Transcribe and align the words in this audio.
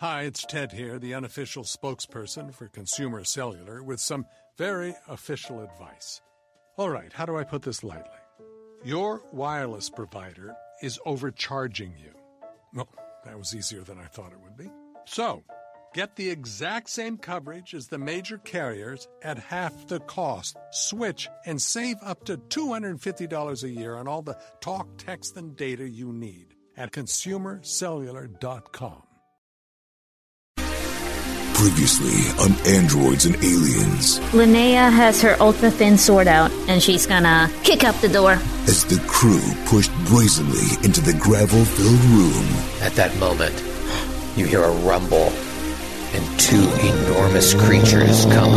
Hi, 0.00 0.22
it's 0.22 0.44
Ted 0.44 0.70
here, 0.70 1.00
the 1.00 1.14
unofficial 1.14 1.64
spokesperson 1.64 2.54
for 2.54 2.68
Consumer 2.68 3.24
Cellular, 3.24 3.82
with 3.82 3.98
some 3.98 4.26
very 4.56 4.94
official 5.08 5.60
advice. 5.60 6.22
All 6.76 6.88
right, 6.88 7.12
how 7.12 7.26
do 7.26 7.36
I 7.36 7.42
put 7.42 7.62
this 7.62 7.82
lightly? 7.82 8.20
Your 8.84 9.24
wireless 9.32 9.90
provider 9.90 10.54
is 10.82 11.00
overcharging 11.04 11.94
you. 11.98 12.12
Well, 12.72 12.88
that 13.24 13.36
was 13.36 13.56
easier 13.56 13.80
than 13.80 13.98
I 13.98 14.04
thought 14.04 14.30
it 14.30 14.38
would 14.40 14.56
be. 14.56 14.70
So, 15.04 15.42
get 15.94 16.14
the 16.14 16.30
exact 16.30 16.90
same 16.90 17.16
coverage 17.16 17.74
as 17.74 17.88
the 17.88 17.98
major 17.98 18.38
carriers 18.38 19.08
at 19.24 19.40
half 19.40 19.88
the 19.88 19.98
cost. 19.98 20.56
Switch 20.70 21.28
and 21.44 21.60
save 21.60 21.96
up 22.02 22.24
to 22.26 22.36
$250 22.36 23.64
a 23.64 23.68
year 23.68 23.96
on 23.96 24.06
all 24.06 24.22
the 24.22 24.38
talk, 24.60 24.86
text, 24.96 25.36
and 25.36 25.56
data 25.56 25.88
you 25.88 26.12
need 26.12 26.54
at 26.76 26.92
consumercellular.com. 26.92 29.02
Previously 31.58 32.30
on 32.38 32.52
Androids 32.68 33.26
and 33.26 33.34
Aliens, 33.42 34.20
Linnea 34.30 34.92
has 34.92 35.20
her 35.22 35.36
ultra 35.40 35.72
thin 35.72 35.98
sword 35.98 36.28
out, 36.28 36.52
and 36.68 36.80
she's 36.80 37.04
gonna 37.04 37.50
kick 37.64 37.82
up 37.82 37.96
the 38.00 38.08
door. 38.08 38.34
as 38.68 38.84
the 38.84 39.02
crew 39.08 39.42
pushed 39.66 39.90
brazenly 40.06 40.70
into 40.84 41.00
the 41.00 41.12
gravel 41.14 41.64
filled 41.64 42.00
room, 42.14 42.46
At 42.80 42.92
that 42.94 43.16
moment, 43.18 43.54
you 44.36 44.46
hear 44.46 44.62
a 44.62 44.70
rumble, 44.86 45.32
and 46.14 46.22
two 46.38 46.62
enormous 46.78 47.54
creatures 47.54 48.24
come 48.26 48.54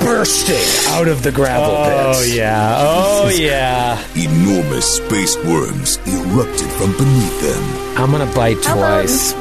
bursting 0.00 0.64
out 0.96 1.08
of 1.08 1.22
the 1.22 1.30
gravel 1.30 1.74
Oh 1.76 2.12
pits. 2.14 2.20
Oh, 2.20 2.34
yeah. 2.34 2.76
Oh 2.80 3.28
yeah. 3.28 4.02
enormous 4.16 4.96
space 4.96 5.36
worms 5.44 5.98
erupted 6.06 6.70
from 6.80 6.92
beneath 6.96 7.40
them. 7.42 7.98
I'm 8.00 8.10
gonna 8.12 8.32
bite 8.34 8.62
twice. 8.62 9.34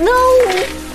No! 0.00 0.14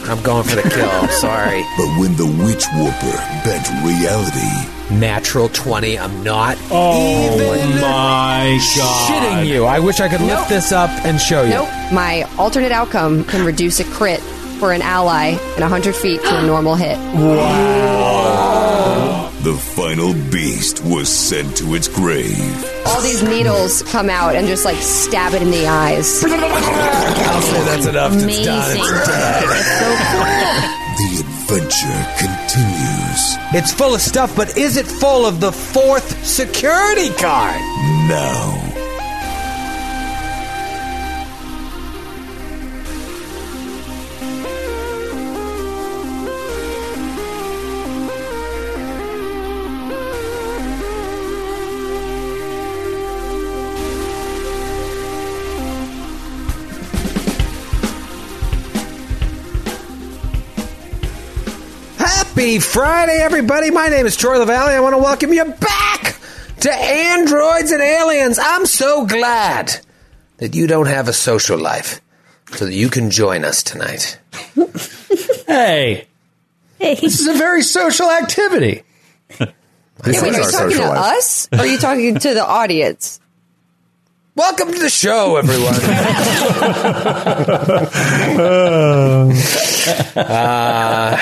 I'm 0.09 0.21
going 0.23 0.43
for 0.43 0.55
the 0.55 0.63
kill. 0.69 1.07
Sorry. 1.09 1.63
But 1.77 1.87
when 1.99 2.15
the 2.15 2.25
Witch 2.43 2.65
Warper 2.75 3.17
bent 3.43 3.67
reality, 3.83 4.69
Natural 4.99 5.49
20. 5.49 5.97
I'm 5.97 6.23
not 6.23 6.57
Oh 6.69 7.33
even 7.33 7.69
my 7.81 8.59
god. 8.77 9.09
shitting 9.09 9.47
you. 9.47 9.65
I 9.65 9.79
wish 9.79 9.99
I 9.99 10.07
could 10.09 10.21
lift 10.21 10.41
Nope. 10.41 10.49
this 10.49 10.71
up 10.71 10.89
and 11.05 11.19
show 11.19 11.41
you. 11.43 11.51
Nope. 11.51 11.69
My 11.91 12.23
alternate 12.37 12.71
outcome 12.71 13.23
can 13.23 13.45
reduce 13.45 13.79
a 13.79 13.85
crit 13.85 14.19
for 14.59 14.71
an 14.71 14.81
ally 14.81 15.29
in 15.55 15.61
100 15.61 15.95
feet 15.95 16.21
to 16.21 16.37
a 16.39 16.45
normal 16.45 16.75
hit. 16.75 16.97
The 19.43 19.53
final 19.75 20.13
beast 20.31 20.83
was 20.85 21.09
sent 21.09 21.57
to 21.57 21.75
its 21.75 21.87
grave. 21.89 22.65
All 22.85 23.01
these 23.01 23.21
needles 23.23 23.83
come 23.83 24.09
out 24.09 24.35
and 24.35 24.47
just 24.47 24.63
like 24.63 24.77
stab 24.77 25.33
it 25.33 25.41
in 25.41 25.51
the 25.51 25.67
eyes. 25.67 26.23
I'll 26.23 27.41
say 27.41 27.63
that's 27.65 27.85
enough. 27.85 28.13
It's 28.13 28.23
Amazing. 28.23 28.45
done. 28.45 28.77
It's 28.77 29.07
dead. 29.07 29.43
It's 29.43 29.79
so 29.79 29.89
cool. 30.11 30.79
The 30.95 31.09
adventure 31.25 32.05
continues 32.19 33.37
It's 33.53 33.73
full 33.73 33.93
of 33.95 34.01
stuff, 34.01 34.35
but 34.35 34.57
is 34.57 34.77
it 34.77 34.85
full 34.85 35.25
of 35.25 35.39
the 35.39 35.51
fourth 35.51 36.25
security 36.25 37.09
card? 37.15 37.59
now. 38.07 38.72
Happy 62.43 62.59
Friday, 62.59 63.19
everybody. 63.21 63.71
My 63.71 63.87
name 63.87 64.05
is 64.05 64.17
Troy 64.17 64.35
Lavallee. 64.35 64.75
I 64.75 64.81
want 64.81 64.91
to 64.91 64.97
welcome 64.97 65.31
you 65.31 65.45
back 65.45 66.17
to 66.59 66.69
Androids 66.73 67.71
and 67.71 67.81
Aliens. 67.81 68.37
I'm 68.37 68.65
so 68.65 69.05
glad 69.05 69.73
that 70.39 70.53
you 70.53 70.67
don't 70.67 70.87
have 70.87 71.07
a 71.07 71.13
social 71.13 71.57
life 71.57 72.01
so 72.51 72.65
that 72.65 72.73
you 72.73 72.89
can 72.89 73.11
join 73.11 73.45
us 73.45 73.63
tonight. 73.63 74.19
Hey, 75.47 76.05
Hey, 76.79 76.95
this 76.95 77.21
is 77.21 77.27
a 77.27 77.33
very 77.33 77.61
social 77.61 78.11
activity. 78.11 78.83
Yeah, 79.39 79.47
wait, 80.05 80.17
are 80.17 80.27
you 80.27 80.51
talking 80.51 80.77
to 80.79 80.83
us? 80.83 81.47
Or 81.53 81.59
are 81.59 81.65
you 81.65 81.77
talking 81.77 82.15
to 82.15 82.33
the 82.33 82.45
audience? 82.45 83.21
Welcome 84.35 84.73
to 84.73 84.79
the 84.79 84.89
show, 84.89 85.37
everyone. 85.37 85.75
Uh, 90.15 91.17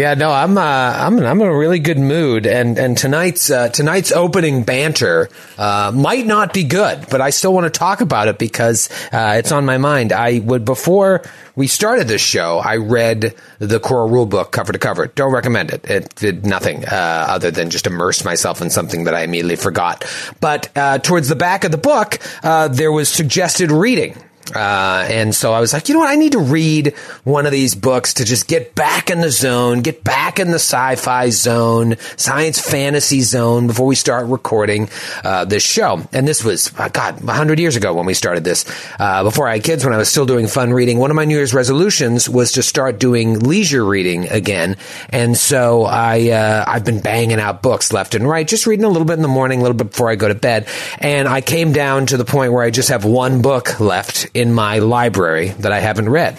yeah, 0.00 0.14
no, 0.14 0.30
I'm 0.32 0.56
uh, 0.56 0.62
I'm 0.62 1.18
I'm 1.18 1.40
in 1.42 1.46
a 1.46 1.54
really 1.54 1.78
good 1.78 1.98
mood, 1.98 2.46
and 2.46 2.78
and 2.78 2.96
tonight's 2.96 3.50
uh, 3.50 3.68
tonight's 3.68 4.12
opening 4.12 4.64
banter 4.64 5.28
uh, 5.58 5.92
might 5.94 6.24
not 6.26 6.54
be 6.54 6.64
good, 6.64 7.06
but 7.10 7.20
I 7.20 7.28
still 7.28 7.52
want 7.52 7.64
to 7.72 7.78
talk 7.78 8.00
about 8.00 8.26
it 8.28 8.38
because 8.38 8.88
uh, 9.12 9.34
it's 9.36 9.52
on 9.52 9.66
my 9.66 9.76
mind. 9.76 10.14
I 10.14 10.38
would 10.38 10.64
before 10.64 11.22
we 11.54 11.66
started 11.66 12.08
this 12.08 12.22
show, 12.22 12.58
I 12.58 12.76
read 12.76 13.34
the 13.58 13.78
core 13.78 14.06
rule 14.06 14.24
book 14.24 14.52
cover 14.52 14.72
to 14.72 14.78
cover. 14.78 15.06
Don't 15.06 15.32
recommend 15.32 15.70
it. 15.70 15.84
It 15.90 16.14
did 16.14 16.46
nothing 16.46 16.86
uh, 16.86 17.26
other 17.28 17.50
than 17.50 17.68
just 17.68 17.86
immerse 17.86 18.24
myself 18.24 18.62
in 18.62 18.70
something 18.70 19.04
that 19.04 19.14
I 19.14 19.24
immediately 19.24 19.56
forgot. 19.56 20.06
But 20.40 20.74
uh, 20.74 20.98
towards 20.98 21.28
the 21.28 21.36
back 21.36 21.64
of 21.64 21.72
the 21.72 21.78
book, 21.78 22.18
uh, 22.42 22.68
there 22.68 22.90
was 22.90 23.10
suggested 23.10 23.70
reading. 23.70 24.16
Uh, 24.54 25.06
and 25.08 25.34
so 25.34 25.52
I 25.52 25.60
was 25.60 25.72
like, 25.72 25.88
you 25.88 25.94
know 25.94 26.00
what? 26.00 26.10
I 26.10 26.16
need 26.16 26.32
to 26.32 26.38
read 26.38 26.94
one 27.24 27.46
of 27.46 27.52
these 27.52 27.74
books 27.74 28.14
to 28.14 28.24
just 28.24 28.48
get 28.48 28.74
back 28.74 29.10
in 29.10 29.20
the 29.20 29.30
zone, 29.30 29.82
get 29.82 30.02
back 30.02 30.38
in 30.38 30.48
the 30.48 30.56
sci-fi 30.56 31.30
zone, 31.30 31.96
science 32.16 32.60
fantasy 32.60 33.20
zone 33.20 33.66
before 33.66 33.86
we 33.86 33.94
start 33.94 34.26
recording 34.26 34.88
uh, 35.24 35.44
this 35.44 35.62
show. 35.62 36.02
And 36.12 36.26
this 36.26 36.44
was, 36.44 36.72
uh, 36.78 36.88
God, 36.88 37.20
hundred 37.20 37.58
years 37.58 37.76
ago 37.76 37.94
when 37.94 38.06
we 38.06 38.14
started 38.14 38.44
this. 38.44 38.64
Uh, 38.98 39.22
before 39.22 39.48
I 39.48 39.54
had 39.54 39.64
kids, 39.64 39.84
when 39.84 39.94
I 39.94 39.98
was 39.98 40.10
still 40.10 40.26
doing 40.26 40.46
fun 40.46 40.72
reading, 40.72 40.98
one 40.98 41.10
of 41.10 41.16
my 41.16 41.24
New 41.24 41.36
Year's 41.36 41.54
resolutions 41.54 42.28
was 42.28 42.52
to 42.52 42.62
start 42.62 42.98
doing 42.98 43.38
leisure 43.38 43.84
reading 43.84 44.28
again. 44.28 44.76
And 45.10 45.36
so 45.36 45.84
I, 45.84 46.30
uh, 46.30 46.64
I've 46.66 46.84
been 46.84 47.00
banging 47.00 47.40
out 47.40 47.62
books 47.62 47.92
left 47.92 48.14
and 48.14 48.28
right, 48.28 48.46
just 48.46 48.66
reading 48.66 48.84
a 48.84 48.88
little 48.88 49.06
bit 49.06 49.14
in 49.14 49.22
the 49.22 49.28
morning, 49.28 49.60
a 49.60 49.62
little 49.62 49.76
bit 49.76 49.90
before 49.90 50.10
I 50.10 50.16
go 50.16 50.28
to 50.28 50.34
bed. 50.34 50.66
And 50.98 51.28
I 51.28 51.40
came 51.40 51.72
down 51.72 52.06
to 52.06 52.16
the 52.16 52.24
point 52.24 52.52
where 52.52 52.62
I 52.62 52.70
just 52.70 52.88
have 52.88 53.04
one 53.04 53.42
book 53.42 53.80
left 53.80 54.26
in 54.40 54.52
my 54.52 54.78
library 54.78 55.48
that 55.60 55.72
I 55.72 55.80
haven't 55.80 56.08
read. 56.08 56.36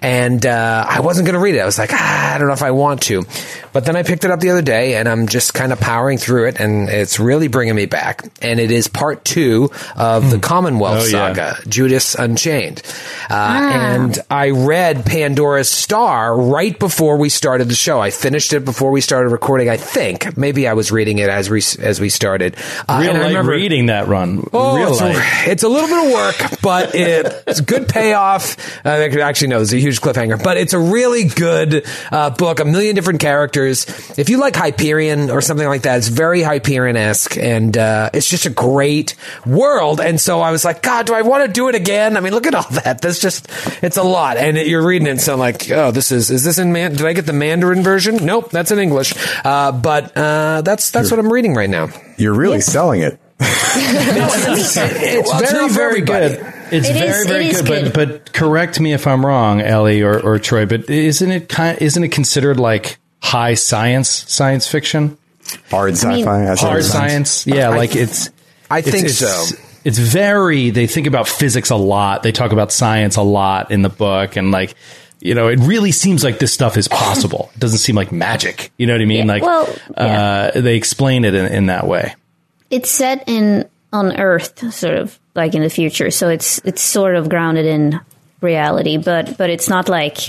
And 0.00 0.44
uh, 0.44 0.84
I 0.88 0.98
wasn't 1.00 1.26
going 1.26 1.34
to 1.34 1.40
read 1.40 1.54
it. 1.54 1.60
I 1.60 1.64
was 1.64 1.78
like, 1.78 1.90
ah, 1.92 2.34
I 2.34 2.38
don't 2.38 2.48
know 2.48 2.54
if 2.54 2.62
I 2.62 2.72
want 2.72 3.02
to. 3.02 3.24
But 3.72 3.84
then 3.84 3.94
I 3.94 4.02
picked 4.02 4.24
it 4.24 4.30
up 4.32 4.40
the 4.40 4.50
other 4.50 4.60
day 4.60 4.96
and 4.96 5.08
I'm 5.08 5.28
just 5.28 5.54
kind 5.54 5.72
of 5.72 5.78
powering 5.80 6.18
through 6.18 6.48
it 6.48 6.60
and 6.60 6.88
it's 6.88 7.20
really 7.20 7.46
bringing 7.48 7.76
me 7.76 7.86
back. 7.86 8.24
And 8.42 8.58
it 8.58 8.70
is 8.72 8.88
part 8.88 9.24
two 9.24 9.70
of 9.96 10.30
the 10.30 10.40
Commonwealth 10.40 11.02
Oh, 11.02 11.04
yeah. 11.04 11.10
saga, 11.34 11.56
Judas 11.68 12.16
Unchained. 12.16 12.82
Uh, 13.30 13.70
And 13.72 14.18
I 14.28 14.50
read 14.50 15.06
Pandora's 15.06 15.70
Star 15.70 16.36
right 16.36 16.76
before 16.78 17.16
we 17.16 17.28
started 17.28 17.68
the 17.68 17.74
show. 17.76 18.00
I 18.00 18.10
finished 18.10 18.52
it 18.52 18.64
before 18.64 18.90
we 18.90 19.00
started 19.00 19.28
recording, 19.30 19.68
I 19.70 19.76
think. 19.76 20.36
Maybe 20.36 20.66
I 20.66 20.72
was 20.74 20.90
reading 20.90 21.18
it 21.18 21.28
as 21.30 21.48
we, 21.48 21.62
as 21.80 22.00
we 22.00 22.08
started. 22.08 22.56
Uh, 22.88 22.98
Real 23.02 23.10
and 23.14 23.22
I 23.22 23.28
remember- 23.28 23.52
reading 23.52 23.86
that 23.86 24.08
run. 24.08 24.46
Oh, 24.52 24.76
Real 24.76 24.88
it's, 24.90 25.00
light. 25.00 25.16
a, 25.46 25.50
it's 25.52 25.62
a 25.62 25.68
little 25.68 25.88
bit 25.88 26.06
of 26.06 26.12
work, 26.12 26.60
but 26.60 26.94
it, 26.96 27.31
it's 27.46 27.60
a 27.60 27.64
good 27.64 27.88
payoff. 27.88 28.56
Uh, 28.84 28.90
actually, 29.20 29.48
no, 29.48 29.60
it's 29.60 29.72
a 29.72 29.78
huge 29.78 30.00
cliffhanger, 30.00 30.42
but 30.42 30.56
it's 30.56 30.72
a 30.72 30.78
really 30.78 31.24
good 31.24 31.86
uh, 32.10 32.30
book. 32.30 32.60
A 32.60 32.64
million 32.64 32.94
different 32.94 33.20
characters. 33.20 33.86
If 34.18 34.28
you 34.30 34.38
like 34.38 34.56
Hyperion 34.56 35.30
or 35.30 35.40
something 35.40 35.66
like 35.66 35.82
that, 35.82 35.98
it's 35.98 36.08
very 36.08 36.42
Hyperion 36.42 36.96
esque, 36.96 37.36
and 37.36 37.76
uh, 37.76 38.10
it's 38.12 38.28
just 38.28 38.46
a 38.46 38.50
great 38.50 39.14
world. 39.46 40.00
And 40.00 40.20
so 40.20 40.40
I 40.40 40.50
was 40.50 40.64
like, 40.64 40.82
God, 40.82 41.06
do 41.06 41.14
I 41.14 41.22
want 41.22 41.46
to 41.46 41.52
do 41.52 41.68
it 41.68 41.74
again? 41.74 42.16
I 42.16 42.20
mean, 42.20 42.32
look 42.32 42.46
at 42.46 42.54
all 42.54 42.70
that. 42.70 43.00
That's 43.00 43.20
just, 43.20 43.48
it's 43.82 43.96
a 43.96 44.02
lot. 44.02 44.36
And 44.36 44.56
it, 44.56 44.66
you're 44.66 44.86
reading 44.86 45.08
it, 45.08 45.20
so 45.20 45.34
I'm 45.34 45.38
like, 45.38 45.70
oh, 45.70 45.90
this 45.90 46.12
is, 46.12 46.30
is 46.30 46.44
this 46.44 46.58
in 46.58 46.72
man? 46.72 46.92
Did 46.92 47.06
I 47.06 47.12
get 47.12 47.26
the 47.26 47.32
Mandarin 47.32 47.82
version? 47.82 48.24
Nope, 48.24 48.50
that's 48.50 48.70
in 48.70 48.78
English. 48.78 49.14
Uh, 49.44 49.72
but 49.72 50.16
uh, 50.16 50.62
that's 50.62 50.90
that's 50.90 51.10
what 51.10 51.18
I'm 51.18 51.32
reading 51.32 51.54
right 51.54 51.70
now. 51.70 51.88
You're 52.16 52.34
really 52.34 52.60
selling 52.60 53.02
it. 53.02 53.18
It's, 53.44 54.76
It's 54.76 55.30
well, 55.30 55.40
very, 55.40 55.68
very 55.68 56.00
good. 56.00 56.32
It's 56.70 56.88
It 56.88 56.92
very, 56.94 57.08
is- 57.08 57.26
very 57.26 57.46
it 57.46 57.52
is 57.52 57.62
good. 57.62 57.84
good. 57.84 57.92
But 57.92 58.24
but 58.24 58.32
correct 58.32 58.80
me 58.80 58.92
if 58.92 59.06
I'm 59.06 59.24
wrong, 59.24 59.60
Ellie 59.60 60.02
or, 60.02 60.18
or 60.20 60.38
Troy. 60.38 60.66
But 60.66 60.88
isn't 60.88 61.30
it 61.30 61.48
kind? 61.48 61.80
Isn't 61.80 62.02
it 62.04 62.08
considered 62.08 62.58
like 62.58 62.98
high 63.22 63.54
science 63.54 64.08
science 64.08 64.66
fiction? 64.66 65.18
Hard 65.70 65.94
sci-fi. 65.94 66.14
mean, 66.16 66.24
Hard 66.56 66.76
it 66.76 66.80
is. 66.80 66.90
science? 66.92 67.46
Yeah, 67.46 67.70
I- 67.70 67.76
like 67.76 67.94
it's. 67.96 68.30
I 68.70 68.80
think 68.80 69.06
it's, 69.06 69.18
so. 69.18 69.44
It's 69.84 69.98
very. 69.98 70.70
They 70.70 70.86
think 70.86 71.06
about 71.06 71.28
physics 71.28 71.70
a 71.70 71.76
lot. 71.76 72.22
They 72.22 72.32
talk 72.32 72.52
about 72.52 72.72
science 72.72 73.16
a 73.16 73.22
lot 73.22 73.70
in 73.70 73.82
the 73.82 73.90
book, 73.90 74.36
and 74.36 74.50
like. 74.50 74.74
You 75.24 75.36
know, 75.36 75.46
it 75.46 75.60
really 75.60 75.92
seems 75.92 76.24
like 76.24 76.40
this 76.40 76.52
stuff 76.52 76.76
is 76.76 76.88
possible. 76.88 77.52
It 77.54 77.60
doesn't 77.60 77.78
seem 77.78 77.94
like 77.94 78.10
magic. 78.10 78.72
You 78.76 78.88
know 78.88 78.94
what 78.94 79.02
I 79.02 79.04
mean? 79.04 79.26
Yeah, 79.28 79.32
like, 79.32 79.42
well, 79.44 79.72
yeah. 79.96 80.50
uh, 80.56 80.60
they 80.60 80.74
explain 80.74 81.24
it 81.24 81.32
in, 81.36 81.46
in 81.46 81.66
that 81.66 81.86
way. 81.86 82.16
It's 82.72 82.90
set 82.90 83.28
in 83.28 83.68
on 83.92 84.16
Earth, 84.18 84.72
sort 84.72 84.96
of 84.96 85.18
like 85.36 85.54
in 85.54 85.62
the 85.62 85.70
future. 85.70 86.10
So 86.10 86.28
it's 86.28 86.58
it's 86.64 86.82
sort 86.82 87.14
of 87.14 87.28
grounded 87.28 87.66
in 87.66 88.00
reality, 88.40 88.96
but 88.96 89.36
but 89.38 89.50
it's 89.50 89.68
not 89.68 89.88
like 89.88 90.28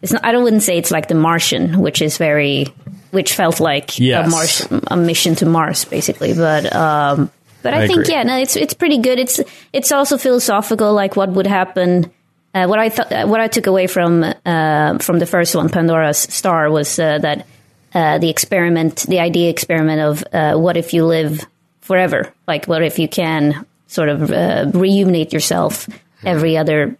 it's 0.00 0.12
not. 0.12 0.24
I 0.24 0.32
don't 0.32 0.44
wouldn't 0.44 0.62
say 0.62 0.78
it's 0.78 0.90
like 0.90 1.08
The 1.08 1.14
Martian, 1.14 1.80
which 1.80 2.00
is 2.00 2.16
very 2.18 2.66
which 3.10 3.34
felt 3.34 3.60
like 3.60 3.98
Yes. 3.98 4.26
a 4.26 4.30
Mars 4.30 4.68
a 4.86 4.96
mission 4.96 5.34
to 5.36 5.46
Mars 5.46 5.84
basically, 5.84 6.32
but. 6.34 6.72
um 6.74 7.30
but 7.62 7.74
I, 7.74 7.84
I 7.84 7.86
think 7.86 8.00
agree. 8.00 8.14
yeah, 8.14 8.24
no, 8.24 8.36
it's 8.38 8.56
it's 8.56 8.74
pretty 8.74 8.98
good. 8.98 9.20
It's 9.20 9.38
it's 9.72 9.92
also 9.92 10.18
philosophical, 10.18 10.94
like 10.94 11.14
what 11.14 11.30
would 11.30 11.46
happen. 11.46 12.10
Uh, 12.52 12.66
what 12.66 12.80
I 12.80 12.88
thought, 12.88 13.28
what 13.28 13.40
I 13.40 13.46
took 13.46 13.68
away 13.68 13.86
from 13.86 14.24
uh, 14.44 14.98
from 14.98 15.20
the 15.20 15.26
first 15.26 15.54
one, 15.54 15.68
Pandora's 15.68 16.18
Star, 16.18 16.68
was 16.72 16.98
uh, 16.98 17.18
that 17.20 17.46
uh, 17.94 18.18
the 18.18 18.28
experiment, 18.28 19.04
the 19.08 19.20
idea 19.20 19.50
experiment 19.50 20.00
of 20.00 20.24
uh, 20.32 20.58
what 20.58 20.76
if 20.76 20.92
you 20.94 21.04
live 21.04 21.40
forever? 21.80 22.32
Like, 22.46 22.66
what 22.66 22.82
if 22.82 22.98
you 22.98 23.08
can 23.08 23.66
sort 23.86 24.08
of 24.08 24.30
uh, 24.30 24.70
reunite 24.72 25.32
yourself 25.32 25.88
every 26.24 26.56
other 26.56 26.96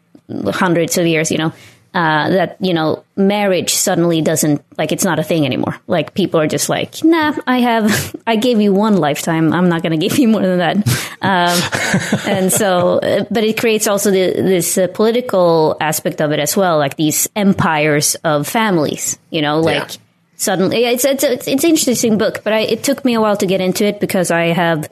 hundreds 0.47 0.99
of 0.99 1.07
years? 1.07 1.31
You 1.31 1.39
know, 1.39 1.53
uh, 1.95 2.31
that 2.31 2.57
you 2.61 2.73
know, 2.73 3.05
marriage 3.17 3.75
suddenly 3.75 4.23
doesn't 4.23 4.65
like 4.79 4.93
it's 4.93 5.05
not 5.05 5.19
a 5.19 5.23
thing 5.23 5.45
anymore. 5.45 5.79
Like 5.87 6.15
people 6.15 6.41
are 6.41 6.47
just 6.47 6.69
like, 6.69 7.05
nah, 7.05 7.35
I 7.47 7.59
have, 7.59 8.17
I 8.27 8.37
gave 8.37 8.61
you 8.61 8.73
one 8.73 8.97
lifetime. 8.97 9.53
I'm 9.53 9.69
not 9.69 9.83
going 9.83 9.99
to 9.99 10.09
give 10.09 10.19
you 10.19 10.29
more 10.29 10.41
than 10.41 10.59
that. 10.59 10.77
Um, 11.21 12.27
and 12.27 12.53
so, 12.53 12.99
uh, 12.99 13.25
but 13.31 13.45
it 13.45 13.59
creates 13.59 13.87
also 13.87 14.11
the, 14.11 14.33
this 14.33 14.79
uh, 14.79 14.87
political 14.89 15.77
aspect 15.81 16.23
of 16.23 16.33
it 16.33 16.39
as 16.39 16.57
well, 16.57 16.79
like 16.79 16.97
these 16.97 17.29
empires 17.37 18.15
of 18.25 18.47
families. 18.47 19.19
You 19.31 19.43
know, 19.43 19.61
like 19.61 19.91
Yeah. 19.91 20.02
Suddenly 20.43 20.85
it's 20.85 21.05
it's 21.05 21.23
it's, 21.23 21.47
it's 21.47 21.65
an 21.65 21.71
interesting 21.71 22.19
book, 22.19 22.43
but 22.43 22.53
I, 22.53 22.61
it 22.61 22.83
took 22.83 23.05
me 23.05 23.15
a 23.15 23.21
while 23.21 23.37
to 23.37 23.47
get 23.47 23.61
into 23.61 23.87
it 23.87 24.01
because 24.01 24.31
I 24.31 24.47
have 24.47 24.89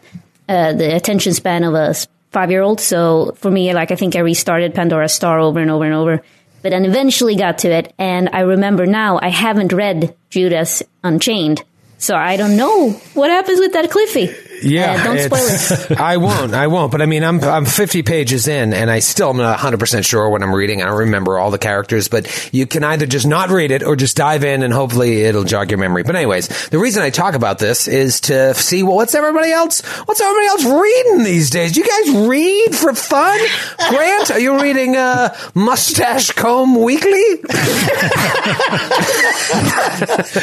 uh, 0.48 0.72
the 0.72 0.94
attention 0.94 1.34
span 1.34 1.64
of 1.64 1.74
a 1.74 1.94
five 2.30 2.50
year 2.50 2.62
old. 2.62 2.80
So 2.80 3.32
for 3.36 3.50
me, 3.50 3.74
like 3.74 3.90
I 3.90 3.96
think 3.96 4.14
I 4.16 4.20
restarted 4.20 4.74
Pandora's 4.74 5.12
Star 5.12 5.38
over 5.40 5.58
and 5.58 5.70
over 5.70 5.84
and 5.84 5.94
over, 5.94 6.22
but 6.62 6.70
then 6.70 6.84
eventually 6.84 7.34
got 7.34 7.58
to 7.58 7.70
it. 7.70 7.92
And 7.98 8.30
I 8.32 8.40
remember 8.40 8.86
now 8.86 9.18
I 9.20 9.28
haven't 9.28 9.72
read 9.72 10.14
Judas 10.30 10.82
Unchained, 11.02 11.64
so 11.98 12.14
I 12.14 12.36
don't 12.36 12.56
know 12.56 12.90
what 13.14 13.30
happens 13.30 13.58
with 13.58 13.72
that 13.72 13.90
Cliffy. 13.90 14.30
Yeah, 14.62 14.92
Uh, 14.92 15.04
don't 15.04 15.18
spoil 15.18 15.90
it. 15.90 16.00
I 16.00 16.16
won't. 16.16 16.54
I 16.54 16.66
won't. 16.66 16.92
But 16.92 17.02
I 17.02 17.06
mean, 17.06 17.24
I'm 17.24 17.42
I'm 17.42 17.64
50 17.64 18.02
pages 18.02 18.48
in, 18.48 18.72
and 18.72 18.90
I 18.90 19.00
still 19.00 19.30
am 19.30 19.36
not 19.38 19.50
100 19.52 19.80
percent 19.80 20.04
sure 20.04 20.28
what 20.28 20.42
I'm 20.42 20.54
reading. 20.54 20.82
I 20.82 20.86
don't 20.86 20.98
remember 20.98 21.38
all 21.38 21.50
the 21.50 21.58
characters, 21.58 22.08
but 22.08 22.50
you 22.52 22.66
can 22.66 22.84
either 22.84 23.06
just 23.06 23.26
not 23.26 23.50
read 23.50 23.70
it 23.70 23.82
or 23.82 23.96
just 23.96 24.16
dive 24.16 24.44
in, 24.44 24.62
and 24.62 24.72
hopefully 24.72 25.22
it'll 25.22 25.44
jog 25.44 25.70
your 25.70 25.78
memory. 25.78 26.02
But 26.02 26.16
anyways, 26.16 26.68
the 26.68 26.78
reason 26.78 27.02
I 27.02 27.10
talk 27.10 27.34
about 27.34 27.58
this 27.58 27.88
is 27.88 28.20
to 28.22 28.54
see 28.54 28.82
well, 28.82 28.96
what's 28.96 29.14
everybody 29.14 29.52
else 29.52 29.80
what's 30.06 30.20
everybody 30.20 30.46
else 30.46 30.64
reading 30.64 31.24
these 31.24 31.50
days. 31.50 31.72
Do 31.72 31.80
You 31.80 31.86
guys 31.86 32.28
read 32.28 32.74
for 32.74 32.94
fun? 32.94 33.38
Grant, 33.90 34.30
are 34.30 34.40
you 34.40 34.60
reading 34.60 34.96
uh, 34.96 35.34
Mustache 35.54 36.32
Comb 36.32 36.80
Weekly? 36.82 37.10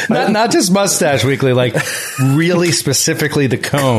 not, 0.08 0.30
not 0.30 0.50
just 0.50 0.72
Mustache 0.72 1.24
Weekly, 1.24 1.52
like 1.52 1.74
really 2.20 2.72
specifically 2.72 3.46
the 3.46 3.58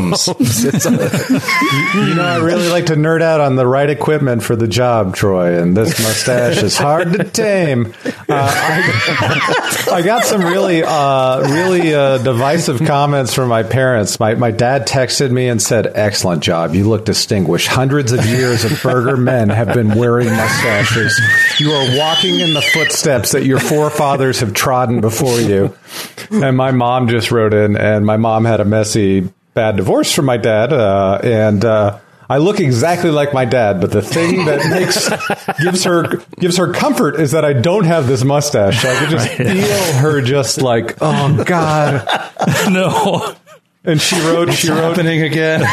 You 2.00 2.16
know, 2.16 2.24
I 2.24 2.38
really 2.38 2.70
like 2.70 2.88
to 2.88 2.96
nerd 2.96 3.22
out 3.22 3.42
on 3.42 3.56
the 3.56 3.66
right 3.66 3.90
equipment 3.90 4.44
for 4.44 4.56
the 4.56 4.68
job, 4.68 5.16
Troy, 5.16 5.60
and 5.60 5.76
this 5.76 6.00
mustache 6.02 6.62
is 6.62 6.78
hard 6.78 7.14
to 7.14 7.24
tame. 7.24 7.94
Uh, 8.06 8.12
I, 8.30 9.90
I 9.94 10.02
got 10.02 10.24
some 10.24 10.42
really, 10.42 10.84
uh, 10.84 11.42
really 11.42 11.94
uh, 11.94 12.20
divisive 12.20 12.86
comments 12.86 13.34
from 13.34 13.50
my 13.50 13.64
parents. 13.64 14.20
My, 14.20 14.36
my 14.36 14.52
dad 14.52 14.88
texted 14.88 15.32
me 15.32 15.48
and 15.48 15.62
said, 15.62 15.88
Excellent 15.94 16.44
job. 16.44 16.76
You 16.76 16.88
look 16.88 17.06
distinguished. 17.06 17.68
Hundreds 17.68 18.12
of 18.12 18.26
years 18.26 18.66
of 18.66 18.82
Berger 18.82 19.18
men 19.18 19.50
have 19.50 19.74
been 19.74 19.96
wearing 19.96 20.30
mustaches. 20.30 21.20
You 21.60 21.72
are 21.72 21.98
walking 21.98 22.40
in 22.40 22.54
the 22.54 22.62
footsteps 22.62 23.32
that 23.32 23.46
your 23.46 23.60
forefathers 23.60 24.40
have 24.40 24.54
trodden 24.54 25.02
before 25.02 25.40
you. 25.40 25.76
And 26.32 26.56
my 26.56 26.72
mom 26.72 27.08
just 27.08 27.32
wrote 27.32 27.54
in, 27.54 27.76
and 27.76 28.06
my 28.06 28.18
mom 28.18 28.46
had 28.46 28.60
a 28.60 28.66
messy, 28.66 29.30
bad 29.60 29.76
divorce 29.76 30.14
from 30.14 30.24
my 30.24 30.38
dad, 30.38 30.72
uh, 30.72 31.20
and 31.22 31.66
uh, 31.66 32.00
I 32.30 32.38
look 32.38 32.62
exactly 32.62 33.12
like 33.12 33.34
my 33.34 33.44
dad. 33.44 33.82
But 33.82 33.92
the 33.92 34.02
thing 34.02 34.46
that 34.46 34.70
makes 34.70 35.10
gives 35.62 35.84
her 35.84 36.24
gives 36.40 36.56
her 36.56 36.72
comfort 36.72 37.20
is 37.20 37.32
that 37.32 37.44
I 37.44 37.52
don't 37.52 37.84
have 37.84 38.08
this 38.08 38.24
mustache. 38.24 38.82
So 38.82 38.90
I 38.90 38.96
can 38.96 39.10
just 39.10 39.30
feel 39.32 39.94
her 40.00 40.22
just 40.22 40.62
like, 40.62 40.96
oh 41.02 41.44
god. 41.44 42.08
no, 42.72 43.36
And 43.86 44.02
she 44.02 44.20
wrote, 44.20 44.52
she 44.52 44.70
wrote, 44.70 44.78
happening 44.78 45.22
again. 45.22 45.66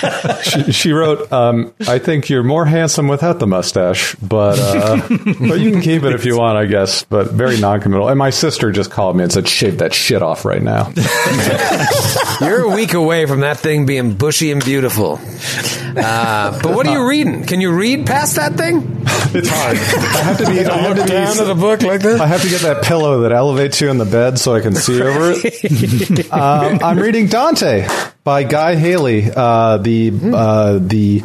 she, 0.42 0.72
she 0.72 0.92
wrote, 0.92 1.30
um, 1.30 1.74
I 1.86 1.98
think 1.98 2.30
you're 2.30 2.42
more 2.42 2.64
handsome 2.64 3.06
without 3.06 3.38
the 3.38 3.46
mustache, 3.46 4.14
but 4.14 4.58
uh, 4.58 4.96
but 5.08 5.60
you 5.60 5.70
can 5.70 5.82
keep 5.82 6.02
it 6.04 6.14
if 6.14 6.24
you 6.24 6.38
want, 6.38 6.56
I 6.56 6.64
guess. 6.64 7.04
But 7.04 7.32
very 7.32 7.60
noncommittal. 7.60 8.08
And 8.08 8.18
my 8.18 8.30
sister 8.30 8.72
just 8.72 8.90
called 8.90 9.16
me 9.16 9.24
and 9.24 9.32
said, 9.32 9.46
shave 9.46 9.78
that 9.78 9.92
shit 9.92 10.22
off 10.22 10.46
right 10.46 10.62
now. 10.62 10.90
You're 12.40 12.62
a 12.62 12.74
week 12.74 12.94
away 12.94 13.26
from 13.26 13.40
that 13.40 13.58
thing 13.58 13.84
being 13.84 14.14
bushy 14.14 14.50
and 14.52 14.64
beautiful. 14.64 15.20
Uh, 15.22 16.62
but 16.62 16.74
what 16.74 16.86
are 16.86 16.92
you 16.94 17.06
reading? 17.06 17.44
Can 17.44 17.60
you 17.60 17.72
read 17.72 18.06
past 18.06 18.36
that 18.36 18.54
thing? 18.54 19.00
It's 19.32 19.48
hard. 19.48 19.76
I 19.76 20.22
have 20.22 20.38
to 20.38 20.46
be. 20.46 20.64
I 20.64 20.76
have 20.78 20.96
to 20.96 21.02
be. 21.02 21.08
Down 21.08 21.36
to 21.36 21.44
the 21.44 21.54
book 21.54 21.82
like 21.82 22.00
this? 22.00 22.20
I 22.20 22.26
have 22.26 22.42
to 22.42 22.48
get 22.48 22.62
that 22.62 22.82
pillow 22.84 23.22
that 23.22 23.32
elevates 23.32 23.80
you 23.80 23.90
in 23.90 23.98
the 23.98 24.04
bed 24.04 24.38
so 24.38 24.54
I 24.54 24.60
can 24.60 24.74
see 24.74 25.02
over 25.02 25.32
it. 25.34 26.32
um, 26.32 26.78
I'm 26.82 26.98
reading 26.98 27.26
Dante 27.50 27.88
by 28.22 28.44
Guy 28.44 28.76
Haley, 28.76 29.24
uh, 29.34 29.78
the 29.78 30.12
uh, 30.32 30.78
the 30.80 31.24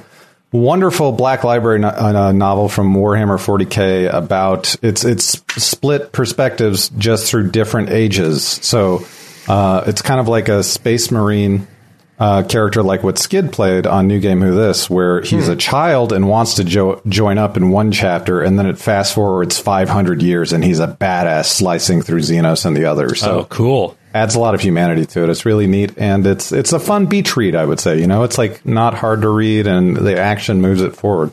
wonderful 0.51 1.11
Black 1.11 1.43
Library 1.43 1.77
no- 1.79 1.89
uh, 1.89 2.31
novel 2.31 2.67
from 2.67 2.95
Warhammer 2.95 3.37
40k 3.37 4.11
about 4.11 4.75
it's 4.81 5.05
it's 5.05 5.43
split 5.63 6.11
perspectives 6.11 6.89
just 6.89 7.29
through 7.29 7.51
different 7.51 7.91
ages. 7.91 8.43
So 8.43 9.05
uh, 9.47 9.83
it's 9.85 10.01
kind 10.01 10.19
of 10.19 10.27
like 10.27 10.49
a 10.49 10.63
Space 10.63 11.11
Marine 11.11 11.67
uh, 12.17 12.41
character 12.41 12.81
like 12.81 13.03
what 13.03 13.19
Skid 13.19 13.51
played 13.51 13.85
on 13.85 14.07
New 14.07 14.19
Game 14.19 14.41
Who 14.41 14.55
This, 14.55 14.89
where 14.89 15.21
he's 15.21 15.47
a 15.47 15.55
child 15.55 16.11
and 16.11 16.27
wants 16.27 16.55
to 16.55 16.63
jo- 16.63 17.01
join 17.07 17.37
up 17.37 17.55
in 17.55 17.69
one 17.69 17.91
chapter, 17.91 18.41
and 18.41 18.57
then 18.57 18.65
it 18.65 18.79
fast 18.79 19.13
forwards 19.13 19.59
500 19.59 20.23
years, 20.23 20.53
and 20.53 20.63
he's 20.63 20.79
a 20.79 20.87
badass 20.87 21.45
slicing 21.45 22.01
through 22.01 22.21
Xenos 22.21 22.65
and 22.65 22.75
the 22.75 22.85
others. 22.85 23.19
So 23.19 23.41
Oh, 23.41 23.43
cool. 23.45 23.97
Adds 24.15 24.33
a 24.33 24.39
lot 24.39 24.55
of 24.55 24.61
humanity 24.61 25.05
to 25.05 25.23
it. 25.23 25.29
It's 25.29 25.45
really 25.45 25.67
neat, 25.67 25.97
and 25.97 26.25
it's 26.25 26.51
it's 26.51 26.73
a 26.73 26.79
fun 26.79 27.05
beach 27.05 27.35
read. 27.35 27.53
I 27.53 27.65
would 27.65 27.79
say, 27.79 27.99
you 27.99 28.07
know, 28.07 28.23
it's 28.23 28.37
like 28.37 28.65
not 28.65 28.93
hard 28.93 29.21
to 29.21 29.29
read, 29.29 29.67
and 29.67 29.95
the 29.95 30.17
action 30.17 30.61
moves 30.61 30.81
it 30.81 30.95
forward. 30.95 31.31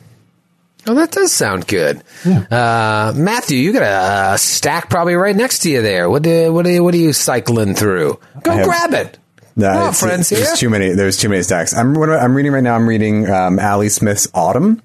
Oh, 0.85 0.95
that 0.95 1.13
does 1.13 1.33
sound 1.33 1.69
good. 1.69 2.03
Uh, 2.27 3.13
Matthew, 3.15 3.57
you 3.57 3.73
got 3.73 4.35
a 4.35 4.37
stack 4.37 4.91
probably 4.91 5.15
right 5.15 5.37
next 5.37 5.61
to 5.61 5.71
you 5.71 5.81
there. 5.81 6.11
What 6.11 6.25
do, 6.25 6.53
what 6.53 6.65
do, 6.65 6.83
what 6.83 6.93
are 6.93 6.99
you 6.99 7.13
cycling 7.13 7.77
through? 7.77 8.19
Go 8.43 8.51
have- 8.51 8.67
grab 8.67 8.93
it. 8.93 9.19
No, 9.55 9.71
oh, 9.71 9.93
friends 9.93 10.31
there's 10.31 10.47
here. 10.49 10.57
too 10.57 10.71
many. 10.71 10.89
There's 10.95 11.19
too 11.19 11.29
many 11.29 11.43
stacks. 11.43 11.77
I'm 11.77 11.95
I'm 11.97 12.35
reading 12.35 12.53
right 12.53 12.63
now. 12.65 12.75
I'm 12.75 12.89
reading 12.89 13.29
um, 13.29 13.61
Ali 13.61 13.91
Smith's 13.91 14.27
Autumn, 14.33 14.83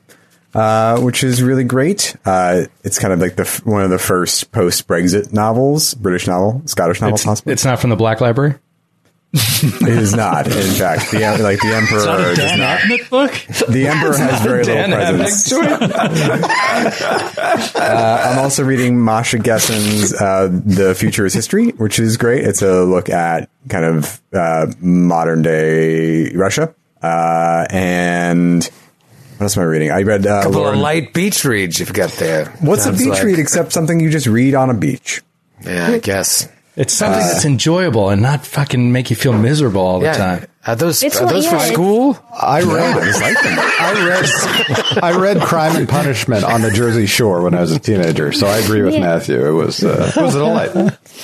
uh, 0.57 0.99
which 1.01 1.23
is 1.23 1.41
really 1.43 1.63
great. 1.63 2.15
Uh, 2.25 2.63
it's 2.83 2.99
kind 2.99 3.13
of 3.13 3.19
like 3.19 3.35
the 3.35 3.45
one 3.63 3.83
of 3.83 3.89
the 3.89 3.99
first 3.99 4.51
post 4.51 4.87
Brexit 4.87 5.31
novels, 5.33 5.93
British 5.93 6.27
novel, 6.27 6.61
Scottish 6.65 6.99
novel, 7.01 7.15
It's, 7.15 7.25
possibly. 7.25 7.53
it's 7.53 7.65
not 7.65 7.79
from 7.79 7.89
the 7.91 7.95
Black 7.95 8.19
Library. 8.21 8.55
it 9.33 9.89
is 9.89 10.15
not. 10.15 10.47
In 10.47 10.53
fact, 10.53 11.11
the 11.11 11.19
like 11.43 11.59
the 11.59 11.73
emperor 11.75 12.33
does 12.33 12.57
not. 12.57 12.79
Abnett 12.79 13.09
book. 13.09 13.31
The 13.67 13.87
emperor 13.87 14.17
has 14.17 14.41
very 14.41 14.63
Dan 14.63 14.89
little 14.89 15.05
Abnett 15.05 15.17
presence. 15.17 15.53
Uh, 17.77 18.21
I'm 18.31 18.39
also 18.39 18.63
reading 18.63 18.99
Masha 19.03 19.37
Gessen's 19.37 20.13
uh, 20.13 20.47
"The 20.51 20.95
Future 20.95 21.25
Is 21.25 21.33
History," 21.33 21.69
which 21.71 21.99
is 21.99 22.17
great. 22.17 22.45
It's 22.45 22.61
a 22.61 22.83
look 22.83 23.09
at 23.09 23.49
kind 23.69 23.85
of 23.85 24.21
uh, 24.33 24.67
modern 24.79 25.41
day 25.41 26.31
Russia. 26.33 26.73
Uh, 27.01 27.65
and 27.69 28.69
what 29.38 29.41
else 29.46 29.58
am 29.58 29.63
reading? 29.67 29.91
I 29.91 30.01
read 30.03 30.25
uh, 30.27 30.44
couple 30.44 30.60
Lauren- 30.62 30.75
of 30.75 30.82
light 30.82 31.13
beach 31.13 31.44
reads 31.46 31.79
you've 31.79 31.94
got 31.94 32.12
there. 32.13 32.46
What's 32.60 32.84
Sounds 32.84 33.00
a 33.00 33.03
beach 33.03 33.13
like- 33.13 33.24
read 33.24 33.39
except 33.39 33.72
something 33.72 34.00
you 34.00 34.10
just 34.10 34.27
read 34.27 34.56
on 34.56 34.70
a 34.70 34.74
beach? 34.74 35.22
Yeah, 35.62 35.88
I 35.88 36.00
guess. 36.00 36.48
It's 36.77 36.93
something 36.93 37.19
that's 37.19 37.43
enjoyable 37.43 38.10
and 38.12 38.22
not 38.22 38.46
fucking 38.46 38.91
make 38.91 39.10
you 39.10 39.15
feel 39.15 39.34
miserable 39.34 39.81
all 39.81 40.00
the 40.00 40.05
Yeah. 40.05 40.13
time. 40.13 40.46
Are 40.67 40.75
those, 40.75 41.01
It's 41.01 41.17
are 41.17 41.25
what- 41.25 41.34
those 41.34 41.46
yeah, 41.46 41.57
for 41.57 41.65
school? 41.74 42.19
I 42.39 42.62
read. 42.62 42.98
I 43.79 44.05
read. 44.05 45.03
I 45.03 45.17
read 45.17 45.41
Crime 45.41 45.75
and 45.75 45.88
Punishment 45.89 46.43
on 46.43 46.62
the 46.62 46.69
Jersey 46.69 47.05
Shore 47.07 47.41
when 47.41 47.55
I 47.55 47.62
was 47.62 47.72
a 47.72 47.79
teenager, 47.79 48.31
so 48.31 48.46
I 48.48 48.57
agree 48.57 48.81
with 48.84 48.93
Yeah. 48.93 49.00
Matthew. 49.00 49.43
It 49.48 49.51
was 49.53 49.84
uh, 49.84 50.12
it 50.15 50.22
was 50.22 50.36
a 50.36 50.39
delight. 50.39 50.74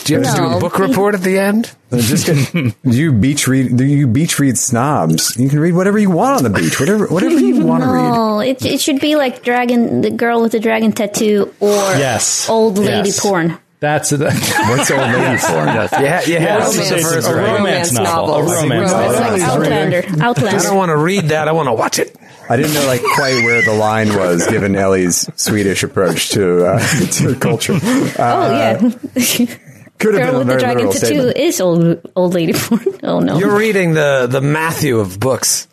Do 0.05 0.13
you 0.13 0.21
have 0.21 0.33
to 0.35 0.41
do 0.41 0.47
a 0.47 0.59
book 0.59 0.79
report 0.79 1.13
at 1.13 1.21
the 1.21 1.37
end? 1.39 1.69
Just 1.93 2.25
get, 2.25 2.73
you 2.83 3.11
beach 3.11 3.47
read. 3.47 3.75
Do 3.77 3.83
you 3.83 4.07
beach 4.07 4.39
read 4.39 4.57
snobs. 4.57 5.35
You 5.37 5.49
can 5.49 5.59
read 5.59 5.75
whatever 5.75 5.99
you 5.99 6.09
want 6.09 6.37
on 6.37 6.43
the 6.43 6.49
beach. 6.49 6.79
Whatever 6.79 7.07
whatever 7.07 7.37
you 7.37 7.65
want 7.65 7.83
to 7.83 7.89
read. 7.89 8.01
No, 8.09 8.39
it, 8.39 8.65
it 8.65 8.79
should 8.79 8.99
be 9.01 9.15
like 9.17 9.43
dragon, 9.43 10.01
the 10.01 10.09
girl 10.09 10.41
with 10.41 10.53
the 10.53 10.59
dragon 10.59 10.93
tattoo, 10.93 11.53
or 11.59 11.69
Yes. 11.69 12.49
old 12.49 12.77
lady 12.79 13.09
Yes. 13.09 13.19
porn. 13.19 13.59
That's 13.83 14.13
it. 14.13 14.21
What's 14.21 14.89
old 14.91 15.01
lady 15.01 15.37
porn? 15.41 15.67
Yeah, 15.67 15.89
yeah. 15.99 16.21
Yes. 16.25 16.77
Romance, 16.77 17.15
It's 17.17 17.27
a 17.27 17.35
romance 17.35 17.59
romance 17.59 17.91
novel. 17.91 18.27
novels. 18.39 18.51
A 18.51 18.61
romance 18.63 18.91
Romance 18.91 18.91
novel. 18.91 19.31
Like 19.31 19.39
novels. 19.41 20.21
Outlander. 20.21 20.57
I 20.57 20.63
don't 20.63 20.77
want 20.77 20.89
to 20.89 20.97
read 20.97 21.23
that. 21.25 21.49
I 21.49 21.51
want 21.51 21.67
to 21.67 21.73
watch 21.73 21.99
it. 21.99 22.15
I 22.49 22.55
didn't 22.55 22.73
know 22.75 22.85
like 22.87 23.01
quite 23.15 23.43
where 23.43 23.61
the 23.61 23.73
line 23.73 24.15
was 24.15 24.47
given 24.47 24.73
Ellie's 24.77 25.29
Swedish 25.35 25.83
approach 25.83 26.29
to 26.29 26.65
uh, 26.65 26.79
to 27.19 27.35
culture. 27.35 27.73
Uh, 27.73 27.77
oh 28.17 28.51
yeah, 28.51 28.77
could 29.99 30.13
have 30.15 30.31
girl 30.31 30.31
been 30.31 30.35
a 30.35 30.37
with 30.39 30.47
the 30.47 30.57
dragon 30.59 30.85
tattoo 30.87 30.97
statement. 31.05 31.37
is 31.37 31.59
old 31.61 32.01
old 32.15 32.33
lady 32.33 32.53
porn. 32.53 32.85
Oh 33.03 33.19
no, 33.19 33.37
You're 33.37 33.57
reading 33.57 33.93
the 33.95 34.27
the 34.29 34.41
Matthew 34.41 34.99
of 34.99 35.19
books. 35.19 35.67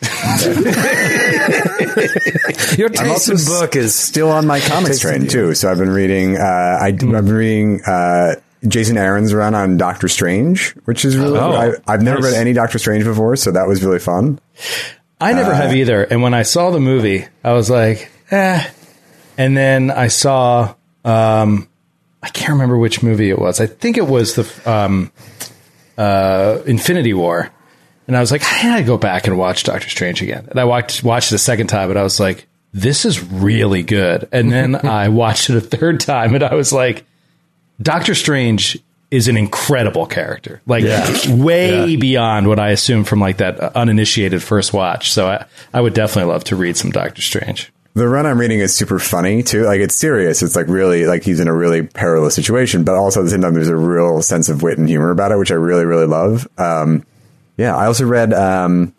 Your 2.78 2.88
taste 2.88 3.28
in 3.28 3.36
book 3.46 3.76
is 3.76 3.94
still 3.94 4.30
on 4.30 4.46
my 4.46 4.60
comics 4.60 5.00
train 5.00 5.26
too. 5.26 5.54
So 5.54 5.70
I've 5.70 5.78
been 5.78 5.90
reading. 5.90 6.36
Uh, 6.36 6.78
I, 6.80 6.86
I've 6.86 6.98
been 6.98 7.26
reading 7.26 7.82
uh, 7.84 8.36
Jason 8.66 8.96
Aaron's 8.96 9.34
run 9.34 9.54
on 9.54 9.76
Doctor 9.76 10.08
Strange, 10.08 10.70
which 10.84 11.04
is 11.04 11.16
really. 11.16 11.38
Oh, 11.38 11.52
I, 11.52 11.92
I've 11.92 12.02
never 12.02 12.20
nice. 12.20 12.32
read 12.32 12.40
any 12.40 12.52
Doctor 12.52 12.78
Strange 12.78 13.04
before, 13.04 13.36
so 13.36 13.50
that 13.52 13.66
was 13.66 13.84
really 13.84 13.98
fun. 13.98 14.40
I 15.20 15.32
never 15.32 15.52
have 15.52 15.74
either. 15.74 16.04
And 16.04 16.22
when 16.22 16.34
I 16.34 16.42
saw 16.42 16.70
the 16.70 16.80
movie, 16.80 17.26
I 17.42 17.52
was 17.52 17.68
like, 17.68 18.10
eh. 18.30 18.64
And 19.36 19.56
then 19.56 19.90
I 19.90 20.08
saw, 20.08 20.74
um, 21.04 21.68
I 22.22 22.28
can't 22.28 22.52
remember 22.52 22.76
which 22.76 23.02
movie 23.02 23.30
it 23.30 23.38
was. 23.38 23.60
I 23.60 23.66
think 23.66 23.96
it 23.96 24.06
was 24.06 24.34
the 24.34 24.70
um, 24.70 25.12
uh, 25.96 26.60
Infinity 26.66 27.14
War. 27.14 27.50
And 28.08 28.16
I 28.16 28.20
was 28.20 28.32
like, 28.32 28.42
I 28.42 28.62
gotta 28.62 28.82
go 28.82 28.96
back 28.96 29.26
and 29.26 29.38
watch 29.38 29.62
Doctor 29.64 29.88
Strange 29.88 30.22
again. 30.22 30.48
And 30.50 30.58
I 30.58 30.64
watched 30.64 31.04
watched 31.04 31.30
it 31.30 31.36
a 31.36 31.38
second 31.38 31.68
time, 31.68 31.90
and 31.90 31.98
I 31.98 32.02
was 32.02 32.18
like, 32.18 32.46
this 32.72 33.04
is 33.04 33.22
really 33.22 33.82
good. 33.82 34.28
And 34.32 34.50
then 34.50 34.74
I 34.86 35.10
watched 35.10 35.50
it 35.50 35.56
a 35.56 35.60
third 35.60 36.00
time, 36.00 36.34
and 36.34 36.42
I 36.42 36.54
was 36.54 36.72
like, 36.72 37.04
Doctor 37.80 38.14
Strange 38.14 38.78
is 39.10 39.28
an 39.28 39.36
incredible 39.36 40.06
character, 40.06 40.60
like 40.66 40.84
way 41.28 41.96
beyond 41.96 42.46
what 42.46 42.58
I 42.58 42.70
assumed 42.70 43.08
from 43.08 43.20
like 43.20 43.38
that 43.38 43.58
uninitiated 43.76 44.42
first 44.42 44.72
watch. 44.72 45.12
So 45.12 45.28
I, 45.28 45.46
I 45.72 45.80
would 45.80 45.94
definitely 45.94 46.30
love 46.32 46.44
to 46.44 46.56
read 46.56 46.76
some 46.76 46.90
Doctor 46.90 47.22
Strange. 47.22 47.72
The 47.94 48.06
run 48.06 48.26
I'm 48.26 48.38
reading 48.38 48.60
is 48.60 48.74
super 48.74 48.98
funny 48.98 49.42
too. 49.42 49.64
Like 49.64 49.80
it's 49.80 49.96
serious. 49.96 50.42
It's 50.42 50.54
like 50.54 50.68
really 50.68 51.06
like 51.06 51.24
he's 51.24 51.40
in 51.40 51.48
a 51.48 51.54
really 51.54 51.82
perilous 51.82 52.34
situation, 52.34 52.84
but 52.84 52.94
also 52.94 53.20
at 53.20 53.24
the 53.24 53.30
same 53.30 53.40
time 53.40 53.54
there's 53.54 53.68
a 53.68 53.76
real 53.76 54.22
sense 54.22 54.48
of 54.48 54.62
wit 54.62 54.78
and 54.78 54.88
humor 54.88 55.10
about 55.10 55.32
it, 55.32 55.38
which 55.38 55.50
I 55.50 55.56
really 55.56 55.84
really 55.84 56.06
love. 56.06 56.46
Um, 56.58 57.04
yeah, 57.58 57.76
I 57.76 57.86
also 57.86 58.06
read. 58.06 58.32
Um, 58.32 58.94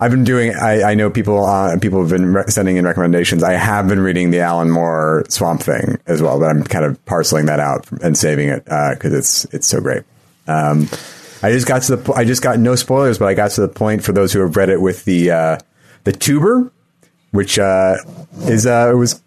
I've 0.00 0.10
been 0.10 0.24
doing. 0.24 0.54
I, 0.54 0.90
I 0.90 0.94
know 0.94 1.10
people. 1.10 1.44
Uh, 1.44 1.78
people 1.78 2.00
have 2.00 2.10
been 2.10 2.34
re- 2.34 2.44
sending 2.48 2.76
in 2.76 2.84
recommendations. 2.84 3.42
I 3.42 3.52
have 3.52 3.88
been 3.88 4.00
reading 4.00 4.30
the 4.30 4.40
Alan 4.40 4.70
Moore 4.70 5.24
Swamp 5.28 5.62
Thing 5.62 5.98
as 6.06 6.20
well, 6.20 6.38
but 6.38 6.50
I'm 6.50 6.64
kind 6.64 6.84
of 6.84 7.02
parceling 7.06 7.46
that 7.46 7.60
out 7.60 7.90
and 8.02 8.18
saving 8.18 8.48
it 8.48 8.64
because 8.64 9.12
it's 9.12 9.44
it's 9.54 9.66
so 9.66 9.80
great. 9.80 10.02
Um, 10.46 10.88
I 11.42 11.52
just 11.52 11.66
got 11.66 11.82
to 11.82 11.96
the. 11.96 12.02
po- 12.02 12.14
I 12.14 12.24
just 12.24 12.42
got 12.42 12.58
no 12.58 12.74
spoilers, 12.74 13.18
but 13.18 13.26
I 13.26 13.34
got 13.34 13.52
to 13.52 13.60
the 13.60 13.68
point 13.68 14.02
for 14.02 14.12
those 14.12 14.32
who 14.32 14.40
have 14.40 14.56
read 14.56 14.70
it 14.70 14.80
with 14.80 15.04
the 15.04 15.30
uh, 15.30 15.58
the 16.04 16.12
tuber, 16.12 16.72
which 17.30 17.58
uh, 17.58 17.96
is 18.42 18.66
uh, 18.66 18.90
it 18.92 18.96
was 18.96 19.22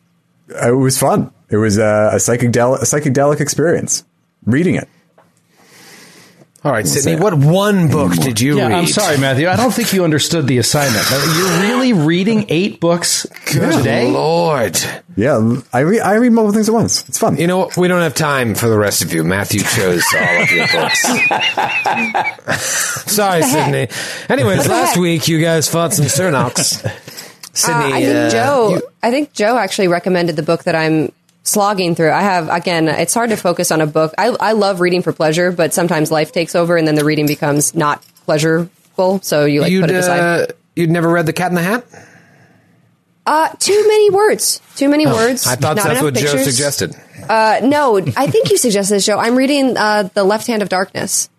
it 0.50 0.76
was 0.76 0.98
fun. 0.98 1.34
It 1.50 1.58
was 1.58 1.80
uh, 1.80 2.12
a 2.14 2.18
psychedelic 2.18 2.82
a 2.82 2.86
psychedelic 2.86 3.40
experience 3.40 4.04
reading 4.46 4.76
it. 4.76 4.90
All 6.64 6.72
right. 6.72 6.88
Sydney, 6.88 7.20
what 7.22 7.34
one 7.34 7.90
book 7.90 8.14
did 8.14 8.40
you 8.40 8.58
Yeah, 8.58 8.68
read? 8.68 8.76
I'm 8.76 8.88
sorry, 8.88 9.18
Matthew. 9.18 9.50
I 9.50 9.56
don't 9.56 9.74
think 9.74 9.94
you 9.94 10.04
understood 10.04 10.46
the 10.48 10.60
assignment. 10.60 11.06
You're 11.10 11.62
really 11.62 11.94
reading 11.94 12.46
eight 12.50 12.80
books 12.80 13.26
today? 13.48 14.12
Lord. 14.12 14.78
Yeah, 15.18 15.60
I 15.74 15.80
read 15.80 16.02
I 16.02 16.14
read 16.16 16.32
multiple 16.32 16.54
things 16.54 16.70
at 16.70 16.74
once. 16.74 17.08
It's 17.10 17.18
fun. 17.18 17.38
You 17.38 17.48
know 17.48 17.58
what? 17.58 17.78
We 17.78 17.88
don't 17.88 18.02
have 18.02 18.14
time 18.16 18.56
for 18.56 18.68
the 18.70 18.78
rest 18.78 19.02
of 19.02 19.12
you. 19.14 19.24
Matthew 19.24 19.62
chose 19.62 20.04
all 20.16 20.44
of 20.44 20.52
your 20.52 20.68
books. 20.68 21.02
Sorry, 23.12 23.42
Sydney. 23.44 23.88
Anyways, 24.30 24.68
last 24.68 24.98
week 24.98 25.28
you 25.28 25.42
guys 25.42 25.68
fought 25.70 25.94
some 25.94 26.06
Cernox. 26.06 26.82
Sydney, 27.54 27.84
Uh, 27.84 27.88
I 27.96 28.02
think 28.02 28.16
uh, 28.16 28.30
Joe. 28.30 28.70
you- 28.76 28.82
I 29.04 29.12
think 29.12 29.34
Joe 29.34 29.58
actually 29.58 29.90
recommended 29.90 30.36
the 30.38 30.44
book 30.44 30.64
that 30.64 30.76
I'm 30.76 31.12
slogging 31.44 31.96
through. 31.96 32.12
I 32.12 32.22
have 32.22 32.50
again. 32.50 32.88
It's 32.88 33.14
hard 33.14 33.30
to 33.32 33.36
focus 33.38 33.72
on 33.72 33.82
a 33.82 33.88
book. 33.88 34.14
I 34.18 34.28
I 34.28 34.52
love 34.54 34.80
reading 34.80 35.02
for 35.02 35.14
pleasure, 35.14 35.52
but 35.52 35.74
sometimes 35.74 36.12
life 36.12 36.32
takes 36.32 36.56
over, 36.56 36.78
and 36.78 36.88
then 36.88 36.96
the 36.96 37.06
reading 37.06 37.28
becomes 37.28 37.74
not 37.76 38.04
pleasurable. 38.26 39.22
So 39.22 39.46
you 39.46 39.62
like 39.62 39.72
you'd, 39.72 39.82
put 39.82 39.90
it 39.90 39.96
aside. 39.96 40.20
uh, 40.20 40.48
you'd 40.76 40.90
never 40.92 41.10
read 41.10 41.26
The 41.26 41.34
Cat 41.34 41.50
in 41.50 41.56
the 41.56 41.62
Hat? 41.62 41.86
Uh, 43.26 43.50
too 43.60 43.88
many 43.88 44.10
words. 44.10 44.62
Too 44.76 44.90
many 44.90 45.06
words. 45.06 45.46
Oh, 45.48 45.52
I 45.52 45.56
thought 45.56 45.76
not 45.78 45.84
that's 45.84 45.90
enough 46.00 46.04
what 46.04 46.14
Joe 46.16 46.22
pictures. 46.22 46.44
suggested. 46.56 46.96
Uh, 47.30 47.60
no, 47.64 47.98
I 47.98 48.28
think 48.28 48.50
you 48.50 48.58
suggested 48.58 48.96
this, 48.96 49.06
Joe. 49.06 49.18
I'm 49.20 49.36
reading 49.36 49.78
uh, 49.78 50.10
The 50.14 50.24
Left 50.24 50.48
Hand 50.48 50.64
of 50.64 50.70
Darkness. 50.70 51.30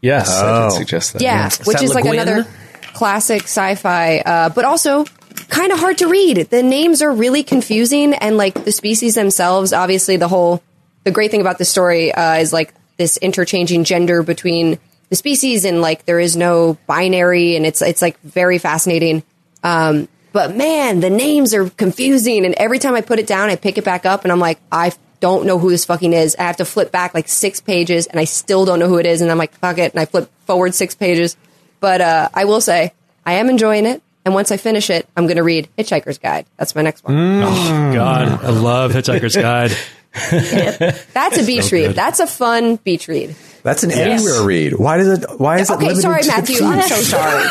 Yes, 0.00 0.30
I 0.40 0.66
Oh. 0.66 0.70
did 0.70 0.76
suggest 0.78 1.12
that. 1.14 1.22
Yeah, 1.22 1.50
which 1.64 1.78
that 1.78 1.82
is 1.82 1.94
like 1.94 2.04
Le 2.04 2.12
another 2.12 2.46
classic 2.94 3.42
sci-fi, 3.42 4.18
uh, 4.20 4.48
but 4.50 4.64
also 4.64 5.04
kind 5.48 5.72
of 5.72 5.78
hard 5.78 5.98
to 5.98 6.08
read. 6.08 6.36
The 6.50 6.62
names 6.62 7.02
are 7.02 7.12
really 7.12 7.42
confusing, 7.42 8.14
and 8.14 8.36
like 8.36 8.64
the 8.64 8.72
species 8.72 9.14
themselves. 9.14 9.72
Obviously, 9.72 10.16
the 10.16 10.28
whole 10.28 10.62
the 11.04 11.10
great 11.10 11.30
thing 11.30 11.40
about 11.40 11.58
the 11.58 11.64
story 11.64 12.12
uh, 12.12 12.36
is 12.36 12.52
like 12.52 12.74
this 12.96 13.16
interchanging 13.16 13.84
gender 13.84 14.22
between 14.22 14.78
the 15.08 15.16
species, 15.16 15.64
and 15.64 15.80
like 15.80 16.04
there 16.04 16.20
is 16.20 16.36
no 16.36 16.78
binary, 16.86 17.56
and 17.56 17.64
it's 17.64 17.82
it's 17.82 18.02
like 18.02 18.18
very 18.20 18.58
fascinating. 18.58 19.22
Um, 19.62 20.08
but 20.32 20.54
man, 20.54 21.00
the 21.00 21.10
names 21.10 21.54
are 21.54 21.70
confusing, 21.70 22.44
and 22.44 22.54
every 22.54 22.78
time 22.78 22.94
I 22.94 23.00
put 23.00 23.18
it 23.18 23.26
down, 23.26 23.48
I 23.48 23.56
pick 23.56 23.78
it 23.78 23.84
back 23.84 24.04
up, 24.04 24.24
and 24.24 24.32
I'm 24.32 24.40
like, 24.40 24.58
I 24.70 24.92
don't 25.20 25.46
know 25.46 25.58
who 25.58 25.70
this 25.70 25.84
fucking 25.84 26.12
is. 26.12 26.36
I 26.38 26.42
have 26.42 26.58
to 26.58 26.64
flip 26.64 26.92
back 26.92 27.14
like 27.14 27.28
six 27.28 27.60
pages, 27.60 28.06
and 28.06 28.20
I 28.20 28.24
still 28.24 28.64
don't 28.64 28.78
know 28.78 28.88
who 28.88 28.98
it 28.98 29.06
is, 29.06 29.20
and 29.20 29.30
I'm 29.30 29.38
like, 29.38 29.54
fuck 29.54 29.78
it, 29.78 29.92
and 29.92 30.00
I 30.00 30.04
flip 30.04 30.30
forward 30.44 30.74
six 30.74 30.94
pages. 30.94 31.36
But 31.80 32.00
uh, 32.00 32.28
I 32.34 32.44
will 32.44 32.60
say, 32.60 32.92
I 33.24 33.34
am 33.34 33.48
enjoying 33.48 33.86
it, 33.86 34.02
and 34.26 34.34
once 34.34 34.50
I 34.50 34.56
finish 34.56 34.90
it, 34.90 35.08
I'm 35.16 35.26
going 35.26 35.36
to 35.36 35.44
read 35.44 35.68
Hitchhiker's 35.78 36.18
Guide. 36.18 36.46
That's 36.56 36.74
my 36.74 36.82
next 36.82 37.04
one. 37.04 37.14
Mm. 37.14 37.42
Oh, 37.44 37.94
God, 37.94 38.44
I 38.44 38.50
love 38.50 38.90
Hitchhiker's 38.90 39.36
Guide. 39.36 39.70
That's 41.12 41.38
a 41.38 41.46
beach 41.46 41.70
read. 41.70 41.92
That's 41.92 42.18
a 42.18 42.26
fun 42.26 42.76
beach 42.76 43.06
read. 43.06 43.36
That's 43.62 43.84
an 43.84 43.92
anywhere 43.92 44.42
read. 44.42 44.78
Why 44.78 44.96
does 44.96 45.20
it? 45.20 45.30
Why 45.38 45.60
is 45.60 45.70
it? 45.70 45.74
Okay, 45.74 45.94
sorry, 45.94 46.22
to 46.22 46.28
Matthew. 46.28 46.64
I'm 46.64 46.82
so 46.82 46.96
sorry. 46.96 47.48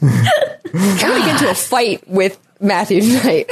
I'm 0.00 0.98
going 0.98 1.20
to 1.20 1.26
get 1.26 1.40
into 1.40 1.50
a 1.50 1.54
fight 1.54 2.06
with 2.08 2.38
Matthew 2.60 3.00
tonight. 3.00 3.50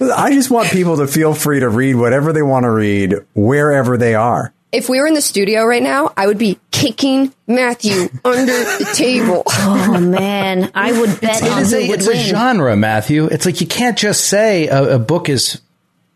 I 0.00 0.30
just 0.32 0.50
want 0.50 0.70
people 0.70 0.96
to 0.96 1.06
feel 1.06 1.34
free 1.34 1.60
to 1.60 1.68
read 1.68 1.96
whatever 1.96 2.32
they 2.32 2.42
want 2.42 2.64
to 2.64 2.70
read 2.70 3.16
wherever 3.34 3.98
they 3.98 4.14
are. 4.14 4.53
If 4.74 4.88
we 4.88 5.00
were 5.00 5.06
in 5.06 5.14
the 5.14 5.20
studio 5.22 5.64
right 5.64 5.82
now, 5.82 6.12
I 6.16 6.26
would 6.26 6.36
be 6.38 6.58
kicking 6.72 7.32
Matthew 7.46 8.08
under 8.24 8.52
the 8.52 8.90
table. 8.94 9.42
Oh 9.66 9.98
man, 10.00 10.70
I 10.74 10.92
would 10.98 11.20
bet 11.20 11.42
It 11.42 11.50
on 11.50 11.62
is 11.62 11.70
who 11.72 11.78
a, 11.78 11.88
would 11.88 12.00
it's 12.00 12.08
a 12.08 12.16
genre, 12.16 12.76
Matthew. 12.76 13.26
It's 13.26 13.46
like 13.46 13.60
you 13.60 13.66
can't 13.66 13.96
just 13.96 14.24
say 14.24 14.66
a, 14.68 14.96
a 14.96 14.98
book 14.98 15.28
is 15.28 15.60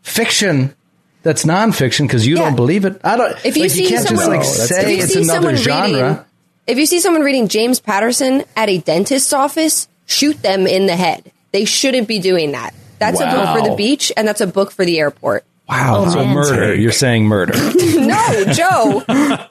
fiction 0.01 0.75
that's 1.23 1.45
nonfiction 1.45 2.01
because 2.07 2.25
you 2.27 2.35
Yeah. 2.37 2.43
don't 2.43 2.55
believe 2.55 2.85
it. 2.85 2.99
I 3.03 3.17
don't. 3.17 3.35
If 3.45 3.55
you 3.57 3.63
like, 3.63 3.71
see 3.71 3.83
you 3.83 3.89
can't 3.89 4.07
someone, 4.07 4.39
just 4.41 4.59
like 4.59 4.69
oh, 4.71 4.77
No, 4.77 4.83
say 4.83 4.93
if 4.93 4.97
you 4.97 5.03
it's 5.03 5.13
see 5.13 5.21
another 5.23 5.33
someone 5.39 5.55
genre. 5.55 6.07
reading, 6.09 6.25
if 6.67 6.77
you 6.77 6.85
see 6.85 6.99
someone 6.99 7.21
reading 7.23 7.47
James 7.47 7.79
Patterson 7.79 8.43
at 8.55 8.69
a 8.69 8.77
dentist's 8.79 9.33
office, 9.33 9.87
shoot 10.05 10.41
them 10.41 10.67
in 10.67 10.85
the 10.85 10.95
head. 10.95 11.31
They 11.51 11.65
shouldn't 11.65 12.07
be 12.07 12.19
doing 12.19 12.51
that. 12.51 12.73
That's 12.99 13.19
a 13.19 13.25
book 13.25 13.57
for 13.63 13.69
the 13.69 13.75
beach, 13.75 14.11
and 14.17 14.27
that's 14.27 14.41
a 14.41 14.47
book 14.47 14.71
for 14.71 14.85
the 14.85 14.99
airport. 14.99 15.45
Wow, 15.69 16.03
Oh, 16.05 16.09
so 16.09 16.25
man. 16.25 16.35
murder. 16.35 16.75
You're 16.75 16.91
saying 16.91 17.25
murder. 17.25 17.53
No, 18.09 18.43
Joe. 18.53 19.03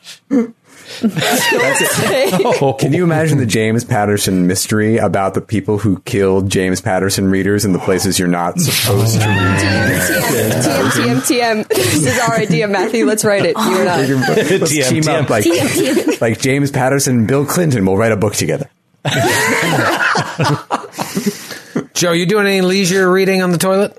oh, 2.61 2.75
Can 2.79 2.93
you 2.93 3.05
imagine 3.05 3.39
the 3.39 3.47
James 3.47 3.85
Patterson 3.85 4.49
mystery 4.49 4.97
about 4.97 5.35
the 5.35 5.41
people 5.41 5.79
who 5.79 6.01
killed 6.01 6.51
James 6.51 6.81
Patterson 6.81 7.31
readers 7.31 7.65
in 7.65 7.73
the 7.73 7.79
places 7.79 8.19
you're 8.19 8.27
not 8.27 8.59
supposed 8.59 9.21
to 9.21 9.29
read? 9.29 9.61
TM, 9.61 10.91
TM, 10.91 11.21
TM, 11.21 11.65
TM. 11.65 11.69
This 11.69 12.05
is 12.07 12.19
our 12.19 12.35
idea, 12.37 12.67
Matthew. 12.67 13.07
Let's 13.07 13.25
write 13.25 13.45
it. 13.45 13.57
You 13.57 13.79
and 13.79 13.89
I. 13.89 14.07
Let's 14.07 14.73
TM, 14.73 14.89
team 14.89 15.09
up 15.09 15.27
TM. 15.29 16.07
like, 16.09 16.21
like 16.21 16.41
James 16.41 16.73
Patterson 16.73 17.19
and 17.19 17.29
Bill 17.29 17.47
Clinton 17.47 17.87
will 17.87 17.97
write 17.97 18.13
a 18.13 18.17
book 18.17 18.35
together. 18.35 18.69
Joe, 21.95 22.13
you 22.13 22.27
doing 22.27 22.47
any 22.47 22.61
leisure 22.61 23.11
reading 23.11 23.43
on 23.43 23.51
the 23.53 23.59
toilet? 23.59 23.97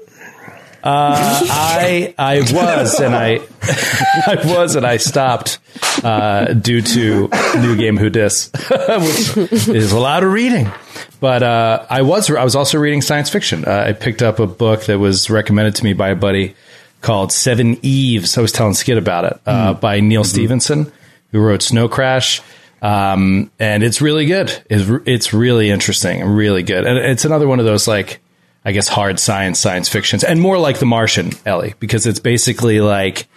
I 0.84 2.14
I 2.18 2.40
was 2.40 3.00
and 3.00 3.16
I 3.16 3.40
I 3.62 4.42
was 4.46 4.76
and 4.76 4.86
I 4.86 4.98
stopped 4.98 5.60
uh, 6.04 6.54
due 6.54 6.82
to 6.82 7.30
new 7.58 7.76
game 7.76 7.98
Who 7.98 8.10
Dis, 8.10 8.52
which 8.70 9.68
is 9.68 9.92
a 9.92 10.00
lot 10.00 10.24
of 10.24 10.32
reading. 10.32 10.72
But 11.20 11.44
uh, 11.44 11.86
I 11.90 12.02
was 12.02 12.30
I 12.30 12.44
was 12.44 12.56
also 12.56 12.78
reading 12.78 13.02
science 13.02 13.30
fiction. 13.30 13.66
Uh, 13.66 13.86
I 13.88 13.94
picked 13.94 14.22
up 14.22 14.40
a 14.40 14.48
book 14.48 14.84
that 14.86 15.00
was 15.00 15.30
recommended 15.30 15.76
to 15.76 15.84
me 15.84 15.94
by 15.94 16.10
a 16.10 16.16
buddy 16.16 16.56
called 17.02 17.32
Seveneves. 17.32 18.38
I 18.38 18.42
was 18.42 18.52
telling 18.52 18.74
Skid 18.74 18.98
about 18.98 19.26
it 19.26 19.42
uh, 19.46 19.74
by 19.74 20.00
Neal 20.00 20.24
Stephenson, 20.24 20.92
who 21.32 21.40
wrote 21.40 21.62
Snow 21.62 21.88
Crash. 21.88 22.42
Um, 22.82 23.52
and 23.60 23.84
it's 23.84 24.02
really 24.02 24.26
good. 24.26 24.52
It's, 24.70 24.90
it's 25.06 25.34
really 25.34 25.70
interesting 25.70 26.22
and 26.22 26.36
really 26.36 26.64
good. 26.64 26.86
And 26.86 26.98
it's 26.98 27.26
another 27.26 27.48
one 27.48 27.60
of 27.60 27.66
those 27.66 27.88
like, 27.88 28.20
I 28.66 28.72
guess 28.72 28.88
hard 28.88 29.20
science, 29.20 29.60
science 29.60 29.88
fictions, 29.90 30.24
and 30.24 30.42
more 30.42 30.58
like 30.58 30.80
The 30.80 30.86
Martian, 30.86 31.32
Ellie, 31.46 31.76
because 31.80 32.06
it's 32.06 32.20
basically 32.20 32.82
like 32.82 33.28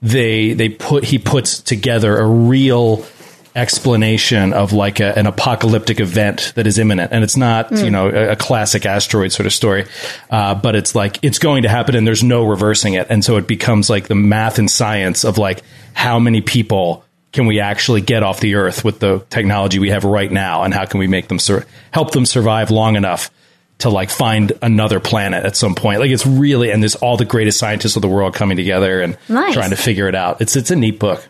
they 0.00 0.52
they 0.52 0.68
put 0.68 1.04
he 1.04 1.18
puts 1.18 1.60
together 1.60 2.16
a 2.18 2.26
real 2.26 3.04
explanation 3.54 4.52
of 4.52 4.72
like 4.72 4.98
a, 5.00 5.16
an 5.18 5.26
apocalyptic 5.26 6.00
event 6.00 6.52
that 6.56 6.66
is 6.66 6.78
imminent, 6.78 7.12
and 7.12 7.22
it's 7.24 7.36
not 7.36 7.70
you 7.72 7.90
know 7.90 8.08
a, 8.08 8.30
a 8.30 8.36
classic 8.36 8.86
asteroid 8.86 9.32
sort 9.32 9.46
of 9.46 9.52
story, 9.52 9.86
uh, 10.30 10.54
but 10.54 10.74
it's 10.74 10.94
like 10.94 11.18
it's 11.22 11.38
going 11.38 11.64
to 11.64 11.68
happen 11.68 11.94
and 11.94 12.06
there's 12.06 12.22
no 12.22 12.44
reversing 12.44 12.94
it, 12.94 13.06
and 13.10 13.24
so 13.24 13.36
it 13.36 13.46
becomes 13.46 13.90
like 13.90 14.08
the 14.08 14.14
math 14.14 14.58
and 14.58 14.70
science 14.70 15.24
of 15.24 15.38
like 15.38 15.62
how 15.92 16.18
many 16.18 16.40
people 16.40 17.04
can 17.32 17.46
we 17.46 17.60
actually 17.60 18.00
get 18.00 18.22
off 18.22 18.40
the 18.40 18.56
earth 18.56 18.84
with 18.84 19.00
the 19.00 19.24
technology 19.30 19.78
we 19.78 19.90
have 19.90 20.04
right 20.04 20.30
now, 20.30 20.62
and 20.62 20.72
how 20.72 20.84
can 20.84 20.98
we 20.98 21.06
make 21.06 21.28
them 21.28 21.38
sur- 21.38 21.66
help 21.90 22.12
them 22.12 22.26
survive 22.26 22.70
long 22.70 22.96
enough 22.96 23.30
to 23.78 23.90
like 23.90 24.10
find 24.10 24.52
another 24.62 25.00
planet 25.00 25.44
at 25.44 25.56
some 25.56 25.74
point. 25.74 26.00
Like 26.00 26.10
it's 26.10 26.26
really 26.26 26.70
and 26.70 26.82
there's 26.82 26.94
all 26.96 27.16
the 27.16 27.24
greatest 27.24 27.58
scientists 27.58 27.96
of 27.96 28.02
the 28.02 28.08
world 28.08 28.34
coming 28.34 28.56
together 28.56 29.00
and 29.00 29.18
Nice. 29.28 29.54
trying 29.54 29.70
to 29.70 29.76
figure 29.76 30.08
it 30.08 30.14
out. 30.14 30.40
It's 30.40 30.54
it's 30.56 30.70
a 30.70 30.76
neat 30.76 30.98
book. 30.98 31.26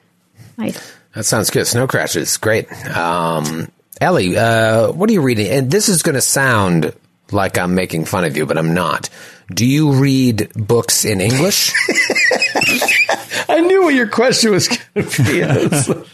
Nice. 0.59 0.93
That 1.15 1.25
sounds 1.25 1.51
good. 1.51 1.67
Snow 1.67 1.87
Crashers, 1.87 2.41
great. 2.41 2.71
Um, 2.97 3.71
Ellie, 4.01 4.37
uh, 4.37 4.91
what 4.93 5.09
are 5.11 5.13
you 5.13 5.21
reading? 5.23 5.49
And 5.49 5.71
this 5.71 5.89
is 5.89 6.03
going 6.03 6.15
to 6.15 6.21
sound 6.23 6.95
like 7.31 7.57
I'm 7.59 7.75
making 7.75 8.05
fun 8.07 8.25
of 8.25 8.37
you, 8.37 8.47
but 8.47 8.59
I'm 8.59 8.75
not. 8.75 9.09
Do 9.55 9.67
you 9.67 9.93
read 9.93 10.51
books 10.55 11.05
in 11.05 11.21
English? 11.21 11.73
I 13.49 13.61
knew 13.61 13.83
what 13.83 13.95
your 13.95 14.09
question 14.09 14.53
was 14.53 14.69
going 14.69 15.09
to 15.09 15.93
be. 15.93 16.03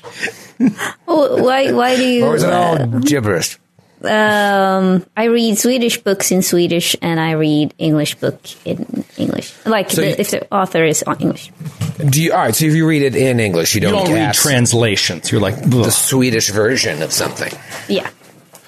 Oh, 1.06 1.40
why? 1.42 1.70
Why 1.70 1.94
do 1.94 2.04
you? 2.04 2.24
or 2.26 2.34
is 2.34 2.42
it 2.42 2.52
all 2.52 2.74
uh, 2.82 2.86
gibberish? 2.98 3.58
Um, 4.04 5.04
I 5.16 5.24
read 5.24 5.58
Swedish 5.58 5.98
books 6.02 6.30
in 6.30 6.42
Swedish, 6.42 6.96
and 7.02 7.18
I 7.18 7.32
read 7.32 7.74
English 7.78 8.14
book 8.16 8.40
in 8.64 9.04
English. 9.16 9.52
Like 9.66 9.90
So 9.90 10.00
the, 10.02 10.08
you- 10.10 10.16
if 10.18 10.30
the 10.30 10.52
author 10.54 10.84
is 10.84 11.02
on 11.02 11.18
English. 11.20 11.50
Do 11.98 12.22
you? 12.22 12.32
All 12.32 12.38
right. 12.38 12.54
So 12.54 12.66
if 12.66 12.74
you 12.74 12.86
read 12.88 13.02
it 13.02 13.16
in 13.16 13.40
English, 13.40 13.74
you 13.74 13.80
You 13.80 13.88
don't, 13.90 14.04
don't 14.06 14.14
read 14.14 14.34
translations. 14.34 15.32
You're 15.32 15.40
like, 15.40 15.56
the 15.62 15.90
Swedish 15.90 16.50
version 16.50 17.02
of 17.02 17.12
something. 17.12 17.52
Yeah. 17.88 18.08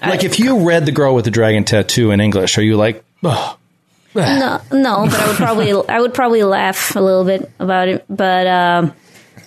like 0.02 0.24
if 0.24 0.38
you 0.40 0.66
read 0.66 0.86
the 0.86 0.92
girl 0.92 1.14
with 1.14 1.24
the 1.26 1.30
dragon 1.30 1.64
tattoo 1.64 2.10
in 2.10 2.20
English, 2.20 2.56
are 2.58 2.62
you 2.62 2.76
like, 2.76 3.04
"Ugh." 3.22 3.56
No, 4.14 4.60
no, 4.72 5.04
but 5.06 5.14
I 5.14 5.26
would 5.28 5.36
probably 5.36 5.72
I 5.88 6.00
would 6.00 6.14
probably 6.14 6.42
laugh 6.42 6.96
a 6.96 7.00
little 7.00 7.24
bit 7.24 7.48
about 7.60 7.86
it. 7.86 8.04
But 8.10 8.46
um, 8.48 8.92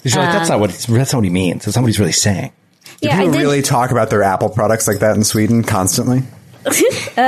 You're 0.03 0.23
like, 0.23 0.31
that's 0.31 0.47
not 0.49 0.59
what 0.61 0.69
it's, 0.69 0.85
that's 0.85 1.11
not 1.11 1.17
what 1.19 1.25
he 1.25 1.31
means. 1.31 1.65
That's 1.65 1.75
not 1.75 1.81
what 1.81 1.87
he's 1.89 1.99
really 1.99 2.13
saying. 2.13 2.53
Yeah, 3.03 3.15
I 3.15 3.19
People 3.19 3.33
did. 3.33 3.39
really 3.41 3.61
talk 3.61 3.91
about 3.91 4.09
their 4.09 4.23
Apple 4.23 4.49
products 4.49 4.87
like 4.87 4.99
that 4.99 5.15
in 5.15 5.23
Sweden 5.23 5.63
constantly. 5.63 6.23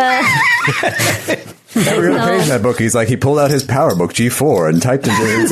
Every 1.78 2.10
other 2.10 2.10
No. 2.14 2.26
page 2.28 2.44
in 2.44 2.50
that 2.50 2.62
book, 2.64 2.80
he's 2.80 2.96
like, 2.96 3.10
he 3.10 3.18
pulled 3.18 3.38
out 3.38 3.52
his 3.52 3.66
PowerBook 3.66 4.12
G4 4.14 4.70
and 4.70 4.82
typed 4.82 5.08
into 5.08 5.22
it. 5.22 5.42
It's 5.42 5.52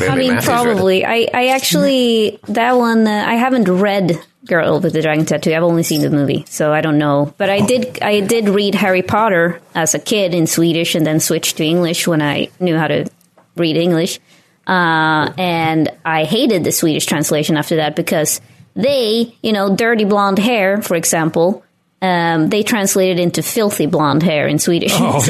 like, 0.00 0.10
I 0.10 0.14
mean, 0.16 0.28
Matthew's 0.34 0.38
read 0.38 0.38
it. 0.38 0.44
probably. 0.44 1.04
I, 1.04 1.28
I 1.34 1.46
actually 1.48 2.40
that 2.48 2.72
one 2.78 3.06
uh, 3.06 3.24
I 3.26 3.34
haven't 3.34 3.68
read 3.68 4.18
Girl 4.46 4.80
with 4.80 4.94
the 4.94 5.02
Dragon 5.02 5.26
Tattoo. 5.26 5.52
I've 5.52 5.62
only 5.62 5.82
seen 5.82 6.00
the 6.00 6.08
movie, 6.10 6.46
so 6.48 6.72
I 6.72 6.80
don't 6.80 6.96
know. 6.96 7.34
But 7.36 7.50
I 7.50 7.60
did 7.60 8.00
I 8.02 8.20
did 8.20 8.48
read 8.48 8.74
Harry 8.76 9.02
Potter 9.02 9.60
as 9.74 9.94
a 9.94 9.98
kid 9.98 10.32
in 10.32 10.46
Swedish, 10.46 10.94
and 10.94 11.04
then 11.06 11.20
switched 11.20 11.58
to 11.58 11.64
English 11.64 12.06
when 12.08 12.22
I 12.22 12.48
knew 12.58 12.78
how 12.78 12.88
to 12.88 13.10
read 13.56 13.76
English. 13.76 14.20
Uh, 14.66 15.32
and 15.38 15.90
I 16.04 16.24
hated 16.24 16.64
the 16.64 16.72
Swedish 16.72 17.06
translation 17.06 17.56
after 17.56 17.76
that 17.76 17.94
because 17.96 18.40
they, 18.74 19.34
you 19.42 19.52
know, 19.52 19.74
dirty 19.74 20.04
blonde 20.04 20.38
hair, 20.38 20.82
for 20.82 20.96
example. 20.96 21.62
Um, 22.02 22.50
they 22.50 22.62
translated 22.62 23.18
into 23.18 23.42
filthy 23.42 23.86
blonde 23.86 24.22
hair 24.22 24.46
in 24.46 24.58
Swedish. 24.58 24.92
so, 24.96 24.98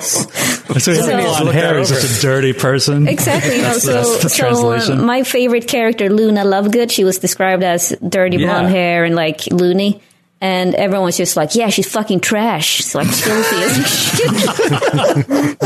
So 0.00 0.92
he's 0.92 1.04
So- 1.04 1.16
blonde 1.18 1.48
hair. 1.50 1.78
He's 1.78 1.88
such 1.88 2.18
a 2.18 2.22
dirty 2.22 2.52
person. 2.52 3.08
Exactly. 3.08 3.56
You 3.56 3.62
know, 3.62 3.74
That's- 3.74 3.82
so 3.82 3.92
that's 3.92 4.22
the 4.22 4.28
so 4.28 4.44
uh, 4.46 4.48
translation. 4.48 5.04
my 5.04 5.22
favorite 5.24 5.66
character, 5.66 6.08
Luna 6.08 6.44
Lovegood, 6.44 6.90
she 6.90 7.04
was 7.04 7.18
described 7.18 7.62
as 7.62 7.94
dirty 8.06 8.36
Yeah. 8.38 8.46
blonde 8.46 8.68
hair 8.68 9.04
and 9.04 9.14
like 9.14 9.46
loony. 9.50 10.00
And 10.42 10.74
everyone 10.74 11.04
was 11.04 11.16
just 11.18 11.36
like, 11.36 11.54
yeah, 11.54 11.68
she's 11.68 11.90
fucking 11.90 12.20
trash. 12.20 12.66
She's 12.76 12.94
like 12.94 13.06
filthy 13.08 13.56
as 13.62 13.76
shit. 13.86 15.60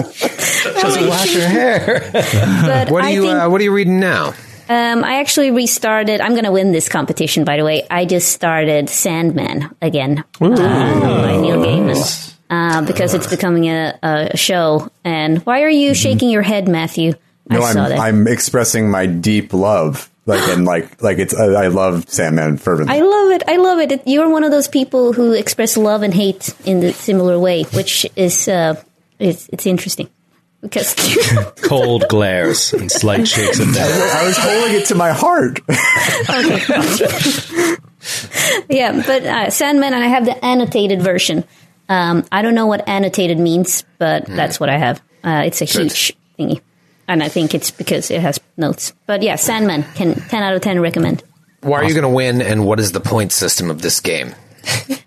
Just 0.80 1.08
wash 1.08 1.34
your 1.34 1.46
hair. 1.48 2.10
But 2.12 2.90
What 2.90 3.02
are 3.04 3.06
I 3.06 3.10
you? 3.10 3.22
think, 3.22 3.34
uh, 3.34 3.48
what 3.48 3.60
are 3.60 3.64
you 3.64 3.72
reading 3.72 4.00
now? 4.00 4.34
um, 4.68 5.04
I 5.04 5.20
actually 5.20 5.50
restarted. 5.50 6.20
I'm 6.20 6.32
going 6.32 6.44
to 6.44 6.50
win 6.52 6.72
this 6.72 6.88
competition, 6.88 7.44
by 7.44 7.56
the 7.56 7.64
way. 7.64 7.86
I 7.90 8.04
just 8.04 8.32
started 8.32 8.88
Sandman 8.88 9.70
again 9.82 10.24
uh, 10.40 10.48
by 10.48 11.36
Neil 11.36 11.62
Gaiman 11.62 12.34
uh, 12.50 12.82
because 12.84 13.14
it's 13.14 13.26
becoming 13.28 13.66
a, 13.66 13.98
a 14.02 14.36
show. 14.36 14.90
And 15.04 15.38
why 15.46 15.62
are 15.62 15.68
you 15.70 15.94
shaking 15.94 16.30
your 16.30 16.42
head, 16.42 16.66
Matthew? 16.68 17.12
no, 17.48 17.60
I 17.62 17.68
I'm, 17.68 17.74
saw 17.74 17.88
that. 17.90 17.98
I'm 17.98 18.26
expressing 18.26 18.90
my 18.90 19.06
deep 19.06 19.52
love. 19.52 20.10
Like, 20.26 20.48
and 20.48 20.64
like, 20.64 21.02
like 21.02 21.18
it's, 21.18 21.34
I, 21.34 21.44
I 21.44 21.66
love 21.68 22.08
Sandman 22.08 22.56
fervently. 22.56 22.96
I 22.96 23.00
love 23.00 23.30
it. 23.32 23.42
I 23.46 23.56
love 23.56 23.78
it. 23.78 23.92
it. 23.92 24.02
You're 24.06 24.30
one 24.30 24.42
of 24.42 24.50
those 24.50 24.68
people 24.68 25.12
who 25.12 25.32
express 25.32 25.76
love 25.76 26.02
and 26.02 26.14
hate 26.14 26.54
in 26.64 26.80
the 26.80 26.92
similar 26.92 27.38
way, 27.38 27.64
which 27.64 28.06
is 28.16 28.48
uh, 28.48 28.82
it's 29.18 29.48
it's 29.50 29.66
interesting 29.66 30.08
because 30.64 30.94
Cold 31.62 32.08
glares 32.08 32.72
and 32.72 32.90
slight 32.90 33.28
shakes 33.28 33.60
of 33.60 33.68
head. 33.68 33.90
I 33.90 34.26
was 34.26 34.36
holding 34.38 34.74
it 34.80 34.86
to 34.86 34.94
my 34.94 35.12
heart. 35.12 35.60
yeah. 38.70 39.02
But 39.06 39.22
uh, 39.24 39.50
Sandman, 39.50 39.92
and 39.92 40.02
I 40.02 40.08
have 40.08 40.24
the 40.24 40.42
annotated 40.42 41.02
version. 41.02 41.44
Um, 41.88 42.24
I 42.32 42.40
don't 42.40 42.54
know 42.54 42.66
what 42.66 42.88
annotated 42.88 43.38
means, 43.38 43.84
but 43.98 44.24
that's 44.24 44.58
what 44.58 44.70
I 44.70 44.78
have. 44.78 45.02
Uh, 45.22 45.42
it's 45.44 45.60
a 45.60 45.66
huge 45.66 46.16
thingy, 46.38 46.62
and 47.08 47.22
I 47.22 47.28
think 47.28 47.54
it's 47.54 47.70
because 47.70 48.10
it 48.10 48.20
has 48.20 48.38
notes. 48.56 48.92
But 49.06 49.22
yeah, 49.22 49.36
Sandman 49.36 49.82
can 49.94 50.14
ten 50.14 50.42
out 50.42 50.54
of 50.54 50.62
ten 50.62 50.80
recommend. 50.80 51.22
Why 51.60 51.78
are 51.80 51.84
you 51.84 51.94
going 51.94 52.02
to 52.02 52.08
win? 52.08 52.42
And 52.42 52.66
what 52.66 52.78
is 52.80 52.92
the 52.92 53.00
point 53.00 53.32
system 53.32 53.70
of 53.70 53.80
this 53.82 54.00
game? 54.00 54.34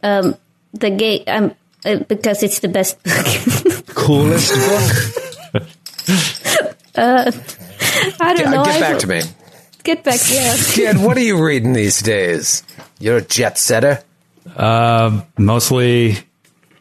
The 0.00 0.90
game 0.90 1.24
um, 1.26 1.54
uh, 1.84 1.96
because 2.08 2.42
it's 2.42 2.60
the 2.60 2.68
best 2.68 3.02
book. 3.02 3.84
Coolest 3.94 4.52
book. 5.52 5.62
I 6.94 8.34
don't 8.36 8.50
know. 8.50 8.64
Get 8.64 8.76
I 8.76 8.80
back 8.80 8.90
don't- 8.92 9.00
to 9.00 9.06
me, 9.06 9.20
Get 9.84 10.04
back. 10.04 10.20
Yeah. 10.30 10.54
kid. 10.72 10.98
What 10.98 11.16
are 11.16 11.20
you 11.22 11.42
reading 11.42 11.72
these 11.72 12.00
days? 12.00 12.62
You're 13.00 13.16
a 13.18 13.22
jet 13.22 13.58
setter. 13.58 14.02
mostly, 15.38 16.18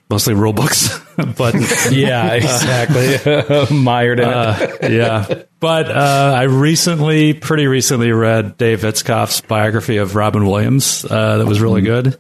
mostly 0.10 0.34
rule 0.34 0.54
books, 0.54 1.00
but 1.38 1.54
Yeah, 1.91 2.34
exactly. 2.34 3.76
Mired 3.76 4.20
in 4.20 4.30
it. 4.30 4.34
uh, 4.34 4.78
yeah. 4.89 5.43
But 5.60 5.89
uh, 5.89 6.34
I 6.38 6.43
recently, 6.43 7.34
pretty 7.34 7.67
recently, 7.67 8.12
read 8.12 8.58
Dave 8.58 8.82
Itzkoff's 8.82 9.41
biography 9.41 9.98
of 9.98 10.15
Robin 10.15 10.46
Williams. 10.46 11.04
Uh, 11.04 11.39
that 11.39 11.46
was 11.48 11.60
really 11.62 11.82
good. 11.82 12.17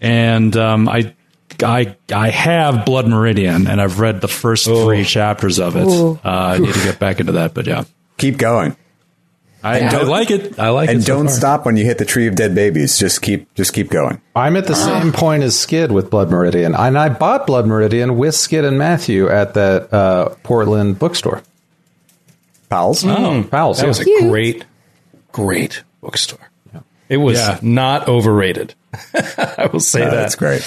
And 0.00 0.56
um, 0.56 0.88
I, 0.88 1.14
I, 1.62 1.96
I 2.12 2.30
have 2.30 2.84
Blood 2.84 3.08
Meridian, 3.08 3.66
and 3.66 3.80
I've 3.80 4.00
read 4.00 4.20
the 4.20 4.28
first 4.28 4.66
three 4.66 5.04
chapters 5.04 5.58
of 5.58 5.76
it. 5.76 5.86
Uh, 5.86 6.18
I 6.24 6.58
need 6.58 6.74
to 6.74 6.84
get 6.84 6.98
back 6.98 7.20
into 7.20 7.32
that, 7.32 7.54
but 7.54 7.66
yeah, 7.66 7.84
Keep 8.16 8.38
going. 8.38 8.76
I, 9.64 9.80
I 9.80 10.02
like 10.02 10.30
it. 10.30 10.58
I 10.58 10.68
like 10.68 10.90
it. 10.90 10.94
And 10.96 11.02
so 11.04 11.14
don't 11.16 11.26
far. 11.26 11.34
stop 11.34 11.66
when 11.66 11.76
you 11.76 11.84
hit 11.86 11.98
the 11.98 12.04
tree 12.04 12.26
of 12.26 12.34
dead 12.34 12.54
babies. 12.54 12.98
Just 12.98 13.22
keep, 13.22 13.52
just 13.54 13.72
keep 13.72 13.88
going. 13.90 14.20
I'm 14.36 14.56
at 14.56 14.66
the 14.66 14.74
same 14.74 15.10
point 15.12 15.42
as 15.42 15.58
Skid 15.58 15.90
with 15.90 16.10
Blood 16.10 16.30
Meridian, 16.30 16.74
and 16.74 16.98
I 16.98 17.08
bought 17.08 17.46
Blood 17.46 17.66
Meridian 17.66 18.18
with 18.18 18.34
Skid 18.34 18.64
and 18.64 18.78
Matthew 18.78 19.28
at 19.28 19.54
that 19.54 19.92
uh, 19.92 20.34
Portland 20.42 20.98
bookstore. 20.98 21.42
Pals. 22.68 23.04
Oh, 23.06 23.44
Pals, 23.50 23.78
that 23.78 23.84
yeah. 23.84 23.88
was 23.88 24.00
a 24.00 24.28
great, 24.28 24.64
great 25.32 25.82
bookstore. 26.02 26.38
It 27.08 27.18
was 27.18 27.38
Yeah. 27.38 27.58
not 27.62 28.08
overrated. 28.08 28.74
I 29.14 29.68
will 29.72 29.80
say 29.80 30.02
Uh, 30.02 30.10
that. 30.10 30.16
that's 30.16 30.34
great. 30.34 30.62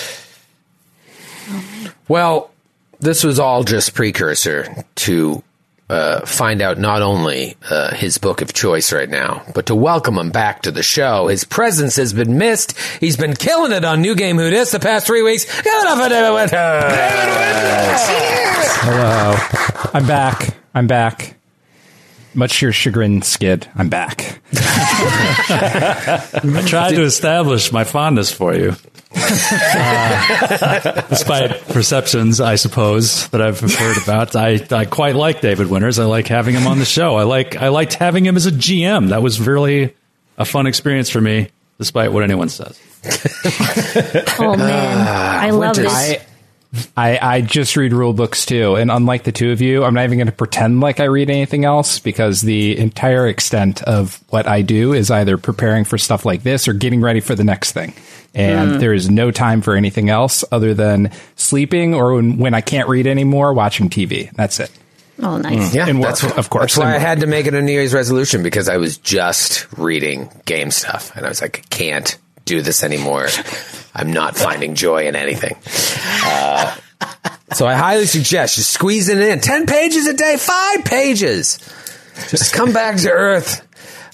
Well, 2.07 2.51
this 2.99 3.23
was 3.23 3.39
all 3.39 3.63
just 3.63 3.93
precursor 3.93 4.85
to 4.95 5.43
uh, 5.89 6.25
find 6.25 6.61
out 6.61 6.77
not 6.77 7.01
only 7.01 7.55
uh, 7.69 7.93
his 7.93 8.17
book 8.17 8.41
of 8.41 8.53
choice 8.53 8.91
right 8.91 9.09
now, 9.09 9.43
but 9.53 9.67
to 9.67 9.75
welcome 9.75 10.17
him 10.17 10.31
back 10.31 10.63
to 10.63 10.71
the 10.71 10.83
show. 10.83 11.27
His 11.27 11.43
presence 11.43 11.95
has 11.95 12.13
been 12.13 12.37
missed. 12.37 12.77
He's 12.99 13.17
been 13.17 13.35
killing 13.35 13.71
it 13.71 13.85
on 13.85 14.01
New 14.01 14.15
Game 14.15 14.37
Who 14.37 14.49
Dis 14.49 14.71
the 14.71 14.79
past 14.79 15.07
three 15.07 15.21
weeks. 15.23 15.45
Hello. 18.79 19.35
I'm 19.93 20.05
back. 20.05 20.57
I'm 20.73 20.87
back. 20.87 21.36
Much 22.37 22.59
to 22.59 22.67
your 22.67 22.71
chagrin, 22.71 23.23
Skid. 23.23 23.67
I'm 23.75 23.89
back. 23.89 24.39
I 24.53 26.63
tried 26.67 26.91
to 26.91 27.01
establish 27.01 27.71
my 27.71 27.83
fondness 27.83 28.31
for 28.31 28.53
you. 28.53 28.75
Uh, 29.15 31.01
despite 31.09 31.59
perceptions, 31.69 32.39
I 32.39 32.53
suppose, 32.53 33.27
that 33.29 33.41
I've 33.41 33.59
heard 33.59 33.97
about. 34.03 34.35
I, 34.35 34.63
I 34.69 34.85
quite 34.85 35.15
like 35.15 35.41
David 35.41 35.71
Winters. 35.71 35.97
I 35.97 36.05
like 36.05 36.27
having 36.27 36.53
him 36.53 36.67
on 36.67 36.77
the 36.77 36.85
show. 36.85 37.15
I 37.15 37.23
like 37.23 37.55
I 37.55 37.69
liked 37.69 37.95
having 37.95 38.23
him 38.23 38.35
as 38.35 38.45
a 38.45 38.51
GM. 38.51 39.09
That 39.09 39.23
was 39.23 39.41
really 39.41 39.95
a 40.37 40.45
fun 40.45 40.67
experience 40.67 41.09
for 41.09 41.19
me, 41.19 41.49
despite 41.79 42.11
what 42.11 42.23
anyone 42.23 42.49
says. 42.49 42.79
Oh 44.39 44.55
man, 44.55 45.07
I 45.07 45.49
love 45.49 45.75
Winters. 45.77 45.91
this. 45.91 45.93
I 45.93 46.21
I, 46.95 47.17
I 47.21 47.41
just 47.41 47.75
read 47.77 47.93
rule 47.93 48.13
books 48.13 48.45
too, 48.45 48.75
and 48.75 48.89
unlike 48.91 49.23
the 49.23 49.31
two 49.31 49.51
of 49.51 49.61
you, 49.61 49.83
I'm 49.83 49.93
not 49.93 50.03
even 50.05 50.17
going 50.17 50.27
to 50.27 50.31
pretend 50.33 50.79
like 50.79 50.99
I 50.99 51.05
read 51.05 51.29
anything 51.29 51.65
else 51.65 51.99
because 51.99 52.41
the 52.41 52.77
entire 52.77 53.27
extent 53.27 53.81
of 53.83 54.21
what 54.29 54.47
I 54.47 54.61
do 54.61 54.93
is 54.93 55.09
either 55.11 55.37
preparing 55.37 55.83
for 55.85 55.97
stuff 55.97 56.25
like 56.25 56.43
this 56.43 56.67
or 56.67 56.73
getting 56.73 57.01
ready 57.01 57.19
for 57.19 57.35
the 57.35 57.43
next 57.43 57.71
thing. 57.73 57.93
And 58.35 58.73
Mm. 58.73 58.79
there 58.79 58.93
is 58.93 59.09
no 59.09 59.31
time 59.31 59.61
for 59.61 59.75
anything 59.75 60.09
else 60.09 60.43
other 60.51 60.73
than 60.73 61.11
sleeping 61.35 61.93
or 61.95 62.13
when, 62.15 62.37
when 62.37 62.53
I 62.53 62.61
can't 62.61 62.87
read 62.87 63.07
anymore, 63.07 63.53
watching 63.53 63.89
TV. 63.89 64.29
That's 64.35 64.59
it. 64.59 64.69
Oh, 65.19 65.37
nice. 65.37 65.73
Yeah, 65.73 65.87
And 65.87 65.99
work, 65.99 66.09
that's 66.19 66.23
of 66.37 66.49
course. 66.51 66.75
That's 66.75 66.77
why 66.77 66.93
I 66.93 66.99
had 66.99 67.21
to 67.21 67.25
make 67.27 67.47
it 67.47 67.55
a 67.55 67.61
New 67.61 67.71
Year's 67.71 67.93
resolution 67.93 68.43
because 68.43 68.69
I 68.69 68.77
was 68.77 68.97
just 68.97 69.65
reading 69.75 70.29
game 70.45 70.69
stuff, 70.69 71.11
and 71.15 71.25
I 71.25 71.29
was 71.29 71.41
like, 71.41 71.59
I 71.59 71.75
can't 71.75 72.17
do 72.47 72.61
this 72.61 72.83
anymore. 72.83 73.27
I'm 73.93 74.13
not 74.13 74.37
finding 74.37 74.75
joy 74.75 75.07
in 75.07 75.15
anything. 75.15 75.55
Uh, 76.23 76.75
so 77.53 77.65
I 77.67 77.75
highly 77.75 78.05
suggest 78.05 78.55
just 78.55 78.71
squeezing 78.71 79.17
it 79.17 79.27
in 79.27 79.39
ten 79.39 79.65
pages 79.65 80.07
a 80.07 80.13
day, 80.13 80.37
five 80.37 80.85
pages. 80.85 81.59
Just 82.29 82.53
come 82.53 82.73
back 82.73 82.97
to 82.97 83.11
earth. 83.11 83.66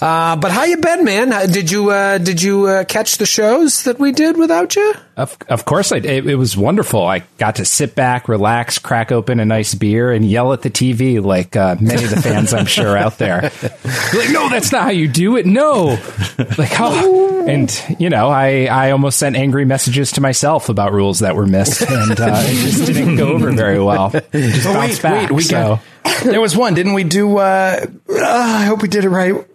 Uh, 0.04 0.36
but 0.36 0.52
how 0.52 0.66
you 0.66 0.76
been, 0.76 1.06
man? 1.06 1.30
Did 1.50 1.72
you 1.72 1.90
uh, 1.90 2.18
did 2.18 2.42
you 2.42 2.68
uh, 2.68 2.84
catch 2.84 3.20
the 3.20 3.26
shows 3.26 3.86
that 3.86 4.00
we 4.00 4.12
did 4.12 4.36
without 4.36 4.76
you? 4.76 4.94
Of, 5.16 5.38
of 5.48 5.64
course, 5.64 5.94
I, 5.94 5.98
it, 5.98 6.28
it 6.28 6.36
was 6.36 6.58
wonderful. 6.58 7.06
I 7.08 7.20
got 7.38 7.56
to 7.56 7.66
sit 7.66 7.96
back, 7.96 8.28
relax, 8.28 8.80
crack 8.80 9.14
open 9.14 9.40
a 9.40 9.46
nice 9.46 9.74
beer, 9.76 10.12
and 10.12 10.26
yell 10.26 10.52
at 10.52 10.62
the 10.62 10.70
TV 10.70 11.24
like 11.24 11.56
uh, 11.56 11.78
many 11.80 12.04
of 12.04 12.10
the 12.10 12.22
fans 12.22 12.54
I'm 12.54 12.66
sure 12.66 12.98
out 12.98 13.18
there. 13.18 13.44
like, 14.14 14.30
no, 14.32 14.50
that's 14.50 14.74
not 14.74 14.84
how 14.84 14.90
you 14.90 15.08
do 15.08 15.38
it. 15.38 15.46
No, 15.46 15.98
like, 16.58 16.72
oh. 16.82 17.46
and 17.48 17.82
you 17.98 18.10
know, 18.10 18.28
I 18.28 18.66
I 18.66 18.92
almost 18.92 19.18
sent 19.20 19.38
angry 19.38 19.64
messages 19.64 20.12
to 20.14 20.22
myself 20.22 20.68
about 20.68 20.92
rules 20.92 21.20
that 21.20 21.34
were 21.38 21.48
missed, 21.48 21.82
and 21.82 22.20
uh, 22.20 22.42
it 22.44 22.56
just 22.56 22.86
didn't 22.88 23.16
go 23.16 23.30
over 23.30 23.52
very 23.54 23.82
well. 23.82 24.12
It 24.14 24.30
just 24.34 24.68
Oh, 24.68 24.74
bounced 24.74 24.96
wait, 24.96 25.02
back. 25.02 25.30
wait, 25.30 25.32
we 25.32 25.44
so. 25.44 25.80
got. 26.04 26.24
There 26.24 26.42
was 26.42 26.56
one, 26.58 26.74
didn't 26.74 26.94
we 26.94 27.06
do? 27.06 27.38
Uh, 27.38 27.86
uh, 28.10 28.16
I 28.20 28.66
hope 28.66 28.82
we 28.82 28.88
did 28.90 29.06
it 29.06 29.10
right. 29.10 29.46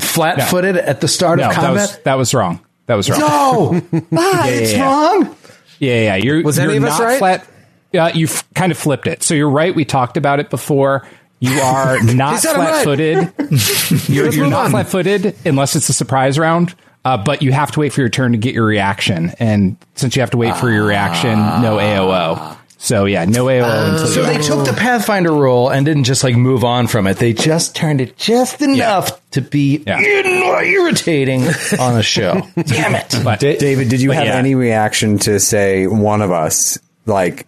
Flat 0.00 0.48
footed 0.48 0.76
at 0.76 1.00
the 1.00 1.08
start 1.08 1.38
no, 1.38 1.44
of 1.44 1.50
that 1.50 1.56
combat. 1.56 1.74
was 1.74 1.98
that 2.04 2.14
was 2.14 2.34
wrong. 2.34 2.60
That 2.86 2.94
was 2.94 3.10
wrong. 3.10 3.20
no, 3.20 3.82
ah, 4.16 4.48
it's 4.48 4.72
yeah, 4.72 4.78
yeah. 4.78 4.84
wrong. 4.84 5.36
Yeah, 5.78 6.00
yeah. 6.02 6.14
You're, 6.16 6.42
Was 6.42 6.58
you're 6.58 6.68
any 6.68 6.76
of 6.78 6.84
us 6.84 6.98
not 6.98 7.04
right? 7.04 7.18
flat. 7.18 7.48
Yeah, 7.92 8.08
you 8.08 8.28
kind 8.54 8.72
of 8.72 8.78
flipped 8.78 9.06
it. 9.06 9.22
So 9.22 9.34
you're 9.34 9.50
right. 9.50 9.74
We 9.74 9.84
talked 9.84 10.16
about 10.16 10.40
it 10.40 10.48
before. 10.50 11.06
You 11.40 11.60
are 11.60 12.00
not 12.14 12.38
said 12.38 12.54
I'm 12.54 12.60
right. 12.60 12.84
flat-footed. 12.84 14.08
you're 14.08 14.32
you're 14.32 14.46
not 14.46 14.70
flat-footed 14.70 15.36
unless 15.44 15.74
it's 15.76 15.88
a 15.88 15.92
surprise 15.92 16.38
round. 16.38 16.74
Uh, 17.04 17.16
but 17.16 17.42
you 17.42 17.50
have 17.50 17.72
to 17.72 17.80
wait 17.80 17.92
for 17.92 18.00
your 18.00 18.08
turn 18.08 18.30
to 18.30 18.38
get 18.38 18.54
your 18.54 18.64
reaction, 18.64 19.32
and 19.40 19.76
since 19.96 20.14
you 20.14 20.22
have 20.22 20.30
to 20.30 20.36
wait 20.36 20.56
for 20.56 20.70
your 20.70 20.86
reaction, 20.86 21.36
no 21.36 21.78
AOO. 21.78 22.56
So 22.84 23.04
yeah, 23.04 23.24
no 23.26 23.44
AOO 23.44 23.92
until 23.92 24.06
So 24.08 24.20
you 24.22 24.26
they 24.26 24.42
took 24.42 24.66
the 24.66 24.72
Pathfinder 24.72 25.32
rule 25.32 25.68
and 25.68 25.86
didn't 25.86 26.02
just 26.02 26.24
like 26.24 26.34
move 26.34 26.64
on 26.64 26.88
from 26.88 27.06
it. 27.06 27.16
They 27.16 27.32
just 27.32 27.76
turned 27.76 28.00
it 28.00 28.16
just 28.16 28.60
enough 28.60 29.20
to 29.30 29.40
be 29.40 29.84
Yeah. 29.86 30.00
irritating 30.00 31.44
on 31.78 31.96
a 31.96 32.02
show. 32.02 32.42
Damn 32.56 32.96
it! 32.96 33.14
But 33.22 33.38
David, 33.38 33.88
did 33.88 34.00
you 34.02 34.10
have 34.10 34.24
yeah. 34.26 34.36
any 34.36 34.56
reaction 34.56 35.18
to 35.20 35.38
say 35.38 35.86
one 35.86 36.22
of 36.22 36.32
us 36.32 36.76
like 37.06 37.46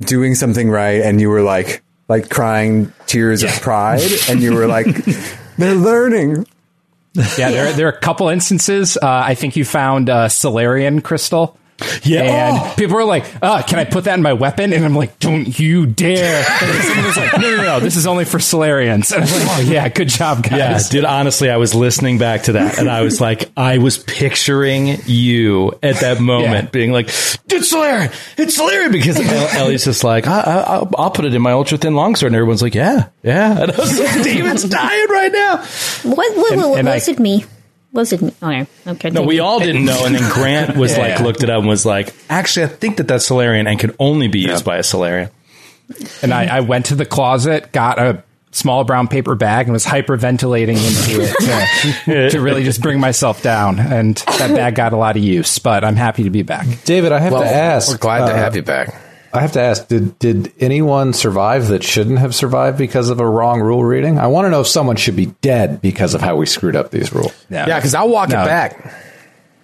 doing 0.00 0.34
something 0.34 0.68
right 0.68 1.00
and 1.00 1.18
you 1.18 1.30
were 1.30 1.42
like 1.42 1.82
like 2.08 2.28
crying 2.28 2.92
tears 3.06 3.42
of 3.42 3.50
pride 3.62 4.02
and 4.28 4.42
you 4.42 4.52
were 4.54 4.66
like 4.66 4.86
they're 5.56 5.74
learning. 5.74 6.46
yeah, 7.38 7.50
there 7.50 7.72
there 7.72 7.86
are 7.86 7.92
a 7.92 8.00
couple 8.00 8.28
instances. 8.28 8.98
Uh, 8.98 9.00
I 9.02 9.34
think 9.34 9.56
you 9.56 9.64
found 9.64 10.10
uh, 10.10 10.28
Solarian 10.28 11.00
crystal. 11.00 11.56
Yeah. 12.02 12.22
and 12.22 12.58
Oh. 12.58 12.74
people 12.76 12.96
are 12.96 13.04
like, 13.04 13.24
"Uh, 13.42 13.62
can 13.62 13.78
I 13.78 13.84
put 13.84 14.04
that 14.04 14.14
in 14.14 14.22
my 14.22 14.32
weapon?" 14.32 14.72
And 14.72 14.84
I'm 14.84 14.94
like, 14.94 15.18
"Don't 15.18 15.58
you 15.58 15.86
dare!" 15.86 16.44
And 16.62 16.84
someone 16.84 17.06
was 17.06 17.16
like, 17.16 17.32
"No, 17.40 17.56
no, 17.56 17.62
no, 17.62 17.80
this 17.80 17.96
is 17.96 18.06
only 18.06 18.24
for 18.24 18.38
Solarians." 18.38 19.12
And 19.12 19.24
I'm 19.24 19.30
like, 19.32 19.48
"Oh 19.58 19.60
yeah, 19.60 19.88
good 19.88 20.08
job, 20.08 20.42
guys." 20.42 20.58
Yeah, 20.58 20.78
dude, 20.90 21.04
honestly, 21.04 21.50
I 21.50 21.56
was 21.56 21.74
listening 21.74 22.18
back 22.18 22.44
to 22.44 22.52
that 22.52 22.78
and 22.78 22.88
I 22.90 23.02
was 23.02 23.20
like, 23.20 23.50
I 23.56 23.78
was 23.78 23.98
picturing 23.98 24.98
you 25.06 25.72
at 25.82 25.96
that 26.00 26.20
moment 26.20 26.64
Yeah. 26.64 26.70
being 26.70 26.92
like, 26.92 27.08
it's 27.08 27.68
Solarian, 27.68 28.10
it's 28.38 28.54
Solarian, 28.56 28.92
because 28.92 29.18
Ellie's 29.54 29.84
just 29.84 30.04
like, 30.04 30.26
I, 30.26 30.40
I, 30.40 30.54
I'll, 30.74 30.90
I'll 30.98 31.10
put 31.10 31.24
it 31.24 31.34
in 31.34 31.42
my 31.42 31.52
ultra 31.52 31.78
thin 31.78 31.94
longsword. 31.94 32.28
And 32.30 32.36
everyone's 32.36 32.62
like, 32.62 32.74
yeah, 32.74 33.08
yeah. 33.22 33.58
And 33.62 33.72
I 33.72 33.76
was 33.76 33.98
like, 34.00 34.22
David's 34.24 34.64
dying 34.64 35.06
right 35.10 35.32
now. 35.32 35.56
What, 36.04 36.36
what, 36.36 36.56
what, 36.56 36.78
and 36.78 36.88
was 36.88 37.08
I- 37.08 37.12
it 37.12 37.18
me? 37.18 37.44
Was 37.92 38.12
it 38.12 38.22
me? 38.22 38.32
Okay. 38.42 38.66
okay 38.86 39.10
No, 39.10 39.22
we 39.22 39.38
all 39.40 39.58
didn't 39.60 39.84
know. 39.84 40.04
And 40.06 40.14
then 40.14 40.30
Grant 40.32 40.76
was 40.76 40.92
Yeah, 40.92 40.98
like, 41.02 41.18
yeah. 41.18 41.22
looked 41.24 41.42
it 41.42 41.50
up 41.50 41.58
and 41.60 41.68
was 41.68 41.84
like, 41.84 42.14
actually, 42.30 42.64
I 42.64 42.68
think 42.68 42.96
that 42.96 43.06
that's 43.08 43.26
Solarian 43.26 43.66
and 43.66 43.78
can 43.78 43.94
only 43.98 44.28
be 44.28 44.38
used 44.40 44.64
by 44.64 44.78
a 44.78 44.82
Solarian. 44.82 45.28
And 46.22 46.32
I, 46.32 46.46
I 46.56 46.60
went 46.60 46.86
to 46.86 46.94
the 46.94 47.04
closet, 47.04 47.70
got 47.72 47.98
a 47.98 48.24
small 48.50 48.84
brown 48.84 49.08
paper 49.08 49.34
bag, 49.34 49.66
and 49.66 49.72
was 49.74 49.84
hyperventilating 49.84 50.76
into 50.76 51.22
it 51.22 52.00
to, 52.06 52.30
to 52.38 52.40
really 52.40 52.64
just 52.64 52.80
bring 52.80 52.98
myself 52.98 53.42
down. 53.42 53.78
And 53.78 54.16
that 54.38 54.54
bag 54.54 54.74
got 54.74 54.92
a 54.94 54.96
lot 54.96 55.16
of 55.16 55.22
use, 55.22 55.58
but 55.58 55.84
I'm 55.84 55.96
happy 55.96 56.24
to 56.24 56.30
be 56.30 56.42
back. 56.42 56.66
David, 56.84 57.12
I 57.12 57.18
have 57.18 57.32
Well, 57.32 57.42
to 57.42 57.48
ask. 57.54 57.90
we're 57.90 57.98
glad 57.98 58.20
to 58.26 58.32
uh, 58.32 58.36
have 58.36 58.56
you 58.56 58.62
back. 58.62 58.94
I 59.34 59.40
have 59.40 59.52
to 59.52 59.60
ask: 59.60 59.88
Did 59.88 60.18
did 60.18 60.52
anyone 60.60 61.12
survive 61.12 61.68
that 61.68 61.82
shouldn't 61.82 62.18
have 62.18 62.34
survived 62.34 62.76
because 62.78 63.08
of 63.08 63.18
a 63.20 63.26
wrong 63.28 63.60
rule 63.60 63.82
reading? 63.84 64.18
I 64.18 64.26
want 64.26 64.44
to 64.46 64.50
know 64.50 64.60
if 64.60 64.66
someone 64.66 64.96
should 64.96 65.16
be 65.16 65.26
dead 65.40 65.80
because 65.80 66.14
of 66.14 66.20
how 66.20 66.36
we 66.36 66.46
screwed 66.46 66.76
up 66.76 66.90
these 66.90 67.12
rules. 67.14 67.32
Yeah, 67.48 67.66
Yeah, 67.66 67.78
because 67.78 67.94
I'll 67.94 68.08
walk 68.10 68.28
No. 68.28 68.42
it 68.42 68.46
back. 68.46 68.94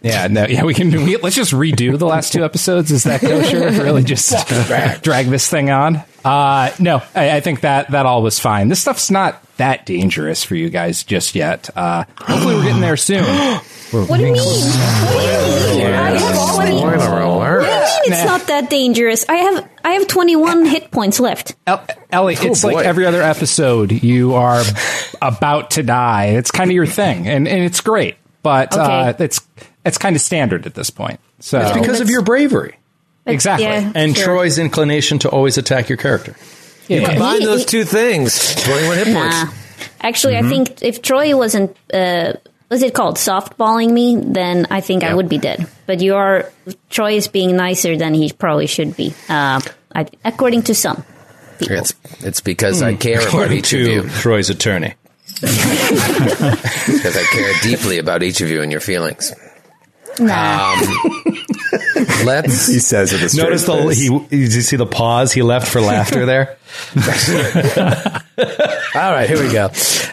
Yeah, 0.09 0.27
no, 0.29 0.47
yeah, 0.47 0.65
we 0.65 0.75
can. 0.75 0.91
We, 0.91 1.17
let's 1.19 1.37
just 1.37 1.53
redo 1.53 1.99
the 1.99 2.07
last 2.07 2.33
two 2.33 2.45
episodes. 2.45 2.91
Is 2.91 3.05
that 3.05 3.21
kosher? 3.21 3.59
really, 3.83 4.03
just 4.03 4.33
drag 5.03 5.27
this 5.27 5.49
thing 5.49 5.71
on. 5.71 6.03
Uh, 6.25 6.71
no, 6.79 7.03
I, 7.15 7.37
I 7.37 7.41
think 7.41 7.61
that 7.61 7.91
that 7.93 8.07
all 8.07 8.23
was 8.23 8.39
fine. 8.39 8.69
This 8.69 8.81
stuff's 8.81 9.11
not 9.11 9.43
that 9.57 9.87
dangerous 9.87 10.45
for 10.45 10.55
you 10.55 10.69
guys 10.71 11.05
just 11.05 11.35
yet. 11.35 11.71
Uh, 11.77 12.05
hopefully, 12.19 12.55
we're 12.57 12.65
getting 12.65 12.81
there 12.81 12.97
soon. 12.97 13.25
What 13.91 14.19
do 14.19 14.27
you 14.27 14.35
mean? 14.35 14.43
What 14.43 15.73
do 15.73 15.79
you 15.79 15.85
mean? 15.85 15.95
I 15.95 16.11
have 16.19 16.55
20. 16.57 16.77
Spoiler 16.79 17.21
alert. 17.23 17.61
What 17.61 17.65
do 17.65 17.71
you 17.71 18.01
mean 18.03 18.13
it's 18.13 18.25
Nah. 18.25 18.37
not 18.37 18.47
that 18.49 18.69
dangerous? 18.69 19.25
I 19.31 19.37
have 19.37 19.69
I 19.83 19.93
have 19.93 20.07
21 20.07 20.67
hit 20.67 20.91
points 20.91 21.19
left. 21.19 21.57
El- 21.67 21.87
Ellie, 22.11 22.35
it's 22.39 22.61
boy. 22.61 22.73
like 22.75 22.85
every 22.85 23.07
other 23.07 23.23
episode. 23.23 23.91
You 23.93 24.35
are 24.35 24.63
about 25.23 25.71
to 25.71 25.83
die. 25.83 26.27
It's 26.37 26.51
kind 26.51 26.71
of 26.71 26.75
your 26.75 26.85
thing, 26.85 27.27
and, 27.29 27.49
and 27.49 27.65
it's 27.65 27.81
great. 27.81 28.17
But 28.43 28.77
uh, 28.77 29.15
it's 29.19 29.41
it's 29.85 29.99
kind 29.99 30.17
of 30.17 30.23
standard 30.23 30.67
at 30.67 30.75
this 30.75 30.91
point. 30.91 31.21
So 31.41 31.59
It's 31.61 31.79
because 31.79 32.01
of 32.01 32.11
your 32.11 32.23
bravery 32.23 32.77
exactly. 33.27 33.67
Yeah, 33.67 33.93
and 33.95 34.17
sure. 34.17 34.25
Troy's 34.25 34.59
inclination 34.59 35.19
to 35.21 35.29
always 35.29 35.59
attack 35.59 35.89
your 35.89 35.99
character. 35.99 36.35
Yeah. 36.89 37.05
Combine 37.11 37.41
He- 37.41 37.47
those 37.47 37.61
he- 37.61 37.67
two 37.67 37.85
things. 37.85 38.55
21 38.65 38.97
hit 38.97 39.15
points. 39.15 39.37
Nah. 39.37 39.51
Actually, 40.01 40.35
Mm-hmm. 40.35 40.47
I 40.47 40.51
think 40.51 40.83
if 40.83 41.03
Troy 41.03 41.37
wasn't, 41.37 41.77
uh, 41.93 42.33
what's 42.69 42.83
it 42.83 42.95
called, 42.95 43.17
softballing 43.17 43.91
me, 43.93 44.17
then 44.17 44.67
I 44.71 44.81
think 44.81 45.05
I 45.05 45.13
would 45.15 45.29
be 45.29 45.39
dead. 45.39 45.67
But 45.87 46.01
you 46.01 46.15
are, 46.17 46.51
Troy 46.91 47.13
is 47.17 47.29
being 47.29 47.57
nicer 47.57 47.97
than 47.97 48.15
he 48.15 48.33
probably 48.33 48.67
should 48.67 48.97
be, 48.97 49.13
uh, 49.29 49.61
I, 49.95 50.07
according 50.25 50.63
to 50.63 50.75
some 50.75 51.05
people. 51.59 51.77
It's, 51.77 51.95
it's 52.21 52.41
because 52.41 52.81
I 52.83 52.95
care 52.95 53.17
about 53.19 53.29
According 53.29 53.59
each 53.59 53.73
of 53.73 53.81
you. 53.81 54.09
Troy's 54.09 54.51
attorney. 54.51 54.95
Because 55.41 57.17
I 57.17 57.23
care 57.31 57.53
deeply 57.63 57.99
about 57.99 58.23
each 58.23 58.41
of 58.41 58.51
you 58.51 58.63
and 58.63 58.73
your 58.73 58.81
feelings. 58.81 59.33
Nah. 60.19 60.73
Um, 60.73 61.45
Let's. 62.25 62.67
He 62.79 62.81
says 62.81 63.13
with 63.13 63.23
a 63.23 63.29
straight 63.29 63.45
Notice 63.45 63.65
the 63.65 63.77
face. 63.77 63.99
he. 64.01 64.09
Did 64.09 64.55
you 64.55 64.61
see 64.63 64.77
the 64.77 64.87
pause 64.87 65.33
he 65.33 65.43
left 65.43 65.69
for 65.69 65.81
laughter 65.81 66.27
there? 66.27 66.57
All 68.39 69.13
right, 69.13 69.29
here 69.29 69.43
we 69.43 69.51
go. 69.53 69.71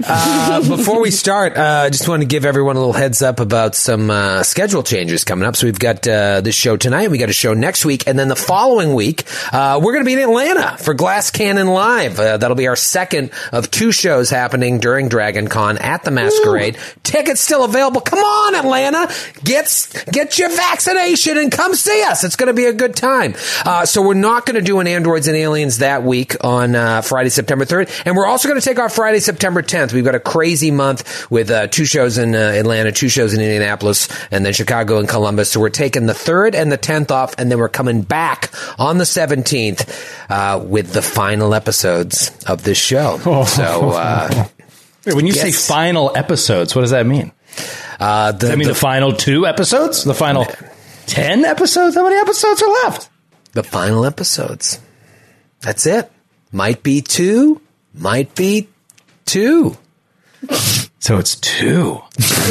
Uh, 0.08 0.68
before 0.68 1.02
we 1.02 1.12
start, 1.12 1.58
uh, 1.58 1.84
I 1.86 1.90
just 1.90 2.08
want 2.08 2.22
to 2.22 2.28
give 2.28 2.44
everyone 2.46 2.76
a 2.76 2.80
little 2.80 2.94
heads 2.94 3.22
up 3.22 3.40
about 3.40 3.76
some 3.76 4.10
uh, 4.10 4.42
schedule 4.44 4.82
changes 4.82 5.24
coming 5.24 5.46
up. 5.48 5.56
So 5.56 5.68
we've 5.68 5.78
got 5.78 6.08
uh, 6.08 6.42
this 6.42 6.56
show 6.56 6.76
tonight, 6.78 7.12
we 7.12 7.18
got 7.18 7.30
a 7.30 7.34
show 7.34 7.54
next 7.54 7.86
week, 7.86 8.08
and 8.08 8.18
then 8.18 8.28
the 8.28 8.36
following 8.36 8.94
week 8.96 9.26
uh, 9.54 9.80
we're 9.84 9.94
going 9.94 10.04
to 10.04 10.08
be 10.08 10.14
in 10.14 10.20
Atlanta 10.20 10.78
for 10.78 10.94
Glass 10.94 11.30
Cannon 11.30 11.68
Live. 11.68 12.20
Uh, 12.20 12.38
that'll 12.38 12.56
be 12.56 12.68
our 12.68 12.76
second 12.76 13.32
of 13.52 13.70
two 13.70 13.92
shows 13.92 14.30
happening 14.30 14.80
during 14.80 15.08
Dragon 15.10 15.48
Con 15.48 15.78
at 15.78 16.04
the 16.04 16.12
Masquerade. 16.12 16.78
Tickets 17.04 17.42
still 17.42 17.64
available. 17.64 18.02
Come 18.02 18.20
on, 18.20 18.56
Atlanta, 18.56 19.14
get 19.44 20.06
get 20.12 20.40
your 20.40 20.50
vaccination 20.50 21.38
and 21.38 21.52
come 21.52 21.75
see 21.76 22.04
us. 22.04 22.24
It's 22.24 22.36
going 22.36 22.48
to 22.48 22.54
be 22.54 22.66
a 22.66 22.74
good 22.74 22.96
time. 22.96 23.36
Uh, 23.66 23.86
so 23.86 24.02
we're 24.02 24.14
not 24.14 24.46
going 24.46 24.56
to 24.56 24.62
do 24.62 24.80
an 24.80 24.88
Androids 24.88 25.28
and 25.28 25.36
Aliens 25.38 25.80
that 25.80 26.04
week 26.04 26.36
on 26.42 26.76
uh, 26.76 27.02
Friday, 27.02 27.30
September 27.30 27.66
3rd. 27.66 28.04
And 28.06 28.16
we're 28.16 28.26
also 28.28 28.48
going 28.48 28.60
to 28.60 28.66
take 28.66 28.80
our 28.80 28.90
Friday, 28.90 29.20
September 29.20 29.62
10th. 29.62 29.94
We've 29.94 30.06
got 30.06 30.16
a 30.16 30.20
crazy 30.20 30.72
month 30.72 31.30
with 31.32 31.50
uh, 31.52 31.68
two 31.68 31.86
shows 31.86 32.18
in 32.18 32.36
uh, 32.36 32.38
Atlanta, 32.38 32.92
two 32.92 33.10
shows 33.10 33.34
in 33.34 33.42
Indianapolis, 33.42 34.08
and 34.32 34.46
then 34.46 34.54
Chicago 34.54 35.00
and 35.00 35.08
Columbus. 35.08 35.52
So 35.52 35.60
we're 35.60 35.70
taking 35.70 36.06
the 36.06 36.14
3rd 36.14 36.56
and 36.56 36.72
the 36.72 36.78
10th 36.78 37.12
off, 37.12 37.36
and 37.38 37.52
then 37.52 37.60
we're 37.60 37.70
coming 37.70 38.02
back 38.02 38.52
on 38.80 38.98
the 38.98 39.04
17th 39.04 39.88
uh, 40.30 40.60
with 40.64 40.94
the 40.94 41.02
final 41.02 41.54
episodes 41.54 42.32
of 42.48 42.64
this 42.64 42.78
show. 42.78 43.20
So 43.46 43.92
uh, 43.92 44.48
Wait, 45.06 45.16
when 45.16 45.28
you 45.28 45.34
say 45.34 45.52
final 45.52 46.12
episodes, 46.16 46.76
what 46.76 46.82
does 46.82 46.92
that 46.92 47.06
mean? 47.06 47.32
uh, 48.00 48.32
the, 48.32 48.38
Does 48.40 48.50
that 48.50 48.58
mean 48.58 48.68
the- 48.68 48.74
the, 48.74 48.80
final 48.80 49.14
two 49.14 49.46
episodes? 49.46 50.04
The 50.04 50.14
final 50.14 50.46
ten 51.08 51.46
episodes? 51.46 51.96
How 51.96 52.04
many 52.04 52.18
episodes 52.18 52.62
are 52.62 52.70
left? 52.84 53.10
the 53.56 53.64
final 53.64 54.06
episodes. 54.06 54.80
That's 55.62 55.86
it. 55.88 56.12
Might 56.52 56.84
be 56.84 57.02
two, 57.02 57.62
might 57.94 58.36
be 58.36 58.68
two. 59.26 59.78
So 61.06 61.20
it's 61.20 61.36
two. 61.36 62.02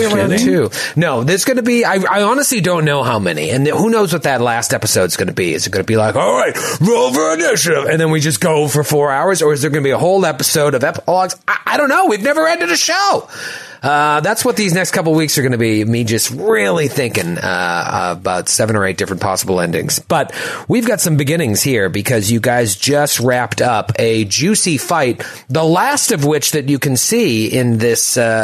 Around 0.00 0.38
two. 0.38 0.70
No, 0.94 1.24
there's 1.24 1.44
going 1.44 1.56
to 1.56 1.64
be. 1.64 1.84
I, 1.84 1.94
I 1.94 2.22
honestly 2.22 2.60
don't 2.60 2.84
know 2.84 3.02
how 3.02 3.18
many, 3.18 3.50
and 3.50 3.66
who 3.66 3.90
knows 3.90 4.12
what 4.12 4.22
that 4.22 4.40
last 4.40 4.72
episode's 4.72 5.16
going 5.16 5.26
to 5.26 5.34
be. 5.34 5.52
Is 5.54 5.66
it 5.66 5.70
going 5.70 5.82
to 5.84 5.86
be 5.86 5.96
like, 5.96 6.14
all 6.14 6.32
right, 6.32 6.54
roll 6.80 7.12
for 7.12 7.34
initiative, 7.34 7.86
and 7.86 8.00
then 8.00 8.12
we 8.12 8.20
just 8.20 8.40
go 8.40 8.68
for 8.68 8.84
four 8.84 9.10
hours, 9.10 9.42
or 9.42 9.52
is 9.52 9.62
there 9.62 9.72
going 9.72 9.82
to 9.82 9.88
be 9.88 9.90
a 9.90 9.98
whole 9.98 10.24
episode 10.24 10.76
of 10.76 10.84
epilogues? 10.84 11.34
I, 11.48 11.58
I 11.66 11.76
don't 11.76 11.88
know. 11.88 12.06
We've 12.06 12.22
never 12.22 12.46
ended 12.46 12.70
a 12.70 12.76
show. 12.76 13.28
Uh, 13.84 14.20
that's 14.20 14.46
what 14.46 14.56
these 14.56 14.72
next 14.72 14.92
couple 14.92 15.12
weeks 15.12 15.36
are 15.36 15.42
going 15.42 15.52
to 15.52 15.58
be. 15.58 15.84
Me 15.84 16.04
just 16.04 16.30
really 16.30 16.88
thinking 16.88 17.36
uh, 17.36 18.14
about 18.18 18.48
seven 18.48 18.76
or 18.76 18.86
eight 18.86 18.96
different 18.96 19.20
possible 19.20 19.60
endings. 19.60 19.98
But 19.98 20.34
we've 20.68 20.86
got 20.86 21.02
some 21.02 21.18
beginnings 21.18 21.62
here 21.62 21.90
because 21.90 22.30
you 22.30 22.40
guys 22.40 22.76
just 22.76 23.20
wrapped 23.20 23.60
up 23.60 23.92
a 23.98 24.24
juicy 24.24 24.78
fight, 24.78 25.22
the 25.50 25.62
last 25.62 26.12
of 26.12 26.24
which 26.24 26.52
that 26.52 26.70
you 26.70 26.78
can 26.78 26.96
see 26.96 27.46
in 27.48 27.76
this 27.76 28.16
uh, 28.16 28.43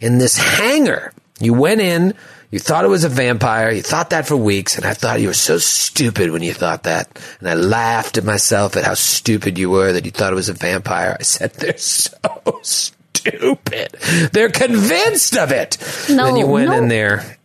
in 0.00 0.18
this 0.18 0.36
hangar. 0.36 1.12
You 1.40 1.54
went 1.54 1.80
in. 1.80 2.14
You 2.50 2.58
thought 2.58 2.84
it 2.84 2.88
was 2.88 3.04
a 3.04 3.10
vampire. 3.10 3.70
You 3.70 3.82
thought 3.82 4.10
that 4.10 4.26
for 4.26 4.36
weeks, 4.36 4.76
and 4.76 4.86
I 4.86 4.94
thought 4.94 5.20
you 5.20 5.28
were 5.28 5.34
so 5.34 5.58
stupid 5.58 6.30
when 6.30 6.42
you 6.42 6.54
thought 6.54 6.84
that. 6.84 7.06
And 7.40 7.48
I 7.48 7.54
laughed 7.54 8.16
at 8.16 8.24
myself 8.24 8.76
at 8.76 8.84
how 8.84 8.94
stupid 8.94 9.58
you 9.58 9.68
were 9.68 9.92
that 9.92 10.06
you 10.06 10.10
thought 10.10 10.32
it 10.32 10.36
was 10.36 10.48
a 10.48 10.54
vampire. 10.54 11.16
I 11.20 11.22
said, 11.24 11.52
"They're 11.54 11.76
so 11.76 12.18
stupid." 12.62 13.92
They're 14.32 14.48
convinced 14.48 15.36
of 15.36 15.52
it." 15.52 15.76
No, 16.08 16.24
then 16.24 16.36
you 16.36 16.46
went 16.46 16.70
no. 16.70 16.78
in 16.78 16.88
there, 16.88 17.36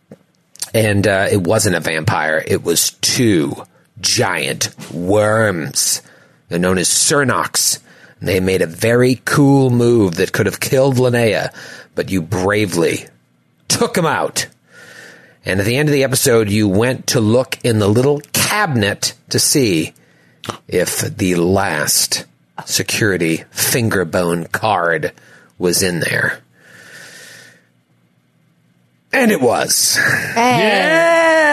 and 0.72 1.06
uh, 1.06 1.28
it 1.30 1.42
wasn't 1.42 1.76
a 1.76 1.80
vampire. 1.80 2.42
It 2.46 2.64
was 2.64 2.92
two 3.02 3.62
giant 4.00 4.74
worms. 4.90 6.02
They're 6.48 6.58
known 6.58 6.78
as 6.78 6.88
Cernox. 6.88 7.80
And 8.20 8.28
They 8.28 8.40
made 8.40 8.62
a 8.62 8.66
very 8.66 9.20
cool 9.24 9.70
move 9.70 10.16
that 10.16 10.32
could 10.32 10.46
have 10.46 10.60
killed 10.60 10.96
Linnea, 10.96 11.52
but 11.94 12.10
you 12.10 12.22
bravely 12.22 13.06
took 13.68 13.96
him 13.96 14.06
out. 14.06 14.46
And 15.44 15.60
at 15.60 15.66
the 15.66 15.76
end 15.76 15.88
of 15.88 15.92
the 15.92 16.04
episode, 16.04 16.48
you 16.48 16.68
went 16.68 17.08
to 17.08 17.20
look 17.20 17.58
in 17.62 17.78
the 17.78 17.88
little 17.88 18.20
cabinet 18.32 19.14
to 19.30 19.38
see 19.38 19.92
if 20.68 21.00
the 21.00 21.34
last 21.34 22.24
security 22.64 23.44
finger 23.50 24.04
bone 24.04 24.46
card 24.46 25.12
was 25.58 25.82
in 25.82 26.00
there. 26.00 26.40
And 29.12 29.30
it 29.30 29.40
was. 29.40 29.96
Yeah. 30.36 31.43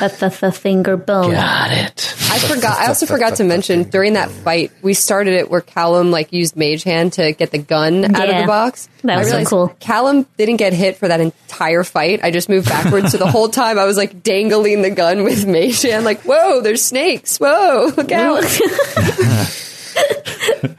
The, 0.00 0.08
the, 0.28 0.28
the 0.46 0.52
finger 0.52 0.96
bone. 0.96 1.32
Got 1.32 1.70
it. 1.72 2.14
I 2.30 2.38
forgot. 2.38 2.78
I 2.78 2.86
also 2.88 3.06
forgot 3.06 3.36
to 3.36 3.44
mention 3.44 3.84
during 3.84 4.14
that 4.14 4.30
fight, 4.30 4.72
we 4.82 4.94
started 4.94 5.34
it 5.34 5.50
where 5.50 5.60
Callum 5.60 6.10
like 6.10 6.32
used 6.32 6.56
Mage 6.56 6.82
Hand 6.84 7.12
to 7.14 7.32
get 7.32 7.50
the 7.50 7.58
gun 7.58 8.04
out 8.04 8.24
of 8.24 8.28
Yeah. 8.34 8.40
the 8.42 8.46
box. 8.46 8.88
That 9.02 9.16
I 9.16 9.18
was 9.18 9.28
so 9.28 9.32
realized 9.34 9.50
cool. 9.50 9.68
Callum 9.80 10.26
didn't 10.36 10.56
get 10.56 10.72
hit 10.72 10.96
for 10.96 11.08
that 11.08 11.20
entire 11.20 11.84
fight. 11.84 12.20
I 12.24 12.30
just 12.30 12.48
moved 12.48 12.68
backwards, 12.68 13.12
so 13.12 13.18
the 13.18 13.30
whole 13.30 13.48
time 13.48 13.78
I 13.78 13.84
was 13.84 13.96
like 13.96 14.22
dangling 14.22 14.82
the 14.82 14.90
gun 14.90 15.24
with 15.24 15.46
Mage 15.46 15.82
Hand, 15.82 16.04
like, 16.04 16.22
"Whoa, 16.22 16.60
there's 16.62 16.82
snakes! 16.82 17.36
Whoa, 17.38 17.92
look 17.96 18.10
out!" 18.12 18.42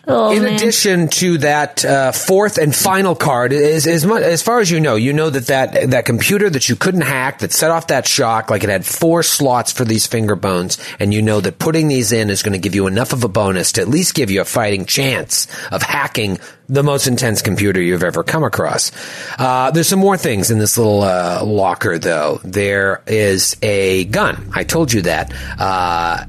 Oh, 0.07 0.31
in 0.31 0.43
man. 0.43 0.55
addition 0.55 1.09
to 1.09 1.39
that 1.39 1.83
uh, 1.83 2.11
fourth 2.11 2.57
and 2.57 2.75
final 2.75 3.15
card, 3.15 3.53
is 3.53 3.87
as 3.87 4.05
much 4.05 4.21
as 4.23 4.41
far 4.41 4.59
as 4.59 4.69
you 4.69 4.79
know, 4.79 4.95
you 4.95 5.13
know 5.13 5.29
that, 5.29 5.47
that 5.47 5.91
that 5.91 6.05
computer 6.05 6.49
that 6.49 6.69
you 6.69 6.75
couldn't 6.75 7.01
hack 7.01 7.39
that 7.39 7.51
set 7.51 7.71
off 7.71 7.87
that 7.87 8.07
shock, 8.07 8.49
like 8.49 8.63
it 8.63 8.69
had 8.69 8.85
four 8.85 9.23
slots 9.23 9.71
for 9.71 9.83
these 9.83 10.07
finger 10.07 10.35
bones, 10.35 10.77
and 10.99 11.13
you 11.13 11.21
know 11.21 11.41
that 11.41 11.59
putting 11.59 11.87
these 11.87 12.11
in 12.11 12.29
is 12.29 12.43
going 12.43 12.53
to 12.53 12.59
give 12.59 12.75
you 12.75 12.87
enough 12.87 13.13
of 13.13 13.23
a 13.23 13.27
bonus 13.27 13.73
to 13.73 13.81
at 13.81 13.87
least 13.87 14.15
give 14.15 14.31
you 14.31 14.41
a 14.41 14.45
fighting 14.45 14.85
chance 14.85 15.47
of 15.71 15.81
hacking 15.81 16.39
the 16.67 16.83
most 16.83 17.07
intense 17.07 17.41
computer 17.41 17.81
you've 17.81 18.03
ever 18.03 18.23
come 18.23 18.43
across. 18.43 18.91
Uh, 19.37 19.71
there's 19.71 19.87
some 19.87 19.99
more 19.99 20.17
things 20.17 20.51
in 20.51 20.59
this 20.59 20.77
little 20.77 21.01
uh, 21.01 21.43
locker, 21.43 21.97
though. 21.97 22.39
There 22.43 23.01
is 23.07 23.57
a 23.61 24.05
gun. 24.05 24.51
I 24.53 24.63
told 24.63 24.93
you 24.93 25.03
that. 25.03 25.33
Uh, 25.59 26.25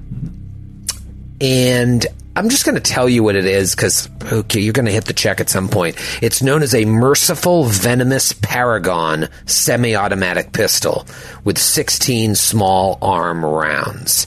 and 1.41 2.07
I'm 2.37 2.51
just 2.51 2.67
going 2.67 2.75
to 2.75 2.83
tell 2.83 3.09
you 3.09 3.23
what 3.23 3.35
it 3.35 3.47
is 3.47 3.75
because 3.75 4.11
okay, 4.31 4.61
you're 4.61 4.75
going 4.75 4.87
to 4.87 4.93
hit 4.93 5.07
the 5.07 5.15
check 5.15 5.41
at 5.41 5.49
some 5.49 5.69
point. 5.69 5.97
It's 6.23 6.43
known 6.43 6.63
as 6.63 6.75
a 6.75 6.85
merciful 6.85 7.65
venomous 7.65 8.35
paragon 8.35 9.29
semi-automatic 9.47 10.53
pistol 10.53 11.07
with 11.45 11.57
16 11.57 12.35
small 12.35 12.99
arm 13.01 13.43
rounds. 13.43 14.27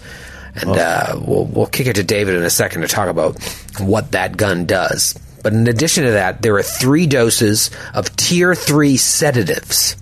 And 0.55 0.71
uh, 0.71 1.19
we'll, 1.21 1.45
we'll 1.45 1.67
kick 1.67 1.85
it 1.85 1.97
to 1.97 2.03
David 2.03 2.35
in 2.35 2.41
a 2.41 2.49
second 2.49 2.81
to 2.81 2.87
talk 2.87 3.09
about 3.09 3.41
what 3.79 4.11
that 4.13 4.35
gun 4.35 4.65
does. 4.65 5.13
But 5.43 5.53
in 5.53 5.67
addition 5.67 6.03
to 6.03 6.11
that, 6.11 6.41
there 6.41 6.55
are 6.55 6.63
three 6.63 7.05
doses 7.05 7.69
of 7.93 8.13
tier 8.15 8.55
three 8.55 8.97
sedatives. 8.97 9.95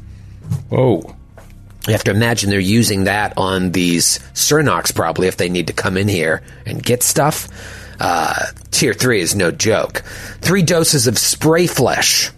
Whoa. 0.70 1.13
You 1.88 1.93
have 1.93 2.06
to 2.06 2.12
imagine 2.12 2.50
they're 2.50 2.60
using 2.60 3.04
that 3.04 3.34
on 3.38 3.72
these 3.72 4.20
Cernox 4.34 4.96
probably 4.96 5.28
if 5.28 5.38
they 5.38 5.50
need 5.50 5.67
to 5.67 5.74
come 5.74 5.98
in 5.98 6.08
here 6.08 6.41
and 6.65 6.82
get 6.82 7.04
stuff. 7.04 7.48
Uh, 7.99 8.33
tier 8.71 8.93
three 8.93 9.21
is 9.21 9.36
no 9.36 9.51
joke. 9.51 10.03
Three 10.41 10.62
doses 10.62 11.07
of 11.07 11.17
spray 11.17 11.67
flesh. 11.67 12.31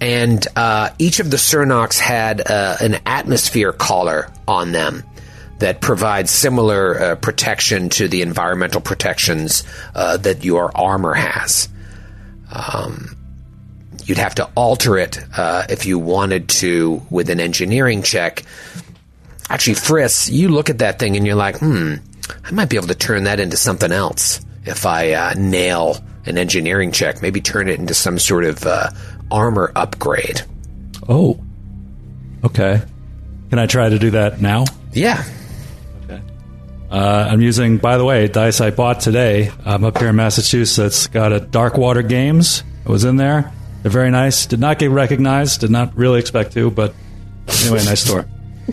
And 0.00 0.46
uh, 0.56 0.90
each 0.98 1.20
of 1.20 1.30
the 1.30 1.36
Cernox 1.36 1.98
had 1.98 2.40
uh, 2.48 2.76
an 2.80 3.00
atmosphere 3.04 3.72
collar 3.72 4.32
on 4.48 4.72
them 4.72 5.04
that 5.58 5.82
provides 5.82 6.30
similar 6.30 6.98
uh, 6.98 7.14
protection 7.16 7.90
to 7.90 8.08
the 8.08 8.22
environmental 8.22 8.80
protections 8.80 9.62
uh, 9.94 10.16
that 10.16 10.42
your 10.42 10.74
armor 10.74 11.12
has. 11.12 11.68
Um, 12.50 13.14
you'd 14.04 14.18
have 14.18 14.34
to 14.36 14.48
alter 14.56 14.96
it 14.96 15.18
uh, 15.36 15.66
if 15.68 15.84
you 15.84 15.98
wanted 15.98 16.48
to 16.48 17.02
with 17.10 17.28
an 17.28 17.40
engineering 17.40 18.02
check. 18.02 18.42
Actually, 19.50 19.76
Friss, 19.76 20.32
you 20.32 20.48
look 20.48 20.70
at 20.70 20.78
that 20.78 20.98
thing 20.98 21.16
and 21.16 21.26
you're 21.26 21.36
like, 21.36 21.58
hmm, 21.58 21.96
I 22.44 22.50
might 22.52 22.68
be 22.68 22.76
able 22.76 22.88
to 22.88 22.94
turn 22.94 23.24
that 23.24 23.40
into 23.40 23.56
something 23.56 23.92
else 23.92 24.40
if 24.64 24.86
I 24.86 25.12
uh, 25.12 25.34
nail 25.36 25.98
an 26.26 26.38
engineering 26.38 26.92
check. 26.92 27.22
Maybe 27.22 27.40
turn 27.40 27.68
it 27.68 27.78
into 27.78 27.94
some 27.94 28.18
sort 28.18 28.44
of 28.44 28.66
uh, 28.66 28.90
armor 29.30 29.72
upgrade. 29.74 30.42
Oh. 31.08 31.38
Okay. 32.44 32.82
Can 33.50 33.58
I 33.58 33.66
try 33.66 33.88
to 33.88 33.98
do 33.98 34.10
that 34.12 34.40
now? 34.40 34.64
Yeah. 34.92 35.24
Uh, 36.90 37.28
I'm 37.30 37.40
using, 37.40 37.78
by 37.78 37.98
the 37.98 38.04
way, 38.04 38.26
dice 38.26 38.60
I 38.60 38.70
bought 38.70 38.98
today. 38.98 39.52
I'm 39.64 39.84
up 39.84 39.98
here 39.98 40.08
in 40.08 40.16
Massachusetts. 40.16 41.06
Got 41.06 41.32
a 41.32 41.38
Darkwater 41.38 42.06
Games. 42.06 42.64
I 42.84 42.90
was 42.90 43.04
in 43.04 43.14
there. 43.14 43.52
They're 43.82 43.92
very 43.92 44.10
nice. 44.10 44.46
Did 44.46 44.58
not 44.58 44.80
get 44.80 44.90
recognized. 44.90 45.60
Did 45.60 45.70
not 45.70 45.96
really 45.96 46.18
expect 46.18 46.52
to, 46.54 46.68
but 46.70 46.92
anyway, 47.62 47.84
nice 47.84 48.02
store. 48.02 48.26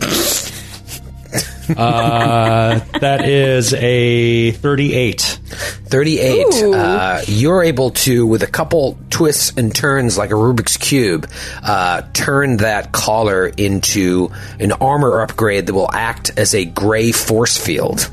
Uh, 1.76 2.78
that 3.00 3.28
is 3.28 3.74
a 3.74 4.50
38. 4.52 5.20
38. 5.20 6.46
Uh, 6.74 7.20
you're 7.26 7.62
able 7.62 7.90
to, 7.90 8.26
with 8.26 8.42
a 8.42 8.46
couple 8.46 8.98
twists 9.10 9.56
and 9.56 9.74
turns 9.74 10.16
like 10.18 10.30
a 10.30 10.34
Rubik's 10.34 10.76
Cube, 10.76 11.28
uh, 11.62 12.02
turn 12.12 12.58
that 12.58 12.92
collar 12.92 13.46
into 13.46 14.30
an 14.58 14.72
armor 14.72 15.20
upgrade 15.20 15.66
that 15.66 15.74
will 15.74 15.90
act 15.92 16.30
as 16.36 16.54
a 16.54 16.64
gray 16.64 17.12
force 17.12 17.56
field. 17.56 18.10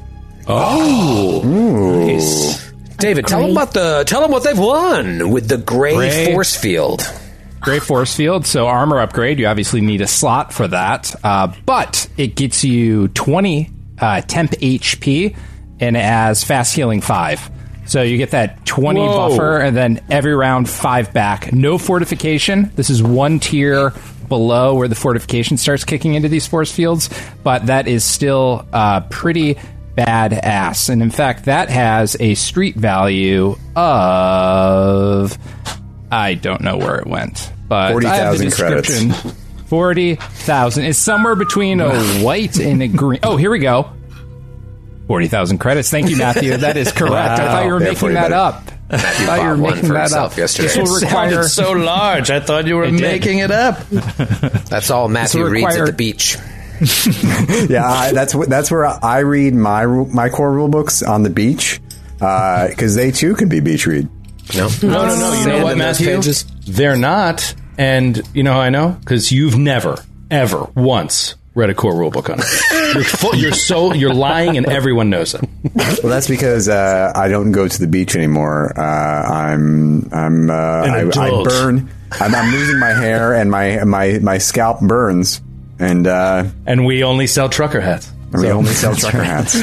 Oh, 0.48 1.42
nice. 1.44 2.72
David, 2.98 3.28
tell 3.28 3.42
them 3.42 3.52
about 3.52 3.74
the 3.74 4.04
tell 4.08 4.22
them 4.22 4.32
what 4.32 4.44
they've 4.44 4.58
won 4.58 5.30
with 5.30 5.48
the 5.50 5.58
gray, 5.58 5.96
Gray. 5.96 6.32
force 6.32 6.56
field. 6.56 7.02
Great 7.66 7.82
force 7.82 8.16
field. 8.16 8.46
So 8.46 8.68
armor 8.68 9.00
upgrade, 9.00 9.40
you 9.40 9.48
obviously 9.48 9.82
need 9.82 10.02
a 10.02 10.08
slot 10.08 10.54
for 10.54 10.68
that. 10.68 11.16
Uh, 11.24 11.52
but 11.66 12.08
it 12.16 12.36
gets 12.36 12.64
you 12.64 13.08
20 13.10 13.72
uh, 14.00 14.22
temp 14.22 14.52
HP 14.52 15.36
and 15.80 15.98
it 15.98 16.04
has 16.04 16.44
fast 16.44 16.76
healing 16.76 17.02
5. 17.02 17.50
So 17.88 18.04
you 18.04 18.18
get 18.18 18.32
that 18.32 18.66
20 18.68 19.00
Whoa. 19.00 19.30
buffer 19.30 19.58
and 19.58 19.76
then 19.76 20.00
every 20.12 20.36
round 20.36 20.70
5 20.70 21.12
back. 21.12 21.54
No 21.54 21.80
fortification. 21.80 22.72
This 22.76 22.92
is 22.92 23.02
one 23.02 23.40
tier 23.40 23.94
below 24.30 24.76
where 24.76 24.88
the 24.88 24.94
fortification 24.94 25.58
starts 25.58 25.84
kicking 25.84 26.14
into 26.14 26.30
these 26.30 26.46
force 26.46 26.72
fields, 26.72 27.10
but 27.44 27.66
that 27.66 27.88
is 27.88 28.04
still 28.04 28.68
uh, 28.74 29.02
pretty 29.02 29.56
badass. 29.98 30.90
And 30.90 31.02
in 31.02 31.10
fact, 31.10 31.46
that 31.46 31.70
has 31.70 32.16
a 32.20 32.36
street 32.36 32.76
value 32.76 33.56
of 33.76 35.36
I 36.12 36.36
don't 36.36 36.62
know 36.62 36.78
where 36.78 36.98
it 36.98 37.08
went, 37.08 37.52
but 37.68 37.92
40,000 37.92 38.52
credits. 38.52 39.34
Forty 39.66 40.14
thousand. 40.16 40.86
It's 40.86 41.00
somewhere 41.00 41.36
between 41.36 41.80
a 41.82 42.00
white 42.24 42.60
and 42.60 42.84
a 42.84 42.88
green. 42.88 43.20
Oh, 43.24 43.36
here 43.36 43.50
we 43.50 43.58
go. 43.60 43.90
Forty 45.08 45.28
thousand 45.28 45.58
credits. 45.58 45.90
Thank 45.90 46.10
you, 46.10 46.18
Matthew. 46.18 46.56
That 46.58 46.78
is 46.78 46.92
correct. 46.92 47.14
I 47.16 47.38
thought 47.38 47.66
you 47.66 47.72
were 47.74 47.80
Yeah, 47.82 47.90
making 47.90 48.14
that 48.14 48.30
better. 48.30 48.36
up. 48.36 48.64
I 48.92 48.98
Matthew 48.98 49.26
thought 49.26 49.42
you 49.42 49.48
were 49.48 49.56
bought 49.56 49.60
one 49.62 49.74
making 49.74 49.88
for 49.88 49.94
that 49.94 50.00
himself 50.02 50.32
up. 50.34 50.38
yesterday. 50.38 50.68
This 50.68 50.78
will 50.78 50.96
It 50.98 51.02
require 51.04 51.44
so 51.44 51.72
large. 51.72 52.30
I 52.30 52.40
thought 52.40 52.68
you 52.68 52.76
were 52.76 52.84
It 52.86 52.92
did. 52.92 53.02
making 53.02 53.40
it 53.40 53.50
up. 53.50 53.80
That's 53.90 54.92
all 54.92 55.08
Matthew 55.10 55.42
will 55.44 55.50
reads 55.50 55.76
at 55.76 55.88
the 55.88 55.94
beach. 55.94 56.38
yeah, 57.70 57.86
I, 57.88 58.12
that's 58.14 58.34
wh- 58.34 58.48
that's 58.48 58.70
where 58.70 58.86
I 58.86 59.20
read 59.20 59.54
my 59.56 59.86
my 59.86 60.30
core 60.30 60.52
rule 60.52 60.68
books 60.68 61.02
on 61.02 61.24
the 61.24 61.30
beach 61.30 61.80
uh, 62.22 62.68
because 62.68 62.96
they 62.96 63.12
too 63.12 63.34
can 63.36 63.48
be 63.50 63.62
beach 63.62 63.88
read. 63.88 64.10
No, 64.54 64.70
No, 64.84 65.08
no, 65.08 65.16
no. 65.20 65.34
You 65.40 65.48
know 65.48 65.64
what, 65.64 65.78
Matthew? 65.78 66.08
pages. 66.08 66.46
They're 66.68 66.98
not. 66.98 67.56
And 67.78 68.22
you 68.34 68.44
know 68.44 68.54
how 68.54 68.60
I 68.62 68.70
know? 68.70 68.90
Because 69.00 69.32
you've 69.32 69.58
never, 69.58 69.98
ever, 70.32 70.68
once 70.76 71.36
read 71.56 71.70
a 71.70 71.74
core 71.74 71.94
rulebook 71.94 72.30
on 72.30 72.40
it. 72.40 72.46
You're, 72.96 73.04
full, 73.04 73.36
you're 73.36 73.52
so 73.54 73.94
you're 73.94 74.14
lying, 74.14 74.56
and 74.58 74.68
everyone 74.68 75.10
knows 75.10 75.34
it. 75.34 75.42
Well, 75.74 75.98
that's 76.04 76.28
because 76.30 76.70
uh, 76.70 77.12
I 77.16 77.28
don't 77.28 77.52
go 77.52 77.68
to 77.68 77.80
the 77.80 77.88
beach 77.88 78.16
anymore. 78.16 78.72
Uh, 78.78 78.82
I'm 78.82 80.08
I'm 80.14 80.50
uh, 80.50 80.54
I, 80.54 81.00
I 81.10 81.44
burn. 81.44 81.90
I'm, 82.12 82.36
I'm 82.36 82.52
losing 82.54 82.80
my 82.80 82.94
hair 82.94 83.34
and 83.34 83.50
my 83.52 83.84
my 83.84 84.20
my 84.20 84.38
scalp 84.38 84.80
burns, 84.82 85.42
and 85.80 86.08
uh, 86.08 86.46
And 86.66 86.86
we 86.86 87.04
only 87.04 87.28
sell 87.28 87.50
trucker 87.50 87.82
hats. 87.82 88.10
we 88.32 88.42
So- 88.44 88.52
only 88.52 88.72
sell 88.74 88.96
trucker 88.96 89.24
hats. 89.24 89.56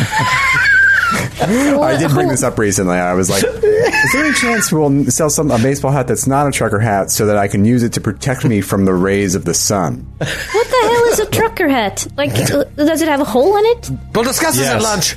I 1.13 1.97
did 1.99 2.11
bring 2.11 2.29
this 2.29 2.43
up 2.43 2.59
recently. 2.59 2.97
I 2.97 3.15
was 3.15 3.29
like, 3.31 3.45
"Is 3.45 4.13
there 4.13 4.25
any 4.25 4.35
chance 4.35 4.73
we'll 4.73 5.05
sell 5.07 5.31
some 5.31 5.51
a 5.51 5.59
baseball 5.59 5.91
hat 5.91 6.09
that's 6.09 6.27
not 6.27 6.47
a 6.47 6.51
trucker 6.51 6.79
hat 6.79 7.11
so 7.11 7.27
that 7.27 7.37
I 7.37 7.49
can 7.49 7.65
use 7.65 7.83
it 7.83 7.95
to 7.95 8.01
protect 8.01 8.45
me 8.45 8.61
from 8.61 8.85
the 8.85 8.95
rays 8.95 9.35
of 9.35 9.45
the 9.45 9.55
sun?" 9.55 10.07
What 10.19 10.29
the 10.29 10.89
hell 10.89 11.05
is 11.05 11.19
a 11.21 11.27
trucker 11.27 11.69
hat? 11.69 12.07
Like, 12.17 12.35
does 12.35 13.03
it 13.03 13.09
have 13.09 13.21
a 13.21 13.25
hole 13.25 13.57
in 13.57 13.65
it? 13.67 13.91
We'll 14.15 14.25
discuss 14.25 14.57
this 14.57 14.69
at 14.69 14.83
lunch. 14.83 15.17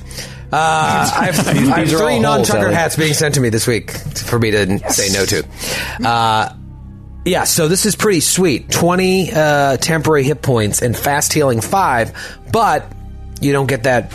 Uh, 0.51 1.11
I 1.17 1.25
have, 1.25 1.47
I 1.73 1.79
have 1.79 1.89
three 1.89 2.19
non-trucker 2.19 2.65
holes, 2.65 2.73
hats 2.75 2.95
being 2.95 3.13
sent 3.13 3.35
to 3.35 3.41
me 3.41 3.49
this 3.49 3.67
week 3.67 3.91
for 3.91 4.39
me 4.39 4.51
to 4.51 4.79
say 4.91 5.09
no 5.11 5.25
to. 5.25 6.07
Uh, 6.07 6.55
yeah, 7.25 7.43
so 7.43 7.67
this 7.67 7.85
is 7.87 7.95
pretty 7.95 8.19
sweet. 8.19 8.69
20 8.69 9.31
uh, 9.33 9.77
temporary 9.77 10.23
hit 10.23 10.43
points 10.43 10.81
and 10.83 10.95
fast 10.95 11.33
healing 11.33 11.59
5, 11.59 12.39
but 12.51 12.91
you 13.41 13.51
don't 13.51 13.65
get 13.65 13.83
that 13.83 14.13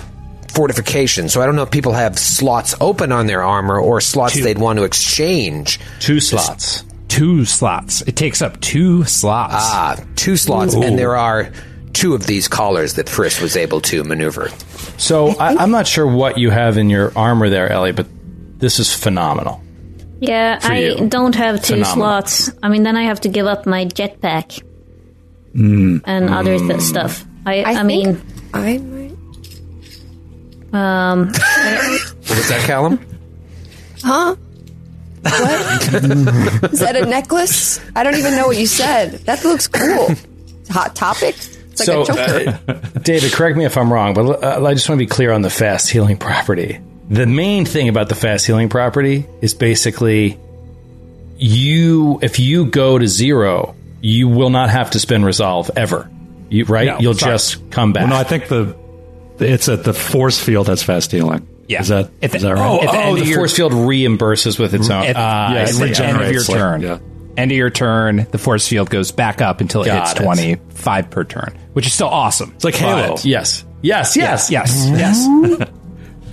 fortification. 0.51 1.29
So 1.29 1.41
I 1.41 1.47
don't 1.47 1.57
know 1.57 1.63
if 1.63 1.71
people 1.71 1.93
have 1.93 2.19
slots 2.19 2.75
open 2.81 3.13
on 3.13 3.27
their 3.27 3.43
armor 3.43 3.79
or 3.81 4.01
slots 4.01 4.35
Two. 4.35 4.43
they'd 4.43 4.59
want 4.59 4.79
to 4.79 4.85
exchange. 4.85 5.81
Two 6.01 6.21
slots. 6.21 6.85
Two 7.09 7.45
slots. 7.45 8.03
It 8.03 8.17
takes 8.17 8.41
up 8.43 8.61
two 8.61 9.05
slots. 9.05 9.55
Ah, 9.57 9.97
two 10.17 10.37
slots, 10.37 10.75
and 10.75 10.99
there 10.99 11.17
are 11.17 11.51
two 11.93 12.15
of 12.15 12.25
these 12.27 12.47
collars 12.47 12.95
that 12.95 13.07
Friss 13.07 13.43
was 13.43 13.57
able 13.57 13.81
to 13.83 14.05
maneuver. 14.05 14.49
So 14.97 15.29
I, 15.31 15.57
I'm 15.57 15.71
not 15.73 15.87
sure 15.89 16.07
what 16.07 16.39
you 16.39 16.51
have 16.51 16.79
in 16.79 16.89
your 16.89 17.13
armor 17.17 17.49
there, 17.49 17.69
Ellie, 17.71 17.91
but 17.93 18.07
this 18.61 18.79
is 18.79 18.95
phenomenal. 18.95 19.61
Yeah, 20.21 20.59
For 20.61 20.71
I 20.73 20.79
you. 20.79 21.09
don't 21.09 21.35
have 21.35 21.57
two 21.63 21.75
Phenomenal. 21.83 21.95
slots. 22.27 22.53
I 22.63 22.69
mean, 22.69 22.83
then 22.85 22.97
I 22.97 23.05
have 23.05 23.23
to 23.23 23.29
give 23.29 23.47
up 23.47 23.67
my 23.67 23.87
jetpack 23.87 24.63
Mm. 25.55 26.03
and 26.05 26.31
other 26.31 26.59
th- 26.59 26.81
stuff. 26.81 27.25
I, 27.45 27.63
I, 27.63 27.73
I, 27.73 27.83
mean, 27.83 28.21
I 28.55 28.79
might. 28.79 29.00
Um, 30.73 31.27
What 31.29 32.37
was 32.37 32.49
that, 32.49 32.63
Callum? 32.67 33.05
Huh? 34.03 34.37
What? 35.23 35.95
Is 36.73 36.81
that 36.81 36.97
a 36.97 37.05
necklace? 37.07 37.81
I 37.95 38.03
don't 38.05 38.15
even 38.17 38.35
know 38.37 38.47
what 38.47 38.57
you 38.57 38.67
said. 38.67 39.13
That 39.27 39.45
looks 39.45 39.69
cool. 39.69 40.09
It's 40.09 40.71
a 40.71 40.73
hot 40.73 40.97
topic. 40.97 41.35
It's 41.37 41.81
like 41.81 41.87
so, 41.87 42.03
a 42.03 42.07
choker. 42.07 42.61
uh, 42.69 42.73
David, 43.01 43.33
correct 43.33 43.57
me 43.57 43.65
if 43.65 43.77
I'm 43.77 43.93
wrong, 43.93 44.15
but 44.15 44.43
uh, 44.43 44.65
I 44.65 44.75
just 44.75 44.89
want 44.89 44.99
to 44.99 45.05
be 45.05 45.09
clear 45.09 45.33
on 45.33 45.43
the 45.43 45.51
fast 45.51 45.91
healing 45.91 46.17
property. 46.17 46.81
The 47.11 47.27
main 47.27 47.65
thing 47.67 47.89
about 47.89 48.09
the 48.09 48.15
fast 48.15 48.47
healing 48.47 48.69
property 48.69 49.27
is 49.43 49.53
basically 49.55 50.39
you, 51.39 52.19
if 52.23 52.39
you 52.39 52.67
go 52.67 52.99
to 52.99 53.07
zero, 53.09 53.75
you 54.01 54.29
will 54.29 54.51
not 54.51 54.71
have 54.71 54.93
to 54.93 55.01
spend 55.01 55.25
resolve 55.25 55.71
ever. 55.77 56.09
You, 56.49 56.65
right? 56.65 56.87
No, 56.87 56.99
You'll 56.99 57.15
sorry. 57.15 57.35
just 57.35 57.71
come 57.71 57.93
back. 57.93 58.03
Well, 58.05 58.11
no, 58.15 58.17
I 58.21 58.25
think 58.25 58.49
the 58.49 58.77
it's 59.41 59.69
at 59.69 59.85
the 59.85 59.93
force 59.95 60.39
field 60.43 60.67
that's 60.67 60.83
fast 60.83 61.13
healing. 61.13 61.47
Yeah. 61.69 61.81
Is 61.83 61.89
that 61.89 62.11
At 62.23 62.31
the- 62.33 62.37
is 62.39 62.43
that 62.43 62.55
right? 62.55 62.61
oh, 62.69 62.77
at 62.81 62.91
the 62.93 62.99
oh 62.99 63.01
end 63.01 63.19
of 63.19 63.25
the 63.25 63.31
your- 63.31 63.39
force 63.39 63.57
field 63.57 63.73
reimburses 63.73 64.59
with 64.59 64.75
its 64.75 64.91
own. 64.91 65.05
At, 65.05 65.17
Ah, 65.17 65.53
yeah, 65.53 65.59
I 65.59 65.63
at 65.63 65.69
see. 65.69 65.79
the 65.79 65.85
end 65.85 65.91
of 65.93 65.97
your 65.99 66.09
regenerates, 66.41 66.49
like, 66.49 66.59
turn. 66.59 66.81
yeah. 66.83 66.99
End 67.37 67.51
of 67.53 67.57
your 67.57 67.71
turn, 67.71 68.27
the 68.33 68.39
force 68.39 68.67
field 68.67 68.91
goes 68.91 69.13
back 69.13 69.41
up 69.41 69.61
until 69.61 69.83
it 69.83 69.87
Got 69.87 70.09
hits 70.09 70.21
it. 70.21 70.25
25 70.25 71.11
per 71.11 71.25
turn, 71.25 71.57
which 71.75 71.87
is 71.87 71.93
still 71.93 72.09
awesome. 72.09 72.53
It's 72.57 72.65
like 72.65 72.75
Halo. 72.75 73.11
But- 73.15 73.25
yes. 73.25 73.65
Yes, 73.83 74.17
yes, 74.17 74.51
Yes, 74.51 74.87
yes. 74.91 75.27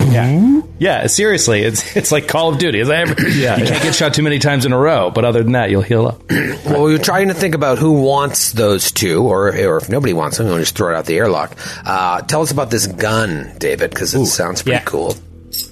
yeah. 0.10 0.60
Yeah, 0.78 1.06
seriously, 1.06 1.62
it's 1.62 1.96
it's 1.96 2.12
like 2.12 2.28
Call 2.28 2.50
of 2.50 2.58
Duty. 2.58 2.80
It's 2.80 2.88
like 2.88 3.08
every- 3.08 3.32
you 3.32 3.44
can't 3.46 3.82
get 3.82 3.94
shot 3.94 4.14
too 4.14 4.22
many 4.22 4.38
times 4.38 4.64
in 4.64 4.72
a 4.72 4.78
row, 4.78 5.10
but 5.10 5.24
other 5.24 5.42
than 5.42 5.52
that, 5.52 5.70
you'll 5.70 5.82
heal 5.82 6.06
up. 6.06 6.22
Well, 6.68 6.82
we 6.82 6.94
are 6.94 6.98
trying 6.98 7.28
to 7.28 7.34
think 7.34 7.54
about 7.54 7.78
who 7.78 8.02
wants 8.02 8.52
those 8.52 8.92
two, 8.92 9.22
or 9.22 9.48
or 9.48 9.78
if 9.78 9.88
nobody 9.88 10.12
wants 10.12 10.36
them, 10.36 10.48
we'll 10.48 10.58
just 10.58 10.76
throw 10.76 10.92
it 10.92 10.96
out 10.96 11.06
the 11.06 11.16
airlock. 11.16 11.56
Uh, 11.84 12.20
tell 12.22 12.42
us 12.42 12.50
about 12.50 12.70
this 12.70 12.86
gun, 12.86 13.54
David, 13.58 13.90
because 13.90 14.14
it 14.14 14.26
sounds 14.26 14.62
pretty 14.62 14.76
yeah. 14.76 14.82
cool. 14.84 15.14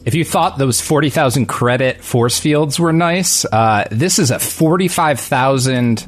If 0.07 0.15
you 0.15 0.25
thought 0.25 0.57
those 0.57 0.81
40,000 0.81 1.47
credit 1.47 2.03
force 2.03 2.41
fields 2.41 2.81
were 2.81 2.93
nice, 2.95 3.45
uh, 3.45 3.87
this 3.91 4.19
is 4.19 4.31
a 4.31 4.39
45,000 4.39 6.07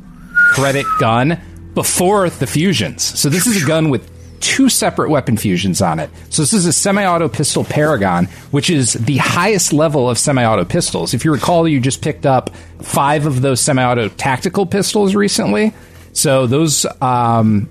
credit 0.53 0.87
gun 1.01 1.41
before 1.75 2.31
the 2.31 2.47
fusions. 2.47 3.03
So 3.03 3.29
this 3.29 3.47
is 3.47 3.63
a 3.63 3.67
gun 3.67 3.91
with 3.91 4.11
two 4.41 4.69
separate 4.69 5.11
weapon 5.11 5.37
fusions 5.37 5.81
on 5.83 5.99
it. 6.01 6.11
So 6.31 6.43
this 6.43 6.53
is 6.53 6.67
a 6.67 6.73
semi-auto 6.73 7.29
pistol 7.29 7.65
Paragon, 7.65 8.27
which 8.51 8.71
is 8.71 8.95
the 8.95 9.17
highest 9.19 9.73
level 9.73 10.09
of 10.09 10.19
semi-auto 10.19 10.65
pistols. 10.65 11.15
If 11.15 11.25
you 11.25 11.33
recall, 11.33 11.67
you 11.69 11.81
just 11.81 12.03
picked 12.03 12.27
up 12.27 12.51
five 12.81 13.27
of 13.27 13.41
those 13.43 13.61
semi-auto 13.61 14.09
tactical 14.09 14.67
pistols 14.67 15.15
recently. 15.15 15.73
So 16.13 16.47
those 16.47 16.85
um, 17.01 17.69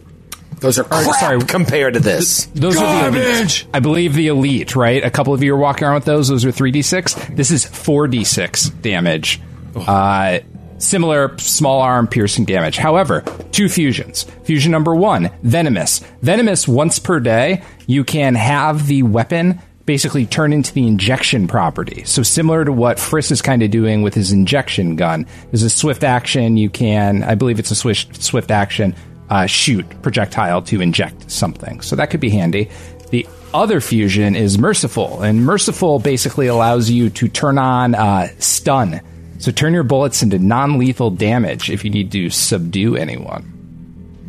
Those 0.60 0.80
are 0.80 0.84
crap 0.86 1.16
sorry. 1.20 1.42
compared 1.42 1.96
to 1.96 2.00
this. 2.00 2.46
those 2.56 2.78
are 2.78 3.12
the 3.12 3.20
elite. 3.20 3.66
I 3.74 3.80
believe 3.80 4.14
the 4.14 4.28
elite, 4.28 4.76
right? 4.76 5.04
A 5.04 5.12
couple 5.12 5.34
of 5.34 5.44
you 5.44 5.54
are 5.54 5.58
walking 5.58 5.84
around 5.86 5.96
with 5.96 6.06
those. 6.06 6.28
Those 6.30 6.46
are 6.46 6.52
3d6. 6.52 7.36
This 7.36 7.52
is 7.52 7.66
4d6 7.66 8.82
damage. 8.82 9.42
Uh, 9.76 10.40
similar 10.78 11.38
small 11.38 11.82
arm 11.82 12.08
piercing 12.08 12.46
damage. 12.46 12.78
However, 12.78 13.22
two 13.52 13.70
fusions. 13.70 14.24
Fusion 14.44 14.72
number 14.72 14.96
one, 14.96 15.32
Venomous. 15.44 16.00
Venomous, 16.22 16.68
once 16.68 17.00
per 17.00 17.20
day, 17.20 17.64
you 17.88 18.04
can 18.04 18.36
have 18.36 18.88
the 18.88 19.04
weapon 19.04 19.60
basically 19.86 20.26
turn 20.26 20.52
into 20.52 20.74
the 20.74 20.86
injection 20.86 21.48
property. 21.48 22.04
So 22.04 22.22
similar 22.22 22.66
to 22.66 22.74
what 22.74 22.98
Friss 22.98 23.32
is 23.32 23.42
kind 23.42 23.64
of 23.64 23.72
doing 23.72 24.02
with 24.02 24.14
his 24.14 24.34
injection 24.34 24.98
gun. 24.98 25.26
There's 25.50 25.64
a 25.64 25.70
swift 25.70 26.04
action. 26.04 26.58
You 26.58 26.70
can, 26.70 27.24
I 27.24 27.36
believe 27.36 27.58
it's 27.58 27.72
a 27.72 27.76
swift, 27.76 28.22
swift 28.22 28.52
action, 28.52 28.94
uh, 29.30 29.46
shoot 29.46 29.86
projectile 30.02 30.62
to 30.64 30.82
inject 30.82 31.32
something. 31.32 31.80
So 31.82 31.96
that 31.96 32.10
could 32.10 32.20
be 32.20 32.30
handy. 32.30 32.70
The 33.12 33.26
other 33.54 33.80
fusion 33.80 34.36
is 34.36 34.58
Merciful, 34.58 35.22
and 35.22 35.46
Merciful 35.46 36.00
basically 36.00 36.48
allows 36.48 36.90
you 36.90 37.10
to 37.12 37.30
turn 37.30 37.58
on 37.58 37.96
uh, 37.96 38.28
stun. 38.40 39.00
So 39.40 39.52
turn 39.52 39.74
your 39.74 39.84
bullets 39.84 40.24
into 40.24 40.40
non-lethal 40.40 41.12
damage 41.12 41.70
if 41.70 41.84
you 41.86 41.90
need 41.92 42.12
to 42.14 42.30
subdue 42.30 42.96
anyone. 42.96 43.54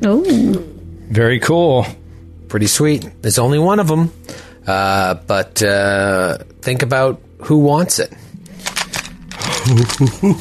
oh, 0.05 0.23
Very 1.11 1.41
cool. 1.41 1.87
Pretty 2.49 2.67
sweet. 2.67 3.09
There's 3.23 3.39
only 3.39 3.59
one 3.59 3.81
of 3.81 3.89
them, 3.89 4.13
uh, 4.67 5.15
but 5.27 5.63
uh, 5.63 6.39
think 6.61 6.83
about 6.83 7.21
who 7.43 7.59
wants 7.59 7.99
it. 7.99 8.13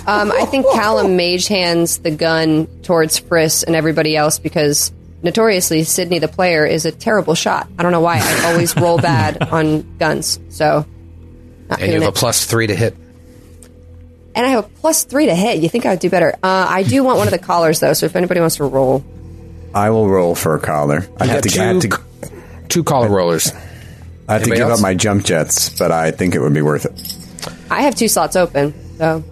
Um, 0.08 0.32
I 0.32 0.46
think 0.46 0.66
Callum 0.72 1.18
mage 1.18 1.48
hands 1.50 1.98
the 1.98 2.12
gun 2.12 2.66
towards 2.84 3.20
Friss 3.20 3.66
and 3.66 3.76
everybody 3.76 4.16
else 4.16 4.40
because 4.40 4.94
notoriously 5.22 5.84
Sydney 5.84 6.20
the 6.20 6.30
player 6.30 6.66
is 6.66 6.86
a 6.86 6.94
terrible 6.94 7.36
shot. 7.36 7.68
I 7.78 7.84
don't 7.84 7.92
know 7.92 8.00
why. 8.00 8.20
I 8.22 8.52
always 8.54 8.74
roll 8.78 8.98
bad 9.02 9.42
on 9.50 9.98
guns. 9.98 10.40
So, 10.48 10.86
And 11.70 11.80
you 11.82 11.88
doing 11.88 12.02
have 12.04 12.14
a 12.16 12.18
plus 12.18 12.46
three 12.46 12.68
to 12.68 12.76
hit. 12.76 12.96
And 14.38 14.45
I 14.45 14.50
have 14.50 14.65
a 14.65 14.67
plus 14.67 15.04
three 15.04 15.26
to 15.26 15.36
hit. 15.36 15.62
You 15.63 15.67
think 15.67 15.86
I 15.88 15.89
would 15.89 16.00
do 16.00 16.10
better? 16.12 16.32
Uh, 16.43 16.67
I 16.69 16.84
do 16.84 17.04
want 17.04 17.17
one 17.17 17.28
of 17.28 17.32
the 17.32 17.39
collars 17.39 17.80
though. 17.80 17.93
So 17.93 18.06
if 18.06 18.15
anybody 18.15 18.39
wants 18.39 18.58
to 18.58 18.65
roll, 18.65 19.04
I 19.73 19.89
will 19.89 20.08
roll 20.08 20.36
for 20.36 20.56
a 20.56 20.60
collar. 20.60 21.08
I 21.19 21.26
You 21.26 21.32
have 21.32 21.43
got 21.43 21.50
to, 21.50 21.60
I 21.60 21.65
have 21.65 21.80
to, 21.82 21.88
two, 21.89 21.97
two 22.69 22.84
collar 22.84 23.10
rollers. 23.10 23.52
I 24.30 24.34
have 24.34 24.43
to 24.43 24.50
give 24.52 24.60
else? 24.60 24.80
up 24.80 24.84
my 24.84 24.93
jump 24.93 25.26
jets, 25.26 25.78
but 25.78 25.91
I 25.91 26.12
think 26.12 26.36
it 26.36 26.39
would 26.39 26.54
be 26.54 26.62
worth 26.62 26.86
it. 26.86 27.52
I 27.71 27.82
have 27.82 27.95
two 27.95 28.08
slots 28.08 28.36
open. 28.36 28.73
So 28.97 29.23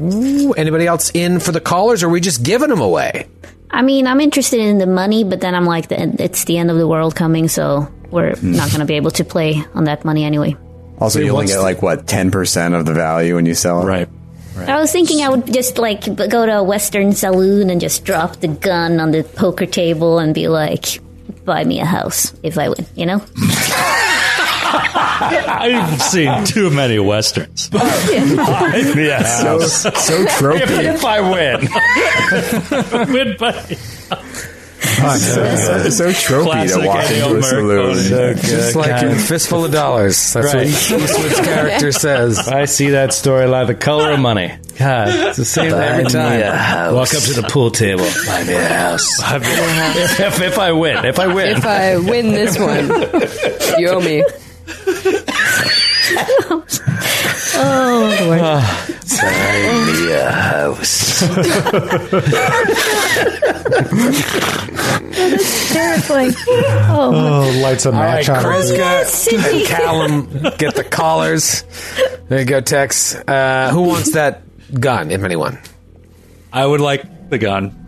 Ooh, 0.00 0.52
anybody 0.52 0.86
else 0.86 1.10
in 1.12 1.40
for 1.40 1.52
the 1.52 1.60
collars, 1.60 2.02
or 2.02 2.06
are 2.06 2.10
we 2.10 2.20
just 2.20 2.42
giving 2.42 2.68
them 2.68 2.80
away? 2.80 3.26
I 3.70 3.82
mean, 3.82 4.06
I'm 4.06 4.20
interested 4.20 4.60
in 4.60 4.78
the 4.78 4.86
money, 4.86 5.24
but 5.24 5.40
then 5.40 5.54
I'm 5.54 5.66
like, 5.66 5.88
the, 5.88 6.22
it's 6.22 6.44
the 6.44 6.58
end 6.58 6.70
of 6.70 6.76
the 6.76 6.86
world 6.86 7.16
coming, 7.16 7.48
so 7.48 7.88
we're 8.10 8.34
not 8.42 8.68
going 8.70 8.80
to 8.80 8.84
be 8.86 8.94
able 8.94 9.10
to 9.12 9.24
play 9.24 9.64
on 9.74 9.84
that 9.84 10.04
money 10.04 10.24
anyway. 10.24 10.56
Also, 11.04 11.18
Wait, 11.18 11.26
you 11.26 11.32
only 11.32 11.46
get 11.46 11.56
the- 11.56 11.62
like 11.62 11.82
what 11.82 12.06
ten 12.06 12.30
percent 12.30 12.74
of 12.74 12.86
the 12.86 12.94
value 12.94 13.34
when 13.34 13.44
you 13.44 13.54
sell 13.54 13.82
it. 13.82 13.84
Right. 13.86 14.08
I 14.56 14.80
was 14.80 14.90
thinking 14.90 15.20
I 15.20 15.28
would 15.28 15.52
just 15.52 15.76
like 15.76 16.02
go 16.16 16.46
to 16.46 16.58
a 16.58 16.62
Western 16.62 17.12
saloon 17.12 17.68
and 17.68 17.78
just 17.78 18.06
drop 18.06 18.36
the 18.36 18.48
gun 18.48 19.00
on 19.00 19.10
the 19.10 19.22
poker 19.22 19.66
table 19.66 20.18
and 20.18 20.32
be 20.32 20.48
like, 20.48 21.00
buy 21.44 21.62
me 21.64 21.80
a 21.80 21.84
house 21.84 22.32
if 22.42 22.56
I 22.56 22.70
win, 22.70 22.86
you 22.94 23.04
know? 23.04 23.22
I've 24.76 26.00
seen 26.00 26.44
too 26.46 26.70
many 26.70 26.98
westerns. 26.98 27.68
yes. 27.72 29.42
So, 29.42 29.58
so 29.60 30.24
tropey. 30.24 30.84
if 30.94 31.04
I 31.04 31.20
win. 31.20 31.68
Win 33.12 33.36
by- 35.02 35.16
so 35.90 36.08
tropey 36.10 36.44
Classic 36.44 36.80
to 36.80 36.86
walk 36.86 37.10
into 37.10 37.36
a 37.38 37.42
saloon. 37.42 37.94
Morricone. 37.96 38.40
Just 38.42 38.76
like 38.76 39.02
a 39.02 39.14
fistful 39.16 39.64
of 39.64 39.72
dollars. 39.72 40.32
That's 40.32 40.46
Right. 40.46 40.56
what 40.56 40.66
Eastwood's 40.66 41.40
character 41.40 41.92
says. 42.04 42.38
I 42.48 42.64
see 42.66 42.90
that 42.90 43.12
story 43.12 43.34
storyline, 43.46 43.66
the 43.66 43.74
color 43.74 44.12
of 44.12 44.20
money. 44.20 44.52
God, 44.78 45.08
it's 45.08 45.36
the 45.38 45.44
same 45.44 45.70
Buy 45.72 45.84
every 45.86 46.04
me 46.04 46.10
time. 46.10 46.40
a 46.42 46.56
house. 46.56 46.92
Walk 46.94 47.14
up 47.14 47.22
to 47.22 47.40
the 47.40 47.48
pool 47.48 47.70
table. 47.70 48.06
Buy 48.26 48.44
me 48.44 48.54
a 48.54 48.68
house. 48.68 49.08
if, 49.32 50.20
if, 50.20 50.40
if 50.40 50.58
I 50.58 50.72
win, 50.72 51.04
if 51.04 51.18
I 51.18 51.26
win, 51.32 51.56
If 51.56 51.64
I 51.64 51.96
win 51.96 52.32
this 52.32 52.58
one, 52.58 52.88
you 53.80 53.88
owe 53.88 54.00
me. 54.00 54.24
Oh, 57.56 58.18
Lord. 58.26 58.40
Ah. 58.42 58.86
Buy 59.10 59.84
me 59.86 60.12
a 60.12 60.30
house. 60.30 61.20
That's 65.14 65.72
terrifying. 65.72 66.32
Oh, 66.46 67.12
Oh, 67.14 67.60
lights 67.62 67.86
a 67.86 67.90
All 67.92 67.94
right, 67.94 68.26
match 68.26 68.28
on 68.28 68.38
it. 68.38 68.42
Kreska 68.46 69.34
and 69.58 69.66
Callum 69.66 70.26
get 70.58 70.74
the 70.74 70.84
collars. 70.84 71.64
There 72.28 72.40
you 72.40 72.44
go, 72.44 72.60
Tex. 72.60 73.14
Uh, 73.14 73.70
who 73.72 73.82
wants 73.82 74.12
that 74.12 74.42
gun, 74.78 75.10
if 75.10 75.22
anyone? 75.22 75.58
I 76.52 76.64
would 76.64 76.80
like 76.80 77.30
the 77.30 77.38
gun. 77.38 77.80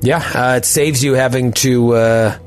Yeah, 0.00 0.18
uh, 0.34 0.56
it 0.56 0.64
saves 0.64 1.02
you 1.02 1.14
having 1.14 1.52
to 1.54 1.94
uh, 1.94 2.38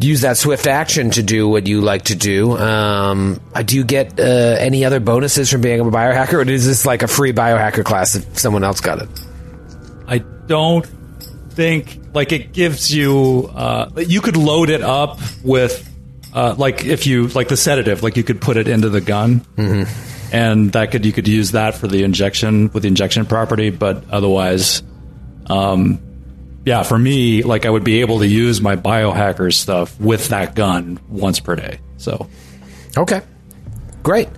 use 0.00 0.20
that 0.22 0.36
swift 0.36 0.66
action 0.66 1.10
to 1.10 1.22
do 1.22 1.48
what 1.48 1.66
you 1.66 1.80
like 1.80 2.04
to 2.04 2.14
do. 2.14 2.56
Um, 2.56 3.40
uh, 3.54 3.62
do 3.62 3.76
you 3.76 3.84
get 3.84 4.18
uh, 4.18 4.22
any 4.22 4.84
other 4.84 5.00
bonuses 5.00 5.50
from 5.50 5.60
being 5.60 5.80
a 5.80 5.84
biohacker, 5.84 6.34
or 6.34 6.50
is 6.50 6.66
this 6.66 6.84
like 6.84 7.02
a 7.02 7.08
free 7.08 7.32
biohacker 7.32 7.84
class 7.84 8.14
if 8.14 8.38
someone 8.38 8.64
else 8.64 8.80
got 8.80 9.00
it? 9.00 9.08
I 10.06 10.18
don't 10.18 10.86
think 11.50 11.98
like 12.12 12.32
it 12.32 12.52
gives 12.52 12.94
you. 12.94 13.50
Uh, 13.54 13.90
you 13.96 14.20
could 14.20 14.36
load 14.36 14.70
it 14.70 14.82
up 14.82 15.18
with, 15.42 15.88
uh, 16.34 16.54
like 16.56 16.84
if 16.84 17.06
you 17.06 17.28
like 17.28 17.48
the 17.48 17.56
sedative, 17.56 18.02
like 18.02 18.16
you 18.16 18.24
could 18.24 18.40
put 18.40 18.56
it 18.56 18.68
into 18.68 18.90
the 18.90 19.00
gun, 19.00 19.44
and 20.32 20.72
that 20.72 20.90
could 20.90 21.06
you 21.06 21.12
could 21.12 21.28
use 21.28 21.52
that 21.52 21.74
for 21.74 21.88
the 21.88 22.02
injection 22.02 22.70
with 22.72 22.82
the 22.82 22.88
injection 22.88 23.24
property. 23.26 23.70
But 23.70 24.04
otherwise, 24.10 24.82
um, 25.46 26.00
yeah, 26.66 26.82
for 26.82 26.98
me, 26.98 27.42
like 27.42 27.64
I 27.64 27.70
would 27.70 27.84
be 27.84 28.02
able 28.02 28.18
to 28.18 28.26
use 28.26 28.60
my 28.60 28.76
biohacker 28.76 29.50
stuff 29.54 29.98
with 29.98 30.28
that 30.28 30.54
gun 30.54 30.98
once 31.08 31.40
per 31.40 31.56
day. 31.56 31.78
So 31.96 32.28
Okay, 32.98 33.22
great. 34.02 34.28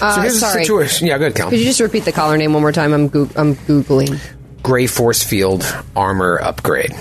Uh, 0.00 0.14
so 0.14 0.20
here's 0.22 0.40
sorry. 0.40 0.54
the 0.60 0.64
situation. 0.64 1.06
Yeah, 1.06 1.18
good, 1.18 1.34
Cal. 1.36 1.50
Could 1.50 1.58
you 1.60 1.64
just 1.64 1.80
repeat 1.80 2.04
the 2.04 2.12
collar 2.12 2.36
name 2.36 2.52
one 2.52 2.62
more 2.62 2.72
time? 2.72 2.92
I'm 2.92 3.08
goo- 3.08 3.30
I'm 3.36 3.54
googling. 3.54 4.18
Gray 4.62 4.86
force 4.88 5.22
field 5.22 5.64
armor 5.94 6.40
upgrade. 6.42 6.92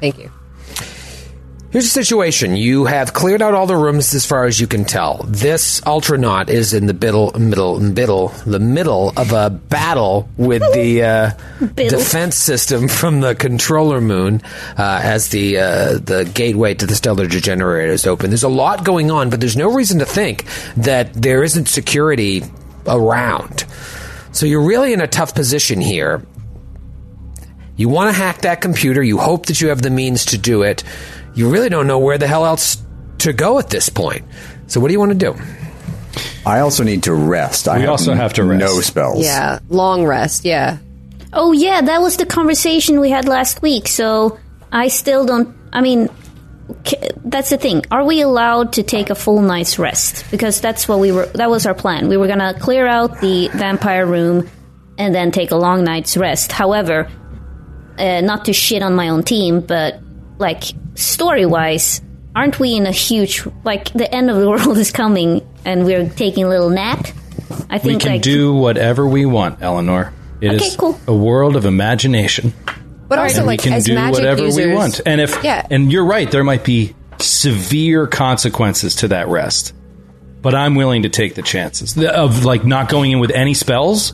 Thank 0.00 0.18
you. 0.18 0.30
Here's 1.76 1.92
the 1.92 2.02
situation. 2.02 2.56
You 2.56 2.86
have 2.86 3.12
cleared 3.12 3.42
out 3.42 3.52
all 3.52 3.66
the 3.66 3.76
rooms 3.76 4.14
as 4.14 4.24
far 4.24 4.46
as 4.46 4.58
you 4.58 4.66
can 4.66 4.86
tell. 4.86 5.22
This 5.28 5.82
Ultranaut 5.82 6.48
is 6.48 6.72
in 6.72 6.86
the 6.86 6.94
middle, 6.94 7.38
middle, 7.38 7.78
middle, 7.80 8.28
the 8.28 8.58
middle 8.58 9.12
of 9.14 9.32
a 9.32 9.50
battle 9.50 10.26
with 10.38 10.62
the 10.72 11.02
uh, 11.02 11.30
defense 11.74 12.36
system 12.36 12.88
from 12.88 13.20
the 13.20 13.34
controller 13.34 14.00
moon 14.00 14.40
uh, 14.78 15.00
as 15.02 15.28
the 15.28 15.58
uh, 15.58 15.98
the 15.98 16.30
gateway 16.32 16.72
to 16.72 16.86
the 16.86 16.94
stellar 16.94 17.26
degenerator 17.26 17.92
is 17.92 18.06
open. 18.06 18.30
There's 18.30 18.42
a 18.42 18.48
lot 18.48 18.82
going 18.82 19.10
on, 19.10 19.28
but 19.28 19.40
there's 19.40 19.54
no 19.54 19.70
reason 19.70 19.98
to 19.98 20.06
think 20.06 20.46
that 20.78 21.12
there 21.12 21.42
isn't 21.42 21.68
security 21.68 22.42
around. 22.86 23.66
So 24.32 24.46
you're 24.46 24.64
really 24.64 24.94
in 24.94 25.02
a 25.02 25.06
tough 25.06 25.34
position 25.34 25.82
here. 25.82 26.24
You 27.76 27.90
want 27.90 28.14
to 28.14 28.18
hack 28.18 28.38
that 28.40 28.62
computer. 28.62 29.02
You 29.02 29.18
hope 29.18 29.44
that 29.46 29.60
you 29.60 29.68
have 29.68 29.82
the 29.82 29.90
means 29.90 30.24
to 30.26 30.38
do 30.38 30.62
it. 30.62 30.82
You 31.36 31.48
really 31.50 31.68
don't 31.68 31.86
know 31.86 31.98
where 32.00 32.18
the 32.18 32.26
hell 32.26 32.44
else 32.44 32.78
to 33.18 33.32
go 33.32 33.58
at 33.60 33.70
this 33.70 33.88
point. 33.88 34.24
So, 34.66 34.80
what 34.80 34.88
do 34.88 34.92
you 34.92 34.98
want 34.98 35.12
to 35.12 35.18
do? 35.18 35.36
I 36.44 36.60
also 36.60 36.82
need 36.82 37.02
to 37.04 37.14
rest. 37.14 37.68
I 37.68 37.78
We 37.80 37.86
also 37.86 38.14
have 38.14 38.32
to 38.34 38.44
rest. 38.44 38.60
No 38.60 38.80
spells. 38.80 39.24
Yeah, 39.24 39.58
long 39.68 40.04
rest. 40.04 40.44
Yeah. 40.44 40.78
Oh 41.32 41.52
yeah, 41.52 41.82
that 41.82 42.00
was 42.00 42.16
the 42.16 42.26
conversation 42.26 43.00
we 43.00 43.10
had 43.10 43.26
last 43.28 43.62
week. 43.62 43.88
So 43.88 44.38
I 44.72 44.88
still 44.88 45.26
don't. 45.26 45.54
I 45.72 45.80
mean, 45.82 46.08
ca- 46.84 47.10
that's 47.24 47.50
the 47.50 47.58
thing. 47.58 47.84
Are 47.90 48.04
we 48.04 48.22
allowed 48.22 48.74
to 48.74 48.82
take 48.82 49.10
a 49.10 49.14
full 49.14 49.42
night's 49.42 49.78
rest? 49.78 50.24
Because 50.30 50.60
that's 50.60 50.88
what 50.88 51.00
we 51.00 51.12
were. 51.12 51.26
That 51.26 51.50
was 51.50 51.66
our 51.66 51.74
plan. 51.74 52.08
We 52.08 52.16
were 52.16 52.28
gonna 52.28 52.54
clear 52.58 52.86
out 52.86 53.20
the 53.20 53.48
vampire 53.48 54.06
room 54.06 54.48
and 54.98 55.14
then 55.14 55.32
take 55.32 55.50
a 55.50 55.56
long 55.56 55.84
night's 55.84 56.16
rest. 56.16 56.52
However, 56.52 57.10
uh, 57.98 58.20
not 58.22 58.46
to 58.46 58.52
shit 58.52 58.82
on 58.82 58.94
my 58.94 59.08
own 59.10 59.22
team, 59.24 59.60
but 59.60 60.00
like 60.38 60.62
story 60.96 61.46
wise, 61.46 62.00
aren't 62.34 62.58
we 62.60 62.74
in 62.76 62.86
a 62.86 62.92
huge 62.92 63.46
like 63.64 63.92
the 63.92 64.12
end 64.12 64.30
of 64.30 64.36
the 64.36 64.48
world 64.50 64.76
is 64.78 64.90
coming 64.90 65.46
and 65.64 65.84
we're 65.84 66.08
taking 66.08 66.44
a 66.44 66.48
little 66.48 66.70
nap? 66.70 67.06
I 67.70 67.78
think 67.78 67.84
we 67.84 67.96
can 67.98 68.12
like 68.12 68.22
do 68.22 68.54
whatever 68.54 69.06
we 69.06 69.24
want, 69.26 69.60
Ellinor. 69.60 70.12
It 70.40 70.52
is 70.54 70.62
Okay, 70.62 70.76
cool. 70.76 71.00
a 71.06 71.14
world 71.14 71.56
of 71.56 71.64
imagination. 71.64 72.52
But 73.08 73.18
also, 73.20 73.38
and 73.38 73.46
like, 73.46 73.60
we 73.60 73.64
can 73.64 73.72
as 73.74 73.84
do 73.84 73.94
magic 73.94 74.14
whatever 74.18 74.42
users, 74.42 74.66
we 74.66 74.74
want. 74.74 75.00
And 75.06 75.20
if 75.20 75.42
yeah, 75.44 75.64
and 75.70 75.92
you're 75.92 76.04
right, 76.04 76.28
there 76.30 76.42
might 76.44 76.64
be 76.64 76.94
severe 77.18 78.06
consequences 78.06 78.96
to 78.96 79.08
that 79.08 79.28
rest. 79.28 79.72
But 80.42 80.54
I'm 80.54 80.74
willing 80.74 81.02
to 81.02 81.08
take 81.08 81.34
the 81.34 81.42
chances 81.42 81.96
of 81.96 82.44
like 82.44 82.64
not 82.64 82.88
going 82.88 83.12
in 83.12 83.18
with 83.20 83.30
any 83.30 83.54
spells. 83.54 84.12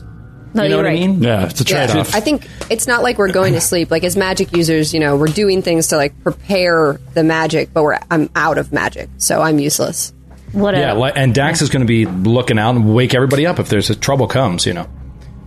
No, 0.53 0.63
you 0.63 0.69
know 0.69 0.75
you're 0.75 0.83
what 0.83 0.89
right. 0.89 0.97
I 1.01 1.07
mean? 1.07 1.23
yeah, 1.23 1.45
it's 1.47 1.61
a 1.61 1.63
Yeah, 1.63 1.87
trade 1.87 1.99
off. 1.99 2.13
I 2.15 2.19
think 2.19 2.47
it's 2.69 2.85
not 2.87 3.01
like 3.03 3.17
we're 3.17 3.31
going 3.31 3.53
to 3.53 3.61
sleep. 3.61 3.89
Like 3.91 4.03
as 4.03 4.15
magic 4.15 4.55
users, 4.55 4.93
you 4.93 4.99
know, 4.99 5.15
we're 5.17 5.27
doing 5.27 5.61
things 5.61 5.87
to 5.87 5.97
like 5.97 6.13
prepare 6.23 6.99
the 7.13 7.23
magic, 7.23 7.73
but 7.73 7.83
we're 7.83 7.97
I'm 8.11 8.29
out 8.35 8.57
of 8.57 8.71
magic, 8.71 9.09
so 9.17 9.41
I'm 9.41 9.57
useless. 9.59 10.13
whatever. 10.51 10.83
Yeah, 10.85 10.93
li- 10.93 11.11
and 11.15 11.33
Dax 11.33 11.61
is 11.61 11.69
going 11.69 11.81
to 11.81 11.87
be 11.87 12.05
looking 12.05 12.59
out 12.59 12.75
and 12.75 12.93
wake 12.93 13.15
everybody 13.15 13.45
up 13.47 13.57
if 13.59 13.69
there's 13.69 13.89
a 13.89 13.95
trouble 13.95 14.27
comes. 14.27 14.65
You 14.67 14.73
know, 14.73 14.87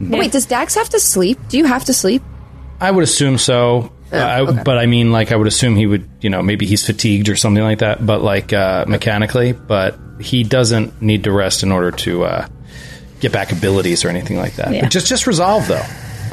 But 0.00 0.18
wait, 0.18 0.32
does 0.32 0.46
Dax 0.46 0.74
have 0.74 0.88
to 0.90 0.98
sleep? 1.00 1.38
Do 1.48 1.57
you 1.59 1.64
have 1.66 1.84
to 1.84 1.94
sleep? 1.94 2.22
I 2.80 2.90
would 2.90 3.04
assume 3.04 3.38
so. 3.38 3.92
Oh, 4.12 4.18
I, 4.18 4.40
okay. 4.40 4.62
But 4.64 4.78
I 4.78 4.86
mean, 4.86 5.11
like, 5.12 5.32
I 5.32 5.36
would 5.36 5.48
assume 5.48 5.74
he 5.76 5.86
would, 5.86 6.09
you 6.20 6.30
know, 6.30 6.40
maybe 6.42 6.64
he's 6.66 6.84
fatigued 6.86 7.28
or 7.28 7.34
something 7.36 7.62
like 7.62 7.78
that. 7.80 8.04
But 8.04 8.22
like 8.22 8.52
uh, 8.52 8.84
mechanically, 8.86 9.52
but 9.52 9.98
he 10.20 10.42
doesn't 10.44 11.00
need 11.02 11.24
to 11.24 11.32
rest 11.32 11.62
in 11.62 11.72
order 11.72 11.90
to 11.90 12.24
uh, 12.24 12.48
get 13.20 13.32
back 13.32 13.52
abilities 13.52 14.04
or 14.04 14.08
anything 14.08 14.36
like 14.36 14.54
that. 14.56 14.72
Yeah. 14.72 14.82
But 14.82 14.90
just 14.90 15.06
just 15.06 15.26
resolve 15.26 15.66
though. 15.68 15.84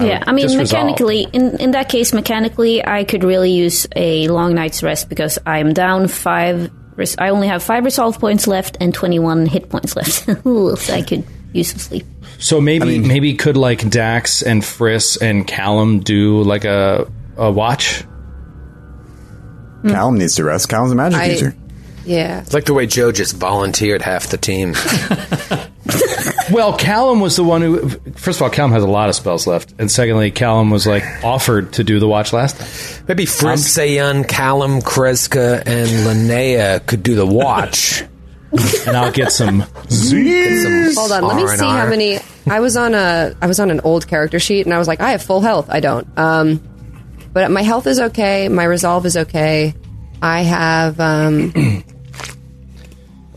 Yeah, 0.01 0.23
I 0.25 0.31
mean, 0.31 0.43
just 0.47 0.57
resolve. 0.57 0.86
mechanically, 0.86 1.27
in, 1.34 1.59
in 1.61 1.71
that 1.71 1.88
case, 1.88 2.13
mechanically, 2.13 2.84
I 2.86 3.03
could 3.03 3.23
really 3.23 3.51
use 3.51 3.86
a 3.95 4.27
long 4.27 4.55
night's 4.55 4.81
rest 4.81 5.07
because 5.07 5.38
I'm 5.45 5.71
down 5.73 6.07
five. 6.07 6.71
res- 6.95 7.15
I 7.19 7.29
only 7.29 7.47
have 7.47 7.61
five 7.61 7.86
resolve 7.86 8.19
points 8.19 8.47
left 8.47 8.75
and 8.81 8.91
21 8.91 9.45
hit 9.45 9.69
points 9.69 9.95
left. 9.95 10.27
So 10.43 10.93
I 10.93 11.03
could 11.03 11.23
use 11.53 11.69
some 11.69 11.77
sleep. 11.77 12.05
So 12.39 12.59
maybe 12.59 12.97
maybe 12.97 13.36
could 13.36 13.55
like 13.55 13.88
Dax 13.88 14.41
and 14.41 14.63
Friss 14.63 15.21
and 15.21 15.45
Callum 15.47 15.99
do 15.99 16.41
like 16.41 16.65
a 16.65 17.07
a 17.38 17.51
watch? 17.51 18.03
Callum 19.88 20.17
needs 20.17 20.36
to 20.36 20.43
rest. 20.43 20.69
Callum's 20.69 20.91
a 20.91 20.95
magic 20.95 21.19
I- 21.19 21.25
user. 21.25 21.55
Yeah. 22.05 22.41
It's 22.41 22.53
like 22.53 22.65
the 22.65 22.73
way 22.73 22.86
Joe 22.88 23.11
just 23.11 23.36
volunteered 23.36 24.01
half 24.01 24.27
the 24.27 24.38
team. 24.38 24.73
Well, 26.51 26.77
Callum 26.77 27.19
was 27.19 27.35
the 27.35 27.43
one 27.43 27.61
who. 27.61 27.89
First 28.15 28.39
of 28.39 28.43
all, 28.43 28.49
Callum 28.49 28.71
has 28.71 28.83
a 28.83 28.87
lot 28.87 29.09
of 29.09 29.15
spells 29.15 29.47
left, 29.47 29.73
and 29.79 29.91
secondly, 29.91 30.31
Callum 30.31 30.69
was 30.69 30.85
like 30.85 31.03
offered 31.23 31.73
to 31.73 31.83
do 31.83 31.99
the 31.99 32.07
watch 32.07 32.33
last 32.33 32.57
time. 32.57 33.05
Maybe 33.07 33.25
Frissayan, 33.25 34.27
Callum, 34.27 34.81
Kreska, 34.81 35.63
and 35.65 35.89
Linnea 36.05 36.85
could 36.85 37.03
do 37.03 37.15
the 37.15 37.25
watch. 37.25 38.03
and 38.87 38.95
I'll 38.95 39.11
get 39.11 39.31
some. 39.31 39.61
Hold 39.61 41.11
on, 41.11 41.23
let 41.23 41.35
me 41.37 41.47
see 41.47 41.65
how 41.65 41.87
many. 41.87 42.19
I 42.45 42.59
was 42.59 42.77
on 42.77 42.93
a 42.93 43.35
I 43.41 43.47
was 43.47 43.59
on 43.59 43.71
an 43.71 43.79
old 43.81 44.07
character 44.07 44.39
sheet, 44.39 44.65
and 44.65 44.73
I 44.73 44.77
was 44.77 44.87
like, 44.87 45.01
I 45.01 45.11
have 45.11 45.23
full 45.23 45.41
health. 45.41 45.69
I 45.69 45.79
don't. 45.79 46.07
Um, 46.17 46.61
but 47.33 47.49
my 47.49 47.63
health 47.63 47.87
is 47.87 47.99
okay. 47.99 48.49
My 48.49 48.65
resolve 48.65 49.05
is 49.05 49.17
okay. 49.17 49.73
I 50.21 50.43
have 50.43 50.99
um, 50.99 51.51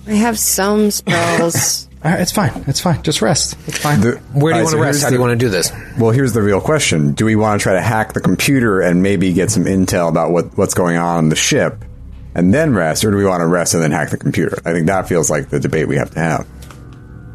I 0.07 0.13
have 0.13 0.39
some 0.39 0.91
spells. 0.91 1.89
All 2.07 2.13
right, 2.13 2.21
it's 2.21 2.31
fine. 2.31 2.53
It's 2.69 2.81
fine. 2.81 3.03
Just 3.03 3.21
rest. 3.21 3.57
It's 3.67 3.79
fine. 3.79 4.01
The- 4.01 4.13
Where 4.13 4.21
do 4.21 4.21
you 4.21 4.39
all 4.39 4.51
right, 4.51 4.57
want 4.63 4.69
so 4.69 4.77
to 4.77 4.83
rest? 4.83 4.95
here's 4.99 5.03
How 5.03 5.09
do 5.11 5.15
you 5.17 5.21
want 5.21 5.33
to 5.33 5.45
do 5.45 5.49
this? 5.51 5.73
Well, 5.99 6.13
here's 6.13 6.33
the 6.35 6.43
real 6.43 6.61
question: 6.61 7.15
Do 7.15 7.25
we 7.25 7.35
want 7.35 7.61
to 7.61 7.63
try 7.65 7.73
to 7.73 7.81
hack 7.83 8.13
the 8.13 8.21
computer 8.21 8.81
and 8.81 9.03
maybe 9.03 9.33
get 9.33 9.51
some 9.51 9.65
intel 9.65 10.09
about 10.09 10.31
what, 10.31 10.57
what's 10.57 10.75
going 10.75 10.97
on 10.97 11.17
on 11.19 11.29
the 11.31 11.37
ship, 11.37 11.85
and 12.37 12.55
then 12.55 12.75
rest, 12.75 13.05
or 13.05 13.11
do 13.11 13.17
we 13.17 13.25
want 13.25 13.41
to 13.41 13.47
rest 13.49 13.75
and 13.75 13.83
then 13.83 13.91
hack 13.91 14.11
the 14.11 14.19
computer? 14.19 14.57
I 14.65 14.73
think 14.73 14.87
that 14.87 15.09
feels 15.09 15.29
like 15.31 15.49
the 15.51 15.59
debate 15.59 15.89
we 15.89 15.97
have 15.97 16.13
to 16.13 16.21
have. 16.21 16.47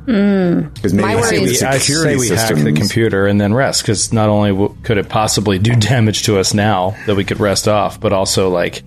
Hmm. 0.05 0.61
Because 0.73 0.93
maybe 0.93 1.05
My 1.07 1.15
we 1.15 1.21
worry 1.21 1.29
see 1.37 1.43
is- 1.43 1.63
I 1.63 1.77
security 1.77 2.13
say 2.17 2.29
we 2.29 2.35
hack 2.35 2.55
the 2.55 2.71
computer 2.73 3.27
and 3.27 3.39
then 3.39 3.53
rest 3.53 3.83
because 3.83 4.11
not 4.13 4.29
only 4.29 4.51
w- 4.51 4.75
could 4.83 4.97
it 4.97 5.09
possibly 5.09 5.59
do 5.59 5.75
damage 5.75 6.23
to 6.23 6.39
us 6.39 6.53
now 6.53 6.95
that 7.05 7.15
we 7.15 7.23
could 7.23 7.39
rest 7.39 7.67
off, 7.67 7.99
but 7.99 8.11
also 8.13 8.49
like 8.49 8.83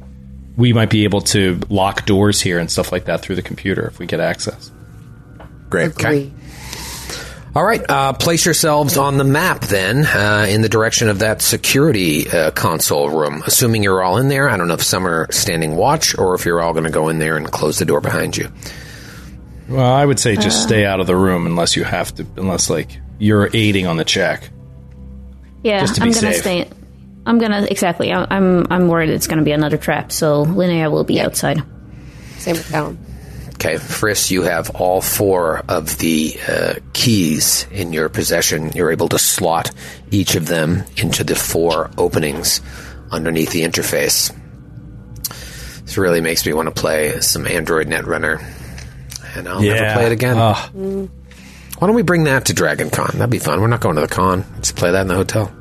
we 0.56 0.72
might 0.72 0.90
be 0.90 1.04
able 1.04 1.20
to 1.20 1.60
lock 1.68 2.06
doors 2.06 2.40
here 2.40 2.58
and 2.58 2.70
stuff 2.70 2.90
like 2.90 3.04
that 3.04 3.20
through 3.20 3.36
the 3.36 3.42
computer 3.42 3.86
if 3.86 3.98
we 3.98 4.06
get 4.06 4.18
access. 4.20 4.70
Great. 5.74 5.92
Agree. 5.92 6.32
All 7.56 7.64
right, 7.64 7.80
uh, 7.88 8.12
place 8.14 8.44
yourselves 8.44 8.96
on 8.96 9.16
the 9.16 9.22
map 9.22 9.60
then, 9.60 10.04
uh, 10.04 10.44
in 10.48 10.60
the 10.62 10.68
direction 10.68 11.08
of 11.08 11.20
that 11.20 11.40
security 11.40 12.28
uh, 12.28 12.50
console 12.50 13.08
room. 13.10 13.44
Assuming 13.46 13.84
you're 13.84 14.02
all 14.02 14.18
in 14.18 14.26
there, 14.26 14.48
I 14.48 14.56
don't 14.56 14.66
know 14.66 14.74
if 14.74 14.82
some 14.82 15.06
are 15.06 15.30
standing 15.30 15.76
watch 15.76 16.18
or 16.18 16.34
if 16.34 16.44
you're 16.44 16.60
all 16.60 16.72
going 16.72 16.82
to 16.84 16.90
go 16.90 17.08
in 17.10 17.20
there 17.20 17.36
and 17.36 17.48
close 17.48 17.78
the 17.78 17.84
door 17.84 18.00
behind 18.00 18.36
you. 18.36 18.50
Well, 19.68 19.86
I 19.86 20.04
would 20.04 20.18
say 20.18 20.34
just 20.34 20.64
stay 20.64 20.84
out 20.84 20.98
of 20.98 21.06
the 21.06 21.14
room 21.14 21.46
unless 21.46 21.76
you 21.76 21.84
have 21.84 22.12
to, 22.16 22.26
unless 22.36 22.68
like 22.68 22.98
you're 23.20 23.48
aiding 23.54 23.86
on 23.86 23.98
the 23.98 24.04
check. 24.04 24.50
Yeah, 25.62 25.80
Just 25.80 25.94
to 25.96 26.02
I'm 26.02 26.10
gonna 26.10 26.34
stay. 26.34 26.68
I'm 27.24 27.38
gonna 27.38 27.66
exactly. 27.70 28.12
I- 28.12 28.26
I'm 28.28 28.66
I'm 28.68 28.88
worried 28.88 29.10
it's 29.10 29.28
gonna 29.28 29.42
be 29.42 29.52
another 29.52 29.78
trap. 29.78 30.10
So 30.12 30.44
Linnea 30.44 30.90
will 30.90 31.04
be 31.04 31.20
outside. 31.20 31.62
Same 32.38 32.56
with 32.56 32.68
Callum. 32.68 32.98
Okay, 33.54 33.74
Friss, 33.76 34.30
you 34.30 34.42
have 34.42 34.70
all 34.70 35.00
four 35.00 35.62
of 35.68 35.96
the 35.98 36.36
uh, 36.48 36.74
keys 36.92 37.66
in 37.70 37.92
your 37.92 38.08
possession. 38.08 38.72
You're 38.72 38.90
able 38.90 39.08
to 39.10 39.18
slot 39.18 39.70
each 40.10 40.34
of 40.34 40.46
them 40.46 40.84
into 40.96 41.24
the 41.24 41.34
four 41.34 41.90
openings 41.96 42.60
underneath 43.10 43.52
the 43.52 43.62
interface. 43.62 44.34
This 45.84 45.96
really 45.96 46.20
makes 46.20 46.44
me 46.44 46.52
want 46.52 46.74
to 46.74 46.78
play 46.78 47.20
some 47.20 47.46
Android 47.46 47.86
Netrunner, 47.86 48.42
and 49.36 49.48
I'll 49.48 49.60
never 49.62 49.94
play 49.94 50.06
it 50.06 50.12
again. 50.12 50.36
Ugh. 50.36 51.08
Why 51.78 51.86
don't 51.86 51.96
we 51.96 52.02
bring 52.02 52.24
that 52.24 52.46
to 52.46 52.54
Dragon 52.54 52.90
Con? 52.90 53.10
That'd 53.14 53.30
be 53.30 53.38
fun. 53.38 53.60
We're 53.60 53.66
not 53.68 53.80
going 53.80 53.94
to 53.96 54.00
the 54.00 54.08
con. 54.08 54.44
Let's 54.56 54.72
play 54.72 54.90
that 54.92 55.02
in 55.02 55.08
the 55.08 55.14
hotel. 55.14 55.52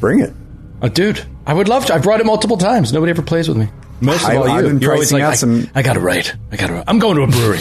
Bring 0.00 0.20
it. 0.20 0.32
Uh, 0.82 0.88
dude, 0.88 1.22
I 1.46 1.52
would 1.54 1.68
love 1.68 1.86
to. 1.86 1.94
I've 1.94 2.02
brought 2.02 2.20
it 2.20 2.26
multiple 2.26 2.56
times. 2.56 2.92
Nobody 2.92 3.10
ever 3.10 3.22
plays 3.22 3.48
with 3.48 3.58
me. 3.58 3.68
Most 4.00 4.22
of 4.24 4.30
I- 4.30 4.36
all, 4.36 4.46
you. 4.48 4.52
I've 4.54 4.64
been 4.64 4.80
You're 4.80 4.92
always 4.92 5.12
like, 5.12 5.22
out 5.22 5.32
I, 5.32 5.36
some- 5.36 5.68
I 5.74 5.82
got 5.82 5.94
to 5.94 6.00
write. 6.00 6.34
I 6.52 6.56
got 6.56 6.68
to. 6.68 6.84
I'm 6.88 6.98
going 6.98 7.16
to 7.16 7.22
a 7.22 7.26
brewery. 7.26 7.60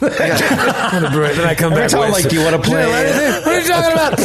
then 0.00 1.46
I 1.46 1.54
come 1.56 1.72
Every 1.72 1.88
time 1.88 2.00
I'm 2.02 2.12
like, 2.12 2.28
do 2.28 2.36
you 2.36 2.44
want 2.44 2.56
to 2.62 2.68
play? 2.68 2.86
What 2.86 3.46
are 3.46 3.60
you 3.60 3.66
talking 3.66 3.92
about? 3.92 4.18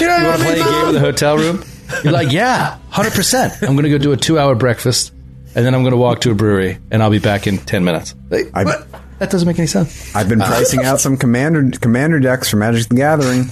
you 0.00 0.06
You 0.06 0.24
want 0.24 0.38
to 0.38 0.44
play 0.44 0.60
a 0.60 0.64
game 0.64 0.88
in 0.88 0.94
the 0.94 1.00
hotel 1.00 1.36
room? 1.36 1.64
You're 2.04 2.12
like, 2.12 2.30
yeah, 2.32 2.78
hundred 2.88 3.12
percent. 3.12 3.54
I'm 3.62 3.72
going 3.74 3.82
to 3.84 3.90
go 3.90 3.98
do 3.98 4.12
a 4.12 4.16
two-hour 4.16 4.54
breakfast, 4.54 5.12
and 5.54 5.66
then 5.66 5.74
I'm 5.74 5.82
going 5.82 5.90
to 5.92 5.96
walk 5.98 6.20
to 6.22 6.30
a 6.30 6.34
brewery, 6.34 6.78
and 6.90 7.02
I'll 7.02 7.10
be 7.10 7.18
back 7.18 7.46
in 7.48 7.58
ten 7.58 7.84
minutes. 7.84 8.14
Like, 8.30 8.46
I-? 8.54 8.82
That 9.20 9.30
doesn't 9.30 9.46
make 9.46 9.58
any 9.58 9.66
sense. 9.66 10.16
I've 10.16 10.30
been 10.30 10.38
pricing 10.38 10.82
out 10.82 10.98
some 10.98 11.18
commander 11.18 11.70
commander 11.78 12.18
decks 12.20 12.48
for 12.48 12.56
Magic 12.56 12.88
the 12.88 12.94
Gathering. 12.94 13.50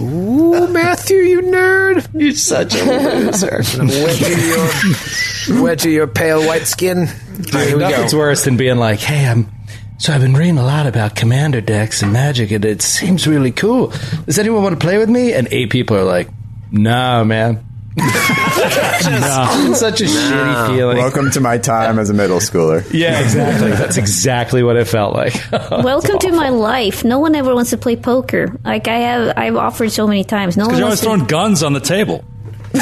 Ooh, 0.00 0.66
Matthew, 0.68 1.18
you 1.18 1.42
nerd. 1.42 2.08
You're 2.14 2.32
such 2.32 2.74
a 2.74 2.82
loser. 2.82 3.58
wedge 3.78 4.22
of 4.22 5.48
your, 5.50 5.62
wedge 5.62 5.84
of 5.84 5.92
your 5.92 6.06
pale 6.06 6.46
white 6.46 6.66
skin. 6.66 7.00
All 7.00 7.04
right, 7.04 7.68
here 7.68 7.76
we 7.76 7.82
go. 7.82 7.90
Nothing's 7.90 8.14
worse 8.14 8.44
than 8.46 8.56
being 8.56 8.78
like, 8.78 9.00
hey, 9.00 9.28
I'm. 9.28 9.50
So 9.98 10.14
I've 10.14 10.22
been 10.22 10.32
reading 10.32 10.56
a 10.56 10.64
lot 10.64 10.86
about 10.86 11.14
commander 11.14 11.60
decks 11.60 12.00
and 12.00 12.10
magic, 12.10 12.50
and 12.50 12.64
it 12.64 12.80
seems 12.80 13.26
really 13.28 13.52
cool. 13.52 13.92
Does 14.24 14.38
anyone 14.38 14.62
want 14.62 14.80
to 14.80 14.82
play 14.82 14.96
with 14.96 15.10
me? 15.10 15.34
And 15.34 15.46
eight 15.50 15.68
people 15.68 15.94
are 15.98 16.04
like, 16.04 16.30
no, 16.70 17.22
man. 17.22 17.62
It's 18.64 19.80
such 19.80 20.00
a 20.00 20.04
shitty 20.04 20.74
feeling. 20.76 20.96
Welcome 20.98 21.30
to 21.32 21.40
my 21.40 21.58
time 21.58 21.98
as 21.98 22.10
a 22.10 22.14
middle 22.14 22.38
schooler. 22.38 22.84
Yeah, 22.92 23.20
exactly. 23.20 23.70
That's 23.70 23.96
exactly 23.96 24.62
what 24.62 24.76
it 24.76 24.86
felt 24.86 25.14
like. 25.14 25.34
Welcome 25.70 26.18
to 26.20 26.32
my 26.32 26.50
life. 26.50 27.04
No 27.04 27.18
one 27.18 27.34
ever 27.34 27.54
wants 27.54 27.70
to 27.70 27.78
play 27.78 27.96
poker. 27.96 28.56
Like 28.64 28.88
I 28.88 28.96
have, 28.98 29.36
I've 29.36 29.56
offered 29.56 29.90
so 29.90 30.06
many 30.06 30.24
times. 30.24 30.56
No 30.56 30.64
Because 30.64 30.72
one 30.74 30.78
you're 30.78 30.86
always 30.86 31.00
to. 31.00 31.04
throwing 31.06 31.24
guns 31.26 31.62
on 31.62 31.72
the 31.72 31.80
table, 31.80 32.24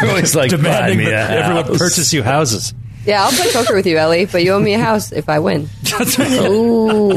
You're 0.00 0.10
always 0.10 0.34
like, 0.34 0.50
demanding 0.50 0.98
me 0.98 1.06
a 1.06 1.10
that 1.10 1.30
everyone 1.30 1.78
purchase 1.78 2.12
you 2.12 2.22
houses. 2.22 2.74
Yeah, 3.08 3.24
I'll 3.24 3.32
play 3.32 3.50
poker 3.50 3.74
with 3.74 3.86
you, 3.86 3.96
Ellie, 3.96 4.26
but 4.26 4.44
you 4.44 4.52
owe 4.52 4.60
me 4.60 4.74
a 4.74 4.78
house 4.78 5.12
if 5.12 5.30
I 5.30 5.38
win. 5.38 5.70
that's 5.82 6.18
Ooh, 6.18 7.14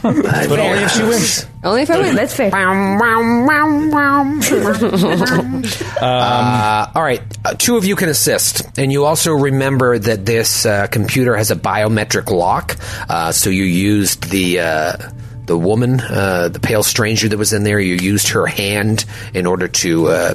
But 0.00 0.58
only 0.58 0.82
if 0.82 0.90
she 0.92 1.02
wins. 1.02 1.46
Only 1.62 1.82
if 1.82 1.90
I 1.90 1.98
win. 2.00 2.16
that's 2.16 2.34
fair. 2.34 2.50
Uh, 6.00 6.90
all 6.94 7.02
right, 7.02 7.20
uh, 7.44 7.52
two 7.54 7.76
of 7.76 7.84
you 7.84 7.96
can 7.96 8.08
assist, 8.08 8.78
and 8.78 8.90
you 8.90 9.04
also 9.04 9.32
remember 9.32 9.98
that 9.98 10.24
this 10.24 10.64
uh, 10.64 10.86
computer 10.86 11.36
has 11.36 11.50
a 11.50 11.56
biometric 11.56 12.30
lock. 12.30 12.76
Uh, 13.08 13.32
so 13.32 13.50
you 13.50 13.64
used 13.64 14.30
the 14.30 14.60
uh, 14.60 14.96
the 15.44 15.58
woman, 15.58 16.00
uh, 16.00 16.48
the 16.48 16.60
pale 16.60 16.82
stranger 16.82 17.28
that 17.28 17.36
was 17.36 17.52
in 17.52 17.64
there. 17.64 17.80
You 17.80 17.96
used 17.96 18.28
her 18.28 18.46
hand 18.46 19.04
in 19.34 19.44
order 19.46 19.68
to 19.68 20.06
uh, 20.08 20.34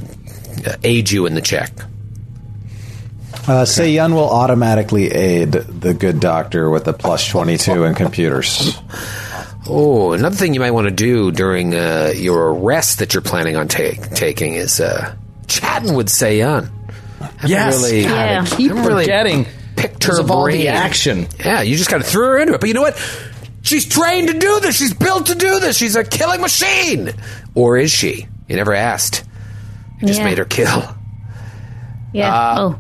aid 0.84 1.10
you 1.10 1.26
in 1.26 1.34
the 1.34 1.42
check. 1.42 1.72
Uh, 3.48 3.66
Seyun 3.66 4.14
will 4.14 4.30
automatically 4.30 5.12
aid 5.12 5.52
the 5.52 5.94
good 5.94 6.20
doctor 6.20 6.70
with 6.70 6.88
a 6.88 6.94
plus 6.94 7.28
22 7.28 7.84
in 7.86 7.96
computers. 7.96 8.78
Oh, 9.68 10.14
another 10.14 10.36
thing 10.36 10.54
you 10.54 10.60
might 10.60 10.72
want 10.72 10.86
to 10.88 10.94
do 10.94 11.32
during 11.32 11.74
uh, 11.76 12.12
your 12.16 12.54
rest 12.54 13.00
that 13.00 13.14
you're 13.14 13.22
planning 13.22 13.56
on 13.56 13.68
take, 13.68 14.02
taking 14.12 14.54
is 14.54 14.80
uh, 14.80 15.16
chatting 15.48 15.94
with 15.96 16.08
Seyun. 16.08 16.70
Haven't 17.20 17.50
Yes. 17.50 17.82
really, 17.84 18.02
Yeah. 18.04 18.46
keep 18.46 18.70
haven't 18.70 18.86
really 18.86 19.04
forgetting 19.06 19.46
picked 19.76 20.04
her 20.06 20.20
of 20.20 20.30
all 20.30 20.44
brain. 20.44 20.58
the 20.62 20.68
action. 20.68 21.28
Yeah, 21.40 21.62
you 21.62 21.78
just 21.78 21.90
kind 21.90 22.02
of 22.04 22.08
threw 22.08 22.26
her 22.26 22.38
into 22.40 22.54
it. 22.54 22.60
But 22.62 22.68
you 22.68 22.74
know 22.76 22.82
what? 22.82 22.98
She's 23.64 23.86
trained 23.88 24.28
to 24.30 24.38
do 24.38 24.60
this. 24.60 24.76
She's 24.76 24.94
built 24.94 25.28
to 25.28 25.36
do 25.36 25.60
this. 25.60 25.78
She's 25.78 25.96
a 25.96 26.04
killing 26.04 26.42
machine. 26.42 27.12
Or 27.56 27.78
is 27.78 27.92
she? 27.92 28.28
You 28.48 28.56
never 28.56 28.74
asked. 28.74 29.24
You 30.00 30.08
just 30.08 30.20
Yeah. 30.20 30.26
made 30.26 30.38
her 30.40 30.46
kill. 30.46 30.96
Yeah. 32.14 32.34
Uh, 32.34 32.56
oh, 32.60 32.80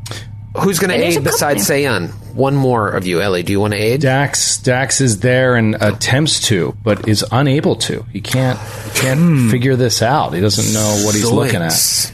Who's 0.60 0.80
going 0.80 0.90
to 0.90 1.06
aid 1.06 1.24
besides 1.24 1.68
Seyun? 1.68 2.10
One 2.34 2.56
more 2.56 2.90
of 2.90 3.08
you. 3.08 3.22
Ellie, 3.22 3.44
do 3.44 3.54
you 3.54 3.60
want 3.60 3.74
to 3.74 3.80
aid? 3.80 4.02
Dax 4.02 4.58
Dax 4.58 5.00
is 5.00 5.20
there 5.20 5.56
and 5.56 5.76
attempts 5.76 6.42
to, 6.48 6.76
but 6.84 7.08
is 7.08 7.26
unable 7.32 7.78
to. 7.78 8.04
He 8.12 8.20
can't 8.20 8.60
can't 8.96 9.20
hmm. 9.20 9.50
figure 9.50 9.78
this 9.78 10.02
out. 10.02 10.34
He 10.34 10.42
doesn't 10.42 10.74
know 10.74 11.06
what 11.06 11.16
he's 11.16 11.32
looking 11.32 11.62
at. 11.62 12.14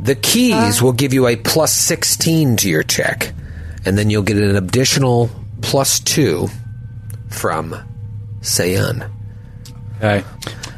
The 0.00 0.14
keys 0.16 0.82
will 0.82 0.92
give 0.92 1.12
you 1.12 1.26
a 1.26 1.36
plus 1.36 1.74
16 1.74 2.56
to 2.58 2.70
your 2.70 2.82
check, 2.82 3.32
and 3.84 3.96
then 3.96 4.10
you'll 4.10 4.22
get 4.22 4.38
an 4.38 4.56
additional 4.56 5.30
plus 5.60 6.00
2 6.00 6.48
from 7.28 7.76
Seyun. 8.40 9.10
Okay. 9.98 10.24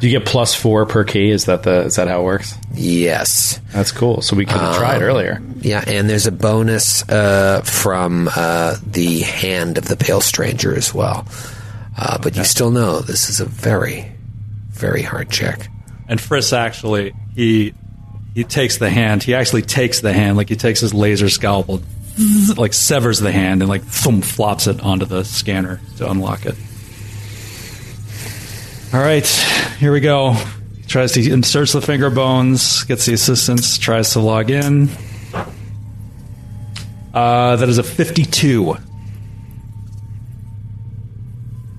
Do 0.02 0.08
you 0.08 0.18
get 0.18 0.26
plus 0.26 0.52
four 0.52 0.84
per 0.84 1.04
key? 1.04 1.30
Is 1.30 1.44
that 1.44 1.62
the 1.62 1.82
is 1.82 1.94
that 1.94 2.08
how 2.08 2.22
it 2.22 2.24
works? 2.24 2.58
Yes. 2.74 3.60
That's 3.70 3.92
cool. 3.92 4.20
So 4.20 4.34
we 4.34 4.44
could 4.44 4.56
have 4.56 4.76
tried 4.76 5.00
earlier. 5.00 5.40
Yeah, 5.60 5.84
and 5.86 6.10
there's 6.10 6.26
a 6.26 6.32
bonus 6.32 7.08
uh, 7.08 7.60
from 7.60 8.28
uh, 8.34 8.78
the 8.84 9.20
hand 9.20 9.78
of 9.78 9.84
the 9.84 9.94
pale 9.94 10.20
stranger 10.20 10.74
as 10.74 10.92
well. 10.92 11.24
Uh, 11.96 12.18
but 12.18 12.36
you 12.36 12.42
still 12.42 12.72
know 12.72 12.98
this 12.98 13.30
is 13.30 13.38
a 13.38 13.44
very, 13.44 14.10
very 14.70 15.02
hard 15.02 15.30
check. 15.30 15.68
And 16.08 16.18
Friss 16.18 16.52
actually 16.52 17.14
he 17.36 17.72
he 18.34 18.42
takes 18.42 18.78
the 18.78 18.90
hand. 18.90 19.22
He 19.22 19.36
actually 19.36 19.62
takes 19.62 20.00
the 20.00 20.12
hand, 20.12 20.36
like 20.36 20.48
he 20.48 20.56
takes 20.56 20.80
his 20.80 20.92
laser 20.92 21.28
scalpel, 21.28 21.80
like 22.56 22.72
severs 22.72 23.20
the 23.20 23.30
hand 23.30 23.62
and 23.62 23.68
like 23.68 23.84
thump, 23.84 24.24
flops 24.24 24.66
it 24.66 24.80
onto 24.80 25.06
the 25.06 25.22
scanner 25.24 25.80
to 25.98 26.10
unlock 26.10 26.44
it. 26.44 26.56
All 28.92 29.00
right, 29.00 29.26
here 29.78 29.90
we 29.90 30.00
go. 30.00 30.32
He 30.32 30.82
tries 30.86 31.12
to 31.12 31.30
inserts 31.30 31.72
the 31.72 31.80
finger 31.80 32.10
bones, 32.10 32.84
gets 32.84 33.06
the 33.06 33.14
assistance, 33.14 33.78
tries 33.78 34.12
to 34.12 34.20
log 34.20 34.50
in. 34.50 34.90
Uh, 37.14 37.56
that 37.56 37.68
is 37.68 37.78
a 37.78 37.82
fifty-two. 37.82 38.76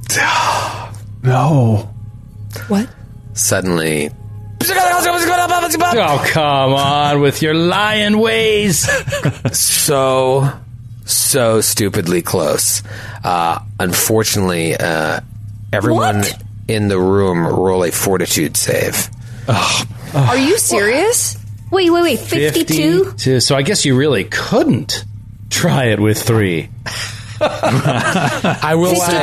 No. 1.24 1.90
What? 2.68 2.90
Suddenly, 3.32 4.08
Oh 4.60 6.26
come 6.32 6.74
on 6.74 7.22
with 7.22 7.42
your 7.42 7.54
lion 7.54 8.20
ways. 8.20 8.90
so, 9.58 10.52
so 11.06 11.62
stupidly 11.62 12.22
close. 12.22 12.84
Uh, 13.24 13.60
unfortunately, 13.80 14.76
uh, 14.76 15.22
everyone 15.72 16.18
What? 16.18 16.43
In 16.68 16.88
the 16.88 17.00
room 17.00 17.46
roll 17.46 17.84
a 17.84 17.92
fortitude 17.92 18.58
save. 18.58 19.10
Are 20.16 20.38
you 20.38 20.58
serious? 20.58 21.38
wait, 21.74 21.90
wait, 21.90 22.02
wait. 22.04 22.20
Fifty-two. 22.20 23.06
52. 23.06 23.40
So 23.40 23.56
I 23.56 23.64
guess 23.64 23.84
you 23.84 23.96
really 23.96 24.24
couldn't 24.24 25.06
try 25.50 25.86
it 25.86 26.00
with 26.00 26.22
three. 26.22 26.70
I 28.64 28.76
will 28.76 28.96
say, 28.96 29.18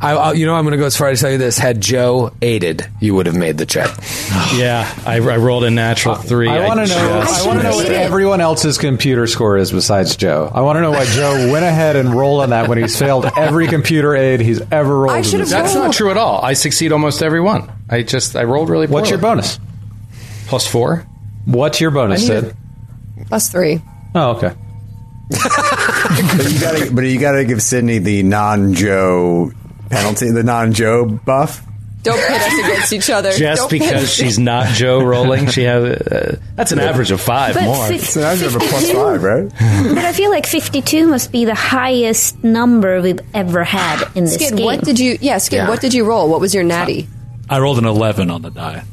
I, 0.00 0.14
I- 0.16 0.32
you 0.32 0.46
know, 0.46 0.54
I'm 0.54 0.64
going 0.64 0.72
to 0.72 0.78
go 0.78 0.86
as 0.86 0.96
far 0.96 1.08
as 1.08 1.18
to 1.18 1.22
tell 1.24 1.32
you 1.32 1.38
this: 1.38 1.58
had 1.58 1.80
Joe 1.80 2.32
aided, 2.42 2.86
you 3.00 3.14
would 3.14 3.26
have 3.26 3.36
made 3.36 3.58
the 3.58 3.66
check. 3.66 3.90
Yeah, 4.54 4.90
I, 5.04 5.16
I 5.16 5.36
rolled 5.36 5.64
a 5.64 5.70
natural 5.70 6.14
uh, 6.14 6.18
three. 6.22 6.48
I 6.48 6.66
want 6.66 6.80
to 6.80 6.86
know. 6.86 7.20
just- 7.20 7.44
I 7.44 7.46
want 7.46 7.60
to 7.60 7.64
know 7.68 7.76
what 7.76 7.86
everyone 7.92 8.40
else's 8.40 8.78
computer 8.78 9.26
score 9.26 9.58
is 9.58 9.70
besides 9.70 10.16
Joe. 10.16 10.50
I 10.52 10.62
want 10.62 10.76
to 10.78 10.80
know 10.80 10.90
why 10.90 11.04
Joe 11.04 11.52
went 11.52 11.66
ahead 11.66 11.96
and 11.96 12.14
rolled 12.14 12.42
on 12.42 12.50
that 12.50 12.66
when 12.68 12.78
he's 12.78 12.98
failed 12.98 13.26
every 13.36 13.66
computer 13.68 14.16
aid 14.16 14.40
he's 14.40 14.60
ever 14.72 14.96
rolled. 15.00 15.10
I 15.10 15.18
in 15.18 15.22
this 15.22 15.50
That's 15.50 15.74
game. 15.74 15.82
not 15.82 15.92
true 15.92 16.10
at 16.10 16.16
all. 16.16 16.42
I 16.42 16.54
succeed 16.54 16.92
almost 16.92 17.22
every 17.22 17.40
one. 17.40 17.70
I 17.90 18.02
just 18.02 18.36
I 18.36 18.44
rolled 18.44 18.70
really. 18.70 18.86
What's 18.86 19.10
your 19.10 19.18
bonus? 19.18 19.60
Plus 20.46 20.66
four. 20.66 21.06
What's 21.44 21.80
your 21.80 21.90
bonus, 21.90 22.28
I 22.30 22.34
need 22.34 22.40
Sid? 22.44 22.56
Plus 23.26 23.50
three. 23.50 23.82
Oh, 24.14 24.30
okay. 24.36 24.54
But 26.36 26.50
you 26.52 26.60
gotta, 26.60 26.90
but 26.94 27.00
you 27.02 27.18
gotta 27.20 27.44
give 27.44 27.62
Sydney 27.62 27.98
the 27.98 28.22
non-Joe 28.24 29.52
penalty, 29.90 30.30
the 30.30 30.42
non-Joe 30.42 31.06
buff. 31.06 31.64
Don't 32.02 32.16
pit 32.16 32.30
us 32.40 32.52
against 32.64 32.92
each 32.92 33.10
other. 33.10 33.32
Just 33.32 33.62
Don't 33.62 33.70
because 33.70 34.12
she's 34.12 34.38
not 34.38 34.68
Joe 34.68 35.02
rolling, 35.02 35.48
she 35.48 35.64
has 35.64 35.82
uh, 35.84 36.38
that's 36.54 36.70
an 36.72 36.78
average 36.78 37.10
of 37.10 37.20
five 37.20 37.54
But 37.54 37.64
more. 37.64 37.88
fif- 37.88 38.02
It's 38.02 38.16
an 38.16 38.22
average 38.22 38.42
of 38.46 38.56
a 38.56 38.58
plus 38.60 38.90
five, 38.92 39.22
right? 39.22 39.48
But 39.48 40.04
I 40.04 40.12
feel 40.12 40.30
like 40.30 40.46
52 40.46 41.08
must 41.08 41.32
be 41.32 41.44
the 41.44 41.56
highest 41.56 42.42
number 42.44 43.00
we've 43.02 43.20
ever 43.34 43.64
had 43.64 44.08
in 44.14 44.24
this 44.24 44.34
Skid, 44.36 44.56
game. 44.56 44.64
what 44.64 44.84
did 44.84 44.98
you? 45.00 45.18
Yeah, 45.20 45.38
Skid, 45.38 45.56
Yeah. 45.56 45.68
what 45.68 45.80
did 45.80 45.92
you 45.92 46.04
roll? 46.04 46.28
What 46.28 46.40
was 46.40 46.54
your 46.54 46.64
natty? 46.64 47.08
I 47.50 47.58
rolled 47.60 47.78
an 47.78 47.86
11 47.86 48.30
on 48.30 48.42
the 48.42 48.50
die. 48.50 48.84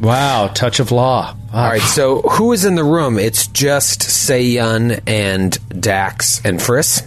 Wow, 0.00 0.48
touch 0.48 0.80
of 0.80 0.90
law. 0.92 1.34
All 1.52 1.64
right, 1.68 1.80
so 1.80 2.20
who 2.22 2.52
is 2.52 2.64
in 2.64 2.74
the 2.74 2.84
room? 2.84 3.18
It's 3.18 3.46
just 3.46 4.00
Seyun 4.00 5.00
and 5.06 5.56
Dax 5.80 6.44
and 6.44 6.58
Friss. 6.58 7.06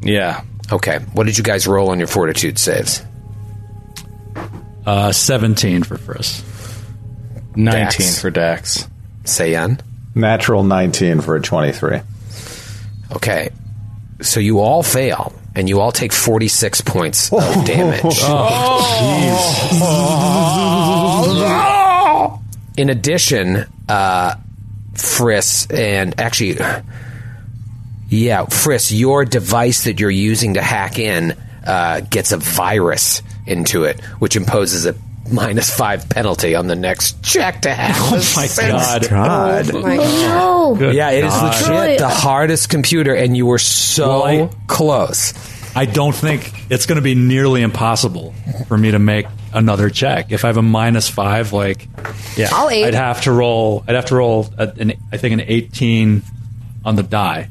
Yeah. 0.00 0.42
Okay, 0.70 0.98
what 1.12 1.26
did 1.26 1.36
you 1.36 1.44
guys 1.44 1.66
roll 1.66 1.90
on 1.90 1.98
your 1.98 2.08
fortitude 2.08 2.58
saves? 2.58 3.02
Uh, 4.86 5.12
17 5.12 5.82
for 5.82 5.96
Friss. 5.96 6.42
19 7.54 7.82
Dax. 7.82 8.20
for 8.20 8.30
Dax. 8.30 8.88
Seyun. 9.24 9.80
Natural 10.14 10.62
19 10.64 11.20
for 11.20 11.36
a 11.36 11.40
23. 11.42 12.00
Okay, 13.14 13.50
so 14.20 14.40
you 14.40 14.60
all 14.60 14.82
fail, 14.82 15.32
and 15.54 15.68
you 15.68 15.80
all 15.80 15.92
take 15.92 16.12
forty-six 16.12 16.80
points 16.80 17.32
of 17.32 17.40
damage. 17.64 18.18
In 22.76 22.88
addition, 22.88 23.66
uh, 23.88 24.34
Friss 24.94 25.72
and 25.72 26.18
actually, 26.20 26.54
yeah, 28.08 28.44
Friss, 28.44 28.96
your 28.96 29.24
device 29.24 29.84
that 29.84 30.00
you're 30.00 30.10
using 30.10 30.54
to 30.54 30.62
hack 30.62 30.98
in 30.98 31.36
uh, 31.66 32.00
gets 32.00 32.32
a 32.32 32.38
virus 32.38 33.22
into 33.46 33.84
it, 33.84 34.00
which 34.18 34.36
imposes 34.36 34.86
a 34.86 34.94
minus 35.30 35.74
five 35.74 36.08
penalty 36.08 36.54
on 36.54 36.66
the 36.66 36.74
next 36.76 37.22
check 37.22 37.62
to 37.62 37.72
have. 37.72 37.96
Oh 38.12 38.32
my 38.36 38.48
god. 38.56 39.08
God. 39.08 39.70
Oh 39.74 39.80
my 39.82 39.96
God. 39.96 40.06
Oh, 40.40 40.74
Good 40.76 40.94
Yeah, 40.94 41.10
it 41.10 41.24
is 41.24 41.32
God. 41.32 41.52
legit 41.52 41.66
Troy, 41.66 41.96
the 41.98 42.06
uh, 42.06 42.10
hardest 42.10 42.68
computer, 42.70 43.14
and 43.14 43.36
you 43.36 43.46
were 43.46 43.58
so 43.58 44.08
Well, 44.08 44.24
I- 44.24 44.50
close. 44.66 45.34
I 45.74 45.86
don't 45.86 46.14
think 46.14 46.52
it's 46.70 46.84
going 46.84 46.96
to 46.96 47.02
be 47.02 47.14
nearly 47.14 47.62
impossible 47.62 48.34
for 48.68 48.76
me 48.76 48.90
to 48.90 48.98
make 48.98 49.24
another 49.54 49.88
check. 49.88 50.30
If 50.30 50.44
I 50.44 50.48
have 50.48 50.58
a 50.58 50.62
minus 50.62 51.08
five, 51.08 51.54
like, 51.54 51.88
Yeah. 52.36 52.50
I'll 52.52 52.68
aid. 52.68 52.88
I'd 52.88 52.94
have 52.94 53.22
to 53.22 53.32
roll. 53.32 53.82
I'd 53.88 53.94
have 53.94 54.04
to 54.06 54.16
roll. 54.16 54.48
A, 54.58 54.68
an, 54.78 54.92
I 55.10 55.16
think 55.16 55.32
an 55.32 55.40
eighteen 55.40 56.22
on 56.84 56.96
the 56.96 57.02
die 57.02 57.48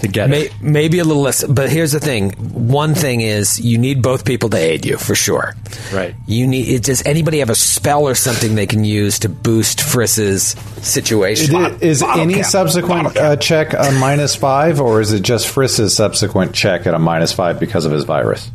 to 0.00 0.08
get 0.08 0.28
May, 0.30 0.42
it. 0.46 0.52
maybe 0.60 0.98
a 0.98 1.04
little 1.04 1.22
less, 1.22 1.44
but 1.44 1.70
here's 1.70 1.92
the 1.92 2.00
thing. 2.00 2.30
One 2.32 2.94
thing 2.94 3.20
is 3.20 3.60
you 3.60 3.78
need 3.78 4.02
both 4.02 4.24
people 4.24 4.48
to 4.50 4.56
aid 4.56 4.84
you 4.84 4.96
for 4.98 5.14
sure. 5.14 5.54
Right. 5.92 6.14
You 6.26 6.46
need. 6.46 6.68
it- 6.68 6.82
Does 6.84 7.02
anybody 7.06 7.38
have 7.40 7.50
a 7.50 7.54
spell 7.54 8.02
or 8.06 8.14
something 8.14 8.54
they 8.54 8.66
can 8.66 8.84
use 8.84 9.18
to 9.20 9.28
boost 9.28 9.80
Friss's 9.80 10.54
situation? 10.82 11.54
Is 11.80 12.02
any 12.02 12.42
subsequent 12.42 13.16
uh, 13.16 13.36
check 13.36 13.72
a 13.72 13.90
minus 14.00 14.34
five, 14.36 14.80
or 14.80 15.00
is 15.00 15.12
it 15.12 15.22
just 15.22 15.46
Friss's 15.48 15.94
subsequent 15.96 16.54
check 16.54 16.86
at 16.86 16.94
a 16.94 16.98
minus 16.98 17.32
five 17.32 17.58
because 17.60 17.84
of 17.84 17.92
his 17.92 18.04
virus? 18.04 18.50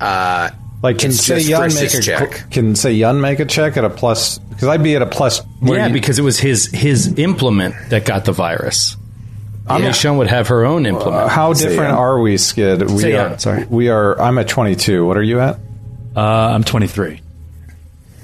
Uh, 0.00 0.50
Like, 0.82 0.98
can 0.98 1.10
It's 1.10 1.24
say 1.24 1.38
just 1.40 1.48
Yun 1.48 1.74
make 1.74 1.92
a 1.94 2.00
check. 2.00 2.50
can 2.52 2.76
say 2.76 2.92
Yun 2.92 3.20
make 3.20 3.40
a 3.40 3.44
check 3.44 3.76
at 3.76 3.84
a 3.84 3.90
plus? 3.90 4.38
Because 4.38 4.68
I'd 4.68 4.82
be 4.82 4.94
at 4.94 5.02
a 5.02 5.06
plus. 5.06 5.42
yeah, 5.60 5.86
you- 5.88 5.92
because 5.92 6.18
it 6.20 6.22
was 6.22 6.38
his 6.38 6.66
his 6.66 7.18
implement 7.18 7.74
that 7.90 8.04
got 8.04 8.24
the 8.24 8.32
virus. 8.32 8.96
Amishun 9.68 10.18
would 10.18 10.28
have 10.28 10.48
her 10.48 10.64
own 10.64 10.86
implement. 10.86 11.24
Uh, 11.24 11.28
how 11.28 11.52
different 11.52 11.90
Yun. 11.90 11.98
are 11.98 12.20
we, 12.20 12.36
Skid? 12.36 12.82
We 12.82 12.98
Say 12.98 13.12
are. 13.14 13.30
Yun, 13.30 13.38
sorry. 13.38 13.64
We 13.64 13.88
are. 13.88 14.20
I'm 14.20 14.38
at 14.38 14.48
22. 14.48 15.06
What 15.06 15.16
are 15.16 15.22
you 15.22 15.40
at? 15.40 15.58
Uh, 16.16 16.20
I'm 16.20 16.64
23. 16.64 17.20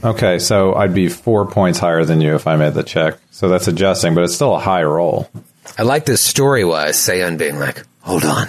Okay, 0.03 0.39
so 0.39 0.75
I'd 0.75 0.95
be 0.95 1.09
four 1.09 1.47
points 1.47 1.79
higher 1.79 2.05
than 2.05 2.21
you 2.21 2.35
if 2.35 2.47
I 2.47 2.57
made 2.57 2.75
the 2.75 2.83
check. 2.83 3.19
So 3.31 3.49
that's 3.49 3.69
adjusting, 3.69 4.15
but 4.15 4.25
it's 4.25 4.35
still 4.35 4.55
a 4.55 4.59
high 4.59 4.85
roll. 4.85 5.31
I 5.79 5.83
like 5.83 6.05
this 6.05 6.21
story 6.21 6.65
wise, 6.65 6.97
Seiyan 6.97 7.39
being 7.39 7.59
like, 7.59 7.85
hold 8.01 8.25
on. 8.25 8.49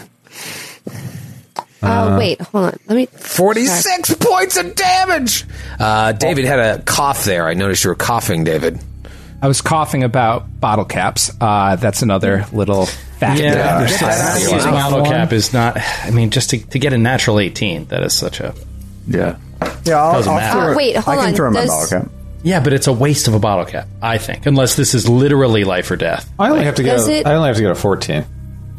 Oh 1.82 2.18
wait, 2.18 2.42
hold 2.42 2.66
on. 2.66 2.80
Let 2.88 2.96
me. 2.96 3.06
46 3.06 4.16
points 4.16 4.58
of 4.58 4.76
damage! 4.76 5.46
Uh, 5.80 6.12
David 6.14 6.46
had 6.46 6.60
a 6.60 6.82
cough 6.82 7.26
there. 7.26 7.48
I 7.48 7.54
noticed 7.54 7.84
you 7.84 7.90
were 7.92 7.96
coughing, 7.96 8.44
David. 8.44 8.80
I 9.42 9.48
was 9.48 9.62
coughing 9.62 10.04
about 10.04 10.60
bottle 10.60 10.86
caps. 10.86 11.32
Uh, 11.40 11.76
that's 11.76 12.02
another 12.02 12.46
little 12.52 12.86
fact. 12.86 13.40
Yeah, 13.40 13.56
that 13.56 13.76
I 13.78 13.84
this 13.84 14.02
understand. 14.02 14.56
this 14.56 14.66
bottle 14.66 15.06
cap 15.06 15.34
is 15.34 15.54
not. 15.54 15.78
I 15.78 16.10
mean, 16.12 16.30
just 16.32 16.50
to, 16.52 16.58
to 16.70 16.80
get 16.80 16.94
a 16.94 16.98
natural 16.98 17.40
eighteen, 17.40 17.86
that 17.86 18.04
is 18.04 18.14
such 18.14 18.40
a. 18.40 18.54
Yeah. 19.08 19.38
Yeah, 19.86 20.02
I'll, 20.02 20.14
Doesn't 20.14 20.32
I'll 20.34 20.40
matter. 20.40 20.60
throw 20.60 20.72
Uh, 20.72 20.76
wait, 20.76 20.96
hold 20.98 21.18
I 21.18 21.22
can 21.22 21.30
on. 21.30 21.36
throw 21.36 21.52
my 21.52 21.66
bottle 21.68 22.02
cap. 22.02 22.12
Yeah, 22.44 22.60
but 22.60 22.74
it's 22.74 22.88
a 22.88 22.94
waste 22.94 23.28
of 23.28 23.34
a 23.34 23.40
bottle 23.40 23.66
cap. 23.66 23.88
I 24.02 24.18
think, 24.18 24.46
unless 24.46 24.76
this 24.76 24.94
is 24.94 25.08
literally 25.10 25.64
life 25.64 25.90
or 25.92 25.96
death. 25.96 26.30
I 26.40 26.50
only 26.50 26.66
have 26.66 26.76
to 26.76 26.84
get. 26.84 27.00
A, 27.00 27.12
it- 27.12 27.28
I 27.28 27.34
only 27.36 27.48
have 27.48 27.56
to 27.58 27.62
get 27.62 27.72
a 27.72 27.76
14. 27.76 28.26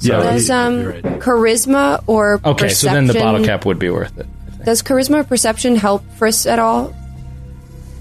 Yeah. 0.00 0.16
Does 0.22 0.50
um 0.50 0.84
right. 0.84 1.02
charisma 1.20 2.04
or 2.06 2.40
Okay, 2.44 2.68
so 2.68 2.88
then 2.88 3.06
the 3.06 3.14
bottle 3.14 3.44
cap 3.44 3.64
would 3.64 3.78
be 3.78 3.88
worth 3.90 4.16
it. 4.18 4.26
Does 4.64 4.82
charisma 4.82 5.20
or 5.20 5.24
perception 5.24 5.76
help 5.76 6.02
Friss 6.18 6.46
at 6.50 6.58
all? 6.58 6.94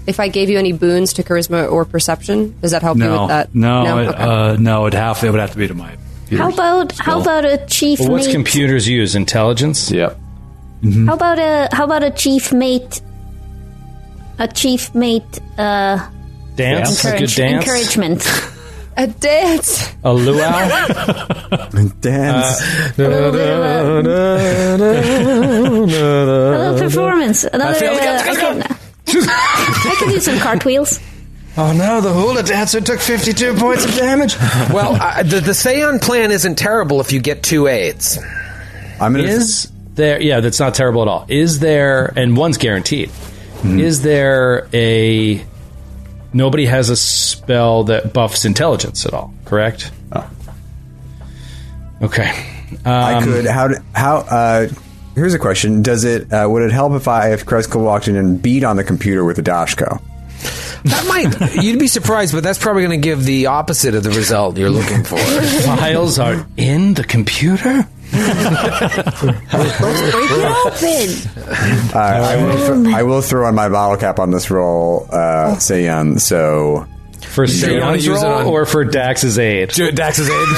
If 0.06 0.20
I 0.20 0.28
gave 0.28 0.48
you 0.50 0.58
any 0.58 0.72
boons 0.72 1.12
to 1.14 1.22
charisma 1.24 1.70
or 1.70 1.84
perception, 1.84 2.54
does 2.60 2.70
that 2.70 2.82
help 2.82 2.98
you 2.98 3.10
with 3.10 3.28
that? 3.28 3.54
no, 3.54 3.98
it, 3.98 4.08
Okay. 4.08 4.22
uh, 4.22 4.56
no. 4.56 4.86
It 4.86 4.94
have 4.94 5.22
it 5.24 5.30
would 5.30 5.40
have 5.40 5.50
to 5.52 5.58
be 5.58 5.66
to 5.68 5.74
my. 5.74 5.96
how 6.30 6.50
about 6.50 6.92
how 6.98 7.20
about 7.20 7.44
a 7.44 7.58
chief 7.66 7.98
Well, 8.00 8.10
what's 8.12 8.26
mate? 8.26 8.32
computers 8.32 8.86
use? 8.88 9.14
Intelligence. 9.16 9.90
Yep. 9.90 10.18
how 11.06 11.14
about 11.14 11.38
a 11.38 11.68
how 11.72 11.84
about 11.84 12.02
a 12.04 12.10
chief 12.10 12.52
mate? 12.52 13.00
A 14.38 14.46
chief 14.48 14.94
mate 14.94 15.40
uh, 15.58 15.98
Dance. 16.56 17.04
A 17.04 17.10
good 17.10 17.12
encourage, 17.22 17.36
dance. 17.36 17.64
encouragement. 17.66 18.52
a 18.96 19.06
dance. 19.08 19.92
A 20.04 20.12
luau. 20.12 20.36
Dance. 22.00 22.60
a 22.98 23.02
little 23.02 23.32
bit 23.32 23.48
of 23.48 24.06
a, 24.06 24.08
a 25.86 25.88
little 25.88 26.78
performance. 26.78 27.44
Another. 27.44 27.74
failed. 27.78 27.98
uh, 28.00 28.74
I, 29.24 29.78
can, 29.82 29.90
I 29.92 29.94
can 29.98 30.08
do 30.10 30.20
some 30.20 30.38
cartwheels. 30.38 31.00
oh 31.56 31.72
no! 31.72 32.00
The 32.00 32.12
hula 32.12 32.42
dancer 32.42 32.80
took 32.80 33.00
fifty-two 33.00 33.54
points 33.54 33.84
of 33.84 33.94
damage. 33.94 34.36
Well, 34.72 34.96
uh, 35.00 35.22
the, 35.22 35.40
the 35.40 35.52
Seiyan 35.52 36.00
plan 36.02 36.30
isn't 36.30 36.56
terrible 36.56 37.00
if 37.00 37.12
you 37.12 37.20
get 37.20 37.42
two 37.42 37.66
aids. 37.66 38.18
I'm 39.00 39.12
gonna. 39.12 39.24
Is 39.24 39.70
there? 39.94 40.20
Yeah, 40.20 40.40
that's 40.40 40.60
not 40.60 40.74
terrible 40.74 41.02
at 41.02 41.08
all. 41.08 41.24
Is 41.28 41.58
there? 41.58 42.12
And 42.16 42.36
one's 42.36 42.58
guaranteed. 42.58 43.10
Is 43.64 44.02
there 44.02 44.68
a? 44.72 45.44
Nobody 46.32 46.66
has 46.66 46.90
a 46.90 46.96
spell 46.96 47.84
that 47.84 48.12
buffs 48.12 48.44
intelligence 48.44 49.06
at 49.06 49.14
all. 49.14 49.32
Correct. 49.46 49.90
Oh. 50.12 50.30
Okay. 52.02 52.30
I 52.84 53.22
could. 53.24 53.46
How? 53.46 53.68
do- 53.68 53.82
How? 53.94 54.16
Uh, 54.18 54.68
here's 55.16 55.34
a 55.34 55.38
question. 55.40 55.82
Does 55.82 56.04
it? 56.04 56.32
Uh, 56.32 56.46
would 56.48 56.62
it 56.62 56.70
help 56.70 56.92
if 56.92 57.08
I, 57.08 57.32
if 57.32 57.44
Kreska 57.44 57.82
walked 57.82 58.06
in 58.06 58.14
and 58.14 58.40
beat 58.40 58.62
on 58.62 58.76
the 58.76 58.84
computer 58.84 59.24
with 59.24 59.38
a 59.40 59.42
doshko? 59.42 60.00
That 60.84 61.04
might 61.08 61.54
you'd 61.64 61.80
be 61.80 61.88
surprised, 61.88 62.32
but 62.32 62.44
that's 62.44 62.58
probably 62.60 62.82
going 62.84 63.00
to 63.00 63.04
give 63.04 63.24
the 63.24 63.46
opposite 63.46 63.96
of 63.96 64.04
the 64.04 64.10
result 64.10 64.56
you're 64.56 64.70
looking 64.70 65.02
for. 65.02 65.16
Files 65.18 66.20
are 66.20 66.46
in 66.56 66.94
the 66.94 67.02
computer. 67.02 67.88
Break 68.12 68.22
it 70.30 70.44
open. 70.62 71.08
Uh, 71.92 71.98
I, 71.98 72.36
will 72.44 72.84
th- 72.84 72.94
I 72.94 73.02
will 73.02 73.22
throw 73.22 73.46
on 73.48 73.54
my 73.56 73.68
bottle 73.68 73.96
cap 73.96 74.18
on 74.20 74.30
this 74.30 74.50
roll, 74.50 75.06
uh, 75.10 75.56
Seiyan. 75.56 76.20
So 76.20 76.86
For 77.20 77.44
you 77.46 77.80
wanna 77.80 77.98
Seon's 77.98 78.08
roll 78.22 78.24
on- 78.34 78.46
or 78.46 78.64
for 78.66 78.84
Dax's 78.84 79.38
aid? 79.40 79.70
Dax's 79.70 80.28
aid. 80.28 80.48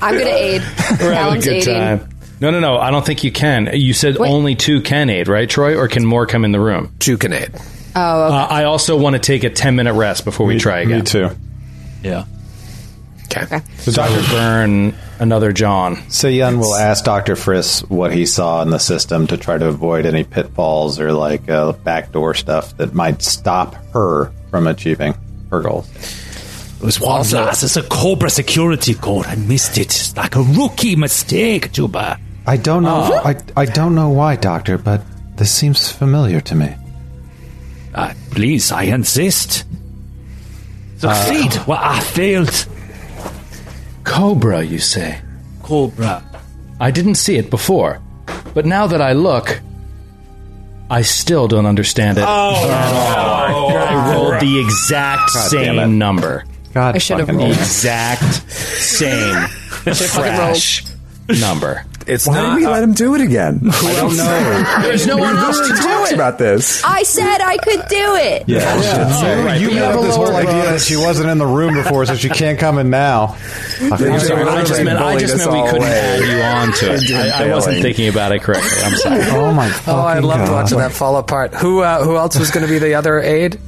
I'm 0.00 0.18
gonna 0.18 0.30
aid. 0.30 0.62
We're 1.00 1.12
having 1.12 1.14
a 1.14 1.16
Alan's 1.16 1.44
good 1.44 1.54
aiding. 1.54 1.74
time. 1.74 2.08
No, 2.40 2.50
no, 2.50 2.60
no. 2.60 2.76
I 2.78 2.90
don't 2.90 3.04
think 3.04 3.24
you 3.24 3.32
can. 3.32 3.70
You 3.72 3.92
said 3.94 4.16
Wait. 4.18 4.30
only 4.30 4.54
two 4.54 4.80
can 4.82 5.08
aid, 5.10 5.28
right, 5.28 5.48
Troy? 5.48 5.76
Or 5.76 5.88
can 5.88 6.04
more 6.04 6.26
come 6.26 6.44
in 6.44 6.52
the 6.52 6.60
room? 6.60 6.92
Two 6.98 7.16
can 7.16 7.32
aid. 7.32 7.50
Oh, 7.94 8.00
Uh, 8.24 8.46
I 8.50 8.64
also 8.64 8.96
want 8.98 9.14
to 9.14 9.20
take 9.20 9.42
a 9.44 9.50
10 9.50 9.74
minute 9.76 9.94
rest 9.94 10.24
before 10.24 10.46
we 10.46 10.58
try 10.58 10.80
again. 10.80 10.98
Me 10.98 11.04
too. 11.04 11.30
Yeah. 12.02 12.24
Okay. 13.24 13.60
So 13.78 13.90
Dr. 13.92 14.14
Dr. 14.20 14.30
Burn, 14.30 14.94
another 15.18 15.52
John. 15.52 15.96
Seyun 15.96 16.58
will 16.58 16.74
ask 16.74 17.04
Dr. 17.04 17.34
Friss 17.34 17.88
what 17.90 18.12
he 18.12 18.24
saw 18.24 18.62
in 18.62 18.70
the 18.70 18.78
system 18.78 19.26
to 19.28 19.36
try 19.36 19.58
to 19.58 19.66
avoid 19.66 20.06
any 20.06 20.22
pitfalls 20.24 21.00
or 21.00 21.12
like 21.12 21.48
uh, 21.50 21.72
backdoor 21.72 22.34
stuff 22.34 22.76
that 22.76 22.94
might 22.94 23.22
stop 23.22 23.74
her 23.92 24.30
from 24.50 24.66
achieving 24.66 25.14
her 25.50 25.60
goals. 25.60 25.88
It 26.80 26.84
was 26.84 27.00
one 27.00 27.16
Also- 27.16 27.42
last. 27.44 27.62
It's 27.62 27.76
a 27.76 27.82
Cobra 27.82 28.30
security 28.30 28.94
code. 28.94 29.26
I 29.26 29.34
missed 29.36 29.76
it. 29.78 29.86
It's 29.86 30.16
like 30.16 30.36
a 30.36 30.42
rookie 30.42 30.96
mistake, 30.96 31.72
Juba. 31.72 32.18
I 32.46 32.56
don't 32.56 32.84
know. 32.84 33.20
I, 33.24 33.36
I 33.56 33.64
don't 33.64 33.94
know 33.94 34.10
why, 34.10 34.36
Doctor, 34.36 34.78
but 34.78 35.02
this 35.36 35.50
seems 35.50 35.90
familiar 35.90 36.40
to 36.42 36.54
me. 36.54 36.74
Uh, 37.94 38.14
please, 38.30 38.70
I 38.72 38.82
insist. 38.84 39.64
Succeed. 40.98 41.58
well, 41.66 41.80
I 41.82 42.00
failed. 42.00 42.66
Cobra, 44.04 44.62
you 44.62 44.78
say? 44.78 45.20
Cobra. 45.62 46.22
I 46.78 46.90
didn't 46.90 47.16
see 47.16 47.36
it 47.36 47.50
before, 47.50 48.00
but 48.54 48.64
now 48.66 48.86
that 48.86 49.00
I 49.00 49.12
look, 49.12 49.60
I 50.88 51.02
still 51.02 51.48
don't 51.48 51.66
understand 51.66 52.18
it. 52.18 52.24
Oh, 52.26 52.28
I 52.28 54.14
rolled 54.14 54.40
the 54.40 54.60
exact 54.60 55.32
God 55.34 55.50
same 55.50 55.98
number. 55.98 56.44
God, 56.72 56.94
I 56.94 56.98
should 56.98 57.18
have 57.18 57.26
fucking- 57.26 57.40
rolled. 57.40 57.52
Exact 57.56 58.22
same 58.52 59.48
trash 59.94 60.84
number. 61.28 61.84
It's 62.06 62.26
Why 62.26 62.34
not. 62.34 62.54
did 62.54 62.56
we 62.62 62.66
let 62.68 62.82
him 62.84 62.92
do 62.92 63.14
it 63.16 63.20
again? 63.20 63.60
I 63.70 63.94
don't 63.96 64.16
know. 64.16 64.82
There's 64.82 65.06
no 65.06 65.16
one 65.16 65.36
else 65.36 65.58
to 65.58 65.74
do 65.74 66.04
it. 66.04 66.12
about 66.12 66.38
this. 66.38 66.82
I 66.84 67.02
said 67.02 67.40
I 67.40 67.56
could 67.56 67.82
do 67.88 68.14
it. 68.14 68.44
Yeah, 68.46 69.56
you, 69.56 69.68
you 69.68 69.74
made 69.74 69.82
up 69.82 70.00
this 70.02 70.14
whole 70.14 70.34
idea 70.34 70.62
that 70.70 70.80
she 70.80 70.96
wasn't 70.96 71.30
in 71.30 71.38
the 71.38 71.46
room 71.46 71.74
before, 71.74 72.06
so 72.06 72.14
she 72.14 72.28
can't 72.28 72.58
come 72.58 72.78
in 72.78 72.90
now. 72.90 73.36
I'm 73.80 73.98
sorry. 74.20 74.42
I 74.44 74.64
just 74.64 74.84
meant 74.84 74.98
I 75.00 75.18
just 75.18 75.36
meant 75.36 75.50
we 75.52 75.68
couldn't 75.68 75.82
add 75.88 76.20
you 76.20 76.42
on 76.42 76.72
to 76.74 76.94
it. 76.94 77.10
I, 77.12 77.44
I 77.46 77.54
wasn't 77.54 77.82
thinking 77.82 78.08
about 78.08 78.32
it 78.32 78.40
correctly. 78.42 78.70
I'm 78.82 78.94
sorry. 78.96 79.22
Oh 79.36 79.52
my! 79.52 79.66
Oh, 79.86 80.00
I 80.00 80.14
fucking 80.14 80.22
loved 80.28 80.46
God. 80.46 80.52
watching 80.52 80.78
that 80.78 80.92
fall 80.92 81.16
apart. 81.16 81.54
Who 81.54 81.80
uh, 81.80 82.02
who 82.04 82.16
else 82.16 82.38
was 82.38 82.50
going 82.50 82.64
to 82.66 82.72
be 82.72 82.78
the 82.78 82.94
other 82.94 83.18
aide? 83.20 83.58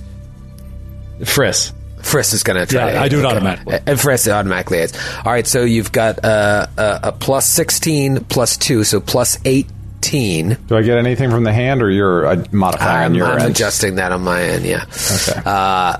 Friss. 1.21 1.73
Friss 2.11 2.33
is 2.35 2.43
going 2.43 2.59
to 2.59 2.67
try. 2.67 2.87
Yeah, 2.87 2.93
to 2.95 3.01
I 3.01 3.09
do 3.09 3.19
it 3.21 3.25
automatically. 3.25 3.75
Uh, 3.75 3.81
And 3.87 3.99
Friss 3.99 4.31
automatically 4.33 4.79
aids. 4.79 4.99
All 5.25 5.33
right, 5.33 5.47
so 5.47 5.63
you've 5.65 5.93
got 5.93 6.25
uh, 6.25 6.67
a, 6.77 7.01
a 7.05 7.13
plus 7.13 7.47
sixteen 7.47 8.25
plus 8.25 8.57
two, 8.57 8.85
so 8.85 9.01
plus 9.01 9.39
eighteen. 9.45 10.57
Do 10.69 10.77
I 10.77 10.83
get 10.83 10.99
anything 10.99 11.31
from 11.31 11.45
the 11.45 11.53
hand, 11.53 11.83
or 11.83 11.91
you're 11.91 12.27
uh, 12.27 12.45
modifying 12.53 13.07
I'm, 13.07 13.15
your 13.15 13.27
I'm 13.27 13.41
end? 13.41 13.51
adjusting 13.51 13.97
that 13.97 14.13
on 14.13 14.23
my 14.23 14.43
end. 14.43 14.65
Yeah. 14.65 14.85
Okay. 14.85 15.41
Uh, 15.45 15.99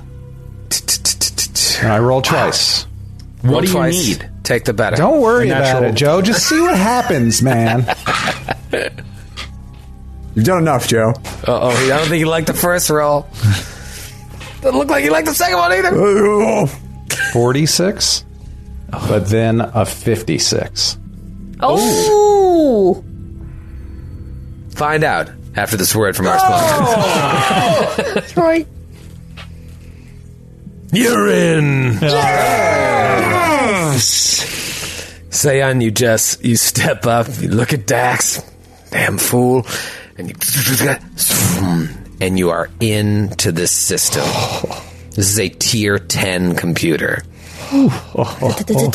I 1.83 1.99
roll 1.99 2.23
twice. 2.23 2.87
What 3.43 3.65
do 3.65 3.71
you 3.71 3.83
need? 3.91 4.31
Take 4.43 4.65
the 4.65 4.73
better. 4.73 4.97
Don't 4.97 5.21
worry 5.21 5.49
about 5.51 5.85
it, 5.85 5.95
Joe. 5.95 6.23
Just 6.23 6.49
see 6.49 6.61
what 6.61 6.77
happens, 6.77 7.41
man. 7.51 7.87
You've 10.35 10.45
done 10.45 10.59
enough, 10.59 10.89
Joe. 10.89 11.11
Uh 11.47 11.61
oh, 11.63 11.69
I 11.71 11.89
don't 11.89 12.09
think 12.09 12.21
you 12.21 12.27
liked 12.27 12.47
the 12.47 12.55
first 12.55 12.91
roll. 12.91 13.27
Doesn't 14.61 14.79
look 14.79 14.89
like 14.89 15.05
you 15.05 15.11
liked 15.13 15.27
the 15.29 15.35
second 15.35 15.59
one 15.59 15.73
either. 15.73 16.67
Forty-six, 17.33 18.25
but 18.91 19.27
then 19.29 19.61
a 19.61 19.85
fifty-six. 19.87 20.99
Oh, 21.61 23.05
Find 24.71 25.03
out 25.03 25.31
after 25.57 25.77
this 25.77 25.95
word 25.95 26.17
from 26.17 26.29
our 26.29 26.39
sponsor. 26.39 26.95
Oh. 26.97 27.95
that's 28.15 28.37
right. 28.37 28.67
You're 30.93 31.29
in. 31.29 31.95
Sayan, 35.31 35.83
you 35.83 35.91
just 35.91 36.45
you 36.45 36.57
step 36.57 37.07
up, 37.07 37.27
you 37.41 37.49
look 37.49 37.73
at 37.73 37.87
Dax, 37.87 38.43
damn 38.91 39.19
fool, 39.19 39.67
and 40.17 40.29
you 40.29 40.35
and 42.21 42.39
you 42.39 42.51
are 42.51 42.71
into 42.81 43.53
this 43.53 43.73
system. 43.73 44.25
This 45.11 45.31
is 45.31 45.39
a 45.39 45.49
tier 45.49 45.99
ten 45.99 46.55
computer. 46.55 47.23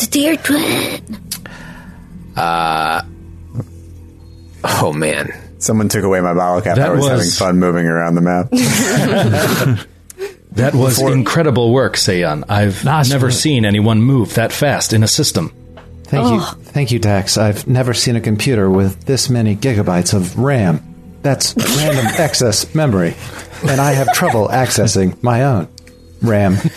Dear 0.10 0.38
twin. 0.38 1.02
Uh, 2.36 3.04
oh 4.64 4.94
man, 4.94 5.32
Someone 5.64 5.88
took 5.88 6.04
away 6.04 6.20
my 6.20 6.34
bottle 6.34 6.62
cap. 6.62 6.76
That 6.76 6.90
I 6.90 6.92
was, 6.92 7.00
was- 7.02 7.10
having 7.10 7.30
fun 7.30 7.60
moving 7.60 7.86
around 7.86 8.16
the 8.16 8.22
map. 8.22 9.88
That 10.54 10.76
was 10.76 11.02
incredible 11.02 11.74
work, 11.74 11.96
Sayan. 11.96 12.44
I've 12.48 12.86
Nice 12.86 13.10
never 13.10 13.26
work. 13.26 13.34
seen 13.34 13.66
anyone 13.66 14.04
move 14.04 14.36
that 14.36 14.54
fast 14.54 14.94
in 14.94 15.02
a 15.02 15.08
system. 15.08 15.52
Thank 16.04 16.28
you, 16.28 16.38
oh. 16.42 16.58
thank 16.62 16.92
you, 16.92 17.00
Dax. 17.00 17.40
I've 17.40 17.66
never 17.68 17.96
seen 17.96 18.16
a 18.16 18.22
computer 18.22 18.70
with 18.70 19.04
this 19.06 19.32
many 19.32 19.56
gigabytes 19.56 20.14
of 20.14 20.38
RAM. 20.38 20.93
That's 21.24 21.56
random 21.78 22.06
access 22.20 22.76
memory, 22.76 23.16
and 23.66 23.82
I 23.82 23.94
have 23.94 24.14
trouble 24.14 24.50
accessing 24.50 25.22
my 25.24 25.44
own 25.44 25.68
RAM. 26.22 26.58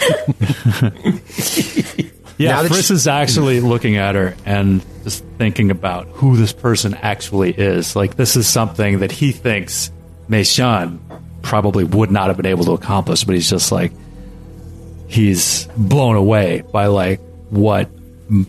Yeah, 2.39 2.51
Now 2.51 2.63
that 2.65 2.71
Friss 2.73 2.91
is 2.91 3.07
actually 3.09 3.61
looking 3.61 3.97
at 3.97 4.15
her 4.15 4.37
and 4.45 4.85
just 5.05 5.25
thinking 5.39 5.71
about 5.71 6.07
who 6.09 6.37
this 6.37 6.53
person 6.53 6.93
actually 6.93 7.53
is. 7.53 7.97
Like, 7.97 8.17
this 8.17 8.37
is 8.37 8.47
something 8.47 8.99
that 8.99 9.11
he 9.11 9.33
thinks 9.33 9.91
Meishan 10.29 10.99
probably 11.41 11.85
would 11.85 12.11
not 12.11 12.27
have 12.29 12.37
been 12.37 12.45
able 12.45 12.65
to 12.67 12.73
accomplish, 12.73 13.25
but 13.25 13.37
he's 13.37 13.49
just 13.49 13.73
like, 13.73 13.91
he's 15.09 15.67
blown 15.79 16.17
away 16.17 16.63
by, 16.73 16.89
like, 16.89 17.21
what 17.49 17.89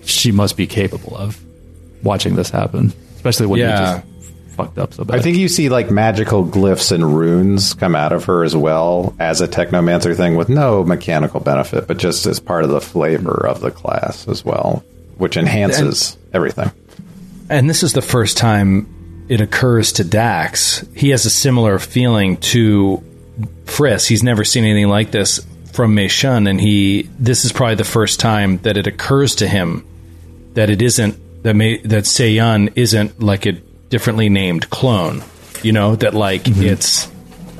she 0.04 0.34
must 0.34 0.58
be 0.58 0.68
capable 0.68 1.16
of 1.16 1.42
watching 2.04 2.36
this 2.36 2.50
happen, 2.50 2.92
especially 3.16 3.46
when 3.46 3.62
Yeah. 3.62 4.02
he 4.02 4.02
just 4.02 4.17
fucked 4.58 4.78
up 4.78 4.94
so 4.94 5.06
bad. 5.06 5.20
I 5.20 5.22
think 5.22 5.38
you 5.38 5.48
see 5.48 5.70
like 5.70 5.90
magical 5.92 6.44
glyphs 6.44 6.92
and 6.92 7.16
runes 7.16 7.74
come 7.74 7.96
out 7.96 8.12
of 8.12 8.26
her 8.26 8.44
as 8.44 8.56
well 8.56 9.16
as 9.20 9.40
a 9.40 9.48
technomancer 9.48 10.16
thing 10.16 10.36
with 10.36 10.50
no 10.50 10.84
mechanical 10.84 11.40
benefit, 11.40 11.88
but 11.88 11.98
just 11.98 12.26
as 12.26 12.40
part 12.40 12.64
of 12.64 12.70
the 12.70 12.82
flavor 12.82 13.48
of 13.48 13.62
the 13.62 13.72
class 13.72 14.28
as 14.28 14.44
well, 14.44 14.84
which 15.18 15.38
enhances 15.38 16.18
everything. 16.34 16.72
And 17.50 17.70
this 17.70 17.84
is 17.84 17.94
the 17.94 18.02
first 18.02 18.38
time 18.38 19.26
it 19.30 19.40
occurs 19.40 19.94
to 19.94 20.04
Dax. 20.04 20.86
He 20.96 21.10
has 21.10 21.26
a 21.26 21.30
similar 21.30 21.80
feeling 21.80 22.38
to 22.38 23.04
Friss. 23.66 24.08
He's 24.08 24.24
never 24.24 24.44
seen 24.44 24.64
anything 24.64 24.90
like 24.90 25.12
this 25.12 25.46
from 25.74 25.94
Mei 25.94 26.08
Shun, 26.08 26.48
and 26.48 26.60
he 26.60 27.04
this 27.20 27.46
is 27.46 27.52
probably 27.52 27.76
the 27.76 27.84
first 27.84 28.20
time 28.20 28.58
that 28.60 28.78
it 28.78 28.88
occurs 28.88 29.36
to 29.36 29.48
him 29.48 29.86
that 30.54 30.72
it 30.72 30.82
isn't 30.82 31.44
that 31.44 31.54
Mei, 31.54 31.78
that 31.84 32.06
Seiyun 32.06 32.74
isn't 32.76 33.22
like 33.22 33.46
a 33.46 33.62
differently 33.90 34.30
named 34.30 34.70
clone. 34.70 35.24
You 35.64 35.72
know 35.72 35.96
that 35.96 36.14
like 36.14 36.44
it's 36.46 37.08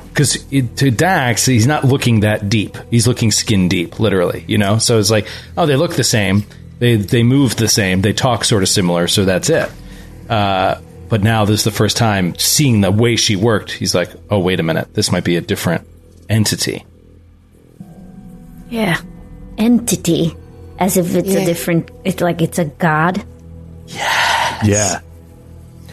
because 0.08 0.44
to 0.76 0.90
Dax 0.90 1.46
he's 1.46 1.66
not 1.66 1.84
looking 1.84 2.20
that 2.20 2.48
deep. 2.48 2.76
He's 2.90 3.06
looking 3.08 3.30
skin 3.30 3.68
deep, 3.68 3.98
literally. 4.00 4.44
You 4.46 4.58
know, 4.58 4.78
so 4.78 4.98
it's 4.98 5.10
like 5.10 5.26
oh 5.56 5.66
they 5.66 5.76
look 5.76 5.94
the 5.94 6.04
same. 6.04 6.44
They 6.78 6.96
they 6.96 7.22
move 7.22 7.56
the 7.56 7.68
same. 7.68 8.02
They 8.02 8.12
talk 8.12 8.44
sort 8.44 8.62
of 8.62 8.68
similar. 8.68 9.08
So 9.08 9.24
that's 9.24 9.50
it. 9.50 9.70
Uh, 10.28 10.80
but 11.08 11.22
now 11.22 11.44
this 11.44 11.60
is 11.60 11.64
the 11.64 11.70
first 11.70 11.96
time 11.96 12.36
seeing 12.36 12.82
the 12.82 12.92
way 12.92 13.16
she 13.16 13.34
worked. 13.34 13.72
He's 13.72 13.94
like, 13.94 14.10
oh 14.30 14.38
wait 14.38 14.60
a 14.60 14.62
minute, 14.62 14.92
this 14.94 15.10
might 15.10 15.24
be 15.24 15.36
a 15.36 15.40
different 15.40 15.86
entity. 16.28 16.84
Yeah. 18.70 19.00
Entity. 19.56 20.36
As 20.78 20.96
if 20.96 21.14
it's 21.14 21.28
Yeah. 21.30 21.40
a 21.40 21.44
different, 21.46 21.90
it's 22.04 22.20
like 22.20 22.42
it's 22.42 22.58
a 22.58 22.66
god. 22.66 23.24
Yeah. 23.86 24.58
Yeah. 24.64 25.00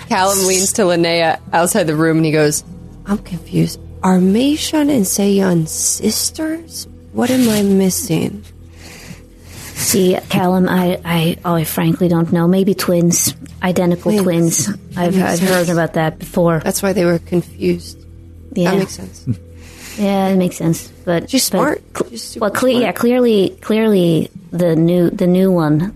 Callum 0.10 0.46
leans 0.48 0.74
to 0.74 0.84
Linnea 0.84 1.40
outside 1.54 1.84
the 1.86 1.96
room 1.96 2.18
and 2.18 2.26
he 2.26 2.32
goes, 2.32 2.64
I'm 3.06 3.18
confused. 3.20 3.80
Are 4.04 4.18
Meishun 4.20 4.90
and 4.90 5.04
Seiyun 5.06 5.68
sisters? 5.68 6.88
What 7.14 7.32
am 7.32 7.50
I 7.50 7.62
missing? 7.64 8.44
See, 9.76 10.18
Callum, 10.30 10.68
I, 10.70 11.00
I, 11.04 11.38
I 11.44 11.64
frankly 11.64 12.08
don't 12.08 12.32
know. 12.32 12.48
Maybe 12.48 12.74
twins. 12.76 13.34
Identical 13.64 14.12
Twins. 14.24 14.66
twins. 14.66 14.98
I've, 14.98 15.18
I've 15.22 15.40
heard 15.40 15.70
about 15.70 15.94
that 15.94 16.20
before. 16.20 16.60
That's 16.60 16.82
why 16.84 16.94
they 16.94 17.06
were 17.06 17.20
confused. 17.20 17.98
yeah. 18.54 18.72
That 18.72 18.78
makes 18.80 18.94
sense. 18.94 19.28
Yeah, 19.98 20.28
it 20.28 20.36
makes 20.38 20.58
sense. 20.58 20.88
But 21.06 21.30
She's 21.30 21.50
but 21.50 21.58
smart. 21.58 22.10
She's 22.10 22.38
well, 22.40 22.52
cle- 22.52 22.72
smart. 22.72 22.84
yeah, 22.84 22.92
clearly, 22.92 23.58
clearly, 23.62 24.30
the 24.52 24.76
new, 24.76 25.10
the 25.10 25.28
new 25.28 25.52
one, 25.52 25.94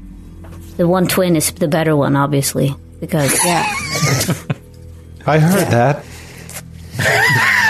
the 0.78 0.88
one 0.88 1.08
twin 1.08 1.36
is 1.36 1.52
the 1.52 1.68
better 1.68 1.96
one, 1.96 2.16
obviously, 2.16 2.74
because 3.00 3.38
Yeah. 3.46 3.66
I 5.26 5.40
heard 5.40 5.68
that. 5.68 6.04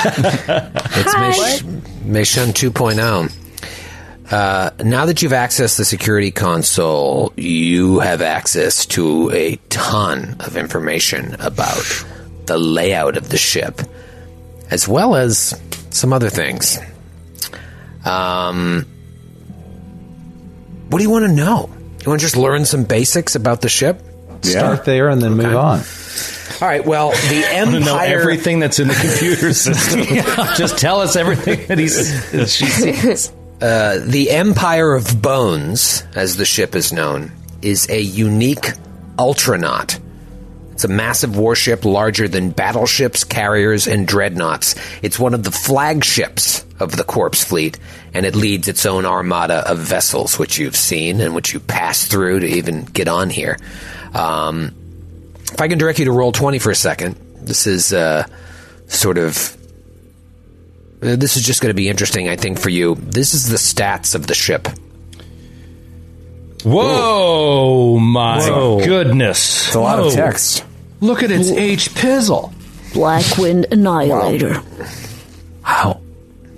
It's 0.02 1.14
Meish- 1.16 1.64
Meishun 2.06 2.54
2.0. 2.54 3.36
Uh, 4.32 4.70
now 4.84 5.06
that 5.08 5.22
you've 5.22 5.32
accessed 5.32 5.78
the 5.78 5.86
security 5.86 6.32
console, 6.32 7.34
you 7.36 8.00
have 8.00 8.22
access 8.22 8.86
to 8.86 9.32
a 9.32 9.56
ton 9.70 10.36
of 10.40 10.56
information 10.56 11.36
about 11.40 11.84
the 12.46 12.58
layout 12.58 13.18
of 13.18 13.30
the 13.30 13.38
ship, 13.38 13.82
as 14.70 14.88
well 14.88 15.16
as 15.16 15.60
some 15.90 16.14
other 16.14 16.30
things. 16.30 16.78
Um, 18.06 18.86
what 20.90 21.00
do 21.00 21.04
you 21.04 21.10
want 21.10 21.26
to 21.26 21.32
know? 21.34 21.70
You 22.04 22.08
want 22.10 22.22
to 22.22 22.26
just 22.26 22.38
learn 22.38 22.66
some 22.66 22.84
basics 22.84 23.36
about 23.36 23.62
the 23.62 23.70
ship? 23.70 24.02
Start 24.42 24.86
there 24.86 25.10
and 25.10 25.22
then 25.22 25.34
move 25.36 25.56
on. 25.56 25.82
All 26.62 26.68
right. 26.68 26.86
Well, 26.86 27.12
the 27.12 27.46
I 27.54 27.64
want 27.64 27.76
to 27.76 27.80
know 27.80 27.94
Empire. 27.98 28.20
everything 28.20 28.60
that's 28.60 28.80
in 28.80 28.88
the 28.90 28.94
computer 28.96 29.54
system. 29.54 30.02
Just 30.58 30.78
tell 30.78 31.00
us 31.02 31.16
everything 31.16 31.66
that 31.68 31.78
he's 31.80 32.32
that 32.32 32.50
she 32.50 32.66
sees. 32.66 33.32
Uh, 33.62 34.00
the 34.06 34.32
Empire 34.32 34.94
of 34.94 35.22
Bones, 35.22 36.06
as 36.16 36.38
the 36.38 36.46
ship 36.46 36.78
is 36.78 36.94
known, 36.94 37.30
is 37.62 37.90
a 37.90 38.00
unique 38.00 38.72
ultranaut. 39.18 40.00
It's 40.80 40.86
a 40.86 40.88
massive 40.88 41.38
warship 41.38 41.84
larger 41.84 42.30
than 42.30 42.52
battleships, 42.52 43.26
carriers, 43.26 43.86
and 43.86 44.08
dreadnoughts. 44.08 44.76
It's 45.02 45.20
one 45.20 45.34
of 45.34 45.44
the 45.44 45.52
flagships 45.52 46.64
of 46.80 46.96
the 46.96 47.04
Corpse 47.04 47.44
Fleet, 47.44 47.78
and 48.14 48.26
it 48.26 48.34
leads 48.34 48.70
its 48.70 48.86
own 48.86 49.06
armada 49.06 49.70
of 49.70 49.80
vessels, 49.80 50.40
which 50.40 50.58
you've 50.58 50.78
seen 50.78 51.20
and 51.20 51.36
which 51.36 51.54
you 51.54 51.60
pass 51.60 52.06
through 52.06 52.40
to 52.40 52.48
even 52.48 52.86
get 52.86 53.10
on 53.10 53.30
here. 53.30 53.58
Um, 54.14 54.74
if 55.52 55.60
I 55.60 55.68
can 55.68 55.80
direct 55.80 56.00
you 56.00 56.06
to 56.06 56.14
roll 56.14 56.32
20 56.32 56.60
for 56.60 56.72
a 56.72 56.76
second, 56.76 57.18
this 57.42 57.68
is 57.68 57.92
uh, 57.92 58.26
sort 58.88 59.18
of 59.18 59.58
uh, 61.04 61.18
this 61.18 61.36
is 61.36 61.44
just 61.44 61.62
going 61.62 61.72
to 61.72 61.76
be 61.76 61.90
interesting, 61.90 62.30
I 62.30 62.38
think, 62.38 62.58
for 62.58 62.70
you. 62.70 62.96
This 62.96 63.34
is 63.34 63.50
the 63.50 63.58
stats 63.58 64.16
of 64.16 64.28
the 64.28 64.34
ship. 64.34 64.70
Whoa, 66.64 68.00
my 68.00 68.40
goodness. 68.86 69.68
It's 69.68 69.76
a 69.76 69.82
lot 69.82 70.00
Whoa. 70.00 70.08
of 70.08 70.14
text. 70.14 70.64
Look 71.02 71.24
at 71.24 71.32
its 71.32 71.50
H 71.50 71.90
pizzle. 71.96 72.52
Blackwing 72.94 73.66
Annihilator. 73.72 74.62
Wow. 75.64 76.02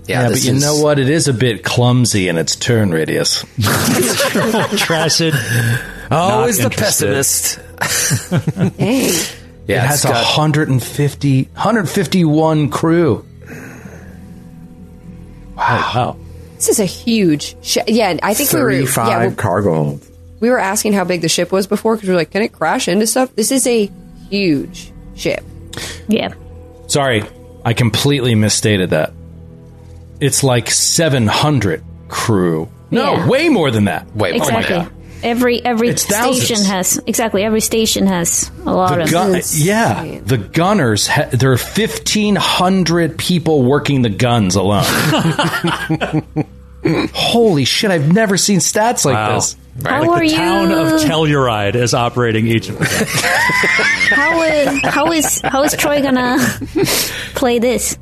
Yeah, 0.08 0.22
Yeah, 0.22 0.28
but 0.28 0.34
this 0.36 0.46
you 0.46 0.54
is- 0.56 0.64
know 0.64 0.78
what? 0.82 0.98
It 1.00 1.10
is 1.10 1.28
a 1.28 1.34
bit 1.34 1.64
clumsy 1.64 2.28
in 2.28 2.38
its 2.38 2.56
turn 2.56 2.92
radius. 2.92 3.46
Trash 3.62 5.22
it. 5.22 5.34
Always 6.10 6.58
the 6.58 6.70
pessimist. 6.70 7.60
Dang. 8.78 8.78
Yeah, 9.68 9.84
it 9.84 9.92
it's 9.94 10.04
has 10.04 10.06
a 10.06 10.08
got- 10.10 10.24
150, 10.24 11.44
151 11.44 12.70
crew. 12.70 13.26
Wow. 15.56 16.18
This 16.56 16.70
is 16.70 16.80
a 16.80 16.86
huge 16.86 17.56
ship. 17.64 17.86
Yeah, 17.88 18.18
I 18.24 18.34
think 18.34 18.52
we 18.54 18.60
were. 18.62 18.72
Yeah, 18.72 18.80
Thirty-five 18.82 19.32
we- 19.32 19.36
cargo 19.36 20.00
we 20.39 20.50
were 20.50 20.58
asking 20.60 20.94
how 20.94 21.04
big 21.04 21.22
the 21.22 21.30
ship 21.30 21.52
was 21.52 21.68
before 21.68 21.96
because 21.96 22.10
we 22.10 22.14
were 22.16 22.20
like, 22.20 22.32
can 22.32 22.42
it 22.42 22.52
crash 22.52 22.88
into 22.88 23.06
stuff? 23.06 23.36
This 23.36 23.52
is 23.52 23.68
a 23.68 23.92
huge 24.32 24.92
ship. 25.16 25.44
Yeah. 26.08 26.34
Sorry, 26.88 27.24
I 27.64 27.74
completely 27.74 28.34
misstated 28.36 28.90
that. 28.90 29.14
It's 30.20 30.44
like 30.44 30.70
700 30.72 31.84
crew. 32.08 32.70
No, 32.90 33.14
Yeah. 33.14 33.28
way 33.28 33.50
more 33.50 33.72
than 33.72 33.86
that. 33.86 34.08
Wait, 34.16 34.34
oh 34.36 34.40
my 34.40 34.46
Exactly. 34.60 34.76
God. 34.76 34.92
every 35.24 35.64
every 35.64 35.90
It's 35.90 36.06
thousands. 36.06 36.46
station 36.46 36.66
has 36.66 37.00
exactly 37.08 37.44
every 37.44 37.62
station 37.62 38.08
has 38.08 38.52
a 38.66 38.74
lot 38.74 38.96
The 38.96 39.04
of 39.04 39.12
gun, 39.12 39.42
yeah, 39.54 40.20
the 40.26 40.38
gunners. 40.38 41.08
Ha- 41.08 41.28
there 41.32 41.52
are 41.54 41.58
fifteen 41.58 42.36
hundred 42.36 43.18
people 43.18 43.64
working 43.64 44.02
the 44.02 44.10
guns 44.10 44.56
alone. 44.56 44.84
Holy 47.14 47.66
shit! 47.66 47.92
I've 47.92 48.12
never 48.12 48.38
seen 48.38 48.60
stats 48.60 49.06
like 49.06 49.14
Wow. 49.14 49.36
this. 49.36 49.56
How 49.86 50.02
Like 50.02 50.10
are 50.10 50.20
the 50.20 50.28
you? 50.28 50.36
town 50.36 50.72
of 50.72 50.88
Telluride 51.02 51.76
is 51.76 51.94
operating 51.94 52.46
each 52.48 52.68
of 52.70 52.78
them. 52.78 52.88
how 54.12 54.42
is 54.44 54.82
how 54.84 55.12
is 55.12 55.42
how 55.42 55.64
is 55.64 55.74
Troy 55.78 56.02
gonna 56.02 56.38
play 57.36 57.60
this? 57.60 57.98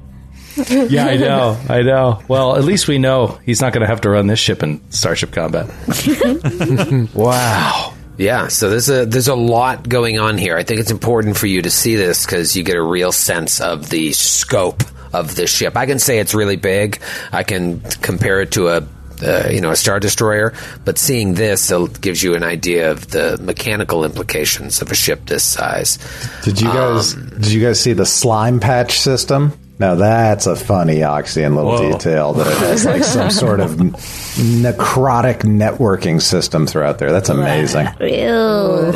Yeah, 0.68 1.06
I 1.06 1.16
know, 1.16 1.58
I 1.70 1.84
know. 1.84 2.22
Well, 2.28 2.58
at 2.58 2.66
least 2.66 2.88
we 2.90 2.98
know 2.98 3.40
he's 3.46 3.62
not 3.62 3.72
going 3.72 3.80
to 3.82 3.88
have 3.88 4.02
to 4.02 4.10
run 4.10 4.28
this 4.28 4.40
ship 4.40 4.62
in 4.62 4.82
Starship 4.92 5.32
Combat. 5.32 5.70
wow. 7.14 7.94
Yeah, 8.18 8.50
so 8.50 8.70
there's 8.70 8.90
a 8.90 9.06
there's 9.06 9.30
a 9.30 9.36
lot 9.36 9.88
going 9.88 10.20
on 10.20 10.38
here. 10.38 10.58
I 10.58 10.64
think 10.64 10.82
it's 10.82 10.92
important 10.92 11.38
for 11.38 11.48
you 11.48 11.62
to 11.62 11.70
see 11.70 11.96
this 11.96 12.26
because 12.26 12.58
you 12.58 12.64
get 12.64 12.76
a 12.76 12.82
real 12.82 13.14
sense 13.14 13.62
of 13.62 13.90
the 13.90 14.12
scope 14.12 14.84
of 15.14 15.36
the 15.36 15.48
ship. 15.48 15.78
I 15.78 15.86
can 15.86 16.00
say 16.00 16.20
it's 16.20 16.34
really 16.34 16.58
big. 16.58 17.00
I 17.32 17.44
can 17.44 17.80
compare 18.02 18.42
it 18.42 18.52
to 18.54 18.68
a 18.70 18.82
uh, 19.24 19.50
you 19.50 19.62
know 19.62 19.72
a 19.72 19.76
star 19.76 20.00
destroyer, 20.00 20.54
but 20.86 20.98
seeing 20.98 21.34
this 21.34 21.72
it 21.72 22.02
gives 22.02 22.24
you 22.24 22.36
an 22.36 22.44
idea 22.44 22.92
of 22.92 23.08
the 23.12 23.38
mechanical 23.42 24.04
implications 24.06 24.82
of 24.82 24.92
a 24.92 24.96
ship 24.96 25.26
this 25.26 25.44
size. 25.44 25.98
Did 26.44 26.62
you 26.62 26.68
guys 26.68 27.14
Um, 27.16 27.30
did 27.30 27.52
you 27.52 27.62
guys 27.62 27.80
see 27.80 27.94
the 27.94 28.06
slime 28.06 28.60
patch 28.60 29.00
system? 29.00 29.54
Now 29.80 29.96
that's 29.96 30.46
a 30.46 30.56
funny 30.58 30.98
Oxyan 30.98 31.56
little 31.56 31.72
Whoa. 31.72 31.92
detail 31.94 32.34
that 32.34 32.48
it 32.48 32.58
has 32.58 32.86
like 32.86 33.04
some 33.04 33.30
sort 33.46 33.62
of 33.62 33.72
necrotic 33.72 35.40
networking 35.44 36.22
system 36.22 36.68
throughout 36.68 37.00
there. 37.00 37.12
That's 37.12 37.30
amazing. 37.30 37.88
Ew. 38.02 38.92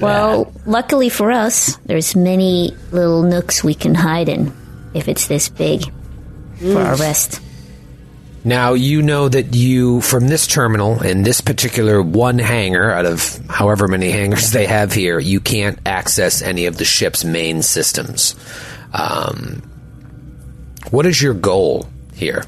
Well, 0.00 0.52
luckily 0.66 1.08
for 1.08 1.30
us, 1.30 1.76
there's 1.86 2.16
many 2.16 2.76
little 2.92 3.22
nooks 3.22 3.62
we 3.62 3.74
can 3.74 3.94
hide 3.94 4.28
in 4.28 4.52
if 4.94 5.08
it's 5.08 5.26
this 5.26 5.48
big 5.48 5.84
for 6.58 6.78
our 6.80 6.96
rest. 6.96 7.40
Now 8.44 8.74
you 8.74 9.00
know 9.00 9.26
that 9.28 9.54
you 9.54 10.02
from 10.02 10.28
this 10.28 10.46
terminal 10.46 11.02
in 11.02 11.22
this 11.22 11.40
particular 11.40 12.02
one 12.02 12.38
hangar 12.38 12.90
out 12.90 13.06
of 13.06 13.40
however 13.48 13.88
many 13.88 14.10
hangars 14.12 14.52
they 14.52 14.66
have 14.66 14.92
here, 14.92 15.18
you 15.18 15.40
can't 15.40 15.78
access 15.86 16.42
any 16.42 16.66
of 16.66 16.76
the 16.76 16.84
ship's 16.84 17.24
main 17.24 17.62
systems. 17.62 18.36
Um, 18.92 19.62
what 20.90 21.06
is 21.06 21.20
your 21.20 21.32
goal 21.32 21.88
here? 22.14 22.44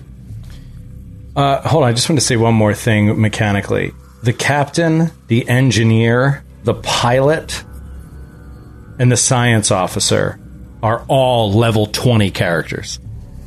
Uh, 1.35 1.67
hold 1.67 1.83
on, 1.85 1.91
I 1.91 1.93
just 1.93 2.09
want 2.09 2.21
to 2.21 2.25
say 2.25 2.37
one 2.37 2.55
more 2.55 2.75
thing 2.75 3.21
mechanically. 3.21 3.93
The 4.23 4.33
captain, 4.33 5.11
the 5.29 5.49
engineer, 5.49 6.45
the 6.65 6.75
pilot, 6.75 7.65
and 8.99 9.11
the 9.11 9.17
science 9.17 9.71
officer 9.71 10.39
are 10.83 11.05
all 11.09 11.53
level 11.53 11.87
20 11.87 12.31
characters. 12.31 12.99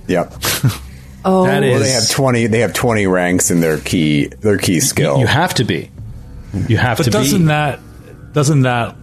Yep. 0.08 0.34
Oh, 1.26 1.45
That 1.45 1.63
is 1.63 1.72
Well, 1.72 1.80
they 1.82 1.91
have 1.91 2.09
twenty. 2.09 2.47
They 2.47 2.59
have 2.59 2.74
twenty 2.74 3.07
ranks 3.07 3.51
in 3.51 3.59
their 3.59 3.78
key. 3.78 4.28
Their 4.28 4.57
key 4.57 4.80
skill. 4.80 5.20
You 5.20 5.28
have 5.28 5.53
to 5.55 5.63
be. 5.63 5.91
You 6.67 6.78
have 6.78 6.97
to. 6.97 7.03
But 7.03 7.05
to 7.05 7.11
doesn't 7.11 7.41
be. 7.41 7.47
that 7.47 7.80
doesn't 8.34 8.61
that 8.61 8.95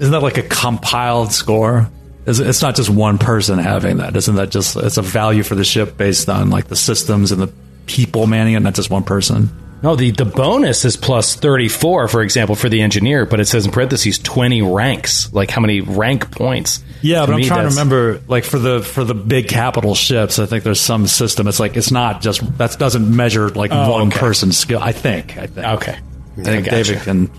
isn't 0.00 0.12
that 0.12 0.22
like 0.22 0.38
a 0.38 0.42
compiled 0.42 1.30
score? 1.30 1.90
It's 2.26 2.62
not 2.62 2.74
just 2.74 2.88
one 2.88 3.18
person 3.18 3.58
having 3.58 3.98
that. 3.98 4.16
Isn't 4.16 4.36
that 4.36 4.50
just 4.50 4.76
it's 4.76 4.96
a 4.96 5.02
value 5.02 5.42
for 5.42 5.54
the 5.54 5.64
ship 5.64 5.96
based 5.96 6.28
on 6.28 6.48
like 6.50 6.68
the 6.68 6.76
systems 6.76 7.32
and 7.32 7.42
the 7.42 7.52
people 7.86 8.26
manning 8.26 8.54
it, 8.54 8.60
not 8.60 8.74
just 8.74 8.88
one 8.90 9.04
person? 9.04 9.50
No, 9.82 9.96
the, 9.96 10.10
the 10.10 10.24
bonus 10.26 10.84
is 10.84 10.96
plus 10.96 11.34
34, 11.36 12.08
for 12.08 12.22
example, 12.22 12.54
for 12.54 12.68
the 12.68 12.82
engineer, 12.82 13.24
but 13.26 13.40
it 13.40 13.46
says 13.46 13.64
in 13.64 13.72
parentheses 13.72 14.18
20 14.18 14.60
ranks. 14.62 15.32
Like 15.32 15.50
how 15.50 15.60
many 15.60 15.80
rank 15.80 16.30
points? 16.30 16.82
Yeah, 17.02 17.24
but 17.24 17.34
I'm 17.34 17.42
trying 17.42 17.62
to 17.64 17.70
remember 17.70 18.20
like 18.28 18.44
for 18.44 18.58
the 18.58 18.82
for 18.82 19.04
the 19.04 19.14
big 19.14 19.48
capital 19.48 19.94
ships, 19.94 20.38
I 20.38 20.44
think 20.46 20.64
there's 20.64 20.80
some 20.80 21.06
system. 21.06 21.48
It's 21.48 21.58
like 21.58 21.76
it's 21.78 21.90
not 21.90 22.20
just 22.20 22.58
that 22.58 22.78
doesn't 22.78 23.14
measure 23.16 23.48
like 23.48 23.70
Oh, 23.72 23.92
one 23.92 24.08
okay. 24.08 24.18
person's 24.18 24.58
skill. 24.58 24.80
I 24.82 24.92
think. 24.92 25.38
I 25.38 25.46
think. 25.46 25.66
Okay. 25.66 25.92
I 26.38 26.42
think 26.42 26.48
I 26.48 26.60
gotcha. 26.60 26.70
David 26.70 27.02
can 27.02 27.30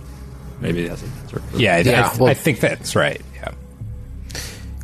maybe 0.62 0.88
has 0.88 1.04
an 1.04 1.12
answer. 1.22 1.42
Yeah, 1.56 1.76
I, 1.76 1.80
Yeah, 1.82 2.10
I, 2.12 2.18
well- 2.18 2.30
I 2.30 2.34
think 2.34 2.60
that's 2.60 2.96
right. 2.96 3.22
Yeah. 3.36 3.52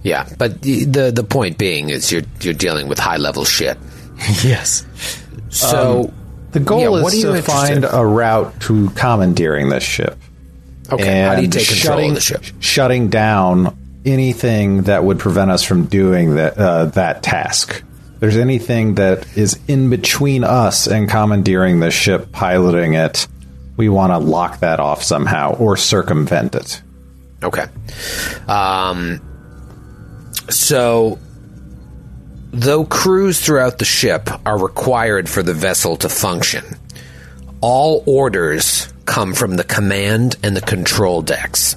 Yeah, 0.04 0.30
but 0.38 0.62
the 0.62 0.86
the, 0.86 1.12
the 1.12 1.24
point 1.24 1.58
being 1.58 1.90
is 1.90 2.12
you're 2.12 2.22
you're 2.42 2.54
dealing 2.54 2.88
with 2.88 3.00
high 3.00 3.18
level 3.18 3.46
shit. 3.46 3.78
Yes. 4.44 4.86
So 5.50 6.02
um, 6.10 6.14
The 6.58 6.66
goal 6.66 7.00
Yeah, 7.00 7.06
is 7.08 7.22
to 7.22 7.42
find 7.44 7.86
a 7.86 8.06
route 8.06 8.60
to 8.62 8.90
commandeering 8.92 9.70
this 9.70 9.84
ship. 9.84 10.18
okay, 10.92 11.22
how 11.22 11.36
do 11.36 11.44
you 11.44 11.48
take 11.48 11.68
control 11.68 11.98
shutting, 11.98 12.10
of 12.10 12.16
the 12.16 12.22
ship? 12.22 12.44
Shutting 12.60 13.10
down 13.10 13.78
anything 14.06 14.84
that 14.84 15.04
would 15.04 15.20
prevent 15.20 15.52
us 15.52 15.64
from 15.64 15.86
doing 15.86 16.36
that 16.36 16.58
uh, 16.58 16.86
that 16.86 17.22
task. 17.22 17.84
There's 18.20 18.38
anything 18.38 18.96
that 18.96 19.38
is 19.38 19.60
in 19.68 19.92
between 19.92 20.44
us 20.44 20.88
and 20.88 21.08
commandeering 21.08 21.80
the 21.80 21.92
ship, 21.92 22.32
piloting 22.32 22.96
it, 22.96 23.28
we 23.76 23.90
want 23.90 24.12
to 24.12 24.18
lock 24.18 24.62
that 24.62 24.80
off 24.80 25.04
somehow 25.04 25.54
or 25.54 25.78
circumvent 25.78 26.56
it. 26.56 26.82
Okay. 27.44 27.66
Um, 28.48 29.22
so, 30.50 31.20
though 32.52 32.86
crews 32.86 33.40
throughout 33.40 33.80
the 33.80 33.86
ship 33.86 34.30
are 34.46 34.58
required 34.58 35.30
for 35.30 35.44
the 35.44 35.54
vessel 35.54 35.98
to 35.98 36.10
function, 36.10 36.64
all 37.62 38.04
orders 38.06 38.92
come 39.06 39.34
from 39.34 39.56
the 39.56 39.64
command 39.64 40.38
and 40.44 40.56
the 40.56 40.62
control 40.62 41.22
decks. 41.22 41.76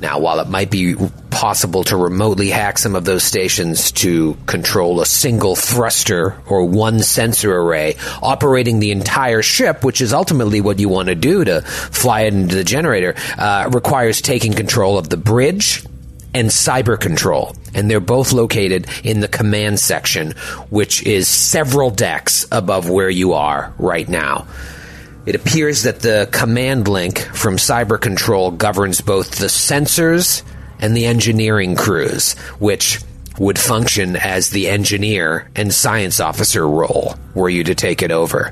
Now, 0.00 0.18
while 0.18 0.40
it 0.40 0.48
might 0.48 0.70
be 0.70 0.94
possible 1.30 1.84
to 1.84 1.96
remotely 1.96 2.48
hack 2.48 2.78
some 2.78 2.96
of 2.96 3.04
those 3.04 3.22
stations 3.22 3.92
to 3.92 4.36
control 4.46 5.00
a 5.00 5.06
single 5.06 5.54
thruster 5.54 6.40
or 6.46 6.64
one 6.64 7.00
sensor 7.00 7.54
array 7.54 7.96
operating 8.22 8.80
the 8.80 8.92
entire 8.92 9.42
ship, 9.42 9.84
which 9.84 10.00
is 10.00 10.14
ultimately 10.14 10.62
what 10.62 10.78
you 10.78 10.88
want 10.88 11.08
to 11.08 11.14
do 11.14 11.44
to 11.44 11.60
fly 11.60 12.22
it 12.22 12.34
into 12.34 12.54
the 12.54 12.64
generator, 12.64 13.14
uh, 13.36 13.68
requires 13.72 14.22
taking 14.22 14.54
control 14.54 14.96
of 14.96 15.10
the 15.10 15.18
bridge 15.18 15.84
and 16.34 16.48
cyber 16.48 16.98
control. 16.98 17.54
And 17.74 17.90
they're 17.90 18.00
both 18.00 18.32
located 18.32 18.86
in 19.04 19.20
the 19.20 19.28
command 19.28 19.78
section, 19.78 20.32
which 20.70 21.04
is 21.04 21.28
several 21.28 21.90
decks 21.90 22.46
above 22.50 22.88
where 22.90 23.10
you 23.10 23.34
are 23.34 23.72
right 23.78 24.08
now. 24.08 24.46
It 25.26 25.34
appears 25.34 25.82
that 25.82 26.00
the 26.00 26.28
command 26.32 26.88
link 26.88 27.18
from 27.18 27.56
Cyber 27.56 28.00
Control 28.00 28.50
governs 28.50 29.00
both 29.00 29.32
the 29.32 29.46
sensors 29.46 30.42
and 30.80 30.96
the 30.96 31.06
engineering 31.06 31.76
crews, 31.76 32.32
which 32.58 33.00
would 33.38 33.58
function 33.58 34.16
as 34.16 34.50
the 34.50 34.68
engineer 34.68 35.48
and 35.54 35.72
science 35.72 36.20
officer 36.20 36.66
role 36.66 37.14
were 37.34 37.48
you 37.48 37.64
to 37.64 37.74
take 37.74 38.02
it 38.02 38.10
over. 38.10 38.50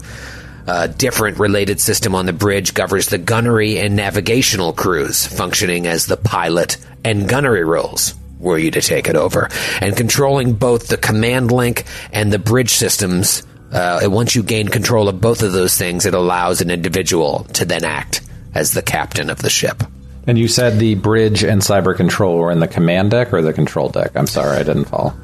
A 0.70 0.86
different 0.86 1.38
related 1.38 1.80
system 1.80 2.14
on 2.14 2.26
the 2.26 2.34
bridge 2.34 2.74
governs 2.74 3.06
the 3.06 3.16
gunnery 3.16 3.78
and 3.78 3.96
navigational 3.96 4.74
crews, 4.74 5.26
functioning 5.26 5.86
as 5.86 6.04
the 6.04 6.18
pilot 6.18 6.76
and 7.02 7.26
gunnery 7.26 7.64
roles 7.64 8.14
were 8.38 8.58
you 8.58 8.70
to 8.72 8.82
take 8.82 9.08
it 9.08 9.16
over. 9.16 9.48
And 9.80 9.96
controlling 9.96 10.52
both 10.52 10.88
the 10.88 10.98
command 10.98 11.50
link 11.50 11.84
and 12.12 12.30
the 12.30 12.38
bridge 12.38 12.68
systems 12.68 13.44
uh, 13.72 14.00
once 14.04 14.34
you 14.34 14.42
gain 14.42 14.68
control 14.68 15.08
of 15.08 15.22
both 15.22 15.42
of 15.42 15.52
those 15.52 15.74
things, 15.74 16.04
it 16.04 16.12
allows 16.12 16.60
an 16.60 16.70
individual 16.70 17.44
to 17.54 17.64
then 17.64 17.84
act 17.84 18.20
as 18.54 18.72
the 18.72 18.82
captain 18.82 19.30
of 19.30 19.38
the 19.38 19.50
ship. 19.50 19.82
And 20.26 20.38
you 20.38 20.48
said 20.48 20.78
the 20.78 20.96
bridge 20.96 21.44
and 21.44 21.62
cyber 21.62 21.96
control 21.96 22.36
were 22.36 22.52
in 22.52 22.60
the 22.60 22.68
command 22.68 23.12
deck 23.12 23.32
or 23.32 23.40
the 23.40 23.54
control 23.54 23.88
deck? 23.88 24.10
I'm 24.14 24.26
sorry, 24.26 24.58
I 24.58 24.64
didn't 24.64 24.84
follow. 24.84 25.14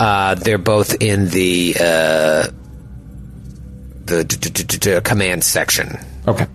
Uh, 0.00 0.34
they're 0.34 0.58
both 0.58 1.00
in 1.00 1.28
the 1.28 1.76
uh, 1.80 2.48
the 4.08 4.24
d- 4.24 4.50
d- 4.50 4.78
d- 4.78 5.00
command 5.02 5.44
section. 5.44 5.98
Okay. 6.26 6.46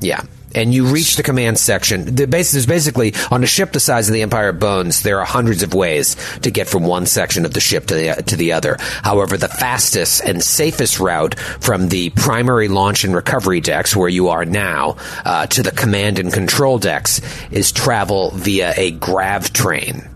Yeah. 0.00 0.22
And 0.54 0.74
you 0.74 0.84
reach 0.84 1.16
the 1.16 1.22
command 1.22 1.58
section. 1.58 2.14
The 2.14 2.26
base 2.26 2.52
is 2.52 2.66
basically 2.66 3.14
on 3.30 3.42
a 3.42 3.46
ship 3.46 3.72
the 3.72 3.80
size 3.80 4.08
of 4.10 4.12
the 4.12 4.20
Empire 4.20 4.50
of 4.50 4.58
Bones. 4.58 5.02
There 5.02 5.18
are 5.18 5.24
hundreds 5.24 5.62
of 5.62 5.72
ways 5.72 6.14
to 6.40 6.50
get 6.50 6.68
from 6.68 6.84
one 6.84 7.06
section 7.06 7.46
of 7.46 7.54
the 7.54 7.60
ship 7.60 7.86
to 7.86 7.94
the 7.94 8.22
to 8.26 8.36
the 8.36 8.52
other. 8.52 8.76
However, 8.78 9.38
the 9.38 9.48
fastest 9.48 10.22
and 10.22 10.42
safest 10.44 11.00
route 11.00 11.38
from 11.38 11.88
the 11.88 12.10
primary 12.10 12.68
launch 12.68 13.02
and 13.04 13.14
recovery 13.14 13.60
decks, 13.60 13.96
where 13.96 14.10
you 14.10 14.28
are 14.28 14.44
now, 14.44 14.96
uh, 15.24 15.46
to 15.46 15.62
the 15.62 15.70
command 15.70 16.18
and 16.18 16.30
control 16.30 16.78
decks, 16.78 17.22
is 17.50 17.72
travel 17.72 18.32
via 18.32 18.74
a 18.76 18.90
grav 18.90 19.54
train 19.54 20.06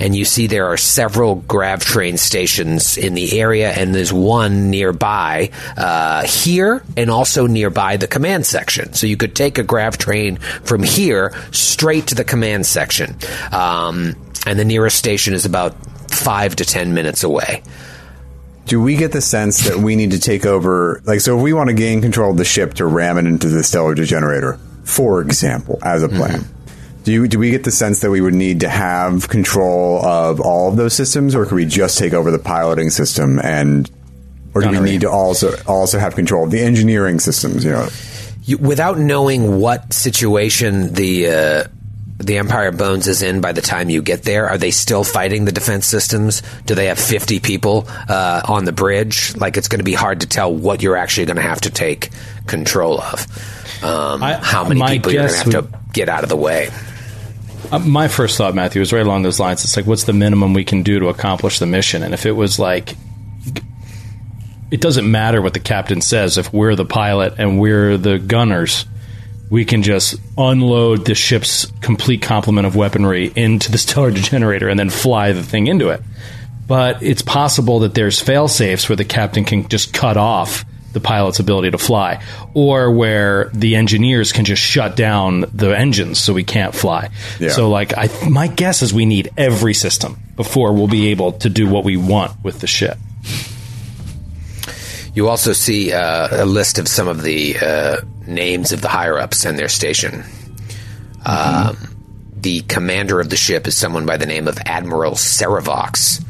and 0.00 0.14
you 0.14 0.24
see 0.24 0.46
there 0.46 0.66
are 0.66 0.76
several 0.76 1.36
grav 1.36 1.84
train 1.84 2.16
stations 2.16 2.96
in 2.96 3.14
the 3.14 3.40
area, 3.40 3.70
and 3.70 3.94
there's 3.94 4.12
one 4.12 4.70
nearby 4.70 5.50
uh, 5.76 6.26
here, 6.26 6.82
and 6.96 7.10
also 7.10 7.46
nearby 7.46 7.96
the 7.96 8.06
command 8.06 8.46
section. 8.46 8.92
So 8.92 9.06
you 9.06 9.16
could 9.16 9.34
take 9.34 9.58
a 9.58 9.62
grav 9.62 9.98
train 9.98 10.36
from 10.36 10.82
here 10.82 11.34
straight 11.52 12.08
to 12.08 12.14
the 12.14 12.24
command 12.24 12.66
section, 12.66 13.16
um, 13.52 14.14
and 14.46 14.58
the 14.58 14.64
nearest 14.64 14.96
station 14.96 15.34
is 15.34 15.44
about 15.44 15.74
five 16.10 16.56
to 16.56 16.64
ten 16.64 16.94
minutes 16.94 17.22
away. 17.22 17.62
Do 18.66 18.82
we 18.82 18.96
get 18.96 19.12
the 19.12 19.22
sense 19.22 19.66
that 19.66 19.78
we 19.78 19.96
need 19.96 20.10
to 20.10 20.20
take 20.20 20.44
over? 20.44 21.00
Like, 21.04 21.20
so 21.20 21.38
if 21.38 21.42
we 21.42 21.54
want 21.54 21.68
to 21.68 21.74
gain 21.74 22.02
control 22.02 22.32
of 22.32 22.36
the 22.36 22.44
ship 22.44 22.74
to 22.74 22.84
ram 22.84 23.16
it 23.16 23.24
into 23.24 23.48
the 23.48 23.64
stellar 23.64 23.94
degenerator, 23.94 24.58
for 24.84 25.22
example, 25.22 25.78
as 25.82 26.02
a 26.02 26.08
plan, 26.08 26.44
do 27.08 27.14
you 27.14 27.26
do 27.26 27.38
we 27.38 27.50
get 27.50 27.64
the 27.64 27.70
sense 27.70 28.00
that 28.00 28.10
we 28.10 28.20
would 28.20 28.34
need 28.34 28.60
to 28.60 28.68
have 28.68 29.30
control 29.30 30.04
of 30.04 30.42
all 30.42 30.68
of 30.68 30.76
those 30.76 30.92
systems, 30.92 31.34
or 31.34 31.46
could 31.46 31.54
we 31.54 31.64
just 31.64 31.96
take 31.96 32.12
over 32.12 32.30
the 32.30 32.38
piloting 32.38 32.90
system 32.90 33.38
and? 33.42 33.90
Or 34.54 34.60
do 34.60 34.68
we 34.68 34.80
need 34.80 35.00
to 35.00 35.10
also 35.10 35.54
also 35.66 35.98
have 35.98 36.14
control 36.14 36.44
of 36.44 36.50
the 36.50 36.60
engineering 36.60 37.18
systems? 37.18 37.64
You 37.64 37.70
know, 37.70 37.88
you, 38.42 38.58
without 38.58 38.98
knowing 38.98 39.58
what 39.58 39.94
situation 39.94 40.92
the 40.92 41.28
uh, 41.28 41.64
the 42.18 42.36
Empire 42.36 42.72
Bones 42.72 43.08
is 43.08 43.22
in 43.22 43.40
by 43.40 43.52
the 43.52 43.62
time 43.62 43.88
you 43.88 44.02
get 44.02 44.24
there, 44.24 44.46
are 44.46 44.58
they 44.58 44.70
still 44.70 45.02
fighting 45.02 45.46
the 45.46 45.52
defense 45.52 45.86
systems? 45.86 46.42
Do 46.66 46.74
they 46.74 46.86
have 46.86 46.98
fifty 46.98 47.40
people 47.40 47.86
uh, 47.88 48.42
on 48.44 48.66
the 48.66 48.72
bridge? 48.72 49.34
Like 49.34 49.56
it's 49.56 49.68
going 49.68 49.80
to 49.80 49.84
be 49.84 49.94
hard 49.94 50.20
to 50.20 50.26
tell 50.26 50.54
what 50.54 50.82
you're 50.82 50.96
actually 50.96 51.24
going 51.24 51.36
to 51.36 51.42
have 51.42 51.62
to 51.62 51.70
take 51.70 52.10
control 52.46 53.00
of. 53.00 53.26
Um, 53.82 54.22
I- 54.22 54.34
how 54.42 54.68
many 54.68 54.82
people 54.82 55.10
you're 55.12 55.22
going 55.22 55.32
to 55.32 55.44
guess 55.44 55.54
have 55.54 55.70
to 55.72 55.78
get 55.94 56.10
out 56.10 56.22
of 56.22 56.28
the 56.28 56.36
way? 56.36 56.68
Uh, 57.70 57.78
my 57.80 58.08
first 58.08 58.38
thought, 58.38 58.54
Matthew, 58.54 58.80
was 58.80 58.92
right 58.92 59.04
along 59.04 59.22
those 59.22 59.40
lines. 59.40 59.64
It's 59.64 59.76
like, 59.76 59.86
what's 59.86 60.04
the 60.04 60.12
minimum 60.12 60.54
we 60.54 60.64
can 60.64 60.82
do 60.82 60.98
to 61.00 61.08
accomplish 61.08 61.58
the 61.58 61.66
mission? 61.66 62.02
And 62.02 62.14
if 62.14 62.26
it 62.26 62.32
was 62.32 62.58
like, 62.58 62.96
it 64.70 64.80
doesn't 64.80 65.10
matter 65.10 65.40
what 65.40 65.54
the 65.54 65.60
captain 65.60 66.00
says. 66.00 66.38
If 66.38 66.52
we're 66.52 66.74
the 66.74 66.84
pilot 66.84 67.34
and 67.38 67.58
we're 67.58 67.96
the 67.96 68.18
gunners, 68.18 68.86
we 69.50 69.64
can 69.64 69.82
just 69.82 70.16
unload 70.36 71.06
the 71.06 71.14
ship's 71.14 71.66
complete 71.80 72.22
complement 72.22 72.66
of 72.66 72.76
weaponry 72.76 73.32
into 73.34 73.72
the 73.72 73.78
stellar 73.78 74.10
degenerator 74.10 74.68
and 74.68 74.78
then 74.78 74.90
fly 74.90 75.32
the 75.32 75.42
thing 75.42 75.66
into 75.66 75.88
it. 75.88 76.02
But 76.66 77.02
it's 77.02 77.22
possible 77.22 77.80
that 77.80 77.94
there's 77.94 78.20
fail 78.20 78.46
safes 78.46 78.88
where 78.88 78.96
the 78.96 79.04
captain 79.04 79.44
can 79.44 79.68
just 79.68 79.94
cut 79.94 80.18
off 80.18 80.66
the 80.92 81.00
pilot's 81.00 81.38
ability 81.38 81.70
to 81.70 81.78
fly, 81.78 82.22
or 82.54 82.90
where 82.90 83.50
the 83.52 83.76
engineers 83.76 84.32
can 84.32 84.44
just 84.44 84.62
shut 84.62 84.96
down 84.96 85.44
the 85.52 85.76
engines 85.76 86.20
so 86.20 86.32
we 86.32 86.44
can't 86.44 86.74
fly. 86.74 87.10
Yeah. 87.38 87.50
So, 87.50 87.68
like, 87.70 87.96
I 87.96 88.08
my 88.28 88.46
guess 88.46 88.82
is 88.82 88.92
we 88.92 89.06
need 89.06 89.30
every 89.36 89.74
system 89.74 90.18
before 90.36 90.72
we'll 90.72 90.88
be 90.88 91.08
able 91.08 91.32
to 91.32 91.48
do 91.48 91.68
what 91.68 91.84
we 91.84 91.96
want 91.96 92.32
with 92.42 92.60
the 92.60 92.66
ship. 92.66 92.96
You 95.14 95.28
also 95.28 95.52
see 95.52 95.92
uh, 95.92 96.44
a 96.44 96.46
list 96.46 96.78
of 96.78 96.86
some 96.86 97.08
of 97.08 97.22
the 97.22 97.56
uh, 97.60 97.96
names 98.26 98.72
of 98.72 98.80
the 98.80 98.88
higher 98.88 99.18
ups 99.18 99.44
and 99.44 99.58
their 99.58 99.68
station. 99.68 100.24
Um, 101.26 101.76
the 102.36 102.60
commander 102.60 103.20
of 103.20 103.28
the 103.28 103.36
ship 103.36 103.66
is 103.66 103.76
someone 103.76 104.06
by 104.06 104.16
the 104.16 104.26
name 104.26 104.46
of 104.46 104.58
Admiral 104.64 105.12
Seravox. 105.12 106.24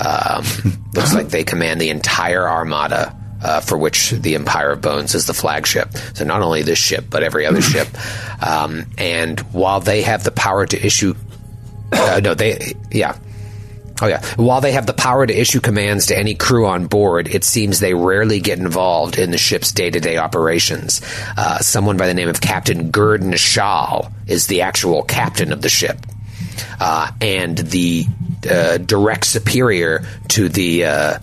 Um, 0.00 0.44
looks 0.94 1.14
like 1.14 1.28
they 1.28 1.44
command 1.44 1.80
the 1.80 1.90
entire 1.90 2.48
armada. 2.48 3.16
Uh, 3.42 3.60
for 3.60 3.76
which 3.76 4.10
the 4.10 4.36
Empire 4.36 4.70
of 4.70 4.80
Bones 4.80 5.16
is 5.16 5.26
the 5.26 5.34
flagship. 5.34 5.88
So 6.14 6.24
not 6.24 6.42
only 6.42 6.62
this 6.62 6.78
ship, 6.78 7.06
but 7.10 7.24
every 7.24 7.46
other 7.46 7.62
ship. 7.62 7.88
Um, 8.44 8.86
and 8.98 9.38
while 9.52 9.78
they 9.78 10.02
have 10.02 10.24
the 10.24 10.32
power 10.32 10.66
to 10.66 10.86
issue, 10.86 11.14
uh, 11.92 12.20
no, 12.24 12.34
they, 12.34 12.74
yeah, 12.90 13.16
Oh 14.02 14.08
yeah. 14.08 14.20
While 14.34 14.60
they 14.60 14.72
have 14.72 14.86
the 14.86 14.92
power 14.92 15.24
to 15.24 15.32
issue 15.32 15.60
commands 15.60 16.06
to 16.06 16.18
any 16.18 16.34
crew 16.34 16.66
on 16.66 16.88
board, 16.88 17.28
it 17.28 17.44
seems 17.44 17.78
they 17.78 17.94
rarely 17.94 18.40
get 18.40 18.58
involved 18.58 19.16
in 19.16 19.30
the 19.30 19.38
ship's 19.38 19.70
day-to-day 19.70 20.16
operations. 20.16 21.00
Uh, 21.36 21.58
someone 21.58 21.96
by 21.96 22.08
the 22.08 22.14
name 22.14 22.28
of 22.28 22.40
Captain 22.40 22.90
Gerd 22.90 23.20
Nishal 23.20 24.12
is 24.26 24.48
the 24.48 24.62
actual 24.62 25.04
captain 25.04 25.52
of 25.52 25.62
the 25.62 25.68
ship, 25.68 26.04
uh, 26.80 27.12
and 27.20 27.56
the 27.56 28.06
uh, 28.50 28.78
direct 28.78 29.24
superior 29.24 30.04
to 30.30 30.48
the 30.48 30.84
uh, 30.86 31.18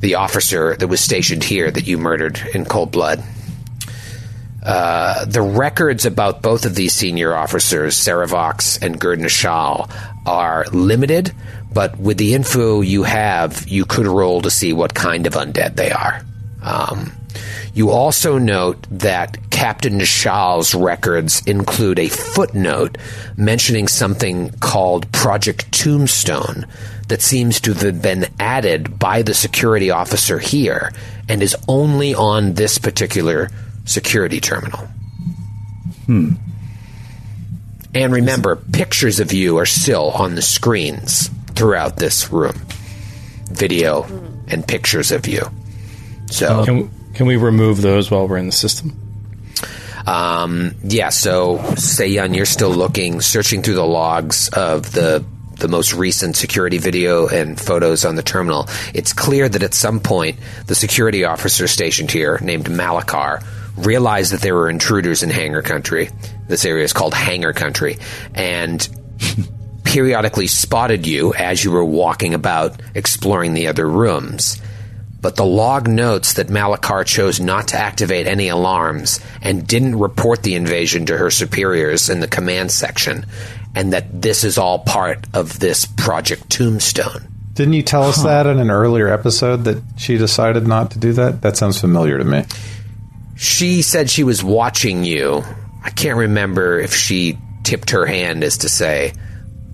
the 0.00 0.14
officer 0.14 0.76
that 0.76 0.88
was 0.88 1.00
stationed 1.00 1.44
here 1.44 1.70
that 1.70 1.86
you 1.86 1.98
murdered 1.98 2.40
in 2.54 2.64
cold 2.64 2.92
blood. 2.92 3.22
Uh, 4.62 5.24
the 5.24 5.40
records 5.42 6.04
about 6.04 6.42
both 6.42 6.66
of 6.66 6.74
these 6.74 6.92
senior 6.92 7.34
officers, 7.34 7.96
Saravox 7.96 8.82
and 8.82 9.00
Gerd 9.00 9.20
Nishal, 9.20 9.90
are 10.26 10.66
limited, 10.72 11.32
but 11.72 11.98
with 11.98 12.18
the 12.18 12.34
info 12.34 12.80
you 12.80 13.04
have, 13.04 13.66
you 13.68 13.84
could 13.84 14.06
roll 14.06 14.42
to 14.42 14.50
see 14.50 14.72
what 14.72 14.94
kind 14.94 15.26
of 15.26 15.34
undead 15.34 15.76
they 15.76 15.90
are. 15.90 16.22
Um, 16.62 17.12
you 17.72 17.90
also 17.90 18.38
note 18.38 18.86
that 18.90 19.50
Captain 19.50 19.98
Nishal's 19.98 20.74
records 20.74 21.42
include 21.46 21.98
a 21.98 22.08
footnote 22.08 22.98
mentioning 23.36 23.88
something 23.88 24.50
called 24.60 25.10
Project 25.12 25.70
Tombstone 25.72 26.66
that 27.08 27.22
seems 27.22 27.60
to 27.62 27.74
have 27.74 28.02
been 28.02 28.26
added 28.38 28.98
by 28.98 29.22
the 29.22 29.34
security 29.34 29.90
officer 29.90 30.38
here 30.38 30.92
and 31.28 31.42
is 31.42 31.56
only 31.66 32.14
on 32.14 32.54
this 32.54 32.78
particular 32.78 33.50
security 33.84 34.40
terminal. 34.40 34.86
Hmm. 36.06 36.32
And 37.94 38.12
remember, 38.12 38.56
pictures 38.56 39.18
of 39.18 39.32
you 39.32 39.56
are 39.56 39.66
still 39.66 40.10
on 40.10 40.34
the 40.34 40.42
screens 40.42 41.28
throughout 41.54 41.96
this 41.96 42.30
room. 42.30 42.54
Video 43.50 44.04
and 44.48 44.66
pictures 44.66 45.10
of 45.10 45.26
you. 45.26 45.50
So, 46.30 46.64
Can, 46.66 46.90
can 47.14 47.26
we 47.26 47.36
remove 47.36 47.80
those 47.80 48.10
while 48.10 48.28
we're 48.28 48.36
in 48.36 48.46
the 48.46 48.52
system? 48.52 48.96
um, 50.06 50.74
yeah, 50.84 51.08
so 51.08 51.58
Seyun, 51.58 52.36
you're 52.36 52.46
still 52.46 52.70
looking, 52.70 53.22
searching 53.22 53.62
through 53.62 53.74
the 53.74 53.86
logs 53.86 54.48
of 54.50 54.92
the 54.92 55.24
the 55.58 55.68
most 55.68 55.92
recent 55.94 56.36
security 56.36 56.78
video 56.78 57.28
and 57.28 57.60
photos 57.60 58.04
on 58.04 58.14
the 58.14 58.22
terminal. 58.22 58.68
It's 58.94 59.12
clear 59.12 59.48
that 59.48 59.62
at 59.62 59.74
some 59.74 60.00
point 60.00 60.38
the 60.66 60.74
security 60.74 61.24
officer 61.24 61.66
stationed 61.66 62.10
here, 62.10 62.38
named 62.42 62.66
Malakar, 62.66 63.44
realized 63.76 64.32
that 64.32 64.40
there 64.40 64.54
were 64.54 64.70
intruders 64.70 65.22
in 65.22 65.30
Hangar 65.30 65.62
Country. 65.62 66.10
This 66.48 66.64
area 66.64 66.84
is 66.84 66.92
called 66.92 67.14
Hangar 67.14 67.52
Country, 67.52 67.98
and 68.34 68.88
periodically 69.84 70.46
spotted 70.46 71.06
you 71.06 71.34
as 71.34 71.64
you 71.64 71.70
were 71.70 71.84
walking 71.84 72.34
about 72.34 72.80
exploring 72.94 73.54
the 73.54 73.68
other 73.68 73.88
rooms. 73.88 74.60
But 75.20 75.34
the 75.34 75.44
log 75.44 75.88
notes 75.88 76.34
that 76.34 76.46
Malakar 76.46 77.04
chose 77.04 77.40
not 77.40 77.68
to 77.68 77.76
activate 77.76 78.28
any 78.28 78.48
alarms 78.48 79.18
and 79.42 79.66
didn't 79.66 79.98
report 79.98 80.42
the 80.42 80.54
invasion 80.54 81.06
to 81.06 81.16
her 81.16 81.30
superiors 81.30 82.08
in 82.08 82.20
the 82.20 82.28
command 82.28 82.70
section, 82.70 83.26
and 83.74 83.92
that 83.92 84.22
this 84.22 84.44
is 84.44 84.58
all 84.58 84.80
part 84.80 85.26
of 85.34 85.58
this 85.58 85.86
Project 85.86 86.50
Tombstone. 86.50 87.28
Didn't 87.54 87.74
you 87.74 87.82
tell 87.82 88.04
us 88.04 88.22
that 88.22 88.46
in 88.46 88.60
an 88.60 88.70
earlier 88.70 89.08
episode 89.08 89.64
that 89.64 89.82
she 89.96 90.16
decided 90.16 90.68
not 90.68 90.92
to 90.92 90.98
do 91.00 91.12
that? 91.14 91.42
That 91.42 91.56
sounds 91.56 91.80
familiar 91.80 92.16
to 92.16 92.24
me. 92.24 92.44
She 93.36 93.82
said 93.82 94.08
she 94.08 94.22
was 94.22 94.44
watching 94.44 95.02
you. 95.02 95.42
I 95.82 95.90
can't 95.90 96.18
remember 96.18 96.78
if 96.78 96.94
she 96.94 97.36
tipped 97.64 97.90
her 97.90 98.06
hand 98.06 98.44
as 98.44 98.58
to 98.58 98.68
say, 98.68 99.12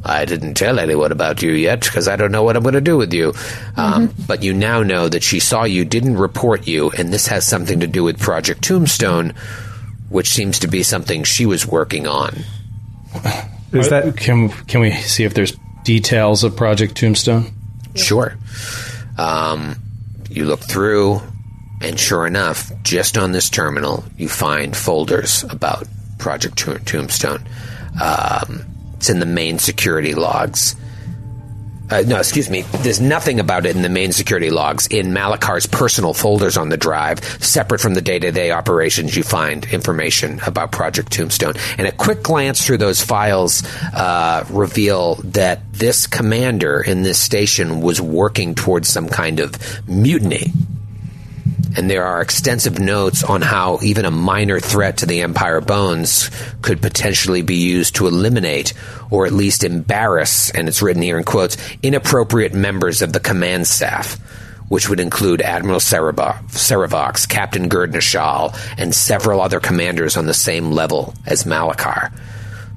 I 0.02 0.24
didn't 0.24 0.54
tell 0.54 0.78
anyone 0.78 1.12
about 1.12 1.42
you 1.42 1.52
yet 1.52 1.80
because 1.80 2.08
I 2.08 2.16
don't 2.16 2.32
know 2.32 2.42
what 2.42 2.56
I'm 2.56 2.62
going 2.62 2.74
to 2.74 2.80
do 2.80 2.96
with 2.96 3.12
you. 3.12 3.34
Um, 3.76 4.14
but 4.26 4.42
you 4.42 4.54
now 4.54 4.82
know 4.82 5.08
that 5.08 5.22
she 5.22 5.38
saw 5.38 5.64
you, 5.64 5.84
didn't 5.84 6.16
report 6.16 6.66
you, 6.66 6.90
and 6.90 7.12
this 7.12 7.26
has 7.26 7.46
something 7.46 7.80
to 7.80 7.86
do 7.86 8.02
with 8.02 8.18
Project 8.18 8.62
Tombstone, 8.62 9.34
which 10.08 10.28
seems 10.28 10.58
to 10.60 10.68
be 10.68 10.82
something 10.82 11.22
she 11.22 11.44
was 11.44 11.66
working 11.66 12.06
on. 12.06 12.44
Is 13.80 13.90
that 13.90 14.16
can 14.16 14.48
can 14.48 14.80
we 14.80 14.92
see 14.92 15.24
if 15.24 15.34
there's 15.34 15.56
details 15.84 16.44
of 16.44 16.56
Project 16.56 16.96
Tombstone? 16.96 17.46
Sure. 17.94 18.36
Um, 19.18 19.76
you 20.30 20.44
look 20.44 20.60
through, 20.60 21.20
and 21.80 21.98
sure 21.98 22.26
enough, 22.26 22.72
just 22.82 23.16
on 23.16 23.32
this 23.32 23.50
terminal, 23.50 24.04
you 24.16 24.28
find 24.28 24.76
folders 24.76 25.44
about 25.44 25.86
Project 26.18 26.58
Tombstone. 26.86 27.46
Um, 28.02 28.64
it's 28.96 29.10
in 29.10 29.20
the 29.20 29.26
main 29.26 29.58
security 29.58 30.14
logs. 30.14 30.74
Uh, 31.90 32.02
no, 32.06 32.18
excuse 32.18 32.48
me. 32.48 32.62
There's 32.82 33.00
nothing 33.00 33.40
about 33.40 33.66
it 33.66 33.76
in 33.76 33.82
the 33.82 33.88
main 33.88 34.12
security 34.12 34.50
logs. 34.50 34.86
In 34.86 35.12
Malakar's 35.12 35.66
personal 35.66 36.14
folders 36.14 36.56
on 36.56 36.70
the 36.70 36.76
drive, 36.76 37.22
separate 37.42 37.80
from 37.80 37.94
the 37.94 38.00
day-to-day 38.00 38.50
operations, 38.50 39.16
you 39.16 39.22
find 39.22 39.64
information 39.66 40.40
about 40.46 40.72
Project 40.72 41.12
Tombstone. 41.12 41.54
And 41.76 41.86
a 41.86 41.92
quick 41.92 42.22
glance 42.22 42.64
through 42.66 42.78
those 42.78 43.02
files 43.02 43.64
uh, 43.92 44.44
reveal 44.50 45.16
that 45.16 45.72
this 45.72 46.06
commander 46.06 46.80
in 46.80 47.02
this 47.02 47.18
station 47.18 47.80
was 47.80 48.00
working 48.00 48.54
towards 48.54 48.88
some 48.88 49.08
kind 49.08 49.40
of 49.40 49.86
mutiny. 49.86 50.52
And 51.76 51.90
there 51.90 52.04
are 52.04 52.20
extensive 52.20 52.78
notes 52.78 53.24
on 53.24 53.42
how 53.42 53.80
even 53.82 54.04
a 54.04 54.10
minor 54.10 54.60
threat 54.60 54.98
to 54.98 55.06
the 55.06 55.22
Empire 55.22 55.60
Bones 55.60 56.30
could 56.62 56.80
potentially 56.80 57.42
be 57.42 57.56
used 57.56 57.96
to 57.96 58.06
eliminate 58.06 58.74
or 59.10 59.26
at 59.26 59.32
least 59.32 59.64
embarrass, 59.64 60.50
and 60.50 60.68
it's 60.68 60.82
written 60.82 61.02
here 61.02 61.18
in 61.18 61.24
quotes, 61.24 61.56
inappropriate 61.82 62.54
members 62.54 63.02
of 63.02 63.12
the 63.12 63.20
command 63.20 63.66
staff, 63.66 64.14
which 64.68 64.88
would 64.88 65.00
include 65.00 65.42
Admiral 65.42 65.80
Seravox, 65.80 67.28
Captain 67.28 67.68
Gerdnashal, 67.68 68.56
and 68.78 68.94
several 68.94 69.40
other 69.40 69.60
commanders 69.60 70.16
on 70.16 70.26
the 70.26 70.34
same 70.34 70.70
level 70.70 71.12
as 71.26 71.44
Malakar. 71.44 72.12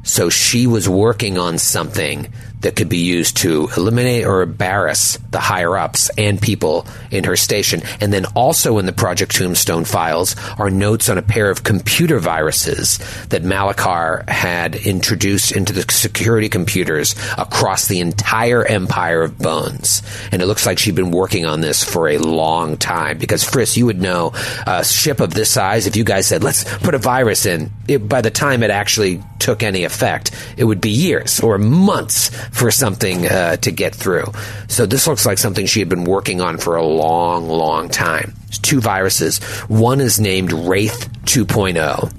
So 0.04 0.30
she 0.30 0.68
was 0.68 0.88
working 0.88 1.38
on 1.38 1.58
something 1.58 2.32
that 2.62 2.76
could 2.76 2.90
be 2.90 2.98
used 2.98 3.38
to 3.38 3.70
eliminate 3.78 4.26
or 4.26 4.42
embarrass 4.42 5.18
the 5.30 5.40
higher 5.40 5.78
ups 5.78 6.10
and 6.18 6.42
people 6.42 6.88
in 7.12 7.24
her 7.24 7.36
station. 7.36 7.82
And 8.02 8.12
then 8.12 8.26
also 8.36 8.80
in 8.80 8.86
the 8.86 8.94
Project 8.94 9.36
Tombstone 9.36 9.86
files 9.86 10.36
are 10.58 10.70
notes 10.70 11.10
on 11.10 11.18
a 11.18 11.22
pair 11.22 11.50
of 11.50 11.64
computer 11.64 12.20
viruses 12.20 12.98
that 13.28 13.44
Malakar 13.44 14.28
had 14.28 14.76
introduced 14.76 15.52
into 15.52 15.72
the 15.72 15.86
security 15.92 16.50
computers 16.50 17.16
across 17.38 17.88
the 17.88 18.00
entire 18.00 18.64
Empire 18.66 19.22
of 19.22 19.38
Bones. 19.38 20.02
And 20.32 20.42
it 20.42 20.48
looks 20.48 20.66
like 20.66 20.80
she'd 20.80 20.96
been 20.96 21.12
working 21.12 21.46
on 21.46 21.62
this 21.62 21.84
for 21.84 22.10
a 22.10 22.18
long 22.18 22.78
time 22.78 23.20
because 23.20 23.44
Friss, 23.44 23.78
you 23.78 23.86
would 23.86 24.02
know 24.02 24.34
a 24.66 24.84
ship 24.84 25.20
of 25.20 25.34
this 25.34 25.52
size, 25.52 25.86
if 25.86 25.96
you 25.96 26.04
guys 26.04 26.26
said, 26.26 26.44
let's 26.44 26.64
put 26.80 26.96
a 26.96 27.00
virus 27.00 27.46
in, 27.46 27.72
it, 27.88 28.10
by 28.10 28.22
the 28.22 28.32
time 28.32 28.64
it 28.64 28.72
actually 28.72 29.22
took 29.40 29.62
any 29.62 29.84
effect, 29.84 30.32
it 30.58 30.64
would 30.64 30.82
be 30.82 30.90
years 30.90 31.40
or 31.40 31.58
months 31.58 32.32
for 32.52 32.72
something 32.72 33.26
uh, 33.26 33.58
to 33.58 33.72
get 33.72 33.96
through. 33.96 34.32
So 34.68 34.86
this 34.86 35.08
looks 35.08 35.26
like 35.26 35.38
something 35.38 35.66
she 35.66 35.80
had 35.80 35.90
been 35.90 36.04
working 36.04 36.42
on 36.42 36.58
for 36.58 36.76
a 36.76 36.86
long, 36.86 37.48
long 37.48 37.90
time. 37.90 38.34
There's 38.46 38.60
two 38.60 38.82
viruses. 38.82 39.40
One 39.68 40.02
is 40.02 40.20
named 40.20 40.52
Wraith 40.52 41.10
2.0. 41.26 42.14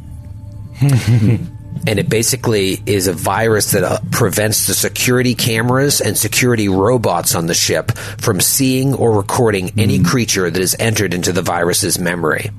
and 1.86 1.98
it 1.98 2.08
basically 2.08 2.78
is 2.86 3.06
a 3.06 3.12
virus 3.12 3.72
that 3.72 3.84
uh, 3.84 3.98
prevents 4.10 4.66
the 4.66 4.74
security 4.74 5.34
cameras 5.34 6.00
and 6.00 6.16
security 6.16 6.68
robots 6.68 7.34
on 7.34 7.46
the 7.46 7.54
ship 7.54 7.92
from 7.92 8.40
seeing 8.40 8.94
or 8.94 9.16
recording 9.16 9.72
any 9.78 10.02
creature 10.02 10.50
that 10.50 10.60
has 10.60 10.76
entered 10.78 11.14
into 11.14 11.32
the 11.32 11.42
virus's 11.42 11.98
memory. 11.98 12.50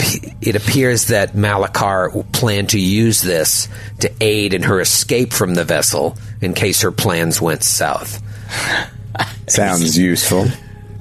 It, 0.00 0.34
it 0.40 0.56
appears 0.56 1.06
that 1.06 1.32
Malakar 1.32 2.30
planned 2.32 2.70
to 2.70 2.80
use 2.80 3.22
this 3.22 3.68
to 4.00 4.12
aid 4.20 4.54
in 4.54 4.62
her 4.62 4.80
escape 4.80 5.32
from 5.32 5.54
the 5.54 5.64
vessel 5.64 6.16
in 6.40 6.54
case 6.54 6.82
her 6.82 6.92
plans 6.92 7.40
went 7.40 7.62
south. 7.62 8.22
Sounds 9.48 9.98
useful. 9.98 10.46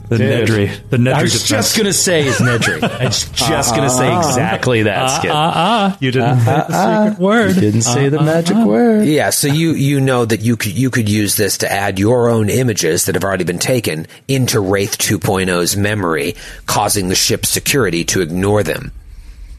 The 0.07 0.17
Dude. 0.19 0.47
Nedry. 0.47 0.89
The 0.89 0.97
Nedry 0.97 1.13
I 1.13 1.21
was 1.23 1.31
defense. 1.33 1.49
just 1.49 1.77
going 1.77 1.85
to 1.87 1.93
say 1.93 2.27
is 2.27 2.37
Nedry. 2.37 2.83
I 2.83 3.05
was 3.05 3.23
just 3.33 3.75
going 3.75 3.89
to 3.89 3.93
say 3.95 4.15
exactly 4.15 4.83
that, 4.83 5.07
Skid. 5.17 5.31
Ah, 5.31 5.51
ah, 5.55 5.97
you 5.99 6.11
didn't 6.11 6.39
say 6.39 6.45
the 6.45 7.07
secret 7.07 7.23
word. 7.23 7.55
You 7.55 7.61
didn't 7.61 7.81
say 7.81 8.09
the 8.09 8.21
magic 8.21 8.57
word. 8.57 9.07
Yeah, 9.07 9.31
so 9.31 9.47
you 9.47 9.71
you 9.71 9.99
know 9.99 10.23
that 10.25 10.41
you 10.41 10.57
could 10.57 10.77
you 10.77 10.91
could 10.91 11.09
use 11.09 11.37
this 11.37 11.57
to 11.59 11.71
add 11.71 11.97
your 11.97 12.29
own 12.29 12.49
images 12.49 13.05
that 13.05 13.15
have 13.15 13.23
already 13.23 13.45
been 13.45 13.57
taken 13.59 14.05
into 14.27 14.59
Wraith 14.59 14.97
2.0's 14.99 15.75
memory, 15.75 16.35
causing 16.67 17.09
the 17.09 17.15
ship's 17.15 17.49
security 17.49 18.03
to 18.05 18.21
ignore 18.21 18.61
them. 18.61 18.91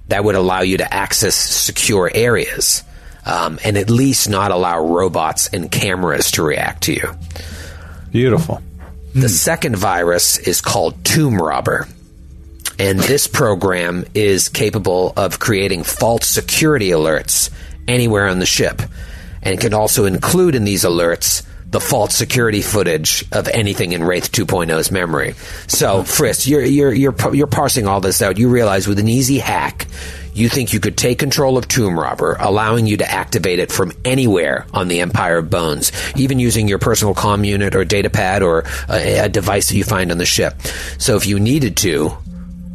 That 0.09 0.23
would 0.23 0.37
allow 0.37 0.61
you 0.61 0.77
to 0.77 0.95
access 0.95 1.35
secure 1.35 2.09
areas, 2.15 2.85
um, 3.25 3.59
and 3.65 3.77
at 3.77 3.91
least 3.91 4.29
not 4.29 4.53
allow 4.53 4.79
robots 4.79 5.49
and 5.49 5.69
cameras 5.73 6.31
to 6.33 6.45
react 6.45 6.85
to 6.85 6.93
you. 6.93 7.11
Beautiful. 8.13 8.63
The 9.17 9.29
hmm. 9.29 9.29
second 9.29 9.77
virus 9.77 10.37
is 10.37 10.61
called 10.61 11.03
Tomb 11.03 11.41
Robber. 11.41 11.89
And 12.79 12.99
this 12.99 13.27
program 13.27 14.05
is 14.13 14.51
capable 14.51 15.15
of 15.17 15.39
creating 15.39 15.85
false 15.85 16.27
security 16.27 16.91
alerts 16.91 17.49
anywhere 17.89 18.29
on 18.29 18.41
the 18.41 18.47
ship. 18.47 18.83
And 19.43 19.59
can 19.59 19.73
also 19.73 20.05
include 20.05 20.55
in 20.55 20.65
these 20.65 20.85
alerts 20.85 21.47
the 21.71 21.81
false 21.81 22.15
security 22.15 22.61
footage 22.61 23.25
of 23.33 23.49
anything 23.49 23.93
in 23.93 24.05
Wraith 24.05 24.31
2.0's 24.33 24.91
memory. 24.91 25.33
So, 25.67 26.03
Friss, 26.03 26.47
you're, 26.47 26.63
you're, 26.63 26.93
you're, 26.93 27.35
you're 27.35 27.47
parsing 27.47 27.87
all 27.87 28.01
this 28.03 28.21
out. 28.21 28.37
You 28.37 28.51
realize 28.51 28.87
with 28.87 28.99
an 28.99 29.09
easy 29.09 29.39
hack, 29.39 29.87
you 30.37 30.49
think 30.49 30.73
you 30.73 30.81
could 30.81 30.97
take 30.99 31.19
control 31.19 31.57
of 31.57 31.67
Tomb 31.67 31.99
Robber, 31.99 32.37
allowing 32.39 32.87
you 32.87 32.99
to 32.99 33.11
activate 33.11 33.59
it 33.59 33.73
from 33.73 33.93
anywhere 34.05 34.67
on 34.75 34.89
the 34.89 35.01
Empire 35.01 35.39
of 35.39 35.49
Bones, 35.49 35.93
even 36.15 36.39
using 36.39 36.69
your 36.69 36.79
personal 36.79 37.15
comm 37.15 37.47
unit 37.47 37.75
or 37.75 37.85
data 37.85 38.11
pad 38.11 38.43
or 38.43 38.65
a, 38.89 39.21
a 39.21 39.29
device 39.29 39.69
that 39.69 39.77
you 39.77 39.85
find 39.85 40.13
on 40.13 40.19
the 40.19 40.27
ship. 40.27 40.61
So 40.99 41.17
if 41.17 41.27
you 41.27 41.41
needed 41.41 41.77
to, 41.79 42.17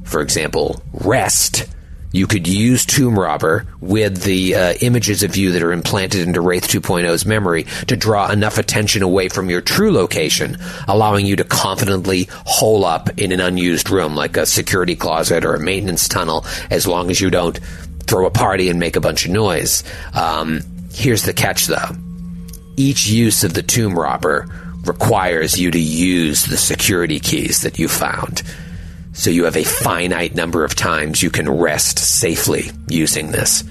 for 0.05 0.21
example, 0.21 0.81
rest, 0.91 1.67
you 2.11 2.27
could 2.27 2.47
use 2.47 2.85
Tomb 2.85 3.17
Robber 3.17 3.65
with 3.79 4.23
the 4.23 4.55
uh, 4.55 4.73
images 4.81 5.23
of 5.23 5.35
you 5.35 5.51
that 5.53 5.63
are 5.63 5.71
implanted 5.71 6.27
into 6.27 6.41
Wraith 6.41 6.67
2.0's 6.67 7.25
memory 7.25 7.63
to 7.87 7.95
draw 7.95 8.29
enough 8.29 8.57
attention 8.57 9.01
away 9.01 9.29
from 9.29 9.49
your 9.49 9.61
true 9.61 9.91
location, 9.91 10.57
allowing 10.87 11.25
you 11.25 11.35
to 11.37 11.43
confidently 11.43 12.27
hole 12.45 12.85
up 12.85 13.17
in 13.19 13.31
an 13.31 13.39
unused 13.39 13.89
room 13.89 14.15
like 14.15 14.37
a 14.37 14.45
security 14.45 14.95
closet 14.95 15.45
or 15.45 15.55
a 15.55 15.59
maintenance 15.59 16.07
tunnel, 16.07 16.45
as 16.69 16.85
long 16.85 17.09
as 17.09 17.21
you 17.21 17.29
don't 17.29 17.59
throw 18.07 18.25
a 18.25 18.31
party 18.31 18.69
and 18.69 18.79
make 18.79 18.95
a 18.95 19.01
bunch 19.01 19.25
of 19.25 19.31
noise. 19.31 19.83
Um, 20.13 20.61
here's 20.91 21.23
the 21.23 21.33
catch, 21.33 21.67
though 21.67 21.95
each 22.77 23.07
use 23.07 23.43
of 23.43 23.53
the 23.53 23.61
Tomb 23.61 23.97
Robber 23.97 24.47
requires 24.85 25.59
you 25.59 25.71
to 25.71 25.79
use 25.79 26.45
the 26.45 26.57
security 26.57 27.19
keys 27.19 27.61
that 27.61 27.77
you 27.77 27.87
found. 27.87 28.41
So 29.13 29.29
you 29.29 29.43
have 29.43 29.57
a 29.57 29.63
finite 29.63 30.35
number 30.35 30.63
of 30.63 30.75
times 30.75 31.21
you 31.21 31.29
can 31.29 31.49
rest 31.49 31.99
safely 31.99 32.71
using 32.87 33.31
this. 33.31 33.63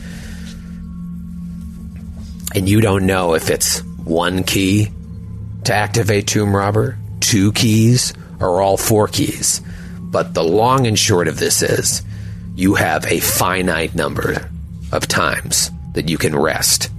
And 2.54 2.68
you 2.68 2.80
don't 2.80 3.06
know 3.06 3.34
if 3.34 3.48
it's 3.50 3.80
one 4.04 4.44
key 4.44 4.90
to 5.64 5.74
activate 5.74 6.26
Tomb 6.26 6.54
Robber, 6.54 6.98
two 7.20 7.52
keys, 7.52 8.12
or 8.40 8.60
all 8.60 8.76
four 8.76 9.08
keys. 9.08 9.62
But 9.98 10.34
the 10.34 10.42
long 10.42 10.86
and 10.86 10.98
short 10.98 11.28
of 11.28 11.38
this 11.38 11.62
is 11.62 12.02
you 12.56 12.74
have 12.74 13.06
a 13.06 13.20
finite 13.20 13.94
number 13.94 14.50
of 14.92 15.06
times 15.06 15.70
that 15.92 16.08
you 16.08 16.18
can 16.18 16.36
rest 16.36 16.90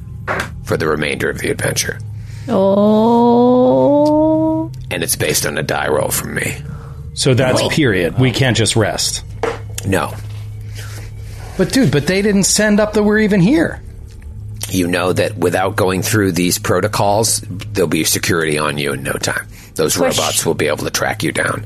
for 0.64 0.78
the 0.78 0.88
remainder 0.88 1.30
of 1.30 1.40
the 1.40 1.52
adventure. 1.52 2.00
Oh. 2.48 3.92
And 4.90 5.04
it's 5.04 5.16
based 5.16 5.46
on 5.46 5.58
a 5.58 5.64
die 5.64 5.90
roll 5.90 6.10
from 6.10 6.34
me. 6.36 6.58
So 7.14 7.34
that's 7.34 7.62
period. 7.76 8.18
We 8.18 8.32
can't 8.32 8.56
just 8.56 8.76
rest. 8.76 9.24
No. 9.86 10.14
But 11.58 11.74
dude, 11.74 11.92
but 11.92 12.08
they 12.08 12.22
didn't 12.22 12.44
send 12.44 12.80
up 12.80 12.94
that 12.94 13.04
we're 13.04 13.20
even 13.20 13.42
here. 13.42 13.82
You 14.70 14.88
know 14.88 15.12
that 15.12 15.38
without 15.38 15.76
going 15.76 16.02
through 16.02 16.32
these 16.32 16.58
protocols, 16.58 17.42
there'll 17.42 17.90
be 17.90 18.06
security 18.06 18.58
on 18.58 18.78
you 18.78 18.94
in 18.94 19.04
no 19.04 19.14
time. 19.14 19.48
Those 19.76 19.98
Question. 19.98 20.24
robots 20.24 20.46
will 20.46 20.54
be 20.54 20.68
able 20.68 20.86
to 20.86 20.90
track 20.90 21.24
you 21.24 21.32
down. 21.32 21.66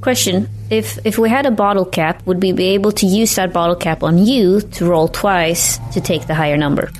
Question: 0.00 0.48
If 0.70 0.98
if 1.04 1.18
we 1.18 1.28
had 1.28 1.44
a 1.44 1.50
bottle 1.50 1.84
cap, 1.84 2.26
would 2.26 2.42
we 2.42 2.52
be 2.52 2.68
able 2.68 2.92
to 2.92 3.06
use 3.06 3.34
that 3.34 3.52
bottle 3.52 3.76
cap 3.76 4.02
on 4.02 4.18
you 4.18 4.62
to 4.62 4.86
roll 4.86 5.08
twice 5.08 5.78
to 5.92 6.00
take 6.00 6.26
the 6.26 6.34
higher 6.34 6.56
number? 6.56 6.90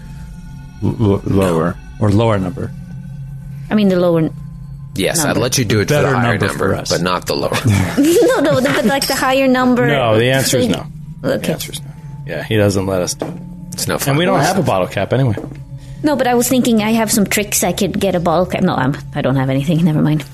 L- 0.82 1.22
lower. 1.24 1.76
Or 1.98 2.10
lower 2.10 2.38
number. 2.38 2.70
I 3.70 3.74
mean, 3.74 3.88
the 3.88 3.98
lower. 3.98 4.28
Yes, 4.94 5.18
Number. 5.18 5.30
I'd 5.30 5.42
let 5.42 5.58
you 5.58 5.64
do 5.64 5.80
it 5.80 5.88
for 5.88 5.94
the 5.94 6.10
higher 6.10 6.32
number 6.32 6.46
number, 6.48 6.58
for 6.70 6.74
us. 6.74 6.90
but 6.90 7.00
not 7.00 7.26
the 7.26 7.34
lower. 7.36 7.50
no, 8.44 8.60
no, 8.60 8.72
but 8.72 8.84
like 8.84 9.06
the 9.06 9.14
higher 9.14 9.46
number. 9.48 9.86
No, 9.86 10.18
the 10.18 10.30
answer 10.30 10.58
is 10.58 10.66
So- 10.66 10.72
no. 11.22 11.28
The 11.38 11.50
answer 11.52 11.72
is 11.72 11.80
no. 11.82 11.90
Yeah, 12.26 12.42
he 12.42 12.56
doesn't 12.56 12.86
let 12.86 13.00
us 13.02 13.14
do 13.14 13.26
it. 13.26 13.34
It's 13.72 13.86
no 13.88 13.98
fun. 13.98 14.10
And 14.10 14.18
we 14.18 14.24
don't 14.24 14.40
have 14.40 14.58
a 14.58 14.62
bottle 14.62 14.88
cap 14.88 15.12
anyway. 15.12 15.34
No, 16.02 16.16
but 16.16 16.26
I 16.26 16.34
was 16.34 16.48
thinking 16.48 16.82
I 16.82 16.90
have 16.92 17.10
some 17.12 17.26
tricks 17.26 17.62
I 17.62 17.72
could 17.72 17.98
get 18.00 18.14
a 18.14 18.20
bottle 18.20 18.46
cap. 18.46 18.62
No, 18.62 18.74
I'm, 18.74 18.96
I 19.14 19.20
don't 19.20 19.36
have 19.36 19.50
anything. 19.50 19.84
Never 19.84 20.00
mind. 20.00 20.22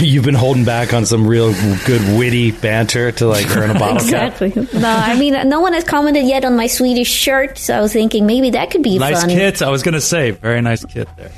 You've 0.00 0.24
been 0.24 0.34
holding 0.34 0.64
back 0.64 0.92
on 0.94 1.06
some 1.06 1.26
real 1.26 1.52
good 1.86 2.18
witty 2.18 2.50
banter 2.52 3.12
to 3.12 3.26
like 3.26 3.54
earn 3.56 3.70
a 3.70 3.78
bottle 3.78 4.06
cap. 4.08 4.40
exactly. 4.42 4.78
No, 4.80 4.88
I 4.88 5.18
mean, 5.18 5.48
no 5.48 5.60
one 5.60 5.72
has 5.72 5.84
commented 5.84 6.26
yet 6.26 6.44
on 6.44 6.56
my 6.56 6.66
Swedish 6.66 7.08
shirt, 7.10 7.58
so 7.58 7.76
I 7.76 7.80
was 7.80 7.92
thinking 7.92 8.26
maybe 8.26 8.50
that 8.50 8.70
could 8.70 8.82
be 8.82 8.98
Nice 8.98 9.20
fun. 9.20 9.30
kit. 9.30 9.62
I 9.62 9.70
was 9.70 9.82
going 9.82 9.94
to 9.94 10.00
say, 10.00 10.30
very 10.32 10.60
nice 10.60 10.84
kit 10.84 11.08
there. 11.16 11.30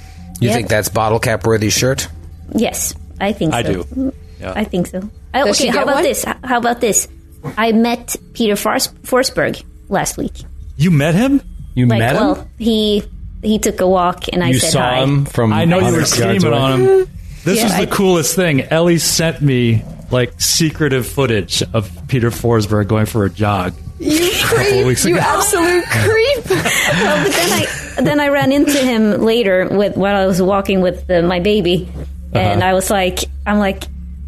You 0.44 0.50
Yeah. 0.50 0.56
think 0.56 0.68
that's 0.68 0.88
bottle 0.90 1.18
cap 1.18 1.46
worthy 1.46 1.70
shirt? 1.70 2.06
Yes, 2.54 2.94
I 3.18 3.32
think 3.32 3.52
so. 3.52 3.58
I 3.58 3.62
do. 3.62 3.84
Mm, 3.84 4.12
yeah. 4.40 4.52
I 4.54 4.64
think 4.64 4.86
so. 4.88 5.08
I, 5.32 5.44
Does 5.44 5.56
okay, 5.58 5.70
she 5.70 5.76
how 5.76 5.82
about 5.84 5.94
one? 5.96 6.02
this? 6.04 6.24
How 6.44 6.58
about 6.58 6.80
this? 6.80 7.08
I 7.56 7.72
met 7.72 8.14
Peter 8.34 8.54
Fors- 8.56 8.88
Forsberg 9.02 9.62
last 9.88 10.16
week. 10.18 10.44
You 10.76 10.90
met 10.90 11.14
him? 11.14 11.40
You 11.74 11.86
Like, 11.86 11.98
met 11.98 12.16
him? 12.16 12.22
well, 12.22 12.48
he 12.58 13.02
he 13.42 13.58
took 13.58 13.80
a 13.80 13.86
walk, 13.88 14.24
and 14.32 14.44
I 14.44 14.48
you 14.50 14.58
said 14.60 14.70
saw 14.72 14.80
hi. 14.90 15.02
him 15.02 15.24
from. 15.24 15.52
I 15.52 15.64
know 15.64 15.78
you 15.78 15.92
were 15.92 16.02
100 16.02 16.18
yards 16.18 16.44
on 16.44 16.80
him. 16.80 17.08
This 17.44 17.58
Yeah, 17.58 17.64
was 17.64 17.72
the 17.76 17.82
I- 17.82 17.86
coolest 17.86 18.36
thing. 18.36 18.60
Ellie 18.62 18.98
sent 18.98 19.40
me 19.40 19.82
like 20.10 20.40
secretive 20.40 21.06
footage 21.06 21.62
of 21.72 21.90
Peter 22.08 22.30
Forsberg 22.30 22.86
going 22.88 23.06
for 23.06 23.24
a 23.24 23.30
jog. 23.30 23.72
You 23.98 24.30
creep. 24.42 24.86
weeks 24.86 25.04
You 25.04 25.18
absolute 25.18 25.84
creep. 25.84 26.44
well, 26.50 27.24
but 27.24 27.32
then 27.32 27.52
I 27.52 28.02
then 28.02 28.20
I 28.20 28.28
ran 28.28 28.52
into 28.52 28.72
him 28.78 29.20
later 29.22 29.68
with 29.70 29.96
while 29.96 30.16
I 30.16 30.26
was 30.26 30.42
walking 30.42 30.80
with 30.80 31.06
the, 31.06 31.22
my 31.22 31.40
baby, 31.40 31.88
and 32.32 32.60
Uh-huh. 32.62 32.70
I 32.70 32.74
was 32.74 32.90
like, 32.90 33.20
I'm 33.46 33.58
like, 33.58 33.84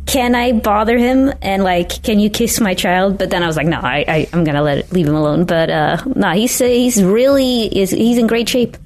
can 0.07 0.37
I 0.37 0.53
bother 0.53 0.97
him 0.97 1.33
and 1.43 1.65
like, 1.65 2.01
can 2.05 2.21
you 2.21 2.31
kiss 2.31 2.61
my 2.61 2.75
child? 2.75 3.19
But 3.19 3.31
then 3.31 3.43
I 3.43 3.49
was 3.49 3.57
like, 3.57 3.67
no, 3.67 3.81
I, 3.81 4.05
I 4.07 4.29
I'm 4.33 4.45
gonna 4.45 4.63
let 4.63 4.79
it, 4.79 4.93
leave 4.93 5.09
him 5.09 5.17
alone. 5.17 5.45
But 5.47 5.69
uh, 5.69 5.97
no, 6.15 6.31
he's 6.31 6.57
he's 6.59 7.03
really 7.03 7.65
is 7.65 7.91
he's 7.91 8.19
in 8.19 8.29
great 8.29 8.49
shape. 8.49 8.77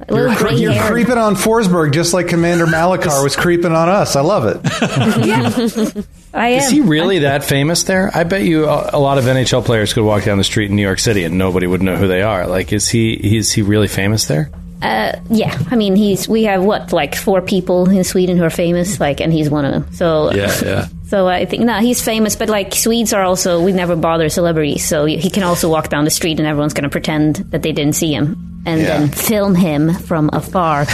A 0.00 0.12
little 0.12 0.28
You're, 0.28 0.38
gray 0.38 0.56
you're 0.56 0.82
creeping 0.84 1.18
on 1.18 1.34
Forsberg 1.34 1.92
just 1.92 2.14
like 2.14 2.28
Commander 2.28 2.66
Malakar 2.66 3.22
was 3.22 3.34
creeping 3.34 3.72
on 3.72 3.88
us. 3.88 4.14
I 4.14 4.20
love 4.20 4.44
it. 4.46 6.06
I 6.34 6.48
am. 6.48 6.58
Is 6.60 6.70
he 6.70 6.80
really 6.80 7.20
that 7.20 7.42
famous 7.42 7.82
there? 7.82 8.10
I 8.14 8.22
bet 8.22 8.42
you 8.42 8.66
a 8.66 8.90
a 8.92 9.00
lot 9.00 9.18
of 9.18 9.24
NHL 9.24 9.64
players 9.64 9.92
could 9.92 10.04
walk 10.04 10.24
down 10.24 10.38
the 10.38 10.44
street 10.44 10.70
in 10.70 10.76
New 10.76 10.82
York 10.82 11.00
City 11.00 11.24
and 11.24 11.36
nobody 11.36 11.66
would 11.66 11.82
know 11.82 11.96
who 11.96 12.06
they 12.06 12.22
are. 12.22 12.46
Like, 12.46 12.72
is 12.72 12.88
he? 12.88 13.12
Is 13.12 13.52
he 13.52 13.62
really 13.62 13.88
famous 13.88 14.26
there? 14.26 14.50
Uh, 14.80 15.18
yeah, 15.28 15.58
I 15.72 15.74
mean, 15.74 15.96
he's 15.96 16.28
we 16.28 16.44
have 16.44 16.62
what 16.62 16.92
like 16.92 17.16
four 17.16 17.42
people 17.42 17.90
in 17.90 18.04
Sweden 18.04 18.36
who 18.36 18.44
are 18.44 18.50
famous, 18.50 19.00
like, 19.00 19.20
and 19.20 19.32
he's 19.32 19.50
one 19.50 19.64
of 19.64 19.72
them. 19.72 19.92
So 19.92 20.32
Yeah, 20.32 20.54
yeah. 20.64 20.86
So 21.08 21.26
I 21.26 21.46
think 21.46 21.62
no, 21.62 21.78
he's 21.78 22.04
famous, 22.04 22.36
but 22.36 22.50
like 22.50 22.74
Swedes 22.74 23.14
are 23.14 23.22
also 23.22 23.62
we 23.62 23.72
never 23.72 23.96
bother 23.96 24.28
celebrities, 24.28 24.86
so 24.86 25.06
he 25.06 25.30
can 25.30 25.42
also 25.42 25.70
walk 25.70 25.88
down 25.88 26.04
the 26.04 26.10
street 26.10 26.38
and 26.38 26.46
everyone's 26.46 26.74
going 26.74 26.84
to 26.84 26.90
pretend 26.90 27.36
that 27.50 27.62
they 27.62 27.72
didn't 27.72 27.94
see 27.94 28.12
him 28.12 28.57
and 28.68 28.80
Yeah. 28.80 28.98
then 28.98 29.08
film 29.08 29.54
him 29.54 29.94
from 29.94 30.30
afar. 30.32 30.84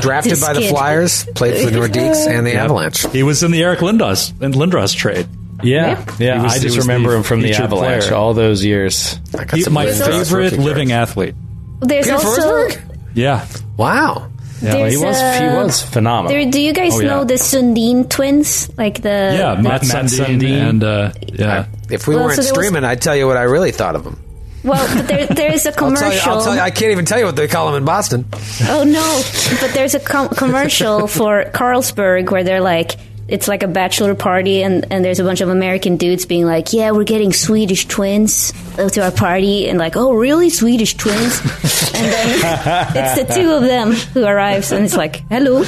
Drafted 0.00 0.40
by 0.40 0.52
the. 0.54 0.66
Flyers, 0.70 1.24
played 1.34 1.62
for 1.64 1.70
the 1.70 1.78
Nordiques 1.78 2.26
and 2.26 2.46
the 2.46 2.54
Avalanche. 2.54 3.06
He 3.10 3.22
was 3.22 3.42
in 3.42 3.50
the 3.50 3.62
Eric 3.62 3.80
Lindros 3.80 4.32
and 4.40 4.54
Lindros 4.54 4.94
trade. 4.96 5.26
Yeah, 5.62 6.04
yeah. 6.18 6.38
He 6.38 6.42
was- 6.44 6.54
I 6.54 6.58
just 6.58 6.78
remember 6.78 7.14
him 7.14 7.22
from 7.22 7.40
the 7.40 7.54
Avalanche 7.54 8.04
player. 8.04 8.14
all 8.16 8.34
those 8.34 8.64
years. 8.64 9.18
I 9.38 9.44
got 9.44 9.58
He, 9.58 9.64
my 9.70 9.86
favorite 9.86 10.58
living 10.58 10.88
cards. 10.88 11.10
athlete. 11.10 11.34
There's 11.80 12.06
Peter 12.06 12.16
also 12.16 12.40
Forsberg? 12.68 12.80
Yeah. 13.14 13.46
Wow. 13.76 14.28
Well, 14.62 14.76
he 14.76 14.96
There's, 14.96 14.98
was 15.02 15.16
he 15.18 15.24
uh, 15.46 15.64
was 15.64 15.82
phenomenal. 15.82 16.30
there, 16.40 16.50
do 16.50 16.60
you 16.60 16.72
guys 16.72 16.94
Oh, 16.94 17.00
yeah. 17.00 17.08
know 17.08 17.24
the 17.24 17.34
Sundin 17.34 18.08
twins? 18.08 18.70
Like 18.78 19.02
the 19.02 19.08
Yeah, 19.08 19.54
the- 19.56 19.62
Matt, 19.62 19.82
Matt 19.86 20.04
Sundin, 20.06 20.40
Sundin. 20.40 20.68
and 20.68 20.84
uh, 20.84 21.12
yeah. 21.32 21.66
If 21.90 22.06
we 22.06 22.14
Well, 22.14 22.24
weren't 22.26 22.36
so 22.36 22.42
there 22.42 22.52
was- 22.52 22.64
streaming, 22.66 22.84
I'd 22.84 23.02
tell 23.02 23.16
you 23.16 23.26
what 23.26 23.36
I 23.36 23.42
really 23.42 23.72
thought 23.72 23.96
of 23.96 24.04
him. 24.06 24.18
Well, 24.64 24.96
but 24.96 25.08
there, 25.08 25.26
there 25.26 25.52
is 25.52 25.66
a 25.66 25.68
I'll 25.70 25.74
tell, 25.74 25.88
commercial. 25.96 26.10
you, 26.32 26.38
I'll 26.38 26.44
tell 26.44 26.54
you, 26.54 26.60
I 26.60 26.70
can't 26.70 26.92
even 26.92 27.04
tell 27.04 27.18
you 27.18 27.24
what 27.26 27.36
they 27.36 27.48
call 27.48 27.66
them 27.66 27.76
in 27.76 27.84
Boston. 27.84 28.26
Oh 28.68 28.84
no! 28.84 29.22
But 29.60 29.74
there's 29.74 29.94
a 29.94 30.00
com- 30.00 30.28
commercial 30.30 31.06
for 31.18 31.44
Carlsberg 31.44 32.30
where 32.30 32.44
they're 32.44 32.60
like, 32.60 32.96
it's 33.28 33.48
like 33.48 33.62
a 33.62 33.68
bachelor 33.68 34.14
party, 34.14 34.62
and, 34.62 34.86
and 34.92 35.04
there's 35.04 35.18
a 35.20 35.24
bunch 35.24 35.40
of 35.40 35.48
American 35.48 35.96
dudes 35.96 36.26
being 36.26 36.44
like, 36.44 36.72
"Yeah, 36.72 36.90
we're 36.90 37.04
getting 37.04 37.32
Swedish 37.32 37.86
twins 37.86 38.52
to 38.76 39.02
our 39.02 39.10
party," 39.12 39.68
and 39.68 39.78
like, 39.78 39.96
"Oh, 39.96 40.12
really, 40.12 40.50
Swedish 40.50 40.96
twins?" 40.96 41.40
and 41.94 42.04
then 42.12 42.38
it's 42.94 43.28
the 43.28 43.34
two 43.40 43.50
of 43.52 43.62
them 43.62 43.92
who 43.92 44.24
arrives, 44.24 44.70
and 44.72 44.84
it's 44.84 44.96
like, 44.96 45.22
"Hello." 45.30 45.62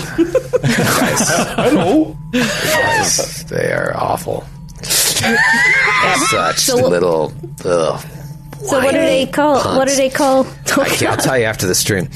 Hello. 1.57 2.17
Guys, 2.33 3.45
they 3.47 3.73
are 3.73 3.93
awful. 3.97 4.45
Such 4.83 6.59
So 6.59 6.77
little. 6.89 7.33
Ugh. 7.65 8.05
So 8.67 8.79
what 8.79 8.93
do 8.93 8.99
they 8.99 9.27
call? 9.27 9.77
What 9.77 9.89
do 9.89 9.95
they 9.95 10.11
call? 10.11 10.47
Okay, 10.77 11.07
I'll 11.07 11.17
tell 11.17 11.39
you 11.39 11.45
after 11.45 11.69
the 11.69 11.75
stream. 11.75 12.09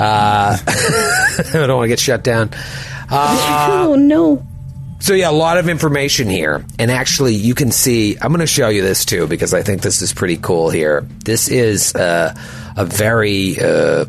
Uh, 0.00 0.56
I 0.66 1.50
don't 1.52 1.76
want 1.76 1.84
to 1.84 1.88
get 1.88 2.00
shut 2.00 2.24
down. 2.24 2.48
Uh, 3.10 3.84
oh 3.86 3.96
no! 3.96 4.46
So 5.00 5.12
yeah, 5.12 5.28
a 5.28 5.32
lot 5.32 5.58
of 5.58 5.68
information 5.68 6.30
here, 6.30 6.64
and 6.78 6.90
actually, 6.90 7.34
you 7.34 7.54
can 7.54 7.70
see. 7.70 8.16
I'm 8.16 8.28
going 8.28 8.40
to 8.40 8.46
show 8.46 8.70
you 8.70 8.80
this 8.80 9.04
too 9.04 9.26
because 9.26 9.52
I 9.52 9.62
think 9.62 9.82
this 9.82 10.00
is 10.00 10.14
pretty 10.14 10.38
cool. 10.38 10.70
Here, 10.70 11.02
this 11.24 11.48
is 11.48 11.94
uh, 11.94 12.34
a 12.78 12.84
very, 12.86 13.56
uh, 13.60 14.06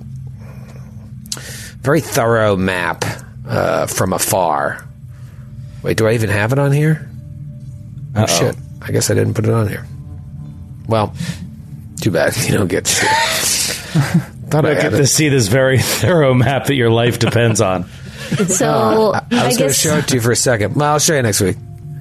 very 1.82 2.00
thorough 2.00 2.56
map 2.56 3.04
uh, 3.46 3.88
from 3.88 4.14
afar. 4.14 4.88
Wait, 5.84 5.98
do 5.98 6.08
I 6.08 6.14
even 6.14 6.30
have 6.30 6.54
it 6.54 6.60
on 6.60 6.72
here? 6.72 7.10
Oh 8.16 8.26
shit! 8.28 8.56
I 8.82 8.92
guess 8.92 9.12
I 9.12 9.14
didn't 9.14 9.34
put 9.34 9.46
it 9.46 9.52
on 9.52 9.68
here. 9.68 9.86
Well, 10.88 11.14
too 12.02 12.12
bad 12.12 12.36
you 12.38 12.58
don't 12.58 12.68
get 12.68 12.86
to. 12.86 13.06
Thought 14.50 14.66
I 14.66 14.72
I 14.72 14.76
get 14.76 14.90
to 14.92 15.06
see 15.08 15.30
this 15.30 15.48
very 15.48 15.78
thorough 16.02 16.34
map 16.34 16.66
that 16.68 16.76
your 16.76 16.90
life 16.90 17.20
depends 17.20 17.62
on. 17.62 17.86
So 18.48 18.68
uh, 19.14 19.22
I 19.32 19.44
I 19.44 19.48
was 19.48 19.58
going 19.58 19.70
to 19.72 19.74
show 19.76 19.98
it 19.98 20.08
to 20.10 20.16
you 20.16 20.22
for 20.22 20.32
a 20.32 20.36
second. 20.36 20.76
Well, 20.76 20.92
I'll 20.92 21.00
show 21.00 21.16
you 21.16 21.22
next 21.24 21.42
week. 21.42 21.58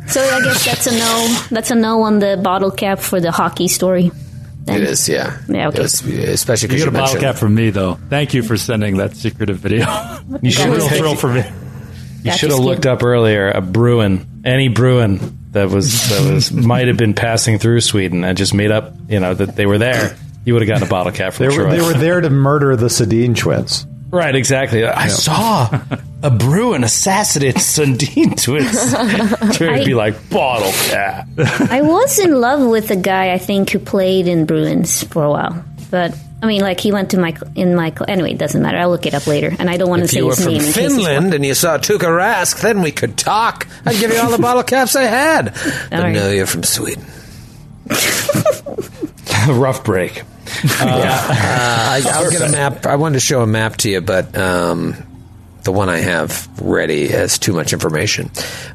so. 0.09 0.21
I 0.21 0.43
guess 0.43 0.63
that's 0.63 0.87
a 0.87 0.93
no. 0.93 1.39
That's 1.51 1.71
a 1.71 1.75
no 1.75 2.03
on 2.03 2.19
the 2.19 2.39
bottle 2.43 2.71
cap 2.71 2.99
for 2.99 3.19
the 3.19 3.31
hockey 3.33 3.67
story. 3.67 4.11
It 4.67 4.83
is, 4.83 5.09
yeah. 5.09 5.39
Yeah, 5.49 5.69
okay. 5.69 5.79
It 5.79 5.83
was- 5.83 6.03
especially 6.03 6.67
You 6.67 6.69
because 6.69 6.85
get 6.85 6.85
you, 6.85 6.89
a 6.89 6.91
bottle 6.93 7.15
mentioned. 7.15 7.21
cap 7.23 7.37
from 7.37 7.55
me, 7.55 7.71
though. 7.71 7.95
Thank 8.11 8.35
you 8.35 8.43
for 8.43 8.59
sending 8.59 8.99
that 8.99 9.17
secretive 9.17 9.57
video. 9.59 9.87
You 10.43 10.51
should 10.51 10.67
Real 10.69 10.87
have 10.87 10.99
thrill 10.99 11.15
for 11.17 11.33
me. 11.33 11.45
You 12.25 12.33
should 12.33 12.51
have 12.51 12.59
looked 12.61 12.85
up 12.85 13.03
earlier 13.03 13.49
a 13.51 13.63
Bruin, 13.63 14.43
any 14.45 14.69
Bruin 14.69 15.38
that 15.53 15.71
was 15.71 16.09
that 16.09 16.33
was 16.33 16.53
might 16.67 16.89
have 16.89 16.97
been 16.97 17.15
passing 17.15 17.59
through 17.59 17.81
Sweden 17.81 18.25
and 18.25 18.37
just 18.39 18.55
made 18.55 18.71
up, 18.71 18.93
you 19.09 19.21
know, 19.21 19.35
that 19.35 19.57
they 19.57 19.67
were 19.67 19.79
there. 19.79 20.17
You 20.45 20.55
would 20.55 20.63
have 20.63 20.69
gotten 20.69 20.87
a 20.87 20.91
bottle 20.91 21.13
cap 21.13 21.35
from 21.35 21.49
They 21.49 21.57
were, 21.57 21.65
Troy. 21.65 21.77
they 21.77 21.83
were 21.83 21.93
there 21.95 22.21
to 22.21 22.31
murder 22.31 22.75
the 22.77 22.87
Sedin 22.87 23.37
twins. 23.37 23.87
right, 24.11 24.35
exactly. 24.35 24.85
I 24.85 25.09
saw 25.09 25.69
a 26.23 26.31
Bruin 26.31 26.85
assassinate 26.85 27.57
Sundin 27.57 28.35
twins. 28.43 29.55
Troy 29.59 29.77
would 29.79 29.85
be 29.85 29.95
like 29.95 30.31
bottle 30.31 30.73
cap. 30.91 31.27
I 31.71 31.83
was 31.83 32.19
in 32.19 32.41
love 32.41 32.67
with 32.67 32.91
a 32.91 32.97
guy 32.97 33.33
I 33.33 33.39
think 33.39 33.71
who 33.71 33.79
played 33.79 34.27
in 34.27 34.47
Bruins 34.47 35.03
for 35.05 35.23
a 35.25 35.31
while, 35.31 35.65
but 35.91 36.17
I 36.43 36.47
mean, 36.47 36.61
like 36.61 36.79
he 36.81 36.93
went 36.93 37.11
to 37.11 37.19
my 37.19 37.35
in 37.55 37.75
my 37.75 37.91
cl- 37.91 38.07
anyway. 38.09 38.33
It 38.33 38.39
doesn't 38.39 38.63
matter. 38.63 38.79
I'll 38.79 38.91
look 38.91 39.07
it 39.07 39.15
up 39.15 39.27
later, 39.27 39.55
and 39.59 39.69
I 39.69 39.77
don't 39.77 39.89
want 39.89 40.03
to 40.03 40.09
say 40.09 40.19
you 40.19 40.27
were 40.27 40.31
his 40.37 40.45
from 40.45 40.53
name 40.53 40.63
in 40.63 40.67
case 40.73 40.77
it's 40.77 40.95
Finland 40.95 41.35
and 41.35 41.45
you 41.45 41.55
saw 41.55 41.79
Tuukka 41.79 42.07
Rask, 42.07 42.61
then 42.61 42.83
we 42.83 42.93
could 42.93 43.17
talk. 43.17 43.67
I'd 43.85 43.99
give 43.99 44.13
you 44.13 44.21
all 44.21 44.31
the 44.31 44.39
bottle 44.39 44.63
caps 44.63 44.95
I 44.97 45.05
had. 45.05 45.55
But 45.91 46.01
right. 46.01 46.13
no, 46.13 46.31
you're 46.31 46.47
from 46.47 46.63
Sweden. 46.63 47.05
Rough 49.49 49.85
break. 49.85 50.23
Uh, 50.81 50.85
I, 50.85 52.03
I'll 52.13 52.31
get 52.31 52.43
a 52.43 52.51
map. 52.51 52.87
I 52.87 52.97
wanted 52.97 53.15
to 53.15 53.21
show 53.21 53.43
a 53.43 53.47
map 53.47 53.77
to 53.79 53.91
you, 53.91 54.01
but 54.01 54.37
um, 54.37 54.95
the 55.69 55.73
one 55.73 55.91
I 55.91 55.99
have 55.99 56.49
ready 56.63 57.09
has 57.09 57.39
too 57.39 57.53
much 57.53 57.75
information. 57.75 58.31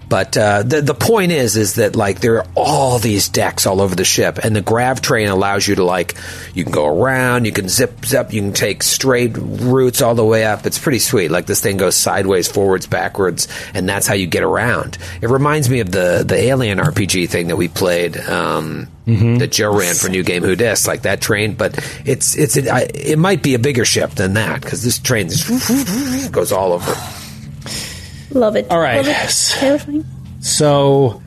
But 0.08 0.38
uh, 0.38 0.62
the 0.62 0.80
the 0.80 0.94
point 0.94 1.32
is, 1.32 1.58
is 1.58 1.74
that 1.76 1.96
like 1.96 2.20
there 2.20 2.38
are 2.38 2.46
all 2.54 3.00
these 3.00 3.30
decks 3.30 3.66
all 3.66 3.82
over 3.82 3.96
the 3.96 4.06
ship, 4.06 4.38
and 4.38 4.56
the 4.56 4.62
grav 4.62 5.02
train 5.02 5.28
allows 5.28 5.68
you 5.68 5.74
to 5.74 5.84
like 5.84 6.14
you 6.54 6.64
can 6.64 6.72
go 6.72 6.86
around, 6.86 7.46
you 7.46 7.52
can 7.52 7.68
zip 7.68 8.06
zip, 8.06 8.32
you 8.32 8.42
can 8.42 8.54
take 8.54 8.84
straight 8.84 9.32
routes 9.36 10.04
all 10.04 10.14
the 10.14 10.24
way 10.24 10.46
up. 10.46 10.68
It's 10.68 10.78
pretty 10.78 11.00
sweet. 11.00 11.32
Like 11.32 11.48
this 11.48 11.62
thing 11.62 11.78
goes 11.78 11.96
sideways, 11.96 12.48
forwards, 12.48 12.86
backwards, 12.86 13.48
and 13.74 13.90
that's 13.90 14.06
how 14.06 14.14
you 14.14 14.28
get 14.28 14.44
around. 14.44 15.00
It 15.20 15.32
reminds 15.32 15.72
me 15.72 15.80
of 15.80 15.92
the 15.92 16.24
the 16.24 16.36
Alien 16.36 16.78
RPG 16.78 17.28
thing 17.28 17.48
that 17.48 17.56
we 17.56 17.70
played. 17.70 18.18
Um, 18.18 18.88
Mm-hmm. 19.06 19.36
That 19.40 19.52
Joe 19.52 19.78
ran 19.78 19.96
for 19.96 20.08
New 20.08 20.24
Game 20.24 20.44
Who 20.44 20.56
Dis, 20.56 20.88
like 20.88 21.02
that 21.02 21.20
train, 21.20 21.56
but 21.56 21.78
it's 22.06 22.38
it's 22.38 22.56
it, 22.56 22.70
I, 22.70 22.84
it 22.94 23.20
might 23.20 23.44
be 23.44 23.54
a 23.54 23.60
bigger 23.60 23.84
ship 23.84 24.12
than 24.12 24.36
that 24.36 24.62
because 24.62 24.82
this 24.82 24.98
train 24.98 25.28
just 25.28 26.32
goes 26.32 26.54
all 26.54 26.72
over. 26.72 26.96
Love 28.32 28.56
it. 28.56 28.72
All 28.72 28.80
right. 28.80 29.06
Love 29.06 29.08
it. 29.08 30.06
So 30.40 31.22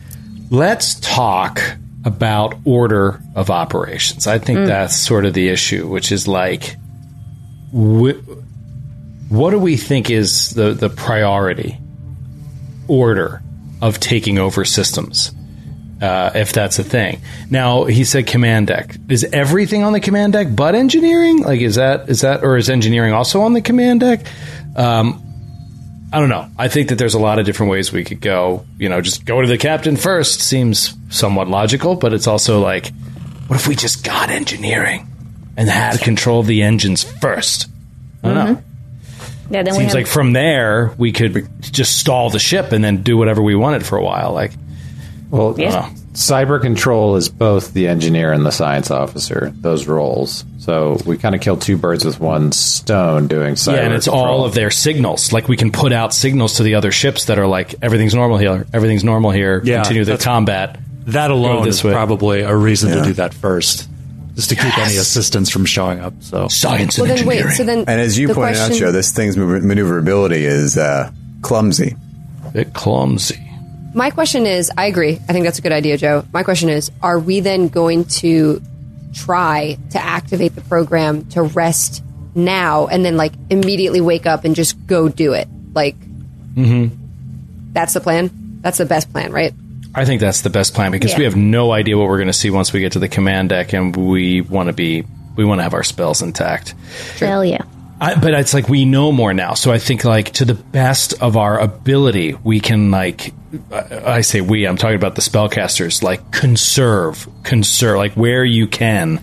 let's 0.51 0.98
talk 1.01 1.61
about 2.05 2.55
order 2.65 3.20
of 3.35 3.51
operations. 3.51 4.27
I 4.27 4.39
think 4.39 4.61
mm. 4.61 4.66
that's 4.69 4.97
sort 4.97 5.27
of 5.27 5.35
the 5.35 5.48
issue, 5.48 5.86
which 5.86 6.12
is 6.12 6.27
like, 6.27 6.77
wh- 7.73 8.19
what 9.28 9.51
do 9.51 9.59
we 9.59 9.77
think 9.77 10.09
is 10.09 10.51
the, 10.51 10.73
the 10.73 10.89
priority 10.89 11.78
order 12.89 13.43
of 13.82 13.98
taking 13.98 14.39
over 14.39 14.65
systems? 14.65 15.32
Uh, 16.01 16.31
if 16.35 16.52
that's 16.52 16.78
a 16.78 16.85
thing. 16.85 17.23
Now 17.51 17.85
he 17.85 18.05
said 18.05 18.27
command 18.27 18.66
deck. 18.66 18.97
Is 19.09 19.24
everything 19.24 19.82
on 19.82 19.94
the 19.94 20.01
command 20.01 20.35
deck 20.35 20.48
but 20.55 20.74
engineering? 20.74 21.43
Like 21.43 21.62
is 21.62 21.77
that 21.77 22.10
is 22.10 22.20
that 22.20 22.44
or 22.44 22.59
is 22.59 22.68
engineering 22.68 23.14
also 23.14 23.40
on 23.40 23.55
the 23.55 23.62
command 23.62 24.01
deck? 24.01 24.27
Um, 24.77 25.23
I 26.12 26.20
don't 26.20 26.28
know. 26.28 26.48
I 26.59 26.68
think 26.68 26.90
that 26.90 26.97
there's 26.97 27.14
a 27.14 27.18
lot 27.18 27.39
of 27.39 27.47
different 27.47 27.73
ways 27.73 27.93
we 27.93 28.05
could 28.05 28.20
go. 28.20 28.64
You 28.78 28.89
know, 28.89 29.01
just 29.01 29.24
go 29.24 29.40
to 29.40 29.48
the 29.48 29.59
captain 29.59 29.97
first 29.97 30.40
seems 30.40 30.94
somewhat 31.09 31.48
logical, 31.48 31.97
but 31.97 32.12
it's 32.12 32.27
also 32.27 32.60
like, 32.60 32.93
what 33.48 33.59
if 33.59 33.66
we 33.66 33.74
just 33.74 34.05
got 34.05 34.31
engineering 34.31 35.09
and 35.56 35.68
had 35.68 36.01
control 36.01 36.40
of 36.40 36.47
the 36.47 36.62
engines 36.62 37.05
first? 37.05 37.68
I 38.23 38.28
don't 38.28 38.35
know. 38.35 38.62
Yeah. 39.51 39.62
Then 39.62 39.74
we 39.74 39.81
Seems 39.81 39.93
have 39.93 40.02
like 40.02 40.06
from 40.06 40.32
there 40.32 40.94
we 40.98 41.12
could 41.12 41.48
just 41.60 41.98
stall 41.98 42.31
the 42.31 42.39
ship 42.39 42.73
and 42.73 42.85
then 42.85 43.02
do 43.02 43.16
whatever 43.16 43.43
we 43.43 43.55
wanted 43.55 43.85
for 43.85 43.97
a 43.97 44.02
while. 44.02 44.32
Like, 44.32 44.52
Well, 45.31 45.55
Yeah. 45.59 45.86
I 45.86 45.90
cyber 46.15 46.61
control 46.61 47.16
is 47.16 47.28
both 47.28 47.74
the 47.74 47.89
engineer 47.89 48.32
and 48.32 48.47
the 48.47 48.51
science 48.53 48.90
officer. 48.90 49.53
Those 49.61 49.86
roles. 49.86 50.44
So 50.59 50.98
we 51.05 51.16
kind 51.19 51.35
of 51.35 51.40
kill 51.40 51.57
two 51.57 51.77
birds 51.77 52.05
with 52.05 52.19
one 52.20 52.53
stone 52.53 53.27
doing 53.28 53.55
cyber. 53.55 53.74
yeah, 53.77 53.82
and 53.82 53.93
it's 53.94 54.07
control. 54.07 54.24
all 54.24 54.44
of 54.44 54.55
their 54.55 54.70
signals. 54.70 55.32
Like 55.32 55.47
we 55.48 55.57
can 55.57 55.70
put 55.73 55.93
out 55.93 56.15
signals 56.15 56.55
to 56.55 56.62
the 56.62 56.74
other 56.77 56.90
ships 56.90 57.27
that 57.27 57.39
are 57.39 57.47
like 57.47 57.74
everything's 57.82 58.15
normal 58.15 58.39
here, 58.39 58.66
everything's 58.73 59.05
normal 59.05 59.31
here. 59.31 59.61
Yeah, 59.65 59.82
continue 59.82 60.05
the 60.05 60.16
combat. 60.19 60.78
That 61.09 61.31
alone 61.31 61.65
this 61.66 61.77
is 61.77 61.85
way. 61.85 61.93
probably 61.93 62.40
a 62.40 62.57
reason 62.57 62.89
Yeah. 62.89 62.97
to 62.97 63.03
do 63.05 63.12
that 63.15 63.32
first, 63.35 63.86
just 64.35 64.48
to 64.48 64.57
keep 64.57 64.77
any 64.78 64.97
assistance 64.97 65.51
from 65.51 65.65
showing 65.66 66.01
up. 66.01 66.15
So 66.20 66.48
Science 66.48 66.98
Well, 66.98 67.09
and 67.11 67.19
then 67.19 67.27
wait. 67.27 67.36
engineering. 67.36 67.57
So 67.57 67.65
then, 67.65 67.78
And 67.86 68.01
as 68.01 68.19
you 68.19 68.28
the 68.28 68.35
pointed 68.35 68.57
out, 68.59 68.73
Joe, 68.73 68.90
this 68.90 69.12
thing's 69.12 69.36
maneuverability 69.36 70.44
is 70.44 70.77
uh, 70.78 71.11
clumsy. 71.43 71.94
bit 72.53 72.73
clumsy. 72.73 73.39
My 73.97 74.10
question 74.10 74.44
is 74.44 74.70
I 74.77 74.86
agree. 74.86 75.14
I 75.14 75.32
think 75.32 75.47
that's 75.47 75.59
a 75.59 75.62
good 75.62 75.73
idea, 75.73 75.97
Joe. 75.97 76.23
My 76.31 76.43
question 76.43 76.68
is 76.68 76.93
are 77.02 77.18
we 77.18 77.40
then 77.40 77.68
going 77.68 78.05
to 78.20 78.60
try 79.14 79.78
to 79.93 79.98
activate 79.98 80.55
the 80.55 80.60
program 80.60 81.24
to 81.31 81.43
rest 81.43 82.05
now 82.35 82.89
and 82.89 83.02
then 83.02 83.16
like 83.16 83.32
immediately 83.48 84.02
wake 84.02 84.27
up 84.27 84.44
and 84.44 84.55
just 84.55 84.86
go 84.86 85.09
do 85.09 85.32
it? 85.32 85.48
Like, 85.73 85.98
mm-hmm. 85.98 86.94
that's 87.73 87.94
the 87.94 88.01
plan? 88.01 88.59
That's 88.60 88.77
the 88.77 88.85
best 88.85 89.10
plan, 89.10 89.32
right? 89.32 89.55
I 89.94 90.05
think 90.05 90.20
that's 90.20 90.43
the 90.43 90.51
best 90.51 90.74
plan 90.74 90.93
because 90.93 91.16
we 91.16 91.24
have 91.24 91.36
no 91.36 91.73
idea 91.73 91.97
what 91.97 92.06
we're 92.09 92.18
going 92.18 92.27
to 92.27 92.35
see 92.35 92.51
once 92.51 92.74
we 92.74 92.81
get 92.81 92.93
to 92.93 92.98
the 92.98 93.09
command 93.09 93.48
deck, 93.48 93.73
and 93.73 93.97
we 93.97 94.43
want 94.43 94.66
to 94.66 94.74
be 94.74 95.06
we 95.36 95.47
want 95.47 95.60
to 95.60 95.62
have 95.62 95.73
our 95.73 95.82
spells 95.82 96.20
intact. 96.20 96.74
Hell 97.18 97.43
yeah. 97.43 97.62
I, 98.01 98.14
but 98.18 98.35
it's 98.35 98.52
like 98.52 98.68
we 98.68 98.85
know 98.85 99.10
more 99.10 99.32
now, 99.32 99.55
so 99.55 99.73
I 99.73 99.78
think 99.78 100.05
like 100.05 100.32
to 100.35 100.44
the 100.44 100.55
best 100.55 101.23
of 101.23 101.36
our 101.36 101.59
ability, 101.59 102.35
we 102.35 102.60
can 102.60 102.90
like 102.90 103.32
I 103.73 104.16
I 104.16 104.20
say 104.20 104.40
we. 104.40 104.66
I'm 104.66 104.77
talking 104.77 104.97
about 104.97 105.14
the 105.14 105.23
spellcasters. 105.23 106.02
Like 106.02 106.31
conserve, 106.31 107.27
conserve, 107.43 107.97
like 107.97 108.12
where 108.12 108.44
you 108.44 108.66
can 108.66 109.23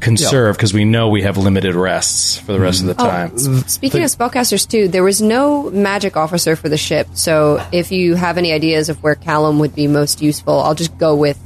conserve 0.00 0.56
because 0.56 0.72
we 0.72 0.84
know 0.84 1.08
we 1.08 1.22
have 1.22 1.36
limited 1.36 1.74
rests 1.74 2.38
for 2.38 2.52
the 2.52 2.60
rest 2.60 2.80
of 2.80 2.86
the 2.86 2.94
mm-hmm. 2.94 3.36
time. 3.36 3.56
Oh, 3.56 3.62
speaking 3.66 4.02
of 4.02 4.10
spellcasters, 4.10 4.68
too, 4.68 4.88
there 4.88 5.04
was 5.04 5.20
no 5.20 5.70
magic 5.70 6.16
officer 6.16 6.56
for 6.56 6.68
the 6.68 6.76
ship. 6.76 7.08
So 7.14 7.64
if 7.72 7.92
you 7.92 8.14
have 8.14 8.38
any 8.38 8.52
ideas 8.52 8.88
of 8.88 9.02
where 9.02 9.14
Callum 9.14 9.58
would 9.60 9.74
be 9.74 9.86
most 9.86 10.22
useful, 10.22 10.60
I'll 10.60 10.74
just 10.74 10.96
go 10.98 11.14
with 11.14 11.38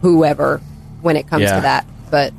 whoever 0.00 0.58
when 1.02 1.16
it 1.16 1.28
comes 1.28 1.42
Yeah. 1.42 1.56
to 1.56 1.62
that. 1.62 1.86
But 2.10 2.32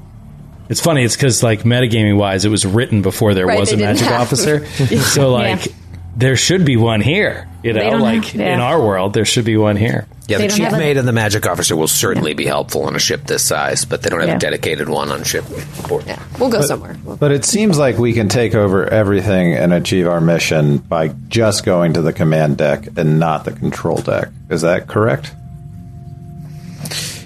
It's 0.70 0.82
funny. 0.82 1.04
It's 1.04 1.16
because 1.16 1.44
like 1.44 1.62
metagaming 1.64 2.18
wise, 2.18 2.46
it 2.46 2.50
was 2.50 2.66
written 2.66 3.02
before 3.02 3.34
there 3.34 3.46
Right, 3.46 3.60
was 3.60 3.72
a 3.72 3.78
magic 3.78 4.08
have- 4.08 4.22
officer. 4.22 4.66
so 5.02 5.32
like 5.32 5.66
Yeah. 5.66 5.72
there 6.18 6.36
should 6.36 6.66
be 6.66 6.76
one 6.78 7.02
here. 7.02 7.48
You 7.64 7.74
know, 7.74 7.98
like 7.98 8.26
have- 8.26 8.36
yeah. 8.42 8.54
in 8.56 8.60
our 8.60 8.80
world, 8.82 9.14
there 9.14 9.26
should 9.26 9.46
be 9.46 9.58
one 9.58 9.76
here. 9.76 10.08
Yeah, 10.28 10.40
They 10.40 10.48
the 10.48 10.54
chief 10.56 10.64
have 10.66 10.74
a- 10.74 10.78
mate 10.78 10.98
and 10.98 11.08
the 11.08 11.12
magic 11.14 11.46
officer 11.46 11.76
will 11.76 11.88
certainly 11.88 12.34
be 12.34 12.46
helpful 12.46 12.86
on 12.86 12.96
a 12.96 13.00
ship 13.00 13.28
this 13.28 13.44
size, 13.44 13.86
but 13.86 14.02
they 14.02 14.10
don't 14.10 14.22
have 14.22 14.30
Yeah. 14.30 14.36
a 14.38 14.40
dedicated 14.40 14.90
one 14.90 15.10
on 15.12 15.24
ship. 15.24 15.46
Port. 15.84 16.06
yeah, 16.08 16.18
we'll 16.40 16.50
go 16.50 16.62
somewhere. 16.62 16.96
We'll- 17.04 17.16
But 17.18 17.32
it 17.32 17.46
seems 17.46 17.78
like 17.78 18.00
we 18.00 18.14
can 18.14 18.28
take 18.28 18.56
over 18.56 18.88
everything 18.88 19.54
and 19.54 19.72
achieve 19.72 20.08
our 20.08 20.20
mission 20.22 20.78
by 20.80 21.12
just 21.28 21.64
going 21.64 21.94
to 21.94 22.02
the 22.02 22.12
command 22.14 22.58
deck 22.58 22.88
and 22.98 23.20
not 23.20 23.46
the 23.46 23.52
control 23.52 23.98
deck. 23.98 24.30
Is 24.50 24.62
that 24.62 24.88
correct? 24.88 25.32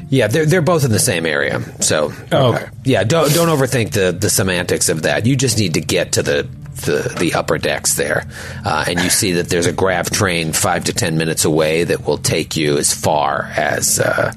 Yeah, 0.09 0.27
they're 0.27 0.45
they're 0.45 0.61
both 0.61 0.83
in 0.85 0.91
the 0.91 0.99
same 0.99 1.25
area. 1.25 1.61
So 1.81 2.11
Oh, 2.31 2.55
okay. 2.55 2.65
yeah, 2.83 3.03
don't 3.03 3.31
don't 3.33 3.47
overthink 3.49 3.91
the 3.91 4.11
the 4.11 4.29
semantics 4.29 4.89
of 4.89 5.03
that. 5.03 5.25
You 5.25 5.35
just 5.35 5.57
need 5.59 5.75
to 5.75 5.81
get 5.81 6.13
to 6.13 6.23
the 6.23 6.47
the, 6.85 7.13
the 7.19 7.33
upper 7.33 7.57
decks 7.57 7.95
there, 7.95 8.25
uh, 8.65 8.85
and 8.87 9.01
you 9.01 9.09
see 9.09 9.33
that 9.33 9.49
there's 9.49 9.65
a 9.67 9.73
grav 9.73 10.09
train 10.09 10.53
five 10.53 10.85
to 10.85 10.93
ten 10.93 11.17
minutes 11.17 11.43
away 11.45 11.83
that 11.83 12.05
will 12.07 12.17
take 12.17 12.55
you 12.57 12.77
as 12.77 12.93
far 12.93 13.43
as. 13.55 13.99
Uh, 13.99 14.33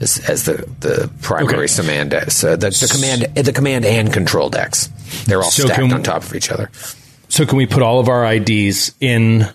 as, 0.00 0.18
as 0.28 0.44
the, 0.44 0.58
the 0.78 1.10
primary 1.22 1.64
Okay. 1.64 1.74
command 1.74 2.12
decks, 2.12 2.44
uh, 2.44 2.54
the, 2.54 2.70
the 2.70 2.88
command 2.88 3.22
the 3.34 3.52
command 3.52 3.84
and 3.84 4.12
control 4.12 4.48
decks, 4.48 4.86
they're 5.26 5.42
all 5.42 5.50
So 5.50 5.64
stacked 5.64 5.80
can- 5.80 5.92
on 5.92 6.04
top 6.04 6.22
of 6.22 6.36
each 6.36 6.52
other. 6.52 6.70
So 7.28 7.44
can 7.46 7.58
we 7.58 7.66
put 7.66 7.82
all 7.82 7.98
of 7.98 8.08
our 8.08 8.24
IDs 8.32 8.92
in 9.00 9.48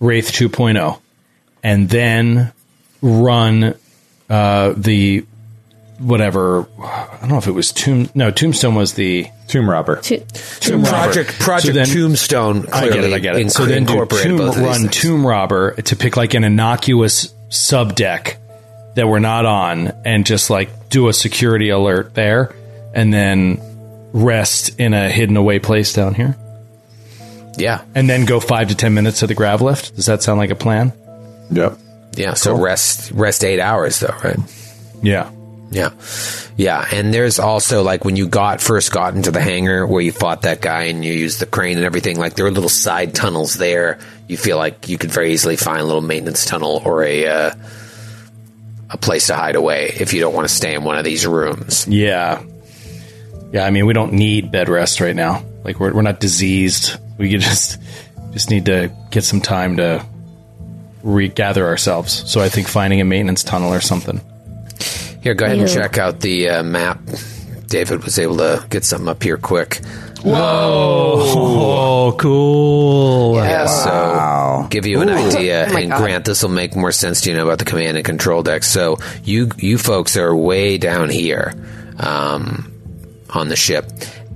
Wraith 0.00 0.32
2.0 0.32 0.98
and 1.62 1.90
then 1.90 2.50
run 3.02 3.74
uh, 4.30 4.72
the 4.76 5.24
whatever? 5.98 6.66
I 6.82 7.18
don't 7.20 7.28
know 7.30 7.36
if 7.38 7.46
it 7.46 7.52
was 7.52 7.72
Tomb. 7.72 8.08
No, 8.14 8.30
Tombstone 8.30 8.74
was 8.74 8.94
the 8.94 9.26
Tomb 9.48 9.68
robber. 9.68 9.96
To, 10.00 10.20
Tomb 10.20 10.82
Robber. 10.84 10.88
Project 10.88 11.38
Project 11.40 11.66
So 11.66 11.72
then- 11.72 11.86
Tombstone. 11.88 12.66
I 12.72 12.88
get 12.88 13.04
it. 13.04 13.12
I 13.12 13.18
get 13.18 13.36
it. 13.36 13.46
inc- 13.46 13.50
So 13.50 13.66
then 13.66 13.84
do 13.84 13.92
incorporated 13.94 14.28
tomb, 14.28 14.38
both 14.38 14.48
of 14.50 14.54
these 14.56 14.64
run 14.64 14.80
things. 14.82 14.96
Tomb 14.96 15.26
Robber 15.26 15.72
to 15.82 15.96
pick 15.96 16.16
like 16.16 16.34
an 16.34 16.44
innocuous 16.44 17.34
sub 17.48 17.96
deck 17.96 18.38
that 18.94 19.08
we're 19.08 19.18
not 19.18 19.44
on, 19.46 19.88
and 20.04 20.24
just 20.24 20.48
like 20.50 20.88
do 20.88 21.08
a 21.08 21.12
security 21.12 21.68
alert 21.70 22.14
there, 22.14 22.54
and 22.94 23.12
then 23.12 23.60
rest 24.12 24.78
in 24.80 24.94
a 24.94 25.08
hidden 25.10 25.36
away 25.36 25.58
place 25.60 25.92
down 25.92 26.14
here, 26.14 26.36
Yeah, 27.56 27.82
and 27.94 28.08
then 28.10 28.24
go 28.24 28.40
five 28.40 28.68
to 28.68 28.74
ten 28.74 28.94
minutes 28.94 29.20
to 29.20 29.26
the 29.28 29.34
grav 29.34 29.62
lift. 29.62 29.94
Does 29.96 30.06
that 30.06 30.22
sound 30.22 30.38
like 30.38 30.50
a 30.50 30.54
plan? 30.56 30.92
Yep. 31.50 31.76
Yeah. 32.14 32.34
So 32.34 32.60
rest 32.60 33.12
rest 33.12 33.44
eight 33.44 33.60
hours 33.60 34.00
though, 34.00 34.16
right? 34.22 34.38
Yeah. 35.02 35.30
Yeah. 35.70 35.90
Yeah. 36.56 36.84
And 36.92 37.14
there's 37.14 37.38
also 37.38 37.82
like 37.82 38.04
when 38.04 38.16
you 38.16 38.26
got 38.26 38.60
first 38.60 38.92
got 38.92 39.14
into 39.14 39.30
the 39.30 39.40
hangar 39.40 39.86
where 39.86 40.02
you 40.02 40.10
fought 40.10 40.42
that 40.42 40.60
guy 40.60 40.84
and 40.84 41.04
you 41.04 41.12
used 41.12 41.40
the 41.40 41.46
crane 41.46 41.76
and 41.76 41.86
everything, 41.86 42.18
like 42.18 42.34
there 42.34 42.44
were 42.44 42.50
little 42.50 42.68
side 42.68 43.14
tunnels 43.14 43.54
there. 43.54 43.98
You 44.26 44.36
feel 44.36 44.56
like 44.56 44.88
you 44.88 44.98
could 44.98 45.10
very 45.10 45.32
easily 45.32 45.56
find 45.56 45.80
a 45.80 45.84
little 45.84 46.00
maintenance 46.02 46.44
tunnel 46.44 46.82
or 46.84 47.04
a, 47.04 47.26
uh, 47.26 47.54
a 48.90 48.96
place 48.98 49.28
to 49.28 49.36
hide 49.36 49.54
away 49.54 49.94
if 50.00 50.12
you 50.12 50.20
don't 50.20 50.34
want 50.34 50.48
to 50.48 50.54
stay 50.54 50.74
in 50.74 50.82
one 50.82 50.98
of 50.98 51.04
these 51.04 51.24
rooms. 51.24 51.86
Yeah. 51.86 52.42
Yeah, 53.52 53.64
I 53.64 53.70
mean, 53.70 53.86
we 53.86 53.92
don't 53.92 54.12
need 54.12 54.50
bed 54.50 54.68
rest 54.68 55.00
right 55.00 55.14
now. 55.14 55.44
Like 55.64 55.78
we're 55.78 55.92
we're 55.92 56.02
not 56.02 56.20
diseased. 56.20 56.96
We 57.18 57.30
could 57.30 57.40
just 57.50 57.80
just 58.32 58.50
need 58.50 58.66
to 58.66 58.90
get 59.10 59.24
some 59.24 59.40
time 59.40 59.76
to 59.76 60.04
regather 61.02 61.66
ourselves. 61.66 62.30
So 62.30 62.40
I 62.40 62.48
think 62.48 62.68
finding 62.68 63.00
a 63.00 63.04
maintenance 63.04 63.42
tunnel 63.44 63.72
or 63.72 63.80
something. 63.80 64.20
Here, 65.22 65.34
go 65.34 65.44
ahead 65.44 65.58
and 65.58 65.68
check 65.68 65.98
out 65.98 66.20
the 66.20 66.48
uh, 66.48 66.62
map. 66.62 67.00
David 67.66 68.02
was 68.04 68.18
able 68.18 68.38
to 68.38 68.66
get 68.68 68.84
something 68.84 69.08
up 69.08 69.22
here 69.22 69.36
quick. 69.36 69.80
Whoa! 70.22 71.14
Oh, 71.16 72.16
cool. 72.18 73.36
Yeah, 73.36 73.66
so 73.66 74.68
give 74.68 74.84
you 74.86 75.00
an 75.00 75.08
idea, 75.08 75.66
Oh 75.68 75.72
my 75.72 75.80
and 75.80 75.90
God. 75.90 75.98
Grant, 75.98 76.24
this 76.24 76.42
will 76.42 76.50
make 76.50 76.76
more 76.76 76.92
sense 76.92 77.22
to 77.22 77.30
you 77.30 77.36
know 77.36 77.44
about 77.44 77.58
the 77.58 77.64
command 77.64 77.96
and 77.96 78.04
control 78.04 78.42
deck. 78.42 78.64
So 78.64 78.98
you 79.24 79.50
you 79.56 79.78
folks 79.78 80.16
are 80.16 80.34
way 80.34 80.76
down 80.78 81.08
here 81.08 81.54
um, 81.98 82.70
on 83.30 83.48
the 83.48 83.56
ship, 83.56 83.86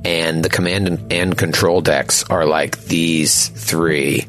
and 0.05 0.43
the 0.43 0.49
command 0.49 0.87
and, 0.87 1.13
and 1.13 1.37
control 1.37 1.81
decks 1.83 2.25
are 2.31 2.47
like 2.47 2.79
these 2.85 3.49
three 3.49 4.27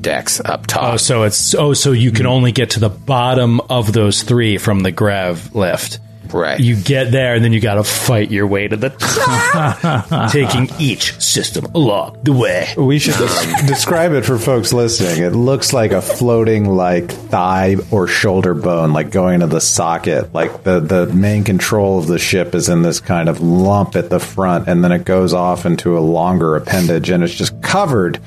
decks 0.00 0.40
up 0.40 0.66
top. 0.66 0.94
Oh, 0.94 0.96
so 0.96 1.22
it's 1.24 1.54
oh, 1.54 1.74
so 1.74 1.92
you 1.92 2.10
can 2.10 2.26
only 2.26 2.52
get 2.52 2.70
to 2.70 2.80
the 2.80 2.88
bottom 2.88 3.60
of 3.62 3.92
those 3.92 4.22
three 4.22 4.58
from 4.58 4.80
the 4.80 4.90
grav 4.90 5.54
lift. 5.54 6.00
Right. 6.32 6.60
You 6.60 6.76
get 6.76 7.10
there, 7.10 7.34
and 7.34 7.44
then 7.44 7.52
you 7.52 7.60
got 7.60 7.74
to 7.74 7.84
fight 7.84 8.30
your 8.30 8.46
way 8.46 8.68
to 8.68 8.76
the 8.76 8.90
top, 8.90 10.30
taking 10.32 10.68
each 10.78 11.20
system 11.20 11.64
along 11.74 12.20
the 12.22 12.32
way. 12.32 12.72
We 12.76 12.98
should 12.98 13.14
um. 13.14 13.66
describe 13.66 14.12
it 14.12 14.24
for 14.24 14.38
folks 14.38 14.72
listening. 14.72 15.24
It 15.24 15.34
looks 15.34 15.72
like 15.72 15.92
a 15.92 16.02
floating 16.02 16.66
like 16.66 17.10
thigh 17.10 17.76
or 17.90 18.06
shoulder 18.06 18.54
bone, 18.54 18.92
like 18.92 19.10
going 19.10 19.40
to 19.40 19.46
the 19.46 19.60
socket. 19.60 20.32
Like 20.32 20.62
the, 20.62 20.80
the 20.80 21.06
main 21.06 21.44
control 21.44 21.98
of 21.98 22.06
the 22.06 22.18
ship 22.18 22.54
is 22.54 22.68
in 22.68 22.82
this 22.82 23.00
kind 23.00 23.28
of 23.28 23.40
lump 23.40 23.96
at 23.96 24.10
the 24.10 24.20
front, 24.20 24.68
and 24.68 24.84
then 24.84 24.92
it 24.92 25.04
goes 25.04 25.34
off 25.34 25.66
into 25.66 25.98
a 25.98 26.00
longer 26.00 26.56
appendage, 26.56 27.10
and 27.10 27.24
it's 27.24 27.34
just 27.34 27.60
covered 27.62 28.20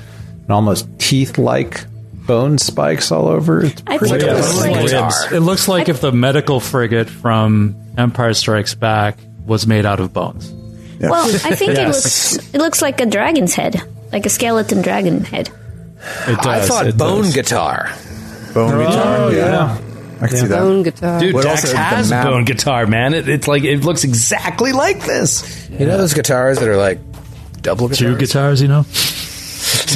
in 0.46 0.50
almost 0.50 0.86
teeth 0.98 1.38
like 1.38 1.84
bone 2.26 2.58
spikes 2.58 3.10
all 3.12 3.28
over. 3.28 3.64
It's 3.64 3.82
I 3.86 3.98
think 3.98 4.14
it 4.14 4.22
Yeah, 4.26 4.34
like 4.34 4.70
like, 4.70 4.90
ribs. 4.92 5.32
It 5.32 5.40
looks 5.40 5.68
like 5.68 5.88
if 5.88 6.00
the 6.00 6.12
medical 6.12 6.60
frigate 6.60 7.08
from 7.10 7.76
Empire 7.98 8.34
Strikes 8.34 8.74
Back 8.74 9.18
was 9.46 9.66
made 9.66 9.84
out 9.86 10.00
of 10.00 10.12
bones. 10.12 10.50
well, 11.00 11.26
I 11.26 11.54
think 11.54 11.72
Yes. 11.74 11.78
it 11.78 11.86
looks 12.38 12.54
it 12.54 12.58
looks 12.58 12.82
like 12.82 13.00
a 13.00 13.06
dragon's 13.06 13.54
head, 13.54 13.82
like 14.12 14.24
a 14.26 14.30
skeleton 14.30 14.80
dragon 14.82 15.24
head. 15.24 15.50
It 16.26 16.36
does. 16.36 16.46
I 16.46 16.60
thought 16.60 16.86
it 16.86 16.96
bone 16.96 17.22
does. 17.24 17.34
guitar. 17.34 17.90
Bone 18.54 18.72
oh, 18.74 18.86
guitar. 18.86 19.32
yeah. 19.32 19.78
I 20.20 20.28
can 20.28 20.36
see 20.36 20.46
that. 20.46 20.58
Bone 20.60 20.82
guitar. 20.82 21.18
Dude, 21.20 21.34
What 21.34 21.44
Dax 21.44 21.72
has 21.72 22.10
map- 22.10 22.24
bone 22.26 22.44
guitar, 22.44 22.86
man. 22.86 23.12
It, 23.14 23.28
it's 23.28 23.48
like 23.48 23.64
it 23.64 23.84
looks 23.84 24.04
exactly 24.04 24.72
like 24.72 25.04
this. 25.04 25.68
You 25.70 25.86
know 25.86 25.98
those 25.98 26.14
guitars 26.14 26.58
that 26.60 26.68
are 26.68 26.76
like 26.76 26.98
double 27.60 27.88
guitars? 27.88 27.98
Two 27.98 28.16
guitars, 28.16 28.62
you 28.62 28.68
know? 28.68 28.84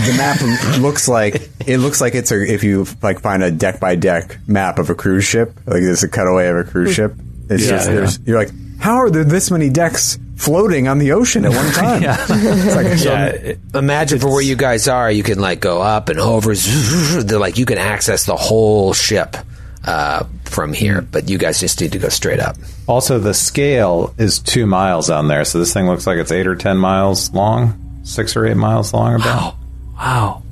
The 0.06 0.14
map 0.16 0.78
looks 0.80 1.08
like 1.08 1.50
it 1.66 1.78
looks 1.78 2.00
like 2.00 2.14
it's 2.14 2.30
a 2.32 2.40
if 2.42 2.62
you 2.64 2.86
like 3.02 3.20
find 3.20 3.42
a 3.42 3.50
deck 3.50 3.80
by 3.80 3.94
deck 3.96 4.38
map 4.46 4.78
of 4.78 4.90
a 4.90 4.94
cruise 4.94 5.24
ship, 5.24 5.54
like 5.66 5.82
there's 5.82 6.02
a 6.02 6.08
cutaway 6.08 6.48
of 6.48 6.56
a 6.56 6.64
cruise 6.64 6.94
ship. 6.94 7.14
It's 7.50 7.64
Yeah, 7.64 7.70
just 7.70 7.88
yeah. 7.88 7.94
there's, 7.94 8.18
you're 8.26 8.38
like, 8.38 8.50
how 8.78 8.96
are 8.96 9.10
there 9.10 9.24
this 9.24 9.50
many 9.50 9.70
decks 9.70 10.18
floating 10.36 10.86
on 10.86 10.98
the 10.98 11.12
ocean 11.12 11.44
at 11.46 11.52
one 11.52 11.72
time? 11.72 12.02
It's 12.04 12.76
like, 12.76 12.98
so- 12.98 13.10
Yeah, 13.12 13.26
it- 13.26 13.58
Imagine 13.74 14.18
for 14.18 14.28
where 14.28 14.42
you 14.42 14.54
guys 14.56 14.86
are, 14.86 15.10
you 15.10 15.22
can 15.22 15.38
like 15.38 15.60
go 15.60 15.80
up 15.80 16.08
and 16.10 16.18
over. 16.20 16.54
They're 17.22 17.38
like 17.38 17.56
you 17.58 17.64
can 17.66 17.78
access 17.78 18.26
the 18.26 18.36
whole 18.36 18.92
ship 18.92 19.36
uh, 19.84 20.24
from 20.44 20.72
here, 20.74 21.00
but 21.00 21.28
you 21.30 21.38
guys 21.38 21.58
just 21.60 21.80
need 21.80 21.92
to 21.92 21.98
go 21.98 22.08
straight 22.10 22.40
up. 22.40 22.56
Also, 22.86 23.18
the 23.18 23.32
scale 23.34 24.14
is 24.18 24.38
two 24.38 24.66
miles 24.66 25.08
on 25.10 25.28
there, 25.28 25.44
so 25.44 25.58
this 25.58 25.72
thing 25.72 25.86
looks 25.86 26.06
like 26.06 26.18
it's 26.18 26.32
eight 26.32 26.46
or 26.46 26.56
ten 26.56 26.76
miles 26.76 27.32
long, 27.32 28.00
six 28.02 28.36
or 28.36 28.44
eight 28.46 28.56
miles 28.56 28.92
long. 28.92 29.14
About. 29.14 29.24
Wow. 29.54 29.57
Wow. 29.98 30.42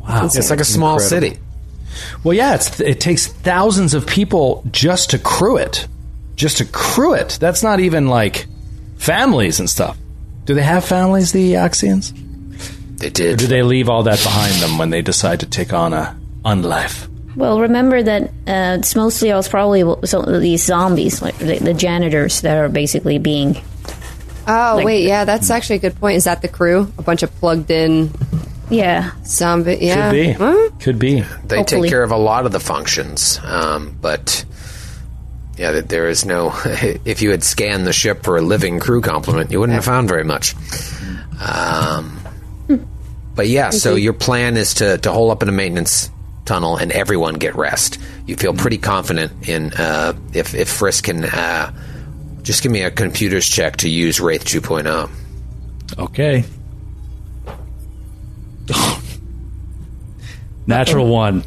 Wow. 0.00 0.26
It's 0.26 0.50
like 0.50 0.60
a 0.60 0.64
small 0.64 0.94
Incredible. 1.00 1.28
city. 1.30 1.40
Well, 2.22 2.34
yeah, 2.34 2.54
it's, 2.54 2.80
it 2.80 3.00
takes 3.00 3.26
thousands 3.26 3.94
of 3.94 4.06
people 4.06 4.64
just 4.70 5.10
to 5.10 5.18
crew 5.18 5.56
it. 5.56 5.86
Just 6.36 6.58
to 6.58 6.64
crew 6.64 7.14
it. 7.14 7.38
That's 7.40 7.62
not 7.62 7.80
even 7.80 8.08
like 8.08 8.46
families 8.96 9.60
and 9.60 9.68
stuff. 9.70 9.96
Do 10.44 10.54
they 10.54 10.62
have 10.62 10.84
families, 10.84 11.32
the 11.32 11.54
Eoxians? 11.54 12.12
They 12.98 13.06
Or 13.06 13.10
did. 13.10 13.38
do 13.38 13.46
they 13.46 13.62
leave 13.62 13.88
all 13.88 14.02
that 14.04 14.22
behind 14.22 14.54
them 14.56 14.78
when 14.78 14.90
they 14.90 15.02
decide 15.02 15.40
to 15.40 15.46
take 15.46 15.72
on 15.72 15.92
a 15.92 16.16
unlife? 16.44 17.08
Well, 17.36 17.60
remember 17.60 18.02
that 18.02 18.22
uh, 18.46 18.76
it's 18.78 18.94
mostly 18.94 19.32
also 19.32 19.50
probably 19.50 19.82
some 20.06 20.24
of 20.24 20.40
these 20.40 20.62
zombies, 20.64 21.20
like 21.22 21.36
the, 21.38 21.58
the 21.58 21.74
janitors 21.74 22.42
that 22.42 22.56
are 22.58 22.68
basically 22.68 23.18
being. 23.18 23.56
Oh 24.46 24.74
Like- 24.76 24.84
wait, 24.84 25.04
yeah, 25.04 25.24
that's 25.24 25.50
actually 25.50 25.76
a 25.76 25.80
good 25.80 25.96
point. 25.98 26.16
Is 26.16 26.24
that 26.24 26.42
the 26.42 26.48
crew? 26.48 26.92
A 26.98 27.02
bunch 27.02 27.22
of 27.22 27.34
plugged 27.36 27.70
in 27.70 28.10
Yeah. 28.70 29.10
zombie? 29.24 29.78
Yeah, 29.80 30.10
Could 30.10 30.16
be. 30.16 30.32
Huh? 30.32 30.70
Could 30.80 30.98
be. 30.98 31.20
They 31.44 31.56
Hopefully. 31.58 31.82
take 31.82 31.90
care 31.90 32.02
of 32.02 32.10
a 32.10 32.16
lot 32.16 32.46
of 32.46 32.52
the 32.52 32.60
functions, 32.60 33.40
um, 33.44 33.96
but 34.00 34.44
yeah, 35.56 35.80
there 35.80 36.08
is 36.08 36.24
no. 36.24 36.52
if 36.64 37.22
you 37.22 37.30
had 37.30 37.44
scanned 37.44 37.86
the 37.86 37.92
ship 37.92 38.24
for 38.24 38.36
a 38.36 38.42
living 38.42 38.80
crew 38.80 39.00
complement, 39.00 39.50
you 39.50 39.60
wouldn't 39.60 39.74
have 39.74 39.84
found 39.84 40.08
very 40.08 40.24
much. 40.24 40.54
Um, 41.40 42.20
but 43.34 43.48
yeah, 43.48 43.70
so 43.70 43.94
your 43.94 44.12
plan 44.12 44.56
is 44.56 44.74
to 44.74 44.98
to 44.98 45.12
hole 45.12 45.30
up 45.30 45.42
in 45.42 45.48
a 45.48 45.52
maintenance 45.52 46.10
tunnel 46.44 46.76
and 46.76 46.92
everyone 46.92 47.34
get 47.34 47.54
rest. 47.54 47.98
You 48.26 48.36
feel 48.36 48.54
pretty 48.54 48.78
confident 48.78 49.48
in 49.48 49.72
uh, 49.74 50.14
if 50.32 50.54
if 50.54 50.68
Friss 50.68 51.02
can. 51.02 51.24
Uh, 51.24 51.72
just 52.42 52.62
give 52.62 52.70
me 52.70 52.82
a 52.82 52.90
computer's 52.90 53.48
check 53.48 53.78
to 53.78 53.88
use 53.88 54.20
Wraith 54.20 54.42
oh. 54.42 54.60
2.0. 54.60 55.10
Okay. 55.98 56.44
Natural 60.66 61.06
one. 61.06 61.44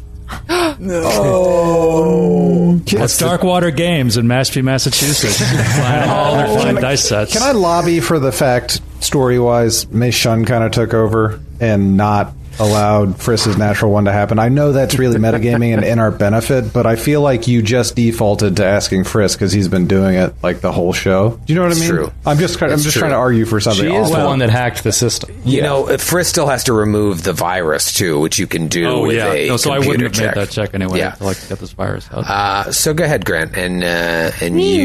no. 0.78 2.78
That's 2.84 3.20
Darkwater 3.20 3.74
Games 3.74 4.16
in 4.16 4.26
Mashpee, 4.26 4.62
Massachusetts. 4.62 5.38
Flying 5.38 6.10
all 6.10 6.36
their 6.36 6.58
fine 6.58 6.74
dice 6.76 7.08
sets. 7.08 7.32
Can 7.32 7.42
I 7.42 7.52
lobby 7.52 8.00
for 8.00 8.18
the 8.18 8.32
fact, 8.32 8.80
story 9.00 9.38
wise, 9.38 9.90
Mei 9.90 10.10
Shun 10.10 10.44
kind 10.44 10.64
of 10.64 10.72
took 10.72 10.94
over 10.94 11.40
and 11.60 11.96
not 11.96 12.32
allowed 12.60 13.10
Friss's 13.18 13.56
natural 13.56 13.92
one 13.92 14.04
to 14.06 14.12
happen? 14.12 14.38
I 14.38 14.48
know 14.48 14.72
that's 14.72 14.98
really 14.98 15.18
metagaming 15.18 15.74
and 15.74 15.84
in 15.84 15.98
our 15.98 16.10
benefit, 16.10 16.72
but 16.72 16.86
I 16.86 16.96
feel 16.96 17.20
like 17.20 17.46
you 17.48 17.62
just 17.62 17.94
defaulted 17.96 18.56
to 18.56 18.64
asking 18.64 19.04
Friss 19.04 19.34
because 19.34 19.52
he's 19.52 19.68
been 19.68 19.86
doing 19.86 20.14
it 20.16 20.34
like 20.42 20.60
the 20.60 20.72
whole 20.72 20.92
show. 20.92 21.38
Do 21.46 21.52
you 21.52 21.58
know 21.58 21.62
what 21.64 21.72
It's 21.72 21.80
I 21.82 21.84
mean? 21.84 21.90
true. 21.92 22.12
I'm 22.26 22.38
just 22.38 22.60
I'm 22.62 22.70
It's 22.72 22.82
just 22.82 22.94
true. 22.94 23.00
trying 23.00 23.12
to 23.12 23.16
argue 23.18 23.44
for 23.44 23.60
something. 23.60 23.84
She 23.88 23.94
is 23.94 24.10
awful. 24.10 24.16
the 24.22 24.26
one 24.26 24.38
that 24.40 24.50
hacked 24.50 24.82
the 24.84 24.92
system. 24.92 25.34
You 25.44 25.62
know, 25.62 25.84
Friss 25.84 26.26
still 26.26 26.46
has 26.48 26.64
to 26.64 26.72
remove 26.72 27.22
the 27.22 27.32
virus 27.32 27.92
too, 27.92 28.20
which 28.20 28.38
you 28.38 28.46
can 28.46 28.68
do 28.68 28.86
Oh 28.88 29.02
with 29.06 29.16
yeah. 29.16 29.32
a 29.32 29.48
No, 29.48 29.56
so 29.56 29.72
I 29.72 29.78
wouldn't 29.78 30.02
have 30.02 30.12
check. 30.12 30.34
made 30.36 30.42
that 30.46 30.50
check 30.50 30.74
anyway. 30.74 30.98
Yeah. 30.98 31.12
To, 31.12 31.24
like 31.24 31.48
get 31.48 31.58
this 31.58 31.72
virus 31.72 32.08
out. 32.12 32.24
Uh, 32.28 32.72
so 32.72 32.92
go 32.94 33.04
ahead, 33.04 33.24
Grant, 33.24 33.56
and 33.56 33.82
uh, 33.84 34.30
and 34.40 34.60
you 34.60 34.84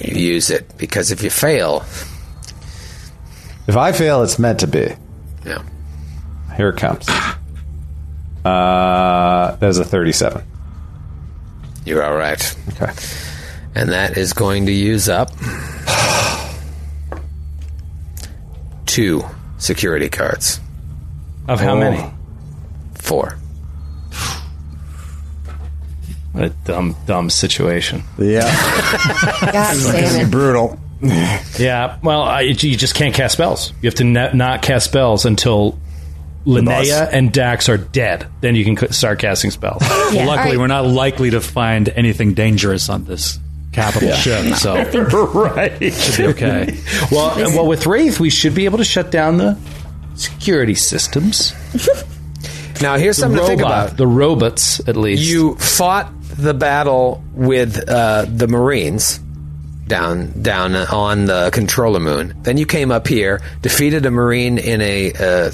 use 0.00 0.50
it 0.50 0.76
because 0.76 1.10
if 1.10 1.22
you 1.22 1.30
fail, 1.30 1.84
If 3.66 3.76
I 3.76 3.92
fail, 3.92 4.22
it's 4.22 4.38
meant 4.38 4.60
to 4.60 4.66
be. 4.66 4.92
yeah, 5.46 5.62
Here 6.56 6.68
it 6.70 6.76
comes. 6.76 7.08
Uh, 8.44 9.56
that 9.56 9.68
is 9.68 9.78
a 9.78 9.84
37. 9.84 10.42
you're 11.84 12.02
all 12.04 12.14
right, 12.16 12.56
Okay. 12.70 12.92
and 13.74 13.90
that 13.90 14.16
is 14.16 14.32
going 14.32 14.66
to 14.66 14.72
use 14.72 15.08
up 15.08 15.30
two 18.86 19.24
security 19.58 20.08
cards. 20.08 20.60
Of 21.48 21.60
how 21.60 21.72
Oh. 21.74 21.78
many? 21.80 22.04
Four. 22.94 23.36
What 26.32 26.44
a 26.44 26.48
dumb, 26.64 26.96
dumb 27.06 27.30
situation. 27.30 28.02
Yeah, 28.18 28.42
God 29.40 29.76
damn 29.92 30.26
it! 30.26 30.30
brutal. 30.30 30.78
Yeah, 31.58 31.98
well, 32.02 32.22
I, 32.22 32.40
you 32.40 32.54
just 32.54 32.94
can't 32.94 33.14
cast 33.14 33.34
spells. 33.34 33.72
You 33.82 33.88
have 33.88 33.94
to 33.96 34.04
ne- 34.04 34.32
not 34.32 34.62
cast 34.62 34.86
spells 34.86 35.26
until 35.26 35.78
Linnea 36.44 37.08
and 37.12 37.32
Dax 37.32 37.68
are 37.68 37.78
dead. 37.78 38.26
Then 38.40 38.54
you 38.54 38.64
can 38.64 38.92
start 38.92 39.18
casting 39.18 39.50
spells. 39.50 39.82
Yeah. 40.14 40.26
Luckily, 40.26 40.50
Alright. 40.56 40.58
we're 40.58 40.66
not 40.68 40.86
likely 40.86 41.30
to 41.30 41.40
find 41.40 41.88
anything 41.88 42.34
dangerous 42.34 42.88
on 42.88 43.04
this 43.04 43.38
capital 43.72 44.12
ship, 44.12 44.54
so 44.56 44.74
right. 45.34 45.92
should 45.92 46.16
be 46.16 46.26
okay. 46.28 46.78
Well, 47.10 47.34
well, 47.36 47.66
with 47.66 47.86
Wraith, 47.86 48.20
we 48.20 48.30
should 48.30 48.54
be 48.54 48.66
able 48.66 48.78
to 48.78 48.84
shut 48.84 49.10
down 49.10 49.38
the 49.38 49.58
security 50.14 50.74
systems. 50.74 51.52
Now 52.80 52.96
here's 52.98 53.16
The 53.16 53.22
something 53.22 53.40
to 53.40 53.46
think 53.46 53.60
about. 53.62 53.96
the 53.96 54.06
robots, 54.06 54.80
at 54.88 54.96
least. 54.96 55.22
You 55.22 55.54
fought 55.54 56.12
the 56.36 56.52
battle 56.52 57.22
with 57.32 57.88
uh, 57.88 58.26
the 58.28 58.48
Marines 58.48 59.20
down 59.86 60.42
down 60.42 60.74
on 60.74 61.26
the 61.26 61.50
controller 61.52 62.00
moon. 62.00 62.34
Then 62.42 62.56
you 62.58 62.66
came 62.66 62.90
up 62.90 63.06
here, 63.06 63.40
defeated 63.62 64.04
a 64.06 64.10
Marine 64.10 64.58
in 64.58 64.80
a 64.80 65.12
uh, 65.12 65.50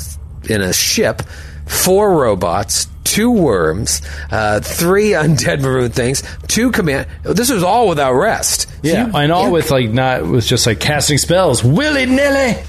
in 0.49 0.61
a 0.63 0.73
ship, 0.73 1.23
four 1.67 2.15
robots, 2.21 2.87
two 3.05 3.31
worms, 3.31 4.03
uh, 4.31 4.61
three 4.61 5.11
undead 5.11 5.61
maroon 5.61 5.91
things, 5.91 6.23
two 6.49 6.71
command. 6.73 7.07
This 7.23 7.51
was 7.51 7.63
all 7.63 7.89
without 7.89 8.13
rest. 8.13 8.63
So 8.63 8.69
yeah, 8.83 9.07
you- 9.09 9.17
and 9.17 9.33
all 9.33 9.51
with 9.51 9.71
like 9.71 9.91
not 9.91 10.27
with 10.27 10.47
just 10.47 10.67
like 10.67 10.81
casting 10.81 11.19
spells 11.19 11.63
willy 11.65 12.07
nilly. 12.07 12.63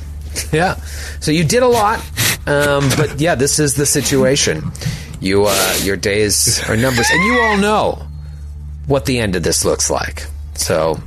Yeah. 0.51 0.75
So 1.19 1.31
you 1.31 1.43
did 1.43 1.61
a 1.61 1.67
lot, 1.67 1.99
um, 2.47 2.89
but 2.97 3.19
yeah, 3.19 3.35
this 3.35 3.59
is 3.59 3.75
the 3.75 3.85
situation. 3.85 4.71
You, 5.19 5.45
uh, 5.47 5.77
your 5.83 5.97
days 5.97 6.63
are 6.67 6.75
numbers, 6.75 7.05
and 7.11 7.23
you 7.25 7.39
all 7.41 7.57
know 7.57 8.07
what 8.87 9.05
the 9.05 9.19
end 9.19 9.35
of 9.35 9.43
this 9.43 9.63
looks 9.63 9.89
like. 9.91 10.25
So, 10.55 10.99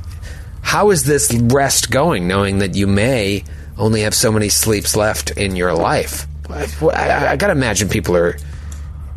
how 0.61 0.91
is 0.91 1.03
this 1.03 1.33
rest 1.33 1.91
going, 1.91 2.25
knowing 2.27 2.59
that 2.59 2.75
you 2.75 2.87
may 2.87 3.43
only 3.77 4.01
have 4.01 4.13
so 4.15 4.31
many 4.31 4.47
sleeps 4.47 4.95
left 4.95 5.31
in 5.31 5.55
your 5.57 5.73
life? 5.73 6.27
I, 6.49 6.67
I, 6.93 7.27
I 7.31 7.35
gotta 7.35 7.53
imagine 7.53 7.89
people 7.89 8.15
are 8.17 8.37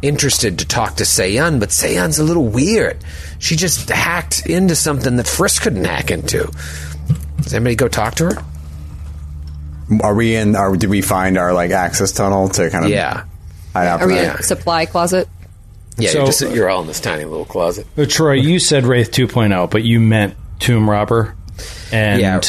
interested 0.03 0.61
to 0.61 0.67
talk 0.67 0.97
to 0.97 1.05
Seyun, 1.05 1.59
but 1.61 1.71
Seyun's 1.71 2.19
a 2.19 2.25
little 2.25 2.47
weird. 2.47 2.99
She 3.39 3.57
just 3.57 3.89
hacked 3.91 4.47
into 4.47 4.77
something 4.77 5.17
that 5.17 5.27
Friss 5.27 5.61
couldn't 5.61 5.85
hack 5.85 6.11
into. 6.11 6.51
Does 7.43 7.55
anybody 7.55 7.75
go 7.77 7.89
talk 7.89 8.15
to 8.17 8.25
her? 8.27 8.45
Are 10.03 10.15
we 10.15 10.37
in? 10.37 10.55
Are 10.55 10.77
did 10.77 10.91
we 10.91 11.01
find 11.03 11.39
our 11.39 11.53
like 11.53 11.71
access 11.71 12.13
tunnel 12.13 12.49
to 12.51 12.69
kind 12.71 12.85
of 12.85 12.91
Yeah. 12.91 13.25
hide 13.73 13.87
out 13.87 14.03
Are 14.03 14.07
we 14.07 14.19
in 14.19 14.27
a 14.27 14.43
supply 14.43 14.87
closet? 14.87 15.29
Yeah, 15.97 16.11
So- 16.11 16.19
you're, 16.19 16.27
just, 16.27 16.41
you're 16.43 16.69
all 16.69 16.83
in 16.83 16.87
this 16.87 17.01
tiny 17.01 17.25
little 17.25 17.45
closet. 17.47 17.87
Troy, 18.09 18.35
you 18.35 18.59
said 18.61 18.85
Wraith 18.85 19.11
2.0, 19.11 19.69
but 19.71 19.83
you 19.83 19.99
meant 19.99 20.35
Tomb 20.61 20.89
Robber, 20.89 21.35
and 21.91 22.21
Yeah. 22.21 22.41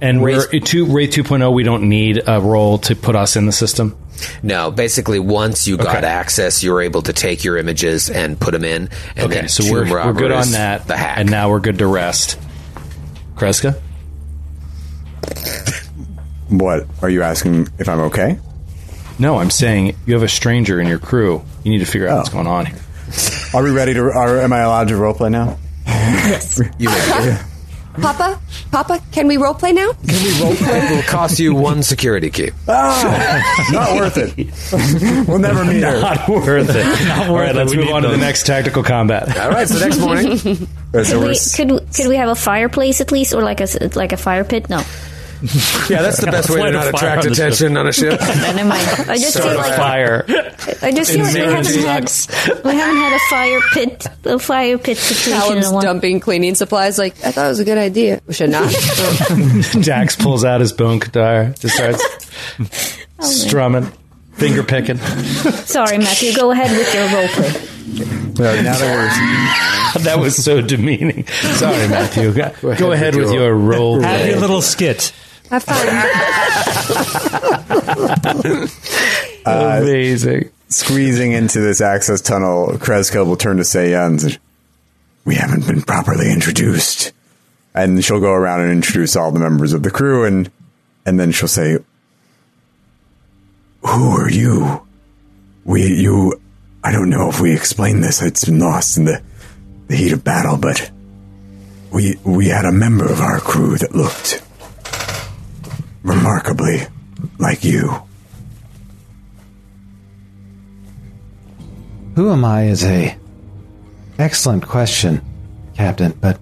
And 0.00 0.22
Wraith- 0.22 0.52
we're, 0.52 0.60
to, 0.60 0.86
Wraith 0.86 1.10
2.0, 1.10 1.52
we 1.52 1.62
don't 1.64 1.88
need 1.88 2.22
a 2.26 2.40
role 2.40 2.78
to 2.78 2.94
put 2.96 3.16
us 3.16 3.36
in 3.36 3.46
the 3.46 3.52
system. 3.52 3.96
No, 4.42 4.70
basically, 4.70 5.18
once 5.20 5.66
you 5.68 5.76
got 5.76 5.98
Okay. 5.98 6.06
access, 6.06 6.62
you 6.62 6.72
were 6.72 6.82
able 6.82 7.02
to 7.02 7.12
take 7.12 7.44
your 7.44 7.56
images 7.56 8.10
and 8.10 8.38
put 8.38 8.50
them 8.52 8.64
in. 8.64 8.88
And 9.16 9.26
Okay, 9.26 9.34
then 9.42 9.48
so 9.48 9.64
we're, 9.72 9.88
we're 9.90 10.12
good 10.12 10.32
on 10.32 10.50
that, 10.52 10.86
The 10.88 10.96
hack. 10.96 11.18
and 11.18 11.30
now 11.30 11.50
we're 11.50 11.60
good 11.60 11.78
to 11.78 11.86
rest. 11.86 12.36
Kreska, 13.36 13.76
What 16.48 16.86
are 17.02 17.10
you 17.10 17.22
asking? 17.22 17.68
If 17.78 17.88
I'm 17.88 18.00
okay? 18.00 18.38
no, 19.18 19.38
I'm 19.38 19.50
saying 19.50 19.94
you 20.06 20.14
have 20.14 20.22
a 20.22 20.28
stranger 20.28 20.80
in 20.80 20.86
your 20.88 20.98
crew. 20.98 21.42
You 21.62 21.70
need 21.72 21.78
to 21.78 21.84
figure 21.86 22.08
out 22.08 22.18
what's 22.18 22.30
Oh. 22.30 22.32
going 22.32 22.46
on 22.46 22.66
here. 22.66 22.78
Are 23.54 23.62
we 23.62 23.70
ready 23.70 23.94
to? 23.94 24.00
Are, 24.00 24.40
am 24.40 24.52
I 24.52 24.60
allowed 24.60 24.88
to 24.88 24.94
roleplay 24.94 25.30
now? 25.30 25.58
you 26.78 26.88
may 26.88 27.38
Papa, 28.00 28.40
Papa, 28.70 29.00
can 29.12 29.26
we 29.28 29.36
role 29.36 29.54
play 29.54 29.72
now? 29.72 29.92
Can 29.92 30.24
we 30.24 30.40
role 30.42 30.54
play? 30.54 30.78
it 30.78 30.90
will 30.96 31.02
cost 31.02 31.38
you 31.38 31.54
one 31.54 31.82
security 31.82 32.30
key. 32.30 32.50
Ah, 32.68 33.68
Not 33.72 33.96
worth 33.96 34.16
it. 34.16 35.26
we'll 35.28 35.38
never 35.38 35.64
meet 35.64 35.82
her. 35.82 36.00
Not 36.00 36.28
worth 36.28 36.70
it. 36.70 37.08
Not 37.08 37.28
All 37.28 37.34
right, 37.36 37.50
it. 37.50 37.56
let's 37.56 37.70
We 37.70 37.78
move 37.78 37.86
need 37.86 37.92
on 37.92 38.02
to 38.02 38.08
the 38.08 38.16
next 38.16 38.46
tactical 38.46 38.82
combat. 38.82 39.36
All 39.38 39.50
right, 39.50 39.68
so 39.68 39.78
next 39.78 39.98
morning, 39.98 40.38
Could 40.38 40.68
we're 40.92 41.20
we, 41.20 41.30
s- 41.30 41.56
could, 41.56 41.68
could 41.94 42.08
we 42.08 42.16
have 42.16 42.28
a 42.28 42.34
fireplace 42.34 43.00
at 43.00 43.12
least, 43.12 43.34
or 43.34 43.42
like 43.42 43.60
a 43.60 43.64
s- 43.64 43.96
like 43.96 44.12
a 44.12 44.16
fire 44.16 44.44
pit? 44.44 44.68
No, 44.70 44.82
yeah, 45.88 46.02
that's 46.02 46.20
the 46.20 46.26
best 46.32 46.50
way 46.50 46.62
to 46.62 46.72
not 46.72 46.88
attract 46.88 47.24
on 47.26 47.32
attention 47.32 47.76
on 47.76 47.86
a 47.86 47.92
ship. 47.92 48.20
No, 48.20 48.26
never 48.26 48.64
mind. 48.68 48.86
I 49.08 49.16
just 49.18 49.36
feel 49.38 49.54
like 49.56 49.74
Fire. 49.76 50.24
I 50.82 50.92
just 50.92 51.12
feel 51.12 51.24
like 51.24 51.34
we 51.34 51.40
haven't 51.40 51.74
had 51.82 52.64
we 52.64 52.72
haven't 52.74 52.96
had 52.96 53.12
a 53.12 53.18
fire 53.30 53.60
pit 53.72 54.06
a 54.24 54.38
fire 54.38 54.78
pit 54.78 54.96
situation 54.96 55.58
in 55.58 55.64
a 55.64 55.72
while. 55.72 55.82
dumping 55.82 56.20
cleaning 56.20 56.54
supplies. 56.54 56.98
Like 56.98 57.14
I 57.24 57.30
thought 57.32 57.46
it 57.46 57.48
was 57.50 57.60
a 57.60 57.64
good 57.64 57.78
idea. 57.78 58.20
We 58.26 58.34
should 58.34 58.50
not. 58.50 58.72
Dax 59.82 60.16
pulls 60.16 60.44
out 60.44 60.60
his 60.60 60.72
bone 60.72 60.98
guitar, 60.98 61.54
just 61.58 61.74
starts 61.76 62.02
Oh, 63.20 63.24
strumming, 63.24 63.90
finger 64.34 64.62
picking. 64.62 64.98
Sorry, 64.98 65.98
Matthew. 65.98 66.34
Go 66.34 66.50
ahead 66.52 66.70
with 66.70 66.94
your 66.94 67.08
roleplay. 67.08 68.38
uh, 68.38 68.62
now 68.62 68.78
that 68.78 70.00
that 70.04 70.18
was 70.20 70.36
so 70.36 70.60
demeaning. 70.60 71.26
Sorry, 71.26 71.88
Matthew. 71.88 72.32
Go, 72.32 72.52
go 72.60 72.70
ahead 72.70 72.92
ahead 72.92 73.14
with 73.16 73.24
with 73.26 73.34
your- 73.34 73.44
your 73.46 73.54
role. 73.54 74.00
Have 74.00 74.20
play. 74.20 74.30
your 74.30 74.40
little 74.40 74.62
skit. 74.62 75.12
Have 75.50 75.64
fun. 75.64 75.88
Uh, 79.46 79.78
Amazing. 79.80 80.50
Squeezing 80.68 81.32
into 81.32 81.60
this 81.60 81.80
access 81.80 82.20
tunnel, 82.20 82.72
Kreska 82.72 83.24
will 83.24 83.36
turn 83.36 83.56
to 83.56 83.62
Seiya 83.62 84.06
and 84.06 84.38
We 85.24 85.36
haven't 85.36 85.66
been 85.66 85.80
properly 85.80 86.30
introduced. 86.30 87.12
And 87.74 88.04
she'll 88.04 88.20
go 88.20 88.32
around 88.32 88.60
and 88.60 88.72
introduce 88.72 89.16
all 89.16 89.32
the 89.32 89.38
members 89.38 89.72
of 89.72 89.82
the 89.82 89.90
crew 89.90 90.24
and 90.26 90.50
and 91.06 91.18
then 91.18 91.32
she'll 91.32 91.48
say, 91.48 91.78
Who 93.86 94.20
are 94.20 94.30
you? 94.30 94.86
We 95.64 95.94
you 95.94 96.38
I 96.84 96.92
don't 96.92 97.08
know 97.08 97.30
if 97.30 97.40
we 97.40 97.54
explained 97.54 98.04
this. 98.04 98.20
It's 98.20 98.44
been 98.44 98.58
lost 98.58 98.98
in 98.98 99.06
the, 99.06 99.22
the 99.86 99.96
heat 99.96 100.12
of 100.12 100.24
battle, 100.24 100.58
but 100.58 100.90
we 101.90 102.16
we 102.24 102.48
had 102.48 102.66
a 102.66 102.72
member 102.72 103.10
of 103.10 103.20
our 103.20 103.40
crew 103.40 103.78
that 103.78 103.94
looked 103.94 104.42
remarkably 106.08 106.80
like 107.38 107.64
you. 107.64 108.02
Who 112.16 112.32
am 112.32 112.44
I 112.44 112.64
is 112.64 112.84
a 112.84 113.16
excellent 114.18 114.66
question, 114.66 115.22
Captain, 115.76 116.12
but 116.20 116.40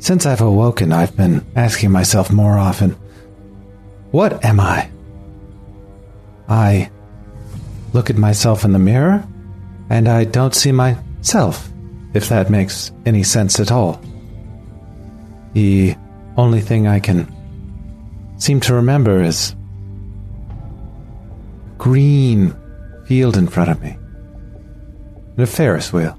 since 0.00 0.26
I've 0.26 0.42
awoken, 0.42 0.92
I've 0.92 1.16
been 1.16 1.44
asking 1.56 1.90
myself 1.90 2.30
more 2.30 2.58
often, 2.58 2.90
what 4.10 4.44
am 4.44 4.60
I? 4.60 4.90
I 6.48 6.90
look 7.92 8.10
at 8.10 8.16
myself 8.16 8.64
in 8.64 8.72
the 8.72 8.78
mirror, 8.78 9.26
and 9.88 10.08
I 10.08 10.24
don't 10.24 10.54
see 10.54 10.72
myself, 10.72 11.68
if 12.12 12.28
that 12.28 12.50
makes 12.50 12.92
any 13.06 13.22
sense 13.22 13.58
at 13.58 13.72
all. 13.72 14.00
The 15.54 15.96
only 16.36 16.60
thing 16.60 16.86
I 16.86 17.00
can 17.00 17.34
seem 18.38 18.60
to 18.60 18.74
remember 18.74 19.22
is 19.22 19.54
green 21.78 22.54
field 23.06 23.36
in 23.36 23.46
front 23.46 23.70
of 23.70 23.80
me 23.82 23.96
and 25.36 25.40
a 25.40 25.46
Ferris 25.46 25.92
wheel. 25.92 26.18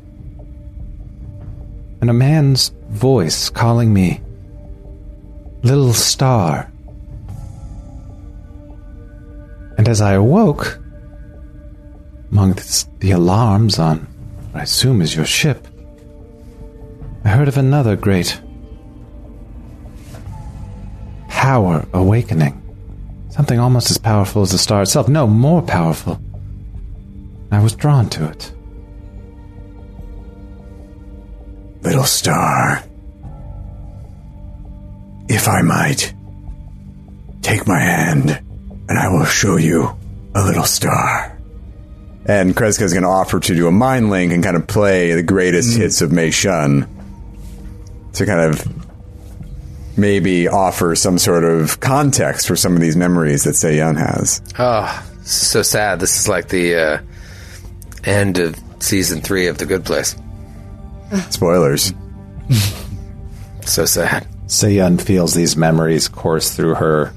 And 1.99 2.09
a 2.09 2.13
man's 2.13 2.71
voice 2.89 3.49
calling 3.49 3.91
me 3.91 4.21
Little 5.63 5.93
Star. 5.93 6.71
And 9.77 9.89
as 9.89 10.01
I 10.01 10.13
awoke, 10.13 10.79
among 12.31 12.53
the, 12.99 13.11
alarms 13.11 13.79
on 13.79 13.99
what 14.51 14.61
I 14.61 14.63
assume 14.63 15.01
is 15.01 15.15
your 15.15 15.25
ship, 15.25 15.67
I 17.23 17.29
heard 17.29 17.47
of 17.47 17.57
another 17.57 17.95
great 17.95 18.39
power 21.37 21.85
awakening. 21.93 22.59
Something 23.29 23.59
almost 23.59 23.91
as 23.91 23.99
powerful 23.99 24.41
as 24.41 24.51
the 24.51 24.57
star 24.57 24.81
itself. 24.81 25.07
No, 25.07 25.27
more 25.27 25.61
powerful. 25.61 26.19
I 27.51 27.59
was 27.59 27.75
drawn 27.75 28.09
to 28.09 28.27
it. 28.27 28.51
Little 31.83 32.05
star. 32.05 32.83
If 35.29 35.47
I 35.47 35.61
might, 35.61 36.11
take 37.43 37.67
my 37.67 37.79
hand 37.79 38.41
and 38.89 38.97
I 38.97 39.07
will 39.09 39.25
show 39.25 39.57
you 39.57 39.95
a 40.33 40.43
little 40.43 40.63
star. 40.63 41.37
And 42.25 42.55
Kreska 42.55 42.81
is 42.81 42.93
going 42.93 43.03
to 43.03 43.09
offer 43.09 43.39
to 43.39 43.55
do 43.55 43.67
a 43.67 43.71
mind 43.71 44.09
link 44.09 44.33
and 44.33 44.43
kind 44.43 44.57
of 44.57 44.65
play 44.65 45.13
the 45.13 45.21
greatest 45.21 45.77
mm. 45.77 45.81
hits 45.81 46.01
of 46.01 46.11
Mei 46.11 46.31
Shun 46.31 46.89
to 48.13 48.25
kind 48.25 48.39
of 48.39 48.86
maybe 49.97 50.47
offer 50.47 50.95
some 50.95 51.17
sort 51.17 51.43
of 51.43 51.79
context 51.79 52.47
for 52.47 52.55
some 52.55 52.75
of 52.75 52.81
these 52.81 52.95
memories 52.95 53.43
that 53.43 53.55
Seyun 53.55 53.97
has. 53.97 54.41
Oh, 54.57 55.05
so 55.23 55.61
sad. 55.61 55.99
This 55.99 56.19
is 56.19 56.27
like 56.27 56.49
the 56.49 56.75
uh, 56.75 57.01
end 58.03 58.37
of 58.37 58.55
season 58.79 59.21
three 59.21 59.47
of 59.47 59.57
The 59.57 59.65
Good 59.65 59.85
Place. 59.85 60.15
Spoilers. 61.29 61.93
So 63.67 63.83
sad. 63.83 64.25
Seyun 64.47 64.99
feels 65.01 65.33
these 65.33 65.57
memories 65.57 66.07
course 66.07 66.55
through 66.55 66.75
her, 66.75 67.13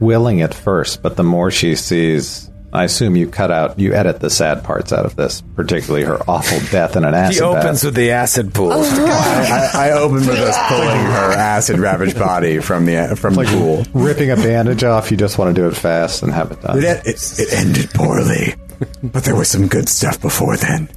willing 0.00 0.42
at 0.42 0.52
first, 0.52 1.00
but 1.00 1.14
the 1.14 1.22
more 1.22 1.52
she 1.52 1.76
sees, 1.76 2.45
I 2.76 2.84
assume 2.84 3.16
you 3.16 3.28
cut 3.28 3.50
out, 3.50 3.78
you 3.78 3.94
edit 3.94 4.20
the 4.20 4.30
sad 4.30 4.62
parts 4.64 4.92
out 4.92 5.06
of 5.06 5.16
this, 5.16 5.40
particularly 5.54 6.04
her 6.04 6.18
awful 6.28 6.58
death 6.70 6.96
in 6.96 7.04
an 7.04 7.14
acid 7.14 7.36
He 7.36 7.40
opens 7.42 7.80
bath. 7.80 7.84
with 7.84 7.94
the 7.94 8.10
acid 8.10 8.52
pool. 8.54 8.70
Oh, 8.72 9.06
I, 9.08 9.70
I, 9.74 9.88
I 9.88 9.92
open 9.92 10.18
with 10.18 10.38
us 10.38 10.56
pulling 10.68 10.88
her 10.88 11.32
acid 11.32 11.78
ravaged 11.78 12.18
body 12.18 12.60
from 12.60 12.86
the 12.86 13.16
from 13.16 13.34
the 13.34 13.44
pool. 13.44 13.84
ripping 13.94 14.30
a 14.30 14.36
bandage 14.36 14.84
off. 14.84 15.10
You 15.10 15.16
just 15.16 15.38
want 15.38 15.54
to 15.54 15.60
do 15.62 15.68
it 15.68 15.76
fast 15.76 16.22
and 16.22 16.32
have 16.32 16.52
it 16.52 16.60
done. 16.60 16.78
It, 16.78 16.84
it, 17.06 17.38
it 17.38 17.52
ended 17.52 17.90
poorly, 17.90 18.54
but 19.02 19.24
there 19.24 19.36
was 19.36 19.48
some 19.48 19.68
good 19.68 19.88
stuff 19.88 20.20
before 20.20 20.56
then. 20.56 20.88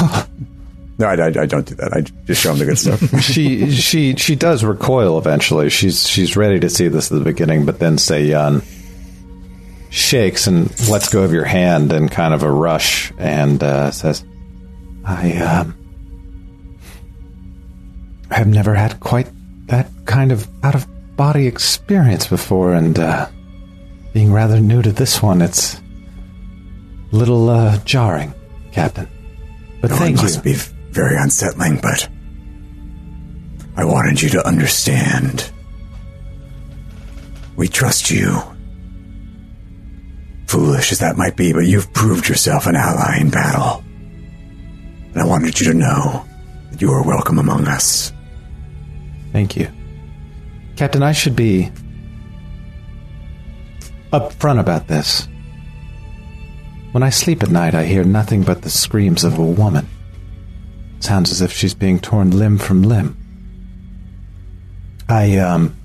no, 0.98 1.06
I, 1.06 1.14
I, 1.14 1.26
I 1.26 1.46
don't 1.46 1.66
do 1.66 1.74
that. 1.76 1.92
I 1.92 2.00
just 2.26 2.40
show 2.42 2.50
them 2.54 2.58
the 2.58 2.64
good 2.66 2.78
stuff. 2.78 3.20
she 3.22 3.70
she 3.70 4.14
she 4.16 4.34
does 4.34 4.64
recoil 4.64 5.18
eventually. 5.18 5.68
She's 5.70 6.08
she's 6.08 6.36
ready 6.36 6.60
to 6.60 6.70
see 6.70 6.88
this 6.88 7.10
at 7.12 7.18
the 7.18 7.24
beginning, 7.24 7.66
but 7.66 7.78
then 7.78 7.96
Seyun 7.96 8.62
uh, 8.62 8.79
shakes 9.90 10.46
and 10.46 10.70
lets 10.88 11.08
go 11.08 11.22
of 11.22 11.32
your 11.32 11.44
hand 11.44 11.92
in 11.92 12.08
kind 12.08 12.32
of 12.32 12.42
a 12.42 12.50
rush 12.50 13.12
and 13.18 13.62
uh, 13.62 13.90
says, 13.90 14.24
"I 15.04 15.32
um, 15.38 15.76
have 18.30 18.46
never 18.46 18.74
had 18.74 19.00
quite 19.00 19.28
that 19.66 19.90
kind 20.06 20.32
of 20.32 20.48
out 20.64 20.74
of 20.74 20.86
body 21.16 21.46
experience 21.46 22.26
before, 22.26 22.72
and 22.74 22.98
uh, 22.98 23.28
being 24.12 24.32
rather 24.32 24.60
new 24.60 24.80
to 24.82 24.92
this 24.92 25.22
one, 25.22 25.42
it's 25.42 25.74
a 27.12 27.16
little 27.16 27.48
uh, 27.50 27.78
jarring, 27.84 28.32
Captain. 28.72 29.08
But 29.80 29.90
No, 29.90 29.96
thank 29.96 30.14
it 30.14 30.18
you." 30.18 30.22
must 30.22 30.44
be 30.44 30.54
very 30.54 31.16
unsettling, 31.16 31.78
but 31.82 32.08
I 33.76 33.84
wanted 33.84 34.20
you 34.22 34.28
to 34.30 34.46
understand. 34.46 35.50
We 37.56 37.68
trust 37.68 38.10
you. 38.10 38.40
Foolish 40.50 40.90
as 40.90 40.98
that 40.98 41.16
might 41.16 41.36
be, 41.36 41.52
but 41.52 41.60
you've 41.60 41.92
proved 41.92 42.28
yourself 42.28 42.66
an 42.66 42.74
ally 42.74 43.18
in 43.20 43.30
battle. 43.30 43.84
And 45.12 45.18
I 45.18 45.24
wanted 45.24 45.60
you 45.60 45.66
to 45.66 45.78
know 45.78 46.26
that 46.72 46.82
you 46.82 46.90
are 46.90 47.06
welcome 47.06 47.38
among 47.38 47.68
us. 47.68 48.12
Thank 49.30 49.56
you. 49.56 49.68
Captain, 50.74 51.04
I 51.04 51.12
should 51.12 51.36
be 51.36 51.70
upfront 54.12 54.58
about 54.58 54.88
this. 54.88 55.28
When 56.90 57.04
I 57.04 57.10
sleep 57.10 57.44
at 57.44 57.50
night, 57.50 57.76
I 57.76 57.84
hear 57.84 58.02
nothing 58.02 58.42
but 58.42 58.62
the 58.62 58.70
screams 58.70 59.22
of 59.22 59.38
a 59.38 59.44
woman. 59.44 59.88
Sounds 60.98 61.30
as 61.30 61.42
if 61.42 61.52
she's 61.52 61.74
being 61.74 62.00
torn 62.00 62.36
limb 62.36 62.58
from 62.58 62.82
limb. 62.82 63.16
I, 65.08 65.36
um, 65.36 65.76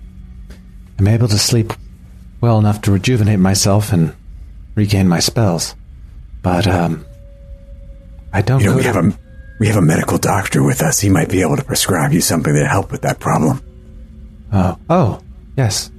am 0.98 1.08
able 1.08 1.28
to 1.28 1.38
sleep 1.38 1.72
well 2.42 2.58
enough 2.58 2.82
to 2.82 2.92
rejuvenate 2.92 3.40
myself 3.40 3.94
and 3.94 4.16
regain 4.76 5.08
my 5.08 5.20
spells. 5.20 5.76
But, 6.42 6.68
um, 6.68 7.06
I 8.34 8.42
don't 8.42 8.60
You 8.62 8.70
know, 8.72 8.76
we 8.76 8.84
to- 8.84 8.88
have 8.94 8.98
a 9.06 9.14
we 9.58 9.68
have 9.68 9.78
a 9.78 9.82
medical 9.82 10.18
doctor 10.18 10.62
with 10.62 10.82
us. 10.82 11.00
He 11.00 11.10
might 11.10 11.30
be 11.30 11.42
able 11.42 11.56
to 11.56 11.64
prescribe 11.64 12.12
you 12.12 12.20
something 12.20 12.54
that 12.56 12.68
help 12.68 12.92
with 12.92 13.02
that 13.04 13.20
problem. 13.20 13.62
Oh, 14.52 14.78
oh, 14.90 15.20
yes. 15.56 15.90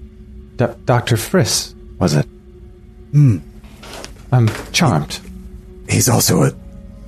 D- 0.57 0.67
Dr. 0.85 1.17
Friss, 1.17 1.75
was 1.99 2.13
it? 2.15 2.27
Hmm. 3.13 3.39
I'm 4.31 4.51
charmed. 4.73 5.19
He's 5.89 6.09
also 6.09 6.43
a 6.45 6.53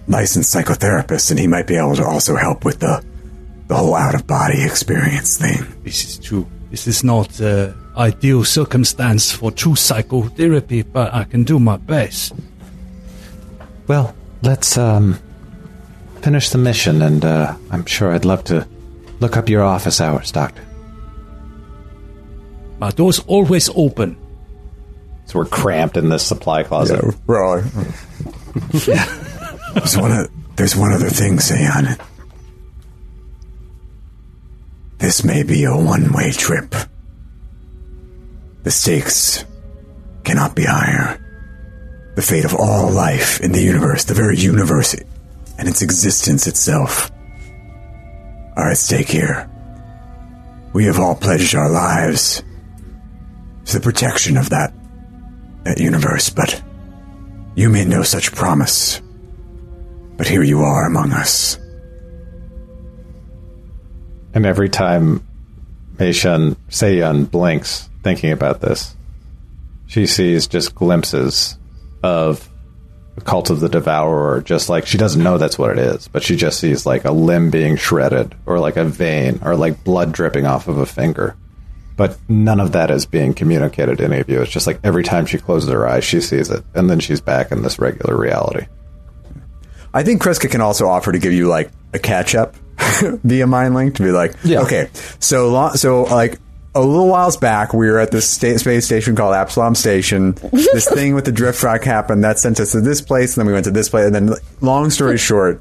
licensed 0.06 0.54
psychotherapist, 0.54 1.30
and 1.30 1.38
he 1.38 1.46
might 1.46 1.66
be 1.66 1.76
able 1.76 1.96
to 1.96 2.04
also 2.06 2.34
help 2.36 2.64
with 2.64 2.78
the 2.80 3.04
the 3.66 3.76
whole 3.76 3.94
out 3.94 4.14
of 4.14 4.26
body 4.26 4.62
experience 4.64 5.36
thing. 5.36 5.66
This 5.84 6.02
is 6.06 6.18
true. 6.18 6.46
This 6.70 6.86
is 6.86 7.04
not 7.04 7.38
uh, 7.42 7.72
ideal 7.98 8.44
circumstance 8.44 9.32
for 9.32 9.50
true 9.50 9.74
psychotherapy, 9.76 10.82
but 10.82 11.12
I 11.12 11.24
can 11.24 11.44
do 11.44 11.58
my 11.58 11.76
best. 11.76 12.32
Well, 13.86 14.14
let's 14.42 14.78
um 14.78 15.18
finish 16.22 16.50
the 16.50 16.58
mission, 16.58 17.02
and 17.02 17.24
uh, 17.24 17.56
I'm 17.70 17.84
sure 17.86 18.12
I'd 18.12 18.24
love 18.24 18.44
to 18.44 18.66
look 19.20 19.36
up 19.36 19.48
your 19.48 19.62
office 19.62 20.00
hours, 20.00 20.30
Doctor. 20.32 20.62
My 22.78 22.90
door's 22.90 23.18
always 23.20 23.68
open. 23.74 24.16
So 25.26 25.38
we're 25.40 25.46
cramped 25.46 25.96
in 25.96 26.08
this 26.08 26.24
supply 26.26 26.62
closet. 26.62 27.00
Yeah, 27.04 27.10
we're 27.26 27.42
all. 27.44 27.60
there's 28.72 29.96
one. 29.96 30.12
o- 30.12 30.26
There's 30.56 30.74
one 30.76 30.92
other 30.92 31.10
thing, 31.10 31.36
Sayan. 31.38 31.98
This 34.98 35.22
may 35.24 35.42
be 35.42 35.64
a 35.64 35.76
one-way 35.76 36.32
trip. 36.32 36.74
The 38.68 38.72
stakes 38.72 39.46
cannot 40.24 40.54
be 40.54 40.64
higher. 40.64 41.18
The 42.16 42.20
fate 42.20 42.44
of 42.44 42.54
all 42.54 42.90
life 42.90 43.40
in 43.40 43.52
the 43.52 43.62
universe, 43.62 44.04
the 44.04 44.12
very 44.12 44.36
universe, 44.36 44.94
and 45.56 45.66
its 45.66 45.80
existence 45.80 46.46
itself, 46.46 47.10
are 48.58 48.70
at 48.70 48.76
stake 48.76 49.08
here. 49.08 49.48
We 50.74 50.84
have 50.84 51.00
all 51.00 51.14
pledged 51.14 51.54
our 51.54 51.70
lives 51.70 52.42
to 53.64 53.78
the 53.78 53.82
protection 53.82 54.36
of 54.36 54.50
that, 54.50 54.74
that 55.64 55.80
universe, 55.80 56.28
but 56.28 56.62
you 57.54 57.70
made 57.70 57.88
no 57.88 58.02
such 58.02 58.32
promise. 58.34 59.00
But 60.18 60.26
here 60.26 60.42
you 60.42 60.60
are 60.60 60.86
among 60.86 61.12
us. 61.12 61.56
And 64.34 64.44
every 64.44 64.68
time 64.68 65.26
Meishun 65.96 66.54
Seyun 66.68 67.30
blinks 67.30 67.88
thinking 68.08 68.32
about 68.32 68.60
this, 68.62 68.96
she 69.86 70.06
sees 70.06 70.46
just 70.46 70.74
glimpses 70.74 71.58
of 72.02 72.48
the 73.16 73.20
cult 73.20 73.50
of 73.50 73.60
the 73.60 73.68
devourer, 73.68 74.40
just 74.40 74.68
like 74.70 74.86
she 74.86 74.96
doesn't 74.96 75.22
know 75.22 75.36
that's 75.36 75.58
what 75.58 75.70
it 75.70 75.78
is, 75.78 76.08
but 76.08 76.22
she 76.22 76.36
just 76.36 76.58
sees 76.58 76.86
like 76.86 77.04
a 77.04 77.10
limb 77.12 77.50
being 77.50 77.76
shredded 77.76 78.34
or 78.46 78.58
like 78.60 78.76
a 78.78 78.84
vein 78.84 79.40
or 79.42 79.56
like 79.56 79.84
blood 79.84 80.12
dripping 80.12 80.46
off 80.46 80.68
of 80.68 80.78
a 80.78 80.86
finger. 80.86 81.36
But 81.96 82.16
none 82.30 82.60
of 82.60 82.72
that 82.72 82.90
is 82.90 83.04
being 83.06 83.34
communicated 83.34 83.98
to 83.98 84.04
any 84.04 84.20
of 84.20 84.28
you. 84.30 84.40
It's 84.40 84.50
just 84.52 84.66
like 84.68 84.78
every 84.84 85.02
time 85.02 85.26
she 85.26 85.36
closes 85.38 85.68
her 85.70 85.86
eyes, 85.86 86.04
she 86.04 86.20
sees 86.20 86.48
it, 86.48 86.64
and 86.74 86.88
then 86.88 87.00
she's 87.00 87.20
back 87.20 87.50
in 87.52 87.62
this 87.62 87.78
regular 87.78 88.16
reality. 88.16 88.66
I 89.92 90.02
think 90.02 90.22
Kreska 90.22 90.50
can 90.50 90.60
also 90.60 90.86
offer 90.88 91.12
to 91.12 91.18
give 91.18 91.32
you 91.32 91.48
like 91.48 91.70
a 91.92 91.98
catch 91.98 92.34
up 92.34 92.54
via 93.24 93.46
mind 93.48 93.74
link 93.74 93.96
to 93.96 94.02
be 94.02 94.12
like, 94.12 94.34
Yeah. 94.44 94.60
okay, 94.60 94.90
so 95.18 95.48
lo- 95.50 95.72
so 95.74 96.04
like 96.04 96.38
a 96.78 96.86
little 96.86 97.08
whiles 97.08 97.36
back, 97.36 97.74
we 97.74 97.90
were 97.90 97.98
at 97.98 98.12
this 98.12 98.30
sta- 98.30 98.56
space 98.56 98.86
station 98.86 99.16
called 99.16 99.34
Absalom 99.34 99.74
Station. 99.74 100.32
this 100.52 100.88
thing 100.88 101.14
with 101.14 101.24
the 101.24 101.32
drift 101.32 101.62
rock 101.62 101.82
happened 101.82 102.22
that 102.22 102.38
sent 102.38 102.60
us 102.60 102.72
to 102.72 102.80
this 102.80 103.00
place, 103.00 103.36
and 103.36 103.40
then 103.40 103.46
we 103.48 103.52
went 103.52 103.64
to 103.64 103.72
this 103.72 103.88
place, 103.88 104.06
and 104.06 104.14
then 104.14 104.30
long 104.60 104.88
story 104.90 105.18
short, 105.18 105.60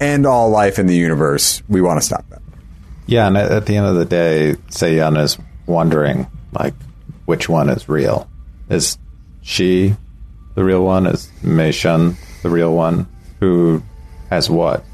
end 0.00 0.26
all 0.26 0.50
life 0.50 0.78
in 0.78 0.86
the 0.86 0.96
universe. 0.96 1.62
We 1.68 1.80
want 1.80 2.00
to 2.00 2.06
stop 2.06 2.28
that. 2.30 2.42
Yeah, 3.06 3.28
and 3.28 3.36
at, 3.38 3.52
at 3.52 3.66
the 3.66 3.76
end 3.76 3.86
of 3.86 3.94
the 3.94 4.04
day, 4.04 4.56
Seyun 4.70 5.16
is 5.22 5.38
wondering, 5.66 6.26
like, 6.52 6.74
which 7.26 7.48
one 7.48 7.68
is 7.70 7.88
real? 7.88 8.28
Is 8.68 8.98
she 9.42 9.94
the 10.56 10.64
real 10.64 10.84
one? 10.84 11.06
Is 11.06 11.30
Mei 11.42 11.70
Shun 11.70 12.16
the 12.42 12.50
real 12.50 12.74
one? 12.74 13.06
Who 13.38 13.80
has 14.28 14.50
what? 14.50 14.84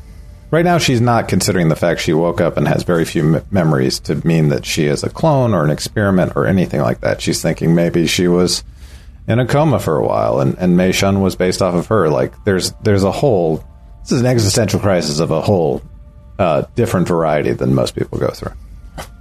Right 0.53 0.67
now, 0.67 0.77
she's 0.77 1.01
not 1.01 1.29
considering 1.29 1.71
the 1.71 1.77
fact 1.77 2.03
she 2.03 2.13
woke 2.13 2.39
up 2.39 2.59
and 2.59 2.69
has 2.69 2.83
very 2.83 3.07
few 3.07 3.23
me- 3.23 3.41
memories 3.51 3.99
to 4.01 4.15
mean 4.27 4.51
that 4.51 4.67
she 4.67 4.85
is 4.85 5.03
a 5.03 5.09
clone 5.09 5.55
or 5.55 5.65
an 5.65 5.71
experiment 5.71 6.35
or 6.37 6.47
anything 6.47 6.83
like 6.83 7.01
that. 7.01 7.23
She's 7.23 7.41
thinking 7.41 7.75
maybe 7.75 8.07
she 8.07 8.29
was 8.29 8.63
in 9.27 9.39
a 9.39 9.47
coma 9.47 9.81
for 9.81 9.97
a 9.97 10.07
while, 10.07 10.41
and 10.41 10.55
and 10.59 10.77
Mei 10.77 10.93
Shun 10.93 11.23
was 11.23 11.37
based 11.37 11.63
off 11.63 11.75
of 11.75 11.87
her. 11.87 12.11
Like, 12.11 12.35
there's 12.45 12.73
there's 12.83 13.03
a 13.03 13.11
whole 13.11 13.65
this 14.03 14.13
is 14.13 14.21
an 14.21 14.27
existential 14.27 14.79
crisis 14.79 15.21
of 15.21 15.31
a 15.31 15.41
whole 15.41 15.81
uh, 16.39 16.65
different 16.75 17.09
variety 17.09 17.53
than 17.53 17.75
most 17.75 17.95
people 17.95 18.19
go 18.19 18.29
through. 18.29 18.53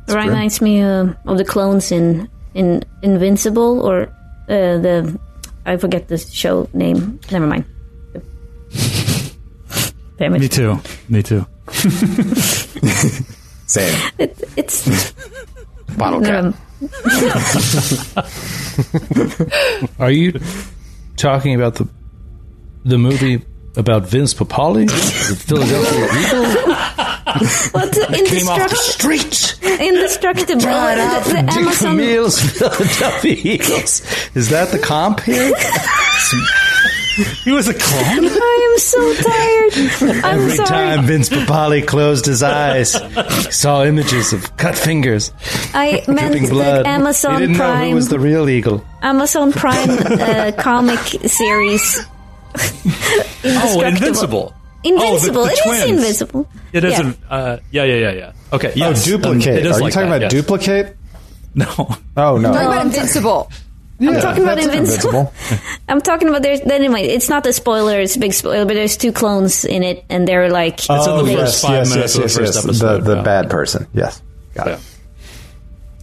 It 0.09 0.15
reminds 0.15 0.59
me 0.59 0.81
uh, 0.81 1.13
of 1.25 1.37
the 1.37 1.45
clones 1.45 1.93
in 1.93 2.27
in 2.55 2.83
Invincible 3.03 3.79
or 3.79 4.03
uh, 4.49 4.77
the 4.83 5.17
I 5.65 5.77
forget 5.77 6.09
the 6.09 6.17
show 6.17 6.67
name. 6.73 7.21
Never 7.31 7.47
mind. 7.47 7.63
Damn 10.21 10.33
Me 10.33 10.47
too. 10.47 10.79
Me 11.09 11.23
too. 11.23 11.47
Same. 13.65 14.11
It, 14.19 14.37
it's 14.55 15.13
Bottle 15.97 16.21
cap. 16.21 16.43
um, 16.43 16.53
Are 19.97 20.11
you 20.11 20.33
talking 21.17 21.55
about 21.55 21.73
the 21.73 21.87
the 22.85 22.99
movie 22.99 23.43
about 23.75 24.03
Vince 24.03 24.35
Papale, 24.35 24.87
the 24.87 25.35
Philadelphia 25.35 26.05
Eagle? 26.21 26.45
what's 27.71 27.97
indestructible? 27.97 28.75
streets. 28.75 29.59
Indestructible. 29.63 30.61
The, 30.61 31.23
the 31.29 31.41
Dick 31.47 31.57
Amazon. 31.57 31.97
Camille's 31.97 32.39
Philadelphia 32.39 33.37
Eagles. 33.55 34.01
Is 34.35 34.49
that 34.49 34.69
the 34.69 34.77
comp 34.77 35.21
here? 35.21 35.51
He 37.43 37.51
was 37.51 37.67
a 37.67 37.73
clone. 37.73 38.25
I 38.25 38.69
am 38.73 38.79
so 38.79 39.13
tired. 39.13 40.23
I'm 40.25 40.39
Every 40.39 40.55
sorry. 40.55 40.67
time 40.67 41.05
Vince 41.05 41.29
Papale 41.29 41.85
closed 41.85 42.25
his 42.25 42.41
eyes, 42.43 42.93
he 42.93 43.51
saw 43.51 43.83
images 43.83 44.33
of 44.33 44.55
cut 44.57 44.75
fingers, 44.77 45.31
I 45.73 46.03
meant 46.07 46.31
dripping 46.31 46.49
blood. 46.49 46.85
the 46.85 46.89
Amazon 46.89 47.33
he 47.33 47.39
didn't 47.39 47.57
know 47.57 47.63
Prime. 47.65 47.89
who 47.89 47.95
was 47.95 48.09
the 48.09 48.19
real 48.19 48.49
eagle. 48.49 48.85
Amazon 49.01 49.51
Prime 49.51 49.89
uh, 49.89 50.51
comic 50.57 50.99
series. 50.99 51.99
Oh, 53.43 53.81
Invincible. 53.83 54.53
Invincible. 54.83 55.03
Oh, 55.03 55.19
the- 55.19 55.31
the 55.31 55.39
it 55.41 55.51
is 55.53 55.59
twins. 55.85 55.89
invisible. 55.89 56.47
It 56.73 56.83
is. 56.83 56.91
Yeah. 56.99 57.13
a- 57.29 57.33
Uh, 57.33 57.59
yeah, 57.71 57.83
yeah, 57.83 57.95
yeah, 57.95 58.11
yeah. 58.11 58.31
Okay. 58.53 58.73
Yes. 58.75 59.07
oh, 59.09 59.15
um, 59.15 59.21
duplicate. 59.21 59.57
it 59.59 59.65
is 59.65 59.75
Are 59.75 59.79
you 59.79 59.83
like 59.85 59.93
talking 59.93 60.09
that, 60.09 60.17
about 60.17 60.21
yes. 60.21 60.31
duplicate? 60.31 60.97
No. 61.53 61.65
Oh 62.15 62.37
no. 62.37 62.51
Talking 62.53 62.67
about 62.67 62.85
Invincible. 62.85 63.51
I'm 64.01 64.19
talking 64.21 64.43
about 64.43 64.55
that's 64.55 64.67
Invincible. 64.67 65.33
I'm 65.89 66.01
talking 66.01 66.27
about 66.29 66.41
there's 66.41 66.61
anyway. 66.61 67.03
It's 67.03 67.29
not 67.29 67.45
a 67.45 67.53
spoiler. 67.53 67.99
It's 67.99 68.15
a 68.15 68.19
big 68.19 68.33
spoiler, 68.33 68.65
but 68.65 68.73
there's 68.73 68.97
two 68.97 69.11
clones 69.11 69.63
in 69.65 69.83
it, 69.83 70.03
and 70.09 70.27
they're 70.27 70.49
like 70.49 70.79
It's 70.79 70.89
in 70.89 70.95
the 71.17 71.23
they- 71.23 71.35
first 71.35 71.61
five 71.61 71.87
minutes 71.89 72.15
of 72.15 72.23
the 72.23 72.29
first 72.29 72.63
episode. 72.65 72.97
The, 73.03 73.11
the 73.11 73.15
yeah. 73.17 73.23
bad 73.23 73.49
person. 73.49 73.87
Yes. 73.93 74.21
Got 74.55 74.67
Yeah. 74.67 74.73
it. 74.75 74.79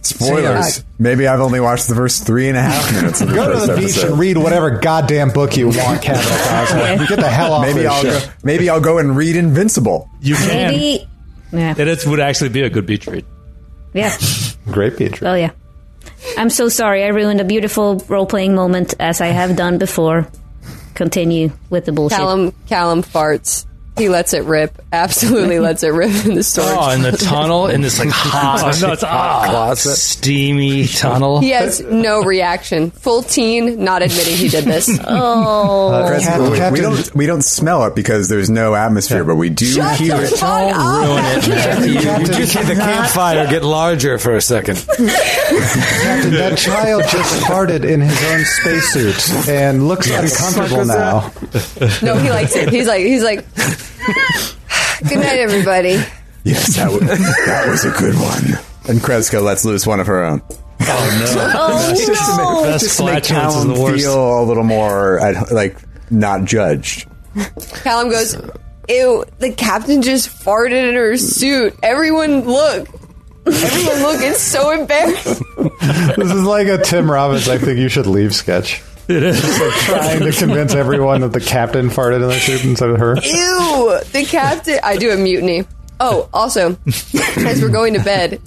Spoilers. 0.01 0.83
Maybe 0.97 1.27
I've 1.27 1.41
only 1.41 1.59
watched 1.59 1.87
the 1.89 1.95
first 1.95 2.25
three 2.25 2.47
and 2.47 2.57
a 2.57 2.61
half 2.61 2.93
minutes 3.01 3.19
of 3.21 3.27
the 3.29 3.35
Go 3.35 3.47
to 3.47 3.53
first 3.55 3.67
the 3.67 3.75
beach 3.75 3.83
episode. 3.91 4.11
and 4.11 4.19
read 4.19 4.37
whatever 4.37 4.71
goddamn 4.79 5.29
book 5.31 5.57
you 5.57 5.67
want, 5.67 6.01
Capital 6.01 6.37
Cosmo. 6.47 7.05
Get 7.05 7.19
the 7.19 7.29
hell 7.29 7.53
off 7.53 7.61
Maybe 7.63 7.81
this 7.81 7.91
I'll 7.91 8.01
shit. 8.01 8.23
go, 8.27 8.33
maybe 8.43 8.69
I'll 8.69 8.79
go 8.81 8.97
and 8.97 9.15
read 9.17 9.35
Invincible. 9.35 10.09
You 10.21 10.35
can. 10.35 10.71
maybe. 10.71 11.07
Yeah. 11.51 11.75
It 11.77 11.87
is, 11.87 12.05
would 12.07 12.19
actually 12.21 12.49
be 12.49 12.61
a 12.61 12.69
good 12.69 12.85
beach 12.85 13.07
read. 13.07 13.25
Yeah. 13.93 14.15
Great 14.67 14.97
beach. 14.97 15.21
Oh 15.21 15.33
yeah. 15.33 15.51
I'm 16.37 16.49
so 16.49 16.69
sorry. 16.69 17.03
I 17.03 17.07
ruined 17.07 17.41
a 17.41 17.45
beautiful 17.45 18.03
role 18.07 18.25
playing 18.25 18.55
moment 18.55 18.93
as 18.99 19.21
I 19.21 19.27
have 19.27 19.55
done 19.55 19.77
before. 19.77 20.27
Continue 20.93 21.51
with 21.69 21.85
the 21.85 21.91
bullshit. 21.91 22.17
Callum 22.17 22.53
Callum 22.67 23.03
farts. 23.03 23.65
He 23.99 24.09
lets 24.09 24.33
it 24.33 24.43
rip. 24.45 24.81
Absolutely 24.91 25.59
lets 25.69 25.83
it 25.83 25.89
rip 25.89 26.25
in 26.25 26.33
the 26.35 26.43
storage. 26.43 26.77
Oh, 26.79 26.89
in 26.91 27.01
the 27.03 27.11
tunnel, 27.11 27.67
in 27.67 27.81
this 27.81 27.99
like 27.99 28.09
hot, 28.11 28.61
Oh, 28.63 28.87
no, 28.87 28.93
it's 28.93 29.03
hot. 29.03 29.47
Closet. 29.49 29.95
steamy 29.95 30.87
tunnel. 30.87 31.39
He 31.41 31.49
has 31.51 31.81
no 31.81 32.23
reaction. 32.23 32.89
Full 32.91 33.21
teen, 33.23 33.83
not 33.83 34.01
admitting 34.01 34.35
he 34.35 34.47
did 34.49 34.63
this. 34.63 34.89
Uh, 34.99 35.05
oh, 35.07 36.05
Chris, 36.07 36.25
Cap- 36.25 36.41
we, 36.71 36.79
we 36.79 36.81
don't 36.81 37.15
we 37.15 37.25
don't 37.25 37.41
smell 37.43 37.83
it 37.85 37.95
because 37.95 38.29
there's 38.29 38.49
no 38.49 38.73
atmosphere, 38.75 39.23
but 39.23 39.35
we 39.35 39.49
do 39.49 39.65
Shut 39.65 39.97
hear 39.99 40.17
the 40.17 40.23
it. 40.23 40.29
fuck 40.29 40.75
up. 40.75 41.03
Ruin 41.03 41.25
it, 41.25 41.47
Matthew. 41.49 41.93
Captain, 42.01 42.37
You 42.39 42.45
see 42.45 42.63
the 42.63 42.75
campfire 42.75 43.47
get 43.47 43.63
larger 43.63 44.17
for 44.17 44.35
a 44.35 44.41
second. 44.41 44.77
Captain, 44.87 45.05
that 46.33 46.57
child 46.57 47.03
just 47.09 47.43
farted 47.43 47.83
in 47.89 48.01
his 48.01 48.23
own 48.31 48.45
spacesuit 48.45 49.47
and 49.49 49.87
looks 49.87 50.09
uncomfortable 50.09 50.85
now. 50.85 51.31
No, 52.01 52.15
he 52.17 52.29
likes 52.29 52.55
it. 52.55 52.69
He's 52.69 52.87
like 52.87 53.01
he's 53.05 53.23
like 53.23 53.45
Good 55.07 55.19
night, 55.19 55.39
everybody. 55.39 56.01
Yes, 56.43 56.75
that 56.75 56.89
was, 56.91 57.01
that 57.01 57.67
was 57.69 57.85
a 57.85 57.91
good 57.91 58.15
one. 58.15 58.59
And 58.89 58.99
Kreska 59.01 59.41
lets 59.43 59.65
loose 59.65 59.85
one 59.85 59.99
of 59.99 60.07
her 60.07 60.23
own. 60.23 60.41
oh 60.81 61.93
Just 61.95 62.07
to 62.07 62.37
no! 62.37 62.55
make, 62.55 62.63
Best 62.71 62.83
just 62.85 62.97
to 62.97 63.05
make 63.05 63.11
oh, 63.15 63.19
flatulence 63.19 63.55
is 63.55 63.61
Callum 63.63 63.67
the 63.73 63.81
worst. 63.81 64.03
feel 64.03 64.41
a 64.41 64.45
little 64.45 64.63
more 64.63 65.19
at, 65.19 65.51
like 65.51 65.77
not 66.11 66.45
judged. 66.45 67.07
Callum 67.83 68.09
goes, 68.09 68.35
Ew, 68.87 69.23
the 69.39 69.51
captain 69.53 70.01
just 70.01 70.29
farted 70.29 70.89
in 70.89 70.95
her 70.95 71.15
suit. 71.17 71.75
Everyone 71.83 72.41
look. 72.41 72.87
Everyone 73.45 74.01
look, 74.01 74.21
it's 74.21 74.41
so 74.41 74.71
embarrassing. 74.71 75.45
This 76.17 76.31
is 76.31 76.43
like 76.43 76.67
a 76.67 76.77
Tim 76.77 77.09
Robinson. 77.09 77.53
I 77.53 77.57
think 77.57 77.79
you 77.79 77.87
should 77.89 78.07
leave 78.07 78.33
sketch. 78.35 78.81
It 79.09 79.23
is. 79.23 79.41
Trying 79.85 80.19
to 80.21 80.31
convince 80.31 80.73
everyone 80.75 81.21
that 81.21 81.33
the 81.33 81.39
captain 81.41 81.89
farted 81.89 82.17
in 82.21 82.27
their 82.29 82.39
suit 82.39 82.63
instead 82.63 82.89
of 82.91 82.99
her. 82.99 83.15
Ew, 83.15 83.99
the 84.11 84.25
captain. 84.29 84.79
I 84.83 84.97
do 84.97 85.09
a 85.11 85.17
mutiny. 85.17 85.63
Oh, 85.99 86.29
also, 86.33 86.77
as 87.37 87.61
we're 87.61 87.69
going 87.69 87.95
to 87.95 87.99
bed, 88.03 88.39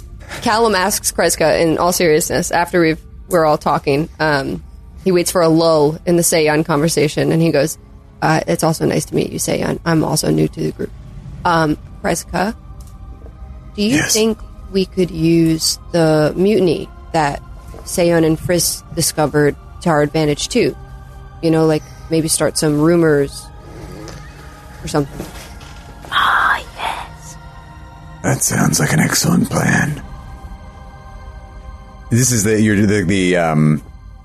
Callum 0.43 0.75
asks 0.75 1.11
Kreska, 1.13 1.61
in 1.61 1.79
all 1.79 1.93
seriousness, 1.93 2.51
after 2.51 2.81
we've 2.81 3.01
we're 3.29 3.45
all 3.45 3.59
talking, 3.59 4.09
um, 4.21 4.63
he 5.05 5.11
waits 5.13 5.31
for 5.33 5.43
a 5.43 5.49
lull 5.49 5.99
in 6.07 6.17
the 6.17 6.23
Seyun 6.23 6.65
conversation, 6.65 7.33
and 7.33 7.43
he 7.43 7.51
goes, 7.51 7.77
uh, 8.23 8.41
"It's 8.47 8.63
also 8.63 8.87
nice 8.87 9.05
to 9.07 9.15
meet 9.15 9.31
you, 9.33 9.39
Seyun. 9.39 9.81
I'm 9.85 10.05
also 10.05 10.31
new 10.31 10.47
to 10.49 10.61
the 10.61 10.73
group. 10.73 10.91
Um, 11.45 11.77
Kreska, 12.03 12.55
do 13.75 13.83
you 13.83 13.97
Yes. 13.97 14.13
think 14.15 14.39
we 14.71 14.85
could 14.87 15.11
use 15.11 15.79
the 15.93 16.33
mutiny 16.37 16.89
that 17.13 17.43
Seyun 17.85 18.25
and 18.25 18.39
Friss 18.39 18.83
discovered 18.95 19.57
to 19.83 19.91
our 19.91 20.03
advantage 20.03 20.49
too? 20.49 20.77
You 21.43 21.51
know, 21.51 21.67
like 21.67 21.83
maybe 22.11 22.29
start 22.29 22.59
some 22.59 22.81
rumors 22.81 23.47
or 24.83 24.89
something." 24.89 25.27
Ah, 26.11 26.59
yes. 26.77 27.37
That 28.23 28.43
sounds 28.43 28.81
like 28.81 28.93
an 28.93 29.01
excellent 29.01 29.51
plan. 29.51 30.03
This 32.11 32.31
is 32.31 32.45
the 32.45 32.61
you're 32.61 32.87
the, 32.87 33.05
the 33.05 33.37
um 33.37 33.83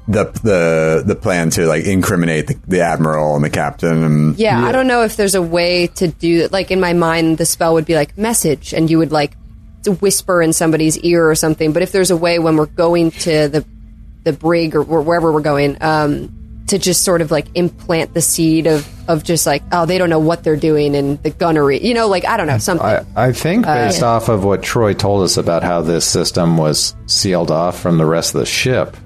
the 0.08 0.26
the 0.44 1.04
the 1.06 1.16
plan 1.16 1.50
to 1.52 1.66
like 1.66 1.86
incriminate 1.86 2.48
the, 2.48 2.58
the 2.68 2.82
admiral 2.82 3.36
and 3.36 3.44
the 3.44 3.50
captain. 3.50 4.04
And 4.04 4.38
Yeah, 4.38 4.64
I 4.64 4.72
don't 4.72 4.88
know 4.88 5.04
if 5.04 5.16
there's 5.16 5.36
a 5.36 5.42
way 5.42 5.88
to 5.88 6.08
do 6.08 6.44
it. 6.44 6.52
Like 6.52 6.72
in 6.72 6.80
my 6.80 6.94
mind, 6.94 7.38
the 7.38 7.46
spell 7.46 7.74
would 7.74 7.86
be 7.86 7.96
like 7.96 8.18
message, 8.18 8.74
and 8.74 8.90
you 8.90 8.98
would 8.98 9.12
like 9.12 9.36
to 9.84 9.94
whisper 9.94 10.42
in 10.42 10.54
somebody's 10.54 10.98
ear 11.00 11.30
or 11.30 11.36
something. 11.36 11.72
But 11.72 11.82
if 11.82 11.92
there's 11.92 12.12
a 12.12 12.18
way 12.18 12.40
when 12.40 12.58
we're 12.58 12.66
going 12.68 13.12
to 13.12 13.48
the 13.48 13.66
the 14.28 14.34
brig 14.34 14.76
or 14.76 14.84
wh- 14.84 15.06
wherever 15.08 15.32
we're 15.32 15.42
going, 15.42 15.78
um, 15.82 16.34
to 16.68 16.78
just 16.78 17.04
sort 17.06 17.22
of 17.22 17.32
like 17.32 17.48
implant 17.56 18.14
the 18.14 18.20
seed 18.22 18.68
of 18.68 18.86
of 19.10 19.24
just 19.24 19.46
like 19.48 19.64
oh 19.72 19.86
they 19.86 19.98
don't 19.98 20.10
know 20.10 20.20
what 20.20 20.44
they're 20.44 20.58
doing 20.58 20.96
and 20.98 21.22
the 21.24 21.30
gunnery, 21.30 21.82
you 21.82 21.94
know, 21.94 22.08
like 22.10 22.26
I 22.26 22.36
don't 22.36 22.48
know 22.48 22.58
something. 22.58 22.86
I, 22.86 23.06
I 23.16 23.32
think 23.32 23.66
Uh, 23.66 23.86
based 23.88 24.02
yeah. 24.02 24.08
off 24.08 24.28
of 24.28 24.44
what 24.44 24.64
Troy 24.64 24.94
told 24.94 25.24
us 25.24 25.38
about 25.38 25.64
how 25.64 25.82
this 25.82 26.06
system 26.06 26.58
was 26.58 26.94
sealed 27.06 27.52
off 27.52 27.80
from 27.80 27.98
the 27.98 28.06
rest 28.06 28.36
of 28.36 28.40
the 28.42 28.46
ship, 28.46 28.98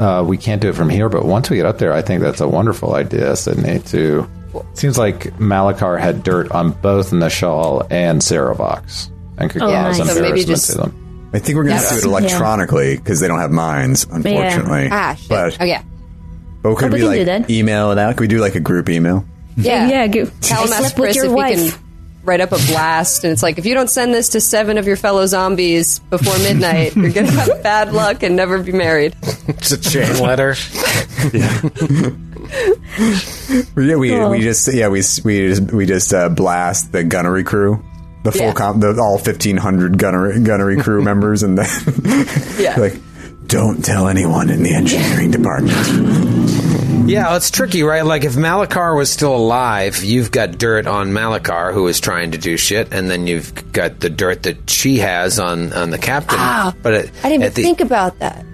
uh, 0.00 0.24
we 0.26 0.36
can't 0.36 0.60
do 0.60 0.70
it 0.70 0.74
from 0.74 0.88
here. 0.88 1.08
But 1.08 1.24
once 1.24 1.48
we 1.50 1.56
get 1.56 1.66
up 1.66 1.78
there, 1.78 1.92
I 1.92 2.02
think 2.02 2.20
that's 2.20 2.40
a 2.40 2.48
wonderful 2.48 2.94
idea, 2.96 3.36
Sydney. 3.36 3.78
To 3.90 4.28
seems 4.74 4.98
like 4.98 5.38
Malachar 5.38 6.00
had 6.00 6.24
dirt 6.24 6.50
on 6.50 6.72
both 6.72 7.10
Nishal 7.12 7.86
and 7.90 8.20
Sarovox 8.20 9.08
and 9.38 9.50
could 9.50 9.62
Oh, 9.62 9.66
cause 9.70 9.98
nice. 9.98 10.08
So 10.08 10.20
maybe 10.20 10.40
embarrassment 10.42 10.46
just- 10.48 10.70
to 10.72 10.76
them. 10.78 10.98
I 11.34 11.38
think 11.38 11.56
we're 11.56 11.64
going 11.64 11.76
to 11.76 11.82
Yes. 11.82 11.90
do 11.90 11.98
it 11.98 12.04
electronically 12.04 12.96
because 12.96 13.20
they 13.20 13.28
don't 13.28 13.38
have 13.38 13.50
minds, 13.50 14.04
unfortunately. 14.10 14.88
ah, 14.90 15.14
shit. 15.18 15.28
But 15.28 15.56
oh 15.60 15.64
yeah, 15.64 15.82
but 16.62 16.76
could 16.76 16.84
Oh, 16.84 16.88
we 16.88 16.92
we 16.94 16.98
can 17.00 17.08
like 17.08 17.18
do 17.20 17.24
that. 17.24 17.50
email 17.50 17.90
it 17.92 17.98
out? 17.98 18.16
Could 18.16 18.22
we 18.22 18.28
do 18.28 18.38
like 18.38 18.54
a 18.54 18.60
group 18.60 18.88
email? 18.90 19.24
yeah, 19.56 19.88
yeah. 19.88 20.06
Go. 20.08 20.26
Callum 20.42 20.72
I 20.72 20.76
asked 20.76 20.96
Chris 20.96 21.16
if 21.16 21.30
wife. 21.30 21.58
he 21.58 21.70
can 21.70 21.78
write 22.24 22.40
up 22.40 22.52
a 22.52 22.58
blast, 22.68 23.24
and 23.24 23.32
it's 23.32 23.42
like 23.42 23.58
if 23.58 23.66
you 23.66 23.74
don't 23.74 23.90
send 23.90 24.14
this 24.14 24.30
to 24.30 24.40
seven 24.40 24.78
of 24.78 24.86
your 24.86 24.96
fellow 24.96 25.26
zombies 25.26 25.98
before 25.98 26.38
midnight, 26.44 26.94
you're 26.94 27.10
gonna 27.10 27.30
have 27.30 27.62
bad 27.62 27.92
luck 27.92 28.22
and 28.22 28.36
never 28.36 28.62
be 28.62 28.72
married. 28.72 29.16
It's 29.48 29.72
a 29.72 29.78
chain 29.80 30.18
letter. 30.20 30.54
Yeah, 31.32 31.60
yeah, 33.76 33.96
we 33.96 34.26
we 34.26 34.40
just 34.40 34.72
yeah 34.72 34.88
we 34.88 35.02
we 35.24 35.48
just 35.48 35.72
we 35.72 35.86
just 35.86 36.12
uh, 36.12 36.28
blast 36.28 36.92
the 36.92 37.04
gunnery 37.04 37.44
crew, 37.44 37.82
the 38.22 38.32
full 38.32 38.40
Yeah. 38.42 38.52
comp, 38.52 38.80
the 38.80 38.96
all 39.00 39.18
fifteen 39.18 39.56
hundred 39.56 39.98
gunnery 39.98 40.40
gunnery 40.40 40.76
crew 40.78 41.02
members, 41.10 41.42
and 41.42 41.58
then 41.58 42.26
Yeah. 42.58 42.76
like 42.80 42.94
don't 43.46 43.84
tell 43.84 44.08
anyone 44.08 44.48
in 44.50 44.62
the 44.62 44.72
engineering 44.74 45.30
department. 45.30 45.76
Yeah, 47.08 47.34
it's 47.36 47.50
tricky, 47.50 47.82
right? 47.82 48.04
Like 48.06 48.24
if 48.24 48.34
Malachar 48.34 48.96
was 48.96 49.10
still 49.10 49.34
alive, 49.34 50.04
you've 50.04 50.30
got 50.30 50.56
dirt 50.56 50.86
on 50.86 51.08
Malachar 51.10 51.74
who 51.74 51.86
is 51.88 51.98
trying 52.00 52.30
to 52.30 52.38
do 52.38 52.56
shit, 52.56 52.92
and 52.92 53.10
then 53.10 53.26
you've 53.26 53.72
got 53.72 53.98
the 54.00 54.08
dirt 54.08 54.44
that 54.44 54.70
she 54.70 54.98
has 54.98 55.38
on 55.40 55.72
on 55.72 55.90
the 55.90 55.98
captain. 55.98 56.38
Ah, 56.40 56.72
but 56.82 56.94
at, 56.94 57.10
I 57.24 57.28
didn't 57.28 57.42
at 57.44 57.50
even 57.50 57.54
the, 57.54 57.62
think 57.62 57.80
about 57.80 58.18
that. 58.20 58.46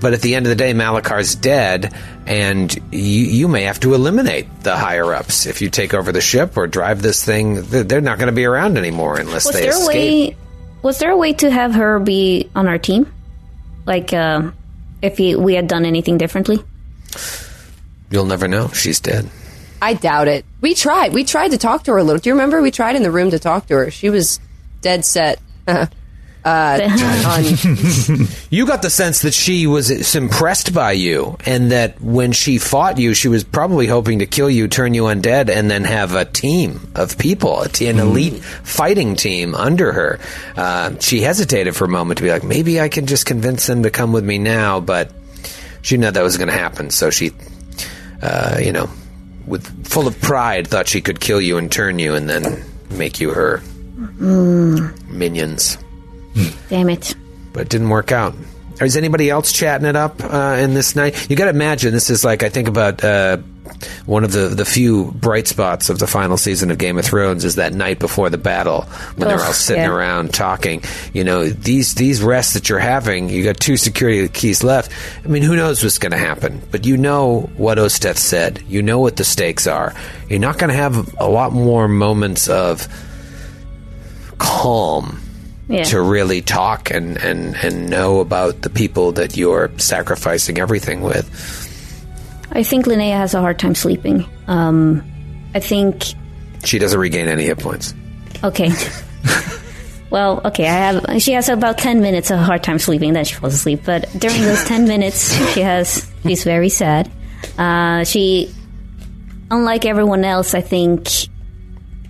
But 0.00 0.12
at 0.14 0.22
the 0.22 0.34
end 0.34 0.46
of 0.46 0.50
the 0.50 0.56
day, 0.56 0.72
Malakar's 0.72 1.34
dead, 1.34 1.94
and 2.26 2.74
you, 2.92 3.00
you 3.00 3.48
may 3.48 3.62
have 3.64 3.80
to 3.80 3.94
eliminate 3.94 4.46
the 4.62 4.76
higher 4.76 5.12
ups 5.14 5.46
if 5.46 5.60
you 5.62 5.70
take 5.70 5.94
over 5.94 6.12
the 6.12 6.20
ship 6.20 6.56
or 6.56 6.66
drive 6.66 7.02
this 7.02 7.24
thing. 7.24 7.62
They're 7.62 7.84
they're 7.84 8.00
not 8.00 8.18
going 8.18 8.28
to 8.28 8.32
be 8.34 8.44
around 8.44 8.78
anymore 8.78 9.18
unless 9.18 9.46
Was 9.46 9.54
they 9.54 9.60
there 9.62 9.70
a 9.70 9.78
escape. 9.78 10.30
way? 10.30 10.36
Was 10.82 10.98
there 10.98 11.10
a 11.10 11.16
way 11.16 11.32
to 11.34 11.50
have 11.50 11.74
her 11.74 11.98
be 11.98 12.50
on 12.54 12.68
our 12.68 12.78
team? 12.78 13.12
Like, 13.86 14.12
uh, 14.12 14.50
if 15.02 15.18
he, 15.18 15.36
we 15.36 15.54
had 15.54 15.68
done 15.68 15.84
anything 15.84 16.18
differently? 16.18 16.62
You'll 18.10 18.26
never 18.26 18.48
know. 18.48 18.68
She's 18.68 19.00
dead. 19.00 19.28
I 19.82 19.94
doubt 19.94 20.28
it. 20.28 20.44
We 20.60 20.74
tried. 20.74 21.12
We 21.12 21.24
tried 21.24 21.50
to 21.50 21.58
talk 21.58 21.84
to 21.84 21.92
her 21.92 21.98
a 21.98 22.04
little. 22.04 22.20
Do 22.20 22.30
you 22.30 22.34
remember? 22.34 22.62
We 22.62 22.70
tried 22.70 22.96
in 22.96 23.02
the 23.02 23.10
room 23.10 23.30
to 23.30 23.38
talk 23.38 23.66
to 23.66 23.74
her. 23.74 23.90
She 23.90 24.08
was 24.08 24.40
dead 24.80 25.04
set. 25.04 25.40
uh, 26.44 26.78
on 27.26 28.26
You 28.50 28.66
got 28.66 28.82
the 28.82 28.90
sense 28.90 29.22
that 29.22 29.32
she 29.32 29.66
was 29.66 30.14
impressed 30.14 30.74
by 30.74 30.92
you, 30.92 31.38
and 31.46 31.72
that 31.72 32.00
when 32.00 32.32
she 32.32 32.58
fought 32.58 32.98
you, 32.98 33.14
she 33.14 33.28
was 33.28 33.44
probably 33.44 33.86
hoping 33.86 34.18
to 34.18 34.26
kill 34.26 34.50
you, 34.50 34.68
turn 34.68 34.92
you 34.92 35.04
undead, 35.04 35.48
and 35.48 35.70
then 35.70 35.84
have 35.84 36.14
a 36.14 36.26
team 36.26 36.92
of 36.94 37.16
people, 37.16 37.62
a 37.62 37.68
t- 37.68 37.86
an 37.86 37.98
elite 37.98 38.44
fighting 38.44 39.16
team 39.16 39.54
under 39.54 39.92
her. 39.92 40.20
Uh, 40.56 40.98
she 40.98 41.20
hesitated 41.20 41.74
for 41.74 41.86
a 41.86 41.88
moment 41.88 42.18
to 42.18 42.24
be 42.24 42.30
like, 42.30 42.44
maybe 42.44 42.78
I 42.80 42.90
can 42.90 43.06
just 43.06 43.24
convince 43.24 43.66
them 43.66 43.82
to 43.84 43.90
come 43.90 44.12
with 44.12 44.24
me 44.24 44.38
now, 44.38 44.80
but 44.80 45.12
she 45.80 45.96
knew 45.96 46.10
that 46.10 46.22
was 46.22 46.36
going 46.36 46.48
to 46.48 46.54
happen, 46.54 46.90
so 46.90 47.08
she, 47.08 47.32
uh, 48.20 48.58
you 48.60 48.72
know, 48.72 48.90
with 49.46 49.86
full 49.86 50.06
of 50.06 50.20
pride, 50.20 50.68
thought 50.68 50.88
she 50.88 51.00
could 51.00 51.20
kill 51.20 51.40
you 51.40 51.56
and 51.56 51.72
turn 51.72 51.98
you, 51.98 52.14
and 52.14 52.28
then 52.28 52.64
make 52.90 53.18
you 53.18 53.30
her 53.30 53.62
minions 55.08 55.78
Damn 56.68 56.90
it! 56.90 57.14
but 57.54 57.62
it 57.62 57.68
didn't 57.70 57.88
work 57.88 58.12
out. 58.12 58.34
Is 58.80 58.96
anybody 58.96 59.30
else 59.30 59.52
chatting 59.52 59.86
it 59.86 59.94
up 59.94 60.22
uh, 60.22 60.56
in 60.58 60.74
this 60.74 60.96
night? 60.96 61.30
You 61.30 61.36
got 61.36 61.44
to 61.44 61.50
imagine 61.50 61.92
this 61.92 62.10
is 62.10 62.24
like 62.24 62.42
I 62.42 62.48
think 62.48 62.66
about 62.66 63.04
uh, 63.04 63.36
one 64.04 64.24
of 64.24 64.32
the 64.32 64.48
the 64.48 64.64
few 64.64 65.12
bright 65.12 65.46
spots 65.46 65.90
of 65.90 66.00
the 66.00 66.08
final 66.08 66.36
season 66.36 66.72
of 66.72 66.78
Game 66.78 66.98
of 66.98 67.04
Thrones 67.04 67.44
is 67.44 67.54
that 67.54 67.72
night 67.72 68.00
before 68.00 68.30
the 68.30 68.36
battle 68.36 68.82
when 69.14 69.28
they're 69.28 69.40
all 69.40 69.52
sitting 69.52 69.84
yeah. 69.84 69.90
around 69.90 70.34
talking. 70.34 70.82
You 71.12 71.22
know 71.22 71.48
these 71.48 71.94
these 71.94 72.20
rests 72.20 72.54
that 72.54 72.68
you're 72.68 72.80
having. 72.80 73.28
You 73.28 73.44
got 73.44 73.60
two 73.60 73.76
security 73.76 74.26
keys 74.26 74.64
left. 74.64 74.90
I 75.24 75.28
mean, 75.28 75.44
who 75.44 75.54
knows 75.54 75.84
what's 75.84 75.98
going 75.98 76.12
to 76.12 76.18
happen? 76.18 76.60
But 76.72 76.84
you 76.84 76.96
know 76.96 77.42
what 77.56 77.78
Osteth 77.78 78.18
said. 78.18 78.60
You 78.66 78.82
know 78.82 78.98
what 78.98 79.14
the 79.14 79.24
stakes 79.24 79.68
are. 79.68 79.94
You're 80.28 80.40
not 80.40 80.58
going 80.58 80.70
to 80.70 80.76
have 80.76 81.14
a 81.20 81.28
lot 81.28 81.52
more 81.52 81.86
moments 81.86 82.48
of 82.48 82.88
calm 84.38 85.20
Yeah. 85.68 85.84
to 85.84 86.00
really 86.02 86.42
talk 86.42 86.90
and, 86.90 87.16
and, 87.16 87.56
and 87.56 87.88
know 87.88 88.20
about 88.20 88.60
the 88.62 88.68
people 88.70 89.12
that 89.12 89.36
you're 89.36 89.70
sacrificing 89.78 90.58
everything 90.58 91.00
with. 91.00 91.26
I 92.52 92.62
think 92.62 92.84
Linnea 92.86 93.16
has 93.16 93.32
a 93.34 93.40
hard 93.40 93.58
time 93.58 93.74
sleeping. 93.74 94.26
Um, 94.46 95.02
I 95.54 95.60
think 95.60 96.04
She 96.64 96.78
doesn't 96.78 96.98
regain 97.00 97.28
any 97.28 97.44
hit 97.44 97.58
points. 97.58 97.94
Okay. 98.42 98.70
well, 100.10 100.40
okay. 100.44 100.68
I 100.68 100.72
have. 100.92 101.22
She 101.22 101.32
has 101.32 101.48
about 101.48 101.78
ten 101.78 102.00
minutes 102.02 102.30
of 102.30 102.38
hard 102.38 102.62
time 102.62 102.78
sleeping. 102.78 103.12
Then 103.14 103.24
she 103.24 103.34
falls 103.34 103.54
asleep. 103.54 103.80
But 103.84 104.08
during 104.18 104.42
those 104.42 104.62
ten 104.64 104.84
minutes, 104.88 105.34
she 105.54 105.60
has. 105.60 106.10
She's 106.24 106.44
very 106.44 106.68
sad. 106.68 107.10
Uh, 107.58 108.04
she, 108.04 108.52
unlike 109.50 109.84
everyone 109.86 110.24
else, 110.24 110.54
I 110.54 110.60
think 110.60 111.08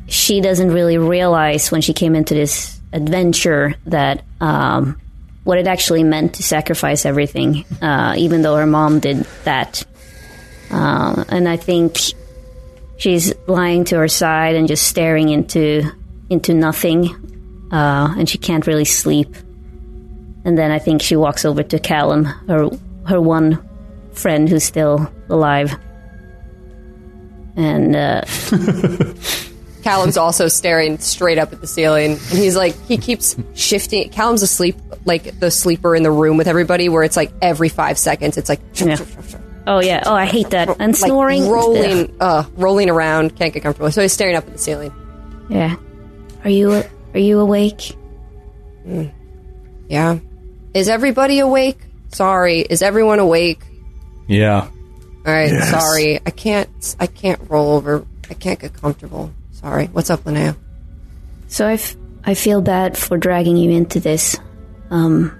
she 0.07 0.41
doesn't 0.41 0.71
really 0.73 0.99
realize 0.99 1.71
when 1.71 1.81
she 1.81 1.93
came 1.93 2.15
into 2.15 2.35
this 2.35 2.74
adventure 2.95 3.75
that 3.87 4.25
um, 4.41 4.99
what 5.43 5.59
it 5.59 5.67
actually 5.67 6.05
meant 6.05 6.35
to 6.35 6.43
sacrifice 6.43 7.05
everything, 7.05 7.65
uh, 7.83 8.15
even 8.17 8.41
though 8.43 8.57
her 8.57 8.67
mom 8.67 9.01
did 9.01 9.27
that. 9.45 9.85
Uh, 10.71 11.25
and 11.29 11.49
I 11.49 11.57
think 11.57 11.99
she's 12.97 13.35
lying 13.47 13.85
to 13.85 13.99
her 13.99 14.09
side 14.09 14.55
and 14.55 14.67
just 14.69 14.87
staring 14.87 15.29
into 15.29 15.83
into 16.31 16.55
nothing, 16.55 17.09
uh, 17.71 18.15
and 18.17 18.29
she 18.29 18.39
can't 18.39 18.67
really 18.67 18.87
sleep. 18.87 19.37
And 20.47 20.57
then 20.57 20.71
I 20.71 20.79
think 20.79 21.03
she 21.03 21.17
walks 21.17 21.45
over 21.45 21.63
to 21.63 21.79
Callum, 21.79 22.25
her 22.25 22.71
her 23.07 23.21
one 23.21 23.63
friend 24.13 24.49
who's 24.49 24.65
still 24.65 25.13
alive, 25.29 25.77
and 27.57 27.95
uh, 27.95 28.23
Callum's 29.85 30.17
also 30.17 30.49
staring 30.49 30.97
straight 30.99 31.37
up 31.37 31.53
at 31.53 31.61
the 31.61 31.67
ceiling, 31.67 32.13
and 32.13 32.39
he's 32.39 32.57
like, 32.57 32.75
he 32.87 32.97
keeps 32.97 33.37
shifting. 33.55 34.09
Callum's 34.09 34.41
asleep, 34.41 34.77
like 35.05 35.39
the 35.39 35.51
sleeper 35.51 35.95
in 35.95 36.03
the 36.03 36.11
room 36.11 36.39
with 36.39 36.49
everybody, 36.49 36.89
where 36.89 37.03
it's 37.03 37.19
like 37.19 37.31
every 37.43 37.69
five 37.69 37.99
seconds, 37.99 38.39
it's 38.39 38.49
like, 38.49 38.61
yeah. 38.77 38.97
oh 39.67 39.81
yeah, 39.81 40.03
oh 40.07 40.15
I 40.15 40.25
hate 40.25 40.49
that, 40.51 40.71
and 40.81 40.93
like 40.93 40.97
snoring, 40.97 41.51
rolling, 41.51 42.17
uh, 42.19 42.45
rolling 42.55 42.89
around, 42.89 43.37
can't 43.37 43.53
get 43.53 43.63
comfortable. 43.63 43.91
So 43.91 44.01
he's 44.01 44.15
staring 44.15 44.37
up 44.37 44.47
at 44.47 44.55
the 44.55 44.59
ceiling. 44.59 44.91
Yeah, 45.51 45.77
are 46.45 46.51
you 46.51 46.83
are 47.13 47.21
you 47.21 47.41
awake? 47.41 47.95
Yeah. 49.87 50.19
Is 50.73 50.89
everybody 50.89 51.41
awake? 51.41 51.79
Sorry. 52.09 52.61
Is 52.61 52.81
everyone 52.81 53.19
awake? 53.19 53.61
Yeah. 54.29 54.63
All 54.63 54.71
right. 55.27 55.53
Yes. 55.53 55.71
Sorry. 55.71 56.21
I 56.25 56.31
can't. 56.31 56.97
I 56.99 57.07
can't 57.07 57.51
roll 57.51 57.73
over. 57.73 58.07
I 58.31 58.35
can't 58.35 58.59
get 58.59 58.73
comfortable. 58.73 59.31
Sorry. 59.65 59.87
What's 59.87 60.11
up, 60.11 60.21
Linnea? 60.25 60.55
So 61.49 61.67
I, 61.67 61.73
f- 61.73 61.97
I 62.23 62.35
feel 62.35 62.61
bad 62.61 62.99
for 62.99 63.17
dragging 63.17 63.57
you 63.57 63.71
into 63.71 63.99
this. 63.99 64.37
Um, 64.91 65.33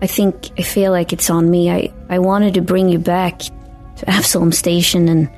I 0.00 0.06
think 0.06 0.50
I 0.56 0.62
feel 0.62 0.92
like 0.92 1.12
it's 1.12 1.28
on 1.30 1.50
me. 1.50 1.68
I, 1.68 1.92
I 2.08 2.20
wanted 2.20 2.54
to 2.54 2.60
bring 2.62 2.88
you 2.88 3.00
back 3.00 3.40
to 3.40 4.08
Absalom 4.08 4.52
Station 4.52 5.08
and 5.08 5.28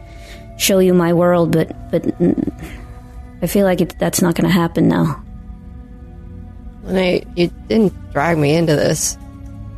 show 0.59 0.79
you 0.79 0.93
my 0.93 1.15
world, 1.15 1.53
but 1.53 1.73
but 1.91 2.05
I 3.41 3.47
feel 3.47 3.65
like 3.65 3.81
it, 3.81 3.99
that's 3.99 4.21
not 4.21 4.35
going 4.35 4.47
to 4.47 4.53
happen 4.53 4.89
now. 4.89 5.23
Linnea, 6.85 7.27
you 7.35 7.49
didn't 7.67 8.13
drag 8.13 8.37
me 8.37 8.55
into 8.57 8.77
this. 8.77 9.17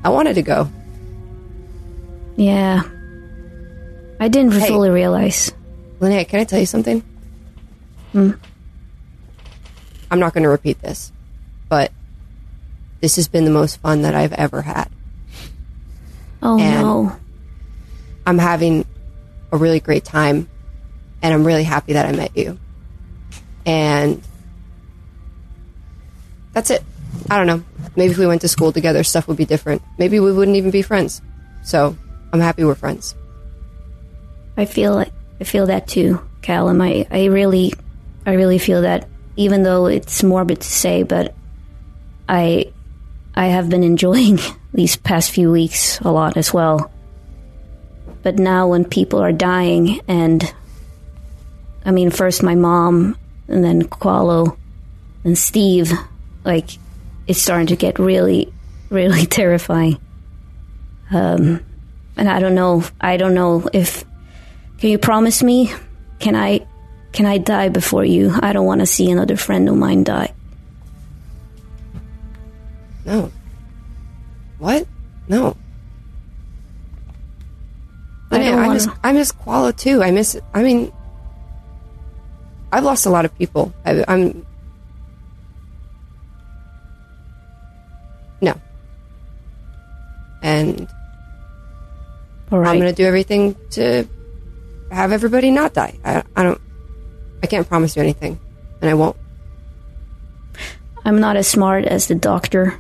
I 0.02 0.08
wanted 0.08 0.34
to 0.34 0.42
go. 0.42 0.68
Yeah, 2.34 2.82
I 4.18 4.26
didn't 4.26 4.54
Hey. 4.54 4.66
fully 4.66 4.90
realize. 4.90 5.52
Linnea, 6.00 6.26
can 6.26 6.40
I 6.40 6.44
tell 6.44 6.58
you 6.58 6.66
something? 6.66 7.04
Hmm. 8.18 8.30
I'm 10.10 10.18
not 10.18 10.32
going 10.34 10.42
to 10.42 10.48
repeat 10.48 10.80
this, 10.80 11.12
but 11.68 11.92
this 13.00 13.16
has 13.16 13.28
been 13.28 13.44
the 13.44 13.50
most 13.50 13.76
fun 13.80 14.02
that 14.02 14.14
I've 14.14 14.32
ever 14.32 14.62
had. 14.62 14.88
Oh 16.42 16.58
And- 16.58 16.82
no! 16.82 17.16
I'm 18.26 18.38
having 18.38 18.84
a 19.52 19.56
really 19.56 19.80
great 19.80 20.04
time, 20.04 20.48
and 21.22 21.32
I'm 21.32 21.46
really 21.46 21.62
happy 21.64 21.92
that 21.94 22.06
I 22.06 22.12
met 22.12 22.36
you. 22.36 22.58
And 23.64 24.22
that's 26.52 26.70
it. 26.70 26.82
I 27.30 27.36
don't 27.36 27.46
know. 27.46 27.62
Maybe 27.96 28.12
if 28.12 28.18
we 28.18 28.26
went 28.26 28.40
to 28.42 28.48
school 28.48 28.72
together, 28.72 29.02
stuff 29.04 29.28
would 29.28 29.36
be 29.36 29.44
different. 29.44 29.82
Maybe 29.98 30.20
we 30.20 30.32
wouldn't 30.32 30.56
even 30.56 30.70
be 30.70 30.82
friends. 30.82 31.22
So 31.64 31.96
I'm 32.32 32.40
happy 32.40 32.64
we're 32.64 32.74
friends. 32.74 33.14
I 34.56 34.64
feel. 34.64 34.98
I 35.40 35.44
feel 35.44 35.66
that 35.66 35.86
too, 35.86 36.20
Callum. 36.42 36.80
I, 36.80 37.06
I 37.10 37.26
really, 37.26 37.72
I 38.28 38.34
really 38.34 38.58
feel 38.58 38.82
that. 38.82 39.08
Even 39.36 39.62
though 39.62 39.86
it's 39.86 40.22
morbid 40.22 40.60
to 40.60 40.68
say, 40.68 41.02
but 41.02 41.34
I, 42.28 42.70
I 43.34 43.46
have 43.46 43.70
been 43.70 43.82
enjoying 43.82 44.38
these 44.74 44.96
past 44.96 45.30
few 45.30 45.50
weeks 45.50 45.98
a 46.00 46.10
lot 46.10 46.36
as 46.36 46.52
well. 46.52 46.92
But 48.22 48.38
now 48.38 48.68
when 48.68 48.84
people 48.84 49.20
are 49.20 49.32
dying, 49.32 50.02
and 50.06 50.44
I 51.86 51.90
mean, 51.90 52.10
first 52.10 52.42
my 52.42 52.54
mom, 52.54 53.16
and 53.48 53.64
then 53.64 53.84
Qualo, 53.84 54.58
and 55.24 55.38
Steve, 55.38 55.90
like 56.44 56.68
it's 57.26 57.40
starting 57.40 57.68
to 57.68 57.76
get 57.76 57.98
really, 57.98 58.52
really 58.90 59.24
terrifying. 59.24 59.98
Um, 61.10 61.64
and 62.18 62.28
I 62.28 62.40
don't 62.40 62.54
know. 62.54 62.84
I 63.00 63.16
don't 63.16 63.32
know 63.32 63.66
if 63.72 64.04
can 64.80 64.90
you 64.90 64.98
promise 64.98 65.42
me? 65.42 65.72
Can 66.18 66.36
I 66.36 66.66
can 67.18 67.26
I 67.26 67.38
die 67.38 67.68
before 67.68 68.04
you? 68.04 68.30
I 68.40 68.52
don't 68.52 68.64
want 68.64 68.78
to 68.78 68.86
see 68.86 69.10
another 69.10 69.36
friend 69.36 69.68
of 69.68 69.74
mine 69.74 70.04
die. 70.04 70.32
No. 73.04 73.32
What? 74.58 74.86
No. 75.26 75.56
I 78.30 78.38
I, 78.38 78.54
I 78.54 78.68
miss 78.72 78.88
I 79.02 79.12
miss 79.12 79.32
Qualo 79.32 79.76
too. 79.76 80.00
I 80.00 80.12
miss. 80.12 80.38
I 80.54 80.62
mean, 80.62 80.92
I've 82.70 82.84
lost 82.84 83.04
a 83.04 83.10
lot 83.10 83.24
of 83.24 83.36
people. 83.36 83.74
I, 83.84 84.04
I'm. 84.06 84.46
No. 88.40 88.54
And 90.40 90.86
right. 92.52 92.68
I'm 92.68 92.78
going 92.78 92.94
to 92.94 92.94
do 92.94 93.06
everything 93.06 93.56
to 93.70 94.06
have 94.92 95.10
everybody 95.10 95.50
not 95.50 95.74
die. 95.74 95.98
I, 96.04 96.22
I 96.36 96.42
don't. 96.44 96.67
I 97.42 97.46
can't 97.46 97.68
promise 97.68 97.96
you 97.96 98.02
anything, 98.02 98.38
and 98.80 98.90
I 98.90 98.94
won't. 98.94 99.16
I'm 101.04 101.20
not 101.20 101.36
as 101.36 101.46
smart 101.46 101.84
as 101.84 102.06
the 102.08 102.14
doctor 102.14 102.78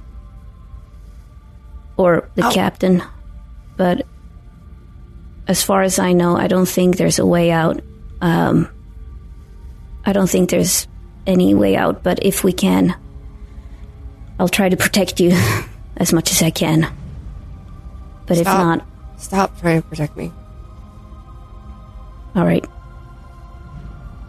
or 1.96 2.28
the 2.34 2.46
Oh. 2.46 2.50
captain, 2.52 3.02
but 3.76 4.04
as 5.46 5.62
far 5.62 5.82
as 5.82 5.98
I 5.98 6.12
know, 6.12 6.36
I 6.36 6.46
don't 6.46 6.68
think 6.68 6.96
there's 6.96 7.18
a 7.18 7.26
way 7.26 7.50
out. 7.50 7.80
Um, 8.20 8.68
I 10.04 10.12
don't 10.12 10.28
think 10.28 10.50
there's 10.50 10.86
any 11.26 11.54
way 11.54 11.76
out, 11.76 12.02
but 12.02 12.18
if 12.22 12.44
we 12.44 12.52
can, 12.52 12.94
I'll 14.38 14.48
try 14.48 14.68
to 14.68 14.76
protect 14.76 15.20
you 15.20 15.30
as 15.96 16.12
much 16.12 16.30
as 16.30 16.42
I 16.42 16.50
can. 16.50 16.86
But 18.26 18.36
if 18.38 18.46
Stop. 18.46 18.58
not, 18.78 18.86
Stop 19.18 19.60
trying 19.60 19.82
to 19.82 19.88
protect 19.88 20.16
me. 20.16 20.32
all 22.36 22.44
right. 22.44 22.64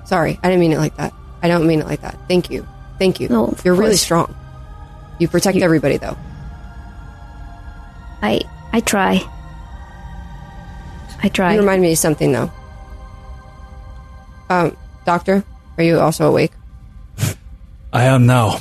Sorry, 0.10 0.40
I 0.42 0.50
didn't 0.50 0.60
mean 0.60 0.72
it 0.72 0.80
like 0.80 0.98
that. 0.98 1.14
I 1.44 1.48
don't 1.48 1.68
mean 1.68 1.82
it 1.82 1.86
like 1.86 2.02
that. 2.02 2.18
Thank 2.28 2.50
you. 2.50 2.68
Thank 2.98 3.20
you. 3.20 3.30
No, 3.30 3.54
You're 3.64 3.76
really 3.76 3.96
strong. 3.96 4.36
You 5.20 5.28
protect 5.28 5.60
everybody, 5.60 5.98
though. 5.98 6.18
I 8.24 8.42
I 8.74 8.80
try. 8.80 9.22
I 11.22 11.30
try. 11.30 11.54
You 11.54 11.60
remind 11.60 11.84
me 11.84 11.92
of 11.92 12.00
something, 12.00 12.32
though. 12.32 12.52
Um, 14.50 14.76
Doctor, 15.06 15.44
are 15.78 15.84
you 15.84 16.00
also 16.00 16.28
awake? 16.28 16.54
I 17.94 18.06
am 18.06 18.26
now. 18.26 18.58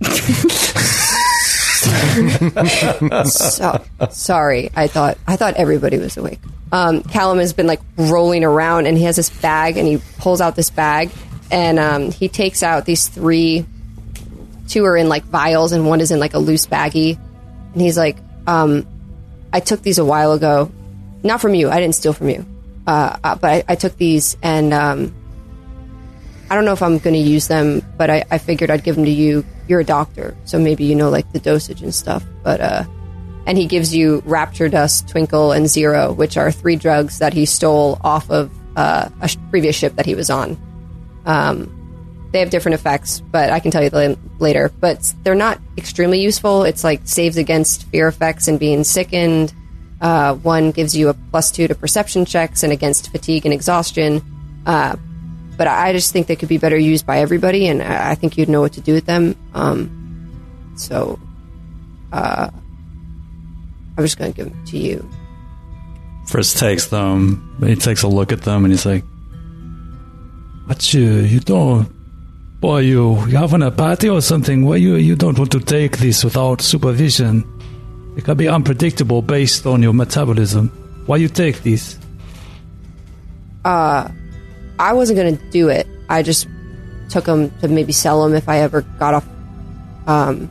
so, 3.24 3.84
sorry, 4.10 4.70
I 4.74 4.88
thought 4.88 5.16
I 5.28 5.36
thought 5.36 5.54
everybody 5.54 5.98
was 5.98 6.16
awake. 6.16 6.40
Um, 6.72 7.02
Callum 7.02 7.38
has 7.38 7.52
been 7.52 7.66
like 7.66 7.80
rolling 7.96 8.44
around, 8.44 8.86
and 8.86 8.96
he 8.96 9.04
has 9.04 9.16
this 9.16 9.30
bag, 9.30 9.76
and 9.76 9.86
he 9.86 10.00
pulls 10.18 10.40
out 10.40 10.56
this 10.56 10.70
bag, 10.70 11.10
and 11.50 11.78
um, 11.78 12.10
he 12.12 12.28
takes 12.28 12.62
out 12.62 12.84
these 12.84 13.08
three. 13.08 13.66
Two 14.68 14.84
are 14.84 14.96
in 14.96 15.08
like 15.08 15.24
vials, 15.24 15.72
and 15.72 15.86
one 15.86 16.00
is 16.00 16.10
in 16.12 16.20
like 16.20 16.34
a 16.34 16.38
loose 16.38 16.66
baggie. 16.66 17.18
And 17.72 17.80
he's 17.80 17.98
like, 17.98 18.16
um, 18.46 18.86
"I 19.52 19.60
took 19.60 19.82
these 19.82 19.98
a 19.98 20.04
while 20.04 20.32
ago, 20.32 20.70
not 21.24 21.40
from 21.40 21.54
you. 21.54 21.68
I 21.70 21.80
didn't 21.80 21.96
steal 21.96 22.12
from 22.12 22.28
you, 22.28 22.46
uh, 22.86 23.16
uh, 23.22 23.34
but 23.34 23.50
I, 23.50 23.64
I 23.72 23.74
took 23.74 23.96
these, 23.96 24.36
and 24.42 24.72
um, 24.72 25.14
I 26.50 26.54
don't 26.54 26.64
know 26.64 26.72
if 26.72 26.82
I'm 26.82 26.98
going 26.98 27.14
to 27.14 27.20
use 27.20 27.48
them, 27.48 27.82
but 27.96 28.10
I, 28.10 28.24
I 28.30 28.38
figured 28.38 28.70
I'd 28.70 28.84
give 28.84 28.94
them 28.96 29.04
to 29.04 29.10
you. 29.10 29.44
You're 29.66 29.80
a 29.80 29.84
doctor, 29.84 30.36
so 30.44 30.58
maybe 30.58 30.84
you 30.84 30.94
know 30.94 31.10
like 31.10 31.32
the 31.32 31.40
dosage 31.40 31.82
and 31.82 31.94
stuff. 31.94 32.24
But 32.44 32.60
uh, 32.60 32.84
and 33.50 33.58
he 33.58 33.66
gives 33.66 33.92
you 33.92 34.22
Rapture 34.26 34.68
Dust, 34.68 35.08
Twinkle, 35.08 35.50
and 35.50 35.68
Zero, 35.68 36.12
which 36.12 36.36
are 36.36 36.52
three 36.52 36.76
drugs 36.76 37.18
that 37.18 37.34
he 37.34 37.46
stole 37.46 37.98
off 38.04 38.30
of 38.30 38.48
uh, 38.76 39.08
a 39.20 39.26
sh- 39.26 39.38
previous 39.50 39.74
ship 39.74 39.96
that 39.96 40.06
he 40.06 40.14
was 40.14 40.30
on. 40.30 40.56
Um, 41.26 42.28
they 42.30 42.38
have 42.38 42.50
different 42.50 42.74
effects, 42.74 43.18
but 43.18 43.50
I 43.50 43.58
can 43.58 43.72
tell 43.72 43.82
you 43.82 43.90
la- 43.90 44.14
later. 44.38 44.70
But 44.78 45.12
they're 45.24 45.34
not 45.34 45.58
extremely 45.76 46.20
useful. 46.20 46.62
It's 46.62 46.84
like 46.84 47.00
saves 47.08 47.36
against 47.36 47.86
fear 47.88 48.06
effects 48.06 48.46
and 48.46 48.56
being 48.56 48.84
sickened. 48.84 49.52
Uh, 50.00 50.36
one 50.36 50.70
gives 50.70 50.96
you 50.96 51.08
a 51.08 51.14
plus 51.14 51.50
two 51.50 51.66
to 51.66 51.74
perception 51.74 52.26
checks 52.26 52.62
and 52.62 52.72
against 52.72 53.10
fatigue 53.10 53.46
and 53.46 53.52
exhaustion. 53.52 54.22
Uh, 54.64 54.94
but 55.56 55.66
I 55.66 55.88
I 55.88 55.92
just 55.92 56.12
think 56.12 56.28
they 56.28 56.36
could 56.36 56.48
be 56.48 56.58
better 56.58 56.78
used 56.78 57.04
by 57.04 57.18
everybody, 57.18 57.66
and 57.66 57.82
I 57.82 58.12
I 58.12 58.14
think 58.14 58.38
you'd 58.38 58.48
know 58.48 58.60
what 58.60 58.74
to 58.74 58.80
do 58.80 58.94
with 58.94 59.06
them. 59.06 59.34
Um, 59.54 60.70
so, 60.76 61.18
uh, 62.12 62.50
I'm 63.96 64.04
just 64.04 64.18
going 64.18 64.32
to 64.32 64.36
give 64.36 64.52
them 64.52 64.64
to 64.66 64.78
you. 64.78 65.10
Friss 66.26 66.58
takes 66.58 66.86
them. 66.86 67.56
He 67.64 67.74
takes 67.76 68.02
a 68.02 68.08
look 68.08 68.32
at 68.32 68.42
them 68.42 68.64
and 68.64 68.72
he's 68.72 68.86
like, 68.86 69.04
What 70.66 70.94
you 70.94 71.10
you 71.20 71.40
don't 71.40 71.90
boy 72.60 72.80
you, 72.80 73.16
you 73.26 73.36
having 73.36 73.62
a 73.62 73.70
party 73.70 74.08
or 74.08 74.20
something? 74.20 74.64
Why 74.64 74.76
you 74.76 74.96
you 74.96 75.16
don't 75.16 75.38
want 75.38 75.50
to 75.52 75.60
take 75.60 75.98
this 75.98 76.22
without 76.22 76.60
supervision? 76.60 77.44
It 78.16 78.24
can 78.24 78.36
be 78.36 78.48
unpredictable 78.48 79.22
based 79.22 79.66
on 79.66 79.82
your 79.82 79.94
metabolism. 79.94 80.68
Why 81.06 81.16
you 81.16 81.28
take 81.28 81.62
this? 81.62 81.98
Uh, 83.64 84.08
I 84.78 84.92
wasn't 84.92 85.18
going 85.18 85.36
to 85.36 85.50
do 85.50 85.68
it. 85.68 85.86
I 86.08 86.22
just 86.22 86.48
took 87.08 87.24
them 87.24 87.50
to 87.60 87.68
maybe 87.68 87.92
sell 87.92 88.22
them 88.22 88.34
if 88.34 88.48
I 88.48 88.58
ever 88.58 88.82
got 88.98 89.14
off 89.14 89.28
um, 90.06 90.48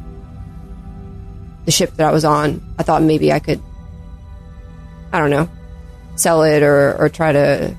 the 1.70 1.74
ship 1.74 1.94
that 1.98 2.10
I 2.10 2.12
was 2.12 2.26
on. 2.26 2.66
I 2.80 2.84
thought 2.84 3.04
maybe 3.04 3.32
I 3.32 3.38
could, 3.38 3.62
I 5.14 5.20
don't 5.20 5.30
know, 5.30 5.48
sell 6.16 6.41
it 6.41 6.64
or, 6.64 6.98
or 6.98 7.10
try 7.10 7.32
to. 7.32 7.76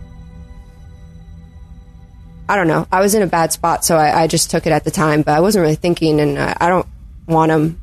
I 2.49 2.55
don't 2.55 2.69
know. 2.69 2.87
I 2.93 3.01
was 3.01 3.17
in 3.17 3.23
a 3.23 3.27
bad 3.27 3.53
spot, 3.53 3.85
so 3.85 3.97
I, 3.97 4.23
I 4.23 4.27
just 4.29 4.49
took 4.49 4.65
it 4.67 4.73
at 4.73 4.85
the 4.85 4.93
time, 4.93 5.23
but 5.23 5.35
I 5.35 5.41
wasn't 5.41 5.63
really 5.63 5.75
thinking, 5.75 6.21
and 6.21 6.39
I, 6.39 6.57
I 6.61 6.69
don't 6.69 6.87
want 7.27 7.51
them. 7.51 7.81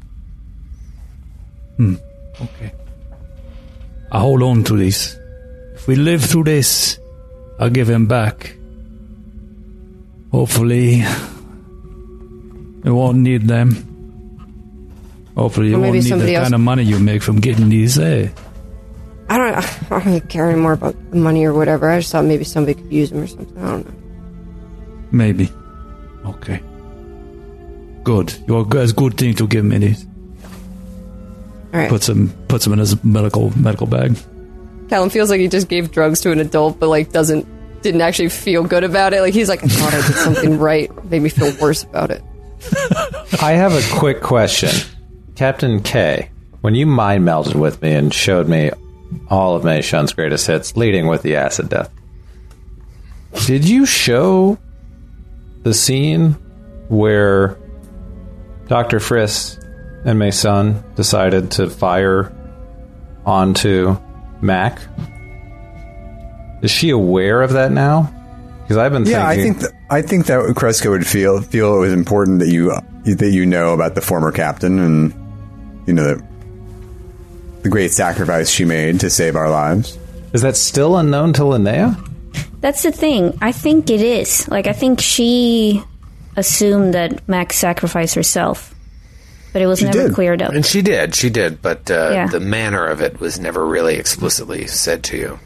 Hmm. 1.76 1.96
Okay. 2.40 2.72
I 4.10 4.20
hold 4.20 4.42
on 4.44 4.64
to 4.64 4.78
this. 4.78 5.18
If 5.76 5.88
we 5.88 5.98
live 5.98 6.24
through 6.24 6.46
this, 6.46 7.00
I'll 7.60 7.70
give 7.70 7.90
him 7.90 8.08
back. 8.08 8.56
Hopefully, 10.32 11.04
we 12.84 12.92
won't 12.92 13.18
need 13.18 13.44
them. 13.44 13.87
Hopefully, 15.38 15.70
you 15.70 15.76
Or 15.76 15.78
maybe 15.78 15.90
won't 15.90 15.94
need 15.94 16.04
the 16.04 16.10
somebody 16.10 16.36
else- 16.36 16.44
kind 16.46 16.56
of 16.56 16.62
money 16.62 16.84
you 16.84 17.00
make 17.00 17.22
from 17.22 17.40
getting 17.40 17.70
these. 17.70 17.98
Eh? 18.00 18.28
I 19.30 19.38
don't, 19.38 19.54
I 19.56 19.62
don't 19.90 20.06
really 20.06 20.20
care 20.22 20.50
anymore 20.50 20.74
about 20.74 20.96
the 21.12 21.18
money 21.18 21.46
or 21.46 21.54
whatever. 21.54 21.90
I 21.90 22.00
just 22.00 22.12
thought 22.12 22.26
maybe 22.26 22.44
somebody 22.44 22.74
could 22.82 22.92
use 22.92 23.12
them 23.12 23.20
or 23.22 23.28
something. 23.28 23.58
I 23.58 23.70
don't 23.72 23.86
know. 23.86 23.94
Maybe. 25.12 25.50
Okay. 26.26 26.60
Good. 28.04 28.34
You're 28.48 28.66
a 28.66 28.78
it's 28.82 28.92
a 28.94 28.96
good 28.96 29.16
thing 29.18 29.36
to 29.36 29.48
give 29.48 29.64
me 29.66 29.78
these. 29.78 30.06
All 31.74 31.80
right. 31.82 31.90
Puts 31.90 32.08
him 32.10 32.30
puts 32.48 32.66
him 32.66 32.74
in 32.74 32.80
his 32.80 33.02
medical 33.04 33.52
medical 33.60 33.86
bag. 33.86 34.18
Callum 34.90 35.10
feels 35.10 35.30
like 35.30 35.40
he 35.42 35.50
just 35.50 35.68
gave 35.68 35.92
drugs 35.92 36.22
to 36.22 36.32
an 36.32 36.40
adult, 36.40 36.80
but 36.80 36.88
like 36.88 37.12
doesn't 37.12 37.46
didn't 37.82 38.02
actually 38.02 38.30
feel 38.30 38.64
good 38.64 38.84
about 38.86 39.14
it. 39.14 39.22
Like 39.22 39.34
he's 39.34 39.50
like, 39.50 39.64
I 39.64 39.68
thought 39.68 39.94
I 39.94 39.98
did 40.08 40.16
something 40.16 40.58
right. 40.70 40.90
Made 41.12 41.22
me 41.22 41.30
feel 41.30 41.54
worse 41.62 41.84
about 41.84 42.10
it. 42.12 42.24
I 43.42 43.52
have 43.52 43.74
a 43.74 44.00
quick 44.00 44.22
question. 44.22 44.70
Captain 45.38 45.82
K, 45.84 46.30
when 46.62 46.74
you 46.76 46.86
mind 46.88 47.24
melded 47.24 47.56
with 47.56 47.82
me 47.82 47.94
and 47.94 48.14
showed 48.14 48.48
me 48.50 48.72
all 49.30 49.56
of 49.56 49.64
Mei 49.64 49.82
Shun's 49.82 50.12
greatest 50.12 50.48
hits, 50.48 50.76
leading 50.76 51.08
with 51.08 51.22
the 51.22 51.36
acid 51.36 51.70
death, 51.70 51.92
did 53.46 53.68
you 53.70 53.86
show 53.86 54.58
the 55.64 55.74
scene 55.74 56.32
where 56.90 57.58
Dr. 58.68 58.98
Friss 59.00 59.64
and 60.06 60.18
Mei 60.18 60.32
Shun 60.32 60.84
decided 60.96 61.52
to 61.52 61.70
fire 61.70 62.34
onto 63.26 63.98
Mac 64.42 64.80
Is 66.64 66.72
she 66.72 66.90
aware 66.90 67.42
of 67.44 67.52
that 67.54 67.72
now? 67.72 68.12
Because 68.62 68.78
I've 68.78 68.92
been 68.92 69.06
Yeah, 69.06 69.28
I 69.28 69.36
thinking. 69.36 69.54
think 69.54 69.60
th- 69.72 69.82
I 69.90 70.02
think 70.02 70.26
that 70.26 70.40
Kreska 70.56 70.90
would 70.90 71.06
feel 71.08 71.42
feel 71.42 71.76
it 71.76 71.80
was 71.80 71.94
important 71.94 72.40
that 72.40 72.50
you 72.50 72.72
that 73.06 73.30
you 73.32 73.46
know 73.46 73.74
about 73.74 73.96
the 73.96 74.02
former 74.02 74.32
captain 74.32 74.80
and 74.80 75.14
you 75.88 75.94
know 75.94 76.16
the, 76.16 76.24
the 77.64 77.70
great 77.70 77.92
sacrifice 77.92 78.50
she 78.50 78.66
made 78.66 79.00
to 79.00 79.10
save 79.10 79.36
our 79.36 79.50
lives. 79.50 79.98
is 80.34 80.42
that 80.44 80.56
still 80.56 80.98
unknown 80.98 81.34
to 81.34 81.42
Linnea? 81.42 82.04
That's 82.62 82.84
the 82.84 82.92
thing. 82.92 83.38
I 83.42 83.52
think 83.52 83.90
it 83.90 84.02
is. 84.02 84.48
Like, 84.50 84.68
I 84.68 84.74
think 84.74 85.00
she 85.00 85.82
assumed 86.36 86.94
that 86.94 87.28
Max 87.28 87.58
sacrificed 87.58 88.16
herself, 88.16 88.74
but 89.54 89.62
it 89.62 89.68
was 89.68 89.80
She 89.80 89.86
never 89.86 90.08
did. 90.08 90.14
cleared 90.14 90.42
up. 90.42 90.54
And 90.54 90.66
she 90.66 90.82
did, 90.82 91.16
she 91.16 91.30
did, 91.30 91.62
but 91.62 91.90
uh, 91.90 92.10
Yeah. 92.14 92.28
the 92.28 92.40
manner 92.40 92.86
of 92.86 93.02
it 93.02 93.20
was 93.20 93.40
never 93.40 93.66
really 93.66 93.96
explicitly 93.96 94.68
said 94.68 95.04
to 95.06 95.18
you. 95.18 95.40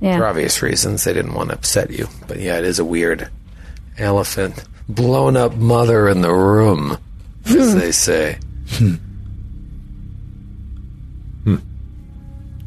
For 0.00 0.26
obvious 0.26 0.60
reasons, 0.60 1.04
they 1.04 1.14
didn't 1.14 1.32
want 1.32 1.48
to 1.48 1.54
upset 1.54 1.90
you. 1.90 2.08
But 2.28 2.38
yeah, 2.38 2.58
it 2.58 2.64
is 2.66 2.78
a 2.78 2.84
weird 2.84 3.30
elephant, 3.96 4.62
blown 4.86 5.34
up 5.34 5.54
mother 5.56 6.08
in 6.10 6.20
the 6.20 6.32
room, 6.32 6.98
as 7.46 7.74
they 7.80 7.90
say. 7.90 8.38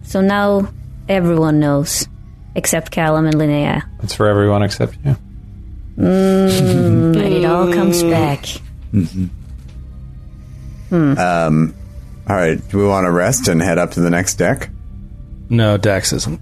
So 0.07 0.21
now 0.21 0.69
everyone 1.09 1.59
knows, 1.59 2.07
except 2.55 2.91
Callum 2.91 3.25
and 3.25 3.35
Linnea. 3.35 3.83
It's 4.03 4.15
for 4.15 4.27
everyone 4.27 4.63
except 4.63 4.95
you. 5.03 5.17
Mm, 5.97 7.15
and 7.15 7.33
it 7.33 7.43
all 7.43 7.73
comes 7.73 8.03
back. 8.03 8.45
Um, 10.91 11.75
all 12.29 12.35
right, 12.35 12.69
do 12.69 12.77
we 12.77 12.85
want 12.85 13.05
to 13.05 13.11
rest 13.11 13.49
and 13.49 13.61
head 13.61 13.77
up 13.77 13.91
to 13.91 13.99
the 13.99 14.09
next 14.09 14.35
deck? 14.35 14.69
No, 15.49 15.75
Dax 15.77 16.11
hasn't, 16.11 16.39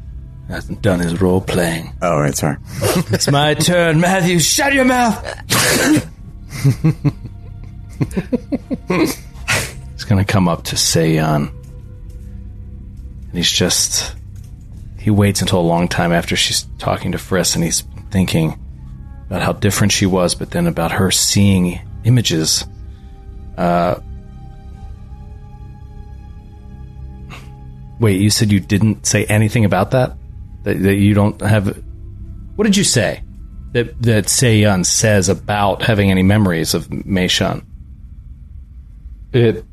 hasn't 0.48 0.84
done 0.84 1.00
his 1.00 1.20
role 1.20 1.42
playing. 1.42 1.92
Oh, 2.04 2.20
right, 2.20 2.36
sorry. 2.36 2.58
It's 3.12 3.32
my 3.32 3.56
turn, 3.56 4.00
Matthew. 4.00 4.38
Shut 4.40 4.74
your 4.74 4.86
mouth. 4.86 5.26
he's 8.88 10.04
gonna 10.04 10.26
come 10.26 10.48
up 10.48 10.66
to 10.66 10.76
Seyun, 10.76 11.52
and 13.36 13.44
he's 13.44 13.52
just 13.52 14.16
he 14.98 15.12
waits 15.12 15.42
until 15.42 15.60
a 15.60 15.68
long 15.68 15.90
time 15.90 16.14
after 16.14 16.38
she's 16.38 16.64
talking 16.78 17.12
to 17.12 17.18
Friss, 17.18 17.54
and 17.56 17.66
he's 17.66 17.82
thinking 18.10 18.58
about 19.28 19.42
how 19.42 19.52
different 19.52 19.92
she 19.92 20.06
was, 20.06 20.36
but 20.36 20.52
then 20.52 20.68
about 20.68 20.94
her 20.94 21.12
seeing 21.12 21.82
images. 22.06 22.66
Uh, 23.58 24.00
wait, 28.00 28.22
you 28.22 28.30
said 28.30 28.54
you 28.54 28.62
didn't 28.62 29.06
say 29.06 29.26
anything 29.26 29.66
about 29.66 29.92
that? 29.92 30.16
That, 30.64 30.82
that 30.82 30.96
you 30.96 31.14
don't 31.14 31.42
have. 31.42 31.84
What 32.56 32.64
did 32.64 32.78
you 32.78 32.86
say? 32.86 33.22
That 33.74 34.02
that 34.04 34.26
Seyun 34.28 34.86
says 34.86 35.28
about 35.28 35.82
having 35.82 36.10
any 36.10 36.24
memories 36.24 36.74
of 36.74 36.90
Mei 37.06 37.28
Shun? 37.28 37.68
It 39.34 39.66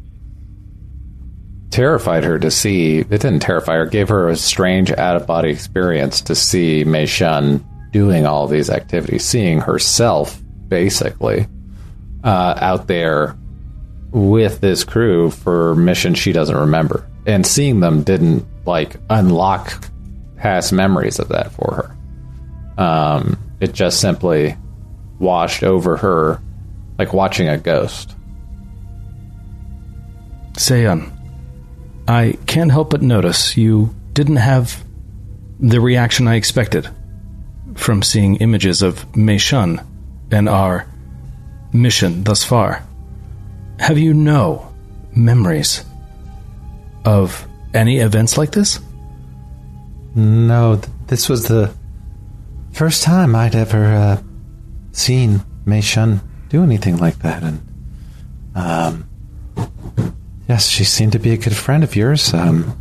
terrified 1.72 2.24
her 2.24 2.38
to 2.38 2.50
see. 2.50 2.98
It 2.98 3.08
didn't 3.08 3.40
terrify 3.40 3.74
her. 3.76 3.86
Gave 3.86 4.08
her 4.10 4.28
a 4.28 4.36
strange 4.36 4.92
out 4.92 5.16
of 5.16 5.26
body 5.26 5.50
experience 5.50 6.20
to 6.22 6.34
see 6.34 6.84
Mei 6.84 7.06
Shun 7.06 7.64
doing 7.90 8.26
all 8.26 8.46
these 8.46 8.70
activities, 8.70 9.24
seeing 9.24 9.60
herself 9.60 10.40
basically 10.68 11.46
uh, 12.24 12.54
out 12.58 12.86
there 12.86 13.36
with 14.10 14.60
this 14.60 14.84
crew 14.84 15.30
for 15.30 15.74
missions 15.74 16.18
she 16.18 16.32
doesn't 16.32 16.56
remember, 16.56 17.06
and 17.26 17.46
seeing 17.46 17.80
them 17.80 18.02
didn't 18.02 18.46
like 18.66 18.96
unlock 19.10 19.84
past 20.36 20.72
memories 20.72 21.18
of 21.18 21.28
that 21.28 21.52
for 21.52 21.74
her. 22.76 22.82
Um, 22.82 23.38
it 23.60 23.72
just 23.72 24.00
simply 24.00 24.56
washed 25.18 25.62
over 25.62 25.96
her 25.98 26.42
like 26.98 27.12
watching 27.12 27.48
a 27.48 27.58
ghost. 27.58 28.16
Seiyan, 30.54 31.11
I 32.08 32.38
can't 32.46 32.70
help 32.70 32.90
but 32.90 33.02
notice 33.02 33.56
you 33.56 33.94
didn't 34.12 34.36
have 34.36 34.84
the 35.60 35.80
reaction 35.80 36.26
I 36.26 36.34
expected 36.34 36.88
from 37.74 38.02
seeing 38.02 38.36
images 38.36 38.82
of 38.82 39.16
Mei 39.16 39.38
Shun 39.38 39.80
and 40.30 40.48
our 40.48 40.86
mission 41.72 42.24
thus 42.24 42.44
far. 42.44 42.84
Have 43.78 43.98
you 43.98 44.14
no 44.14 44.72
memories 45.14 45.84
of 47.04 47.46
any 47.74 47.98
events 47.98 48.36
like 48.36 48.52
this? 48.52 48.80
No, 50.14 50.76
th- 50.76 50.88
this 51.06 51.28
was 51.28 51.44
the 51.44 51.72
first 52.72 53.02
time 53.02 53.34
I'd 53.34 53.54
ever 53.54 53.84
uh, 53.84 54.22
seen 54.92 55.42
Mei 55.64 55.80
Shun 55.80 56.20
do 56.48 56.62
anything 56.62 56.98
like 56.98 57.18
that, 57.20 57.42
and 57.42 57.60
um, 58.54 59.08
yes, 60.52 60.68
she 60.68 60.84
seemed 60.84 61.12
to 61.12 61.18
be 61.18 61.32
a 61.32 61.38
good 61.38 61.56
friend 61.56 61.82
of 61.82 61.96
yours. 61.96 62.34
Um, 62.34 62.78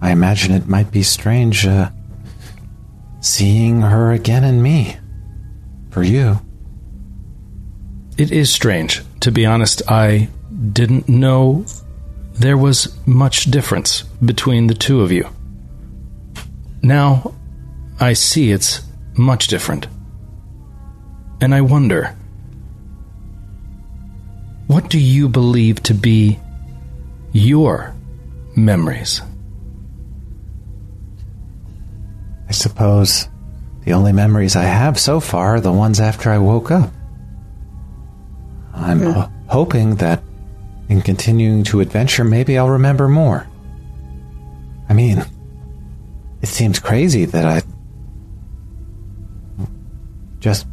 I 0.00 0.12
imagine 0.12 0.54
it 0.54 0.68
might 0.68 0.92
be 0.92 1.02
strange 1.02 1.66
uh, 1.66 1.90
seeing 3.20 3.80
her 3.80 4.12
again 4.12 4.44
in 4.44 4.62
me. 4.62 4.96
For 5.90 6.04
you, 6.04 6.38
It 8.16 8.30
is 8.30 8.52
strange. 8.52 9.02
To 9.20 9.32
be 9.32 9.44
honest, 9.44 9.82
I 9.88 10.28
didn't 10.72 11.08
know 11.08 11.64
there 12.34 12.56
was 12.56 12.96
much 13.06 13.50
difference 13.50 14.02
between 14.24 14.68
the 14.68 14.74
two 14.74 15.00
of 15.00 15.10
you. 15.10 15.26
Now, 16.80 17.34
I 17.98 18.12
see 18.12 18.52
it's 18.52 18.82
much 19.16 19.48
different. 19.48 19.88
And 21.40 21.52
I 21.52 21.62
wonder 21.62 22.14
what 24.68 24.88
do 24.90 25.00
you 25.00 25.28
believe 25.28 25.82
to 25.82 25.94
be 25.94 26.38
your 27.32 27.94
memories? 28.56 29.22
I 32.48 32.52
suppose 32.52 33.28
the 33.84 33.92
only 33.92 34.12
memories 34.12 34.56
I 34.56 34.64
have 34.64 34.98
so 34.98 35.20
far 35.20 35.56
are 35.56 35.60
the 35.60 35.72
ones 35.72 36.00
after 36.00 36.30
I 36.30 36.38
woke 36.38 36.70
up. 36.70 36.90
I'm 38.74 39.00
ho- 39.02 39.30
hoping 39.48 39.96
that 39.96 40.22
in 40.88 41.02
continuing 41.02 41.62
to 41.64 41.80
adventure, 41.80 42.24
maybe 42.24 42.58
I'll 42.58 42.68
remember 42.70 43.08
more. 43.08 43.46
I 44.88 44.92
mean, 44.94 45.24
it 46.42 46.48
seems 46.48 46.80
crazy 46.80 47.24
that 47.26 47.44
I 47.46 47.62
just 50.40 50.66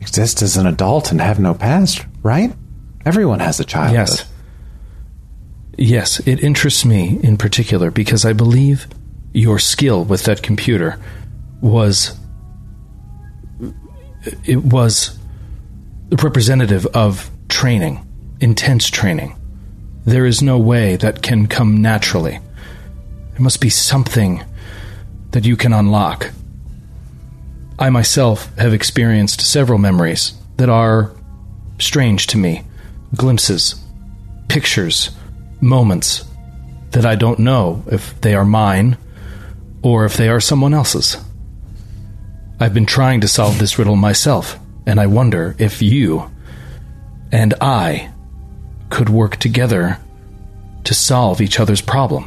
exist 0.00 0.42
as 0.42 0.56
an 0.56 0.66
adult 0.66 1.10
and 1.10 1.20
have 1.20 1.40
no 1.40 1.54
past, 1.54 2.06
right? 2.22 2.52
Everyone 3.04 3.40
has 3.40 3.58
a 3.58 3.64
childhood. 3.64 3.94
Yes. 4.08 4.24
Yes, 5.78 6.20
it 6.20 6.42
interests 6.42 6.84
me 6.84 7.18
in 7.22 7.36
particular 7.36 7.90
because 7.90 8.24
I 8.24 8.32
believe 8.32 8.86
your 9.32 9.58
skill 9.58 10.04
with 10.04 10.24
that 10.24 10.42
computer 10.42 10.98
was 11.60 12.18
it 14.44 14.64
was 14.64 15.18
representative 16.10 16.86
of 16.86 17.30
training, 17.48 18.06
intense 18.40 18.88
training. 18.88 19.36
There 20.04 20.26
is 20.26 20.42
no 20.42 20.58
way 20.58 20.96
that 20.96 21.22
can 21.22 21.46
come 21.46 21.82
naturally. 21.82 22.38
There 23.32 23.40
must 23.40 23.60
be 23.60 23.70
something 23.70 24.42
that 25.32 25.44
you 25.44 25.56
can 25.56 25.72
unlock. 25.72 26.30
I 27.78 27.90
myself 27.90 28.54
have 28.56 28.72
experienced 28.72 29.40
several 29.42 29.78
memories 29.78 30.32
that 30.56 30.70
are 30.70 31.12
strange 31.78 32.26
to 32.28 32.38
me 32.38 32.62
glimpses, 33.14 33.74
pictures, 34.48 35.10
moments 35.60 36.24
that 36.90 37.06
I 37.06 37.14
don't 37.14 37.38
know 37.38 37.84
if 37.90 38.20
they 38.20 38.34
are 38.34 38.44
mine 38.44 38.96
or 39.82 40.04
if 40.04 40.16
they 40.16 40.28
are 40.28 40.40
someone 40.40 40.74
else's. 40.74 41.16
I've 42.58 42.74
been 42.74 42.86
trying 42.86 43.20
to 43.20 43.28
solve 43.28 43.58
this 43.58 43.78
riddle 43.78 43.96
myself, 43.96 44.58
and 44.86 44.98
I 44.98 45.06
wonder 45.06 45.54
if 45.58 45.82
you 45.82 46.30
and 47.30 47.54
I 47.60 48.10
could 48.88 49.08
work 49.08 49.36
together 49.36 49.98
to 50.84 50.94
solve 50.94 51.40
each 51.40 51.60
other's 51.60 51.82
problem. 51.82 52.24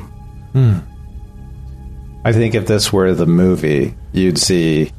Hmm. 0.54 0.80
I 2.24 2.34
think 2.34 2.54
if 2.54 2.68
this 2.68 2.92
were 2.94 3.14
the 3.14 3.26
movie, 3.26 3.96
you'd 4.12 4.38
see 4.38 4.92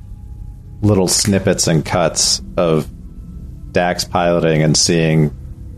little 0.82 1.09
snippets 1.09 1.66
and 1.66 1.85
cuts 1.85 2.43
of 2.57 2.89
Dax 3.73 4.05
piloting 4.05 4.62
and 4.62 4.77
seeing 4.77 5.31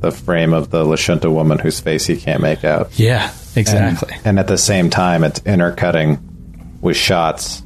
the 0.02 0.10
frame 0.10 0.52
of 0.52 0.70
the 0.70 0.84
Lashunta 0.84 1.32
woman 1.32 1.58
whose 1.58 1.80
face 1.80 2.06
he 2.06 2.16
can't 2.16 2.42
make 2.42 2.64
out. 2.64 2.98
Yeah, 2.98 3.32
exactly. 3.56 4.14
And, 4.16 4.26
and 4.26 4.38
at 4.38 4.48
the 4.48 4.58
same 4.58 4.90
time, 4.90 5.24
it's 5.24 5.40
intercutting 5.46 6.78
with 6.80 6.96
shots 6.96 7.62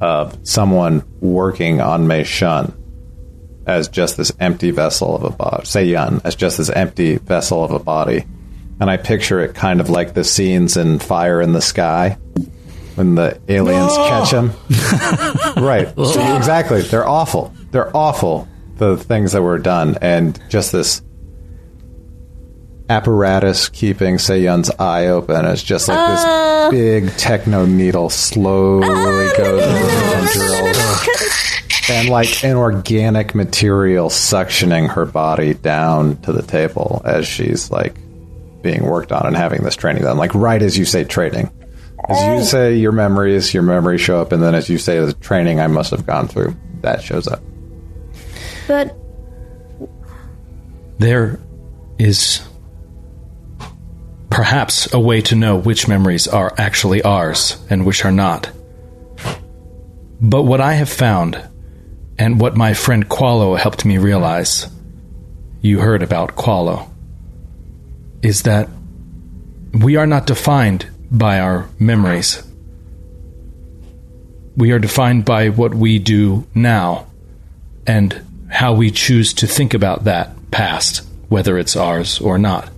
of 0.00 0.38
someone 0.42 1.04
working 1.20 1.80
on 1.80 2.06
Mei 2.06 2.24
Shun 2.24 2.74
as 3.66 3.88
just 3.88 4.16
this 4.16 4.32
empty 4.40 4.70
vessel 4.70 5.14
of 5.14 5.22
a 5.24 5.30
body. 5.30 5.62
Seyun 5.64 6.22
as 6.24 6.34
just 6.34 6.58
this 6.58 6.70
empty 6.70 7.16
vessel 7.16 7.62
of 7.62 7.70
a 7.70 7.78
body. 7.78 8.24
And 8.80 8.90
I 8.90 8.96
picture 8.96 9.40
it 9.40 9.54
kind 9.54 9.80
of 9.80 9.90
like 9.90 10.14
the 10.14 10.24
scenes 10.24 10.76
in 10.76 10.98
Fire 10.98 11.40
in 11.40 11.52
the 11.52 11.60
Sky 11.60 12.16
when 12.94 13.14
the 13.14 13.38
aliens 13.48 13.94
catch 13.96 14.32
him. 14.32 14.52
right. 15.62 15.88
So, 15.94 16.36
exactly. 16.36 16.80
They're 16.80 17.06
awful. 17.06 17.52
They're 17.70 17.94
awful. 17.94 18.48
The 18.76 18.96
things 18.96 19.32
that 19.32 19.42
were 19.42 19.58
done, 19.58 19.98
and 20.00 20.40
just 20.48 20.72
this 20.72 21.02
apparatus 22.90 23.68
keeping 23.68 24.16
Seyun's 24.16 24.68
eye 24.78 25.06
open 25.06 25.44
It's 25.46 25.62
just 25.62 25.86
like 25.88 26.10
this 26.10 26.24
uh. 26.24 26.68
big 26.70 27.10
techno 27.16 27.64
needle 27.64 28.10
slowly 28.10 28.88
uh, 28.88 29.36
goes 29.36 29.62
into 29.62 30.38
the 30.38 30.76
tendrils. 30.76 31.90
And 31.90 32.08
like 32.08 32.44
an 32.44 32.56
organic 32.56 33.34
material 33.34 34.10
suctioning 34.10 34.90
her 34.90 35.06
body 35.06 35.54
down 35.54 36.16
to 36.22 36.32
the 36.32 36.42
table 36.42 37.00
as 37.04 37.26
she's 37.26 37.70
like 37.70 37.96
being 38.62 38.84
worked 38.84 39.12
on 39.12 39.26
and 39.26 39.36
having 39.36 39.62
this 39.62 39.76
training 39.76 40.02
done. 40.02 40.16
Like 40.16 40.34
right 40.34 40.60
as 40.60 40.76
you 40.76 40.84
say 40.84 41.04
training. 41.04 41.50
As 42.08 42.22
you 42.22 42.32
oh. 42.32 42.42
say 42.42 42.76
your 42.76 42.92
memories, 42.92 43.52
your 43.52 43.62
memories 43.62 44.00
show 44.00 44.20
up, 44.20 44.32
and 44.32 44.42
then 44.42 44.54
as 44.54 44.68
you 44.68 44.78
say 44.78 44.98
the 45.04 45.12
training 45.12 45.60
I 45.60 45.66
must 45.66 45.90
have 45.90 46.06
gone 46.06 46.28
through, 46.28 46.56
that 46.80 47.02
shows 47.02 47.28
up. 47.28 47.42
But 48.66 48.96
There 50.98 51.40
is 51.98 52.40
perhaps 54.30 54.92
a 54.94 55.00
way 55.00 55.20
to 55.22 55.34
know 55.34 55.56
which 55.56 55.88
memories 55.88 56.28
are 56.28 56.54
actually 56.56 57.02
ours 57.02 57.62
and 57.68 57.84
which 57.84 58.04
are 58.04 58.12
not. 58.12 58.50
But 60.20 60.42
what 60.42 60.60
I 60.60 60.74
have 60.74 60.88
found, 60.88 61.42
and 62.18 62.40
what 62.40 62.56
my 62.56 62.74
friend 62.74 63.08
Qualo 63.08 63.58
helped 63.58 63.84
me 63.84 63.98
realize, 63.98 64.68
you 65.60 65.80
heard 65.80 66.02
about 66.02 66.36
Qualo, 66.36 66.88
is 68.22 68.42
that 68.42 68.68
we 69.72 69.96
are 69.96 70.06
not 70.06 70.26
defined 70.26 70.86
by 71.10 71.40
our 71.40 71.68
memories. 71.78 72.42
We 74.56 74.72
are 74.72 74.78
defined 74.78 75.24
by 75.24 75.48
what 75.48 75.74
we 75.74 75.98
do 75.98 76.46
now 76.54 77.06
and 77.86 78.46
how 78.50 78.74
we 78.74 78.90
choose 78.90 79.32
to 79.34 79.46
think 79.46 79.74
about 79.74 80.04
that 80.04 80.50
past, 80.50 81.06
whether 81.28 81.56
it's 81.56 81.76
ours 81.76 82.20
or 82.20 82.36
not. 82.36 82.70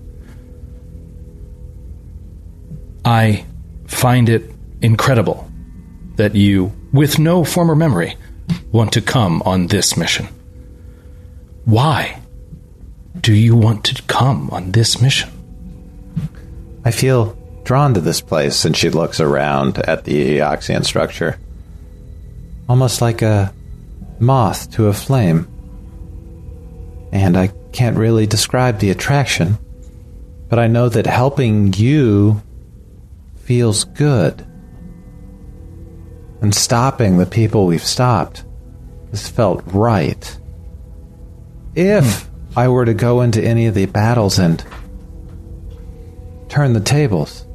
I 3.04 3.44
find 3.86 4.28
it 4.28 4.50
incredible 4.80 5.50
that 6.16 6.34
you, 6.34 6.72
with 6.92 7.18
no 7.18 7.44
former 7.44 7.74
memory, 7.74 8.16
want 8.70 8.92
to 8.92 9.00
come 9.00 9.42
on 9.42 9.66
this 9.66 9.96
mission. 9.96 10.28
Why 11.64 12.20
do 13.20 13.32
you 13.32 13.56
want 13.56 13.84
to 13.84 14.02
come 14.02 14.50
on 14.50 14.72
this 14.72 15.00
mission? 15.00 15.30
I 16.84 16.90
feel 16.90 17.36
drawn 17.64 17.94
to 17.94 18.00
this 18.00 18.20
place, 18.20 18.64
and 18.64 18.76
she 18.76 18.90
looks 18.90 19.20
around 19.20 19.78
at 19.78 20.04
the 20.04 20.38
Eoxian 20.38 20.84
structure. 20.84 21.38
Almost 22.68 23.00
like 23.00 23.22
a 23.22 23.52
moth 24.18 24.70
to 24.72 24.88
a 24.88 24.92
flame. 24.92 25.48
And 27.12 27.36
I 27.36 27.48
can't 27.72 27.96
really 27.96 28.26
describe 28.26 28.78
the 28.78 28.90
attraction, 28.90 29.58
but 30.48 30.58
I 30.58 30.66
know 30.66 30.88
that 30.88 31.06
helping 31.06 31.72
you 31.74 32.42
feels 33.52 33.84
good. 33.84 34.40
And 36.40 36.54
stopping 36.54 37.18
the 37.18 37.26
people 37.26 37.66
we've 37.66 37.84
stopped 37.84 38.46
has 39.10 39.28
felt 39.28 39.62
right. 39.66 40.38
If 41.74 42.22
hmm. 42.22 42.58
I 42.58 42.68
were 42.68 42.86
to 42.86 42.94
go 42.94 43.20
into 43.20 43.44
any 43.44 43.66
of 43.66 43.74
the 43.74 43.84
battles 43.84 44.38
and 44.38 44.64
turn 46.48 46.72
the 46.72 46.80
tables, 46.80 47.46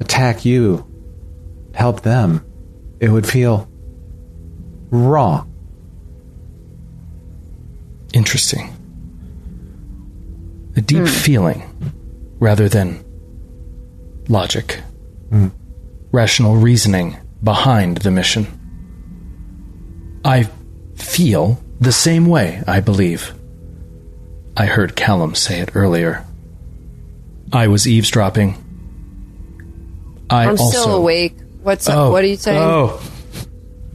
attack 0.00 0.44
you, 0.44 0.84
help 1.76 2.00
them, 2.00 2.44
it 2.98 3.08
would 3.08 3.24
feel 3.24 3.68
wrong. 4.90 5.46
Interesting. 8.12 8.68
A 10.74 10.80
deep 10.80 11.06
hmm. 11.06 11.06
feeling 11.06 11.62
rather 12.40 12.68
than 12.68 13.04
logic. 14.28 14.80
Rational 16.12 16.56
reasoning 16.56 17.16
behind 17.42 17.98
the 17.98 18.10
mission. 18.10 18.46
I 20.24 20.48
feel 20.96 21.62
the 21.80 21.92
same 21.92 22.26
way, 22.26 22.62
I 22.66 22.80
believe. 22.80 23.32
I 24.56 24.66
heard 24.66 24.96
Callum 24.96 25.34
say 25.34 25.60
it 25.60 25.74
earlier. 25.74 26.24
I 27.52 27.68
was 27.68 27.86
eavesdropping. 27.86 28.56
I 30.28 30.44
I'm 30.44 30.50
also, 30.50 30.70
still 30.70 30.96
awake. 30.96 31.36
What's 31.62 31.88
up? 31.88 31.96
Oh, 31.96 32.10
what 32.12 32.22
are 32.22 32.26
you 32.26 32.36
saying? 32.36 32.60
Oh, 32.60 33.00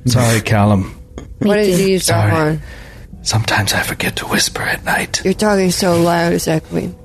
sorry, 0.05 0.41
Callum. 0.41 0.91
what 1.39 1.55
did 1.55 1.79
you 1.79 1.87
eavesdrop 1.95 2.33
on? 2.33 2.61
Sometimes 3.21 3.73
I 3.73 3.81
forget 3.81 4.17
to 4.17 4.25
whisper 4.27 4.61
at 4.61 4.83
night. 4.83 5.23
You're 5.23 5.33
talking 5.33 5.71
so 5.71 6.01
loud, 6.01 6.33
it's 6.33 6.47
echoing. 6.47 6.95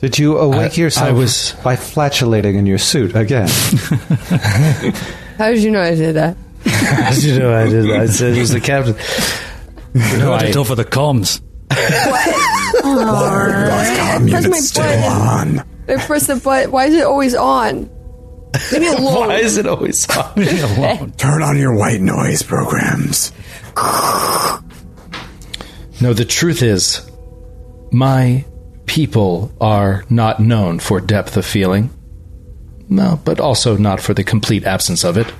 Did 0.00 0.18
you 0.18 0.38
awake 0.38 0.72
I- 0.72 0.80
yourself 0.82 1.08
I 1.08 1.12
was- 1.12 1.54
by 1.62 1.76
flatulating 1.76 2.56
in 2.56 2.66
your 2.66 2.78
suit 2.78 3.14
again? 3.14 3.48
How 5.38 5.50
did 5.50 5.62
you 5.62 5.70
know 5.70 5.82
I 5.82 5.94
did 5.94 6.14
that? 6.16 6.36
How 6.66 7.10
did 7.10 7.22
you 7.24 7.38
know, 7.38 7.54
I 7.56 7.68
did. 7.68 7.90
I 7.90 8.06
said 8.06 8.34
he 8.34 8.40
was 8.40 8.50
the 8.50 8.60
captain. 8.60 8.96
No, 10.18 10.32
I- 10.32 10.46
I 10.48 10.52
over 10.52 10.74
the 10.74 10.84
comms. 10.84 11.40
Broadcom 12.80 14.28
Press 14.30 14.44
unit 14.44 14.50
my 14.50 14.58
still 14.58 14.84
button. 14.84 15.58
on. 15.58 15.66
I 15.88 15.96
press 16.06 16.26
the 16.26 16.36
button. 16.36 16.70
Why 16.70 16.86
is 16.86 16.94
it 16.94 17.04
always 17.04 17.34
on? 17.34 17.90
Leave 18.72 18.80
me 18.80 18.88
alone. 18.88 19.28
Why 19.28 19.36
is 19.36 19.56
it 19.56 19.66
always 19.66 20.08
on? 20.10 21.12
Turn 21.12 21.42
on 21.42 21.56
your 21.58 21.74
white 21.74 22.00
noise 22.00 22.42
programs. 22.42 23.32
No, 26.00 26.12
the 26.14 26.24
truth 26.24 26.62
is, 26.62 27.08
my 27.92 28.44
people 28.90 29.52
are 29.60 30.04
not 30.10 30.40
known 30.40 30.80
for 30.80 31.00
depth 31.00 31.36
of 31.36 31.46
feeling. 31.46 31.88
No, 32.88 33.20
but 33.24 33.38
also 33.38 33.76
not 33.76 34.00
for 34.00 34.14
the 34.14 34.24
complete 34.24 34.64
absence 34.64 35.04
of 35.04 35.16
it. 35.16 35.32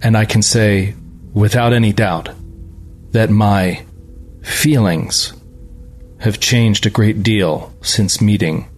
And 0.00 0.16
I 0.16 0.24
can 0.24 0.40
say, 0.40 0.94
without 1.32 1.72
any 1.72 1.92
doubt, 1.92 2.28
that 3.10 3.30
my 3.30 3.84
feelings 4.44 5.32
have 6.20 6.38
changed 6.38 6.86
a 6.86 6.90
great 6.90 7.24
deal 7.24 7.74
since 7.82 8.20
meeting 8.20 8.68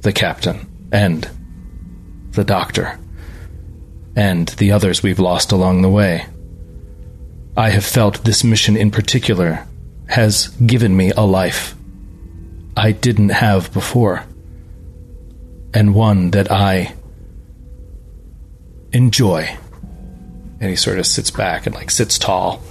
the 0.00 0.12
captain 0.14 0.88
and 0.90 1.28
the 2.30 2.44
doctor 2.44 2.98
and 4.16 4.48
the 4.48 4.72
others 4.72 5.02
we've 5.02 5.18
lost 5.18 5.52
along 5.52 5.82
the 5.82 5.90
way. 5.90 6.24
I 7.54 7.68
have 7.68 7.84
felt 7.84 8.24
this 8.24 8.42
mission 8.42 8.78
in 8.78 8.90
particular 8.90 9.68
has 10.08 10.48
given 10.48 10.96
me 10.96 11.10
a 11.10 11.20
life 11.20 11.74
I 12.76 12.92
didn't 12.92 13.30
have 13.30 13.72
before, 13.72 14.24
and 15.74 15.94
one 15.94 16.30
that 16.30 16.50
I 16.50 16.94
enjoy. 18.92 19.56
And 20.60 20.70
he 20.70 20.76
sort 20.76 20.98
of 20.98 21.06
sits 21.06 21.30
back 21.30 21.66
and 21.66 21.74
like 21.74 21.90
sits 21.90 22.18
tall 22.18 22.62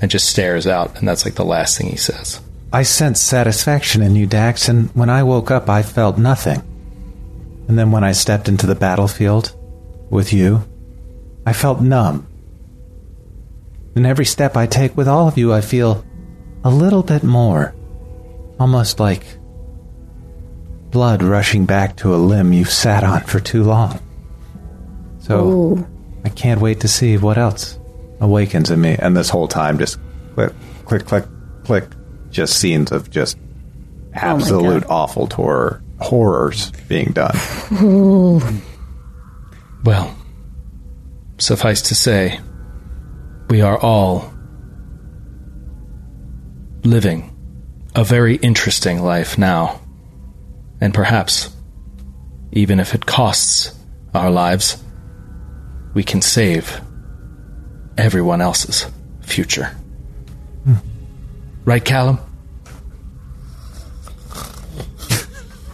and 0.00 0.10
just 0.10 0.28
stares 0.28 0.66
out, 0.66 0.98
and 0.98 1.06
that's 1.08 1.24
like 1.24 1.34
the 1.34 1.44
last 1.44 1.78
thing 1.78 1.88
he 1.88 1.96
says. 1.96 2.40
I 2.72 2.82
sensed 2.82 3.26
satisfaction 3.26 4.02
in 4.02 4.14
you, 4.14 4.26
Dax, 4.26 4.68
and 4.68 4.90
when 4.90 5.08
I 5.08 5.22
woke 5.22 5.50
up, 5.50 5.70
I 5.70 5.82
felt 5.82 6.18
nothing. 6.18 6.62
And 7.66 7.78
then 7.78 7.90
when 7.90 8.04
I 8.04 8.12
stepped 8.12 8.48
into 8.48 8.66
the 8.66 8.74
battlefield 8.74 9.56
with 10.10 10.32
you, 10.32 10.66
I 11.46 11.52
felt 11.52 11.80
numb. 11.80 12.26
And 13.94 14.06
every 14.06 14.26
step 14.26 14.56
I 14.56 14.66
take 14.66 14.96
with 14.96 15.08
all 15.08 15.28
of 15.28 15.38
you, 15.38 15.52
I 15.52 15.60
feel 15.60 16.04
a 16.62 16.70
little 16.70 17.02
bit 17.02 17.22
more. 17.22 17.74
Almost 18.58 19.00
like 19.00 19.24
blood 20.90 21.22
rushing 21.22 21.66
back 21.66 21.96
to 21.98 22.14
a 22.14 22.16
limb 22.16 22.52
you've 22.52 22.70
sat 22.70 23.04
on 23.04 23.20
for 23.20 23.40
too 23.40 23.62
long. 23.62 24.00
So 25.20 25.46
Ooh. 25.46 25.86
I 26.24 26.28
can't 26.30 26.60
wait 26.60 26.80
to 26.80 26.88
see 26.88 27.16
what 27.16 27.38
else 27.38 27.78
awakens 28.20 28.70
in 28.70 28.80
me. 28.80 28.96
And 28.98 29.16
this 29.16 29.30
whole 29.30 29.48
time, 29.48 29.78
just 29.78 29.98
click, 30.34 30.52
click, 30.86 31.04
click, 31.04 31.24
click, 31.64 31.84
just 32.30 32.58
scenes 32.58 32.92
of 32.92 33.10
just 33.10 33.38
oh 33.38 34.12
absolute 34.14 34.84
awful 34.88 35.26
horror 35.26 35.82
horrors 36.00 36.70
being 36.88 37.12
done. 37.12 37.36
Well, 39.84 40.14
suffice 41.38 41.82
to 41.82 41.94
say, 41.94 42.40
we 43.48 43.60
are 43.60 43.78
all 43.78 44.32
living 46.84 47.37
a 47.98 48.04
very 48.04 48.36
interesting 48.36 49.02
life 49.02 49.36
now. 49.36 49.80
And 50.80 50.94
perhaps, 50.94 51.50
even 52.52 52.78
if 52.78 52.94
it 52.94 53.06
costs 53.06 53.74
our 54.14 54.30
lives, 54.30 54.80
we 55.94 56.04
can 56.04 56.22
save 56.22 56.80
everyone 57.96 58.40
else's 58.40 58.86
future. 59.22 59.76
Right, 61.64 61.84
Callum? 61.84 62.20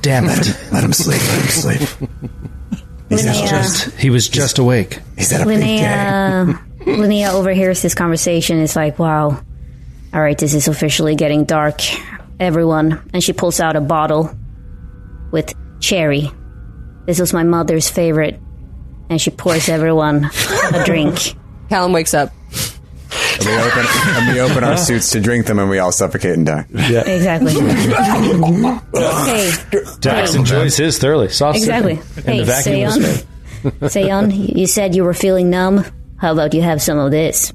Damn 0.00 0.24
it. 0.24 0.58
Let 0.72 0.82
him 0.82 0.94
sleep. 0.94 1.20
Let 1.20 1.40
him 1.42 1.48
sleep. 1.48 2.08
Linnea, 3.10 3.50
Just 3.50 3.90
he 3.96 4.08
was 4.08 4.30
just 4.30 4.58
awake. 4.58 4.98
He's 5.18 5.30
at 5.30 5.42
a 5.42 5.46
big 5.46 5.60
game. 5.60 5.84
Linnea, 5.84 6.40
um, 6.40 6.72
Linnea 6.80 7.34
overhears 7.34 7.82
this 7.82 7.94
conversation. 7.94 8.60
It's 8.60 8.74
like, 8.76 8.98
wow, 8.98 9.44
all 10.14 10.20
right, 10.22 10.38
this 10.38 10.54
is 10.54 10.68
officially 10.68 11.16
getting 11.16 11.44
dark. 11.44 11.80
Everyone, 12.40 13.08
and 13.12 13.22
she 13.22 13.32
pulls 13.32 13.60
out 13.60 13.76
a 13.76 13.80
bottle 13.80 14.30
with 15.30 15.52
cherry. 15.80 16.30
This 17.06 17.18
was 17.20 17.32
my 17.32 17.42
mother's 17.42 17.88
favorite, 17.88 18.40
and 19.08 19.20
she 19.20 19.30
pours 19.30 19.68
everyone 19.68 20.30
a 20.72 20.84
drink. 20.84 21.36
Callum 21.68 21.92
wakes 21.92 22.14
up. 22.14 22.32
And 23.38 23.46
we 23.46 23.54
open 23.56 23.86
and 23.86 24.34
we 24.34 24.40
open 24.40 24.64
our 24.64 24.76
suits 24.76 25.10
to 25.10 25.20
drink 25.20 25.46
them, 25.46 25.58
and 25.58 25.70
we 25.70 25.78
all 25.78 25.92
suffocate 25.92 26.36
and 26.36 26.46
die. 26.46 26.66
Exactly. 26.70 27.52
hey, 29.24 29.52
Dax 30.00 30.32
hey, 30.32 30.38
enjoys 30.38 30.76
his 30.76 30.98
thoroughly. 30.98 31.28
Soft 31.28 31.58
exactly. 31.58 31.96
sipping. 31.96 32.24
Hey, 32.24 32.30
and 32.32 32.40
the 32.40 32.44
vacuum 32.44 32.84
was 33.80 33.94
Seon. 33.94 34.56
you 34.56 34.66
said 34.66 34.94
you 34.94 35.04
were 35.04 35.14
feeling 35.14 35.50
numb. 35.50 35.84
How 36.16 36.32
about 36.32 36.54
you 36.54 36.62
have 36.62 36.82
some 36.82 36.98
of 36.98 37.10
this? 37.10 37.52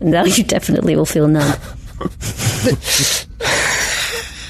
Now 0.00 0.24
you 0.24 0.44
definitely 0.44 0.96
will 0.96 1.06
feel 1.06 1.28
numb. 1.28 1.54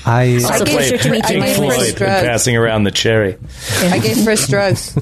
I 0.09 0.35
Also, 0.37 0.65
pleasure 0.65 0.99
to 0.99 1.11
meet 1.11 1.29
you, 1.29 1.37
I 1.37 1.41
my 1.41 1.47
gave. 1.47 1.57
Chris 1.57 1.75
Floyd 1.75 1.89
and 1.89 1.97
drugs. 1.97 2.27
passing 2.27 2.57
around 2.57 2.85
the 2.85 2.91
cherry. 2.91 3.37
I 3.83 3.99
gave 3.99 4.25
Chris 4.25 4.49
drugs. 4.49 4.99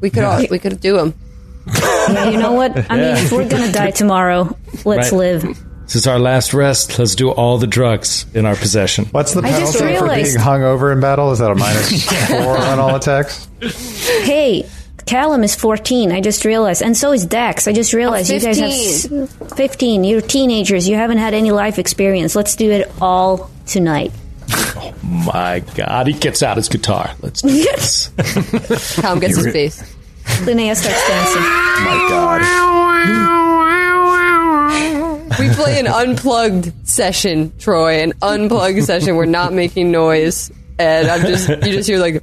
We 0.00 0.10
could 0.10 0.24
all 0.24 0.42
we 0.50 0.58
could 0.58 0.80
do 0.80 0.96
them. 0.96 1.14
Yeah, 1.66 2.28
you 2.30 2.38
know 2.38 2.52
what? 2.52 2.76
I 2.90 2.96
mean, 2.96 3.16
if 3.16 3.32
we're 3.32 3.48
gonna 3.48 3.70
die 3.72 3.90
tomorrow, 4.02 4.56
let's 4.84 5.12
Right. 5.12 5.18
live. 5.18 5.58
This 5.84 5.96
is 5.96 6.06
our 6.06 6.18
last 6.18 6.54
rest. 6.54 6.98
Let's 6.98 7.14
do 7.14 7.30
all 7.30 7.58
the 7.58 7.66
drugs 7.66 8.24
in 8.34 8.46
our 8.46 8.56
possession. 8.56 9.04
What's 9.12 9.34
the 9.34 9.42
I 9.42 9.50
just 9.60 9.78
penalty 9.78 9.78
for 9.98 10.04
realized- 10.04 10.34
being 10.34 10.44
hungover 10.44 10.92
in 10.92 11.00
battle? 11.00 11.30
Is 11.32 11.38
that 11.40 11.50
a 11.50 11.54
minus 11.54 12.04
four 12.28 12.56
on 12.58 12.78
all 12.78 12.96
attacks? 12.96 13.46
Hey, 14.22 14.66
Callum 15.12 15.44
is 15.44 15.54
14. 15.54 16.10
I 16.10 16.22
just 16.22 16.46
realized, 16.46 16.80
and 16.80 16.96
so 16.96 17.12
is 17.12 17.26
Dax. 17.26 17.68
I 17.68 17.74
just 17.74 17.92
realized 17.92 18.30
you 18.30 18.40
guys 18.40 19.04
have 19.04 19.30
15. 19.56 20.04
You're 20.04 20.22
teenagers. 20.22 20.88
You 20.88 20.96
haven't 20.96 21.18
had 21.18 21.34
any 21.34 21.50
life 21.50 21.78
experience. 21.78 22.34
Let's 22.34 22.56
do 22.56 22.70
it 22.70 22.90
all 22.98 23.50
tonight. 23.66 24.10
Oh 24.48 24.94
my 25.02 25.62
God, 25.74 26.06
he 26.06 26.14
gets 26.14 26.42
out 26.42 26.56
his 26.56 26.70
guitar. 26.70 27.10
Let's 27.20 27.42
do 27.42 27.50
this. 27.50 28.08
Callum 29.02 29.20
gets 29.20 29.36
his 29.36 29.52
face. 29.52 29.82
Linnea 30.46 30.74
starts 30.74 31.06
dancing. 31.06 31.42
My 31.42 32.06
God. 32.08 32.40
We 35.38 35.50
play 35.50 35.78
an 35.78 35.88
unplugged 35.88 36.88
session, 36.88 37.52
Troy. 37.58 38.02
An 38.02 38.14
unplugged 38.22 38.82
session. 38.84 39.16
We're 39.16 39.26
not 39.26 39.52
making 39.52 39.90
noise, 39.90 40.50
and 40.78 41.08
I'm 41.08 41.20
just 41.20 41.50
you 41.50 41.72
just 41.72 41.86
hear 41.86 41.98
like 41.98 42.22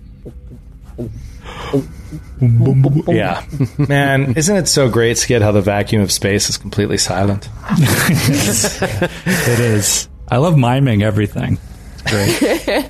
yeah. 2.41 3.45
Man, 3.77 4.37
isn't 4.37 4.55
it 4.55 4.67
so 4.67 4.89
great, 4.89 5.17
Skid, 5.17 5.41
how 5.41 5.51
the 5.51 5.61
vacuum 5.61 6.01
of 6.01 6.11
space 6.11 6.49
is 6.49 6.57
completely 6.57 6.97
silent? 6.97 7.49
It 7.71 9.59
is. 9.59 10.07
I 10.27 10.37
love 10.37 10.57
miming 10.57 11.03
everything. 11.03 11.57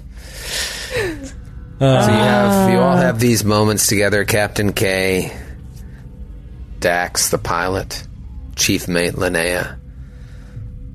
So 1.80 1.86
you 1.86 2.18
have 2.18 2.68
uh. 2.68 2.72
you 2.74 2.80
all 2.80 2.98
have 2.98 3.22
these 3.22 3.46
moments 3.46 3.88
together, 3.88 4.26
Captain 4.26 4.74
K, 4.74 5.32
Dax, 6.80 7.30
the 7.30 7.38
pilot, 7.38 8.06
Chief 8.58 8.90
Mate 8.90 9.14
Linnea, 9.14 9.78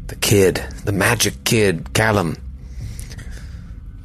the 0.09 0.17
kid, 0.17 0.63
the 0.85 0.93
magic 0.93 1.43
kid, 1.45 1.95
Callum, 1.95 2.37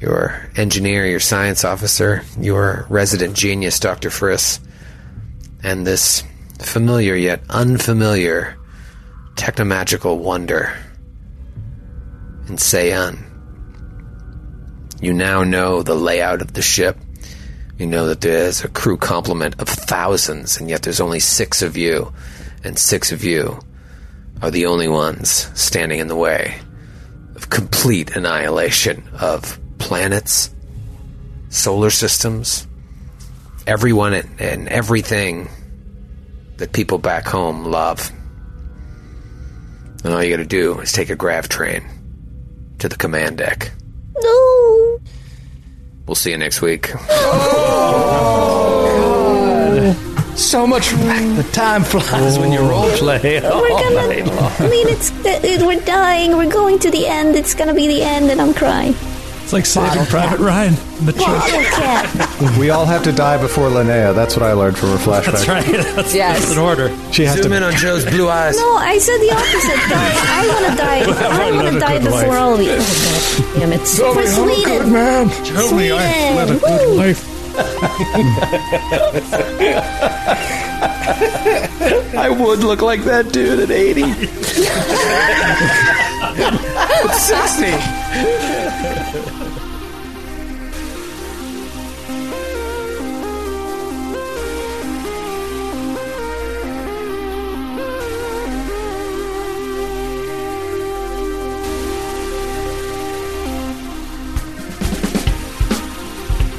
your 0.00 0.48
engineer, 0.56 1.06
your 1.06 1.20
science 1.20 1.64
officer, 1.64 2.22
your 2.38 2.86
resident 2.88 3.36
genius, 3.36 3.78
Dr. 3.78 4.08
Friss, 4.08 4.58
and 5.62 5.86
this 5.86 6.24
familiar 6.58 7.14
yet 7.14 7.42
unfamiliar 7.50 8.58
technomagical 9.34 10.18
wonder 10.18 10.74
in 12.48 12.56
Seyun. 12.56 13.26
You 15.00 15.12
now 15.12 15.44
know 15.44 15.82
the 15.82 15.94
layout 15.94 16.42
of 16.42 16.54
the 16.54 16.62
ship. 16.62 16.98
You 17.78 17.86
know 17.86 18.08
that 18.08 18.20
there's 18.20 18.62
a 18.64 18.68
crew 18.68 18.96
complement 18.98 19.58
of 19.60 19.68
thousands, 19.68 20.58
and 20.58 20.68
yet 20.68 20.82
there's 20.82 21.00
only 21.00 21.20
six 21.20 21.62
of 21.62 21.76
you, 21.76 22.12
and 22.64 22.78
six 22.78 23.12
of 23.12 23.24
you 23.24 23.60
are 24.42 24.50
the 24.50 24.66
only 24.66 24.88
ones 24.88 25.50
standing 25.58 25.98
in 25.98 26.08
the 26.08 26.16
way 26.16 26.58
of 27.34 27.48
complete 27.48 28.16
annihilation 28.16 29.08
of 29.18 29.58
planets, 29.80 30.54
solar 31.48 31.90
systems, 31.90 32.68
everyone 33.66 34.14
and, 34.14 34.40
and 34.40 34.68
everything 34.68 35.48
that 36.58 36.72
people 36.72 36.98
back 36.98 37.26
home 37.26 37.64
love. 37.64 38.12
And 40.04 40.14
all 40.14 40.22
you 40.22 40.30
gotta 40.30 40.46
do 40.46 40.78
is 40.80 40.92
take 40.92 41.10
a 41.10 41.16
grav 41.16 41.48
train 41.48 41.84
to 42.78 42.88
the 42.88 42.96
command 42.96 43.38
deck. 43.38 43.72
No. 44.22 45.00
We'll 46.06 46.14
see 46.14 46.30
you 46.30 46.38
next 46.38 46.62
week. 46.62 46.92
Oh! 46.94 48.20
So 50.36 50.66
much. 50.66 50.90
The 50.90 51.48
time 51.52 51.82
flies 51.84 52.38
when 52.38 52.50
you 52.50 52.60
role 52.60 52.88
play. 52.92 53.40
We're 53.42 53.68
gonna. 53.68 54.00
I 54.00 54.68
mean, 54.70 54.88
it's 54.88 55.12
it, 55.24 55.60
we're 55.66 55.84
dying. 55.84 56.36
We're 56.36 56.50
going 56.50 56.78
to 56.80 56.90
the 56.90 57.06
end. 57.06 57.36
It's 57.36 57.52
gonna 57.54 57.74
be 57.74 57.86
the 57.86 58.02
end, 58.02 58.30
and 58.30 58.40
I'm 58.40 58.54
crying. 58.54 58.94
It's 59.42 59.52
like 59.52 59.66
Saving 59.66 60.04
Private 60.06 60.38
Ryan 60.38 60.74
in 61.00 61.06
the 61.06 61.12
church. 61.12 61.24
Bottle 61.24 61.62
cap. 61.64 62.56
We 62.58 62.70
all 62.70 62.84
have 62.86 63.02
to 63.04 63.10
die 63.12 63.36
before 63.40 63.68
Linnea. 63.68 64.14
That's 64.14 64.36
what 64.36 64.44
I 64.44 64.52
learned 64.52 64.78
from 64.78 64.90
her 64.90 64.96
flashback. 65.04 65.32
That's 65.32 65.48
right. 65.48 65.64
That's, 65.96 66.14
Yes. 66.14 66.38
that's 66.40 66.52
an 66.52 66.58
order. 66.58 66.88
She 67.12 67.24
has 67.24 67.42
Zoom 67.42 67.52
in 67.52 67.62
on 67.64 67.74
Joe's 67.74 68.04
blue 68.04 68.28
eyes. 68.28 68.56
No, 68.56 68.76
I 68.76 68.98
said 68.98 69.18
the 69.18 69.32
opposite. 69.32 69.76
Die. 69.90 70.14
I 70.14 70.46
want 70.48 70.66
to 70.70 70.76
die. 70.76 71.00
I 71.46 71.50
want 71.52 71.68
to 71.74 71.80
die 71.80 71.98
before 71.98 72.36
all 72.36 72.54
of 72.54 72.60
you. 72.60 72.70
Oh, 72.72 72.76
God 73.54 73.60
damn 73.60 73.72
it! 73.72 73.80
For 73.80 74.26
Sweden. 74.26 74.92
man. 74.92 75.28
Tell 75.44 75.74
me 75.74 75.90
I 75.90 76.34
led 76.36 76.50
a 76.50 76.58
Sweden. 76.58 76.78
good 76.78 76.88
Woo. 76.88 76.94
life. 76.96 77.26
I 82.16 82.28
would 82.30 82.60
look 82.60 82.82
like 82.82 83.02
that 83.04 83.32
dude 83.32 83.58
at 83.60 83.70
80. 83.70 84.02
60. 87.08 87.66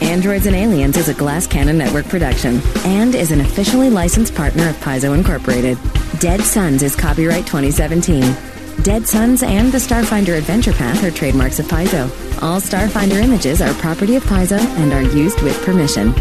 Androids 0.01 0.45
and 0.45 0.55
Aliens 0.55 0.97
is 0.97 1.07
a 1.07 1.13
Glass 1.13 1.45
Cannon 1.45 1.77
Network 1.77 2.05
production 2.07 2.59
and 2.83 3.13
is 3.15 3.31
an 3.31 3.41
officially 3.41 3.89
licensed 3.89 4.35
partner 4.35 4.69
of 4.69 4.75
Paizo 4.77 5.15
Incorporated. 5.15 5.77
Dead 6.19 6.41
Suns 6.41 6.83
is 6.83 6.95
copyright 6.95 7.45
2017. 7.45 8.23
Dead 8.83 9.07
Suns 9.07 9.43
and 9.43 9.71
the 9.71 9.77
Starfinder 9.77 10.35
Adventure 10.35 10.73
Path 10.73 11.03
are 11.03 11.11
trademarks 11.11 11.59
of 11.59 11.67
Paizo. 11.67 12.09
All 12.41 12.59
Starfinder 12.59 13.21
images 13.21 13.61
are 13.61 13.75
property 13.75 14.15
of 14.15 14.23
Paizo 14.23 14.57
and 14.57 14.91
are 14.91 15.03
used 15.15 15.39
with 15.43 15.61
permission. 15.63 16.11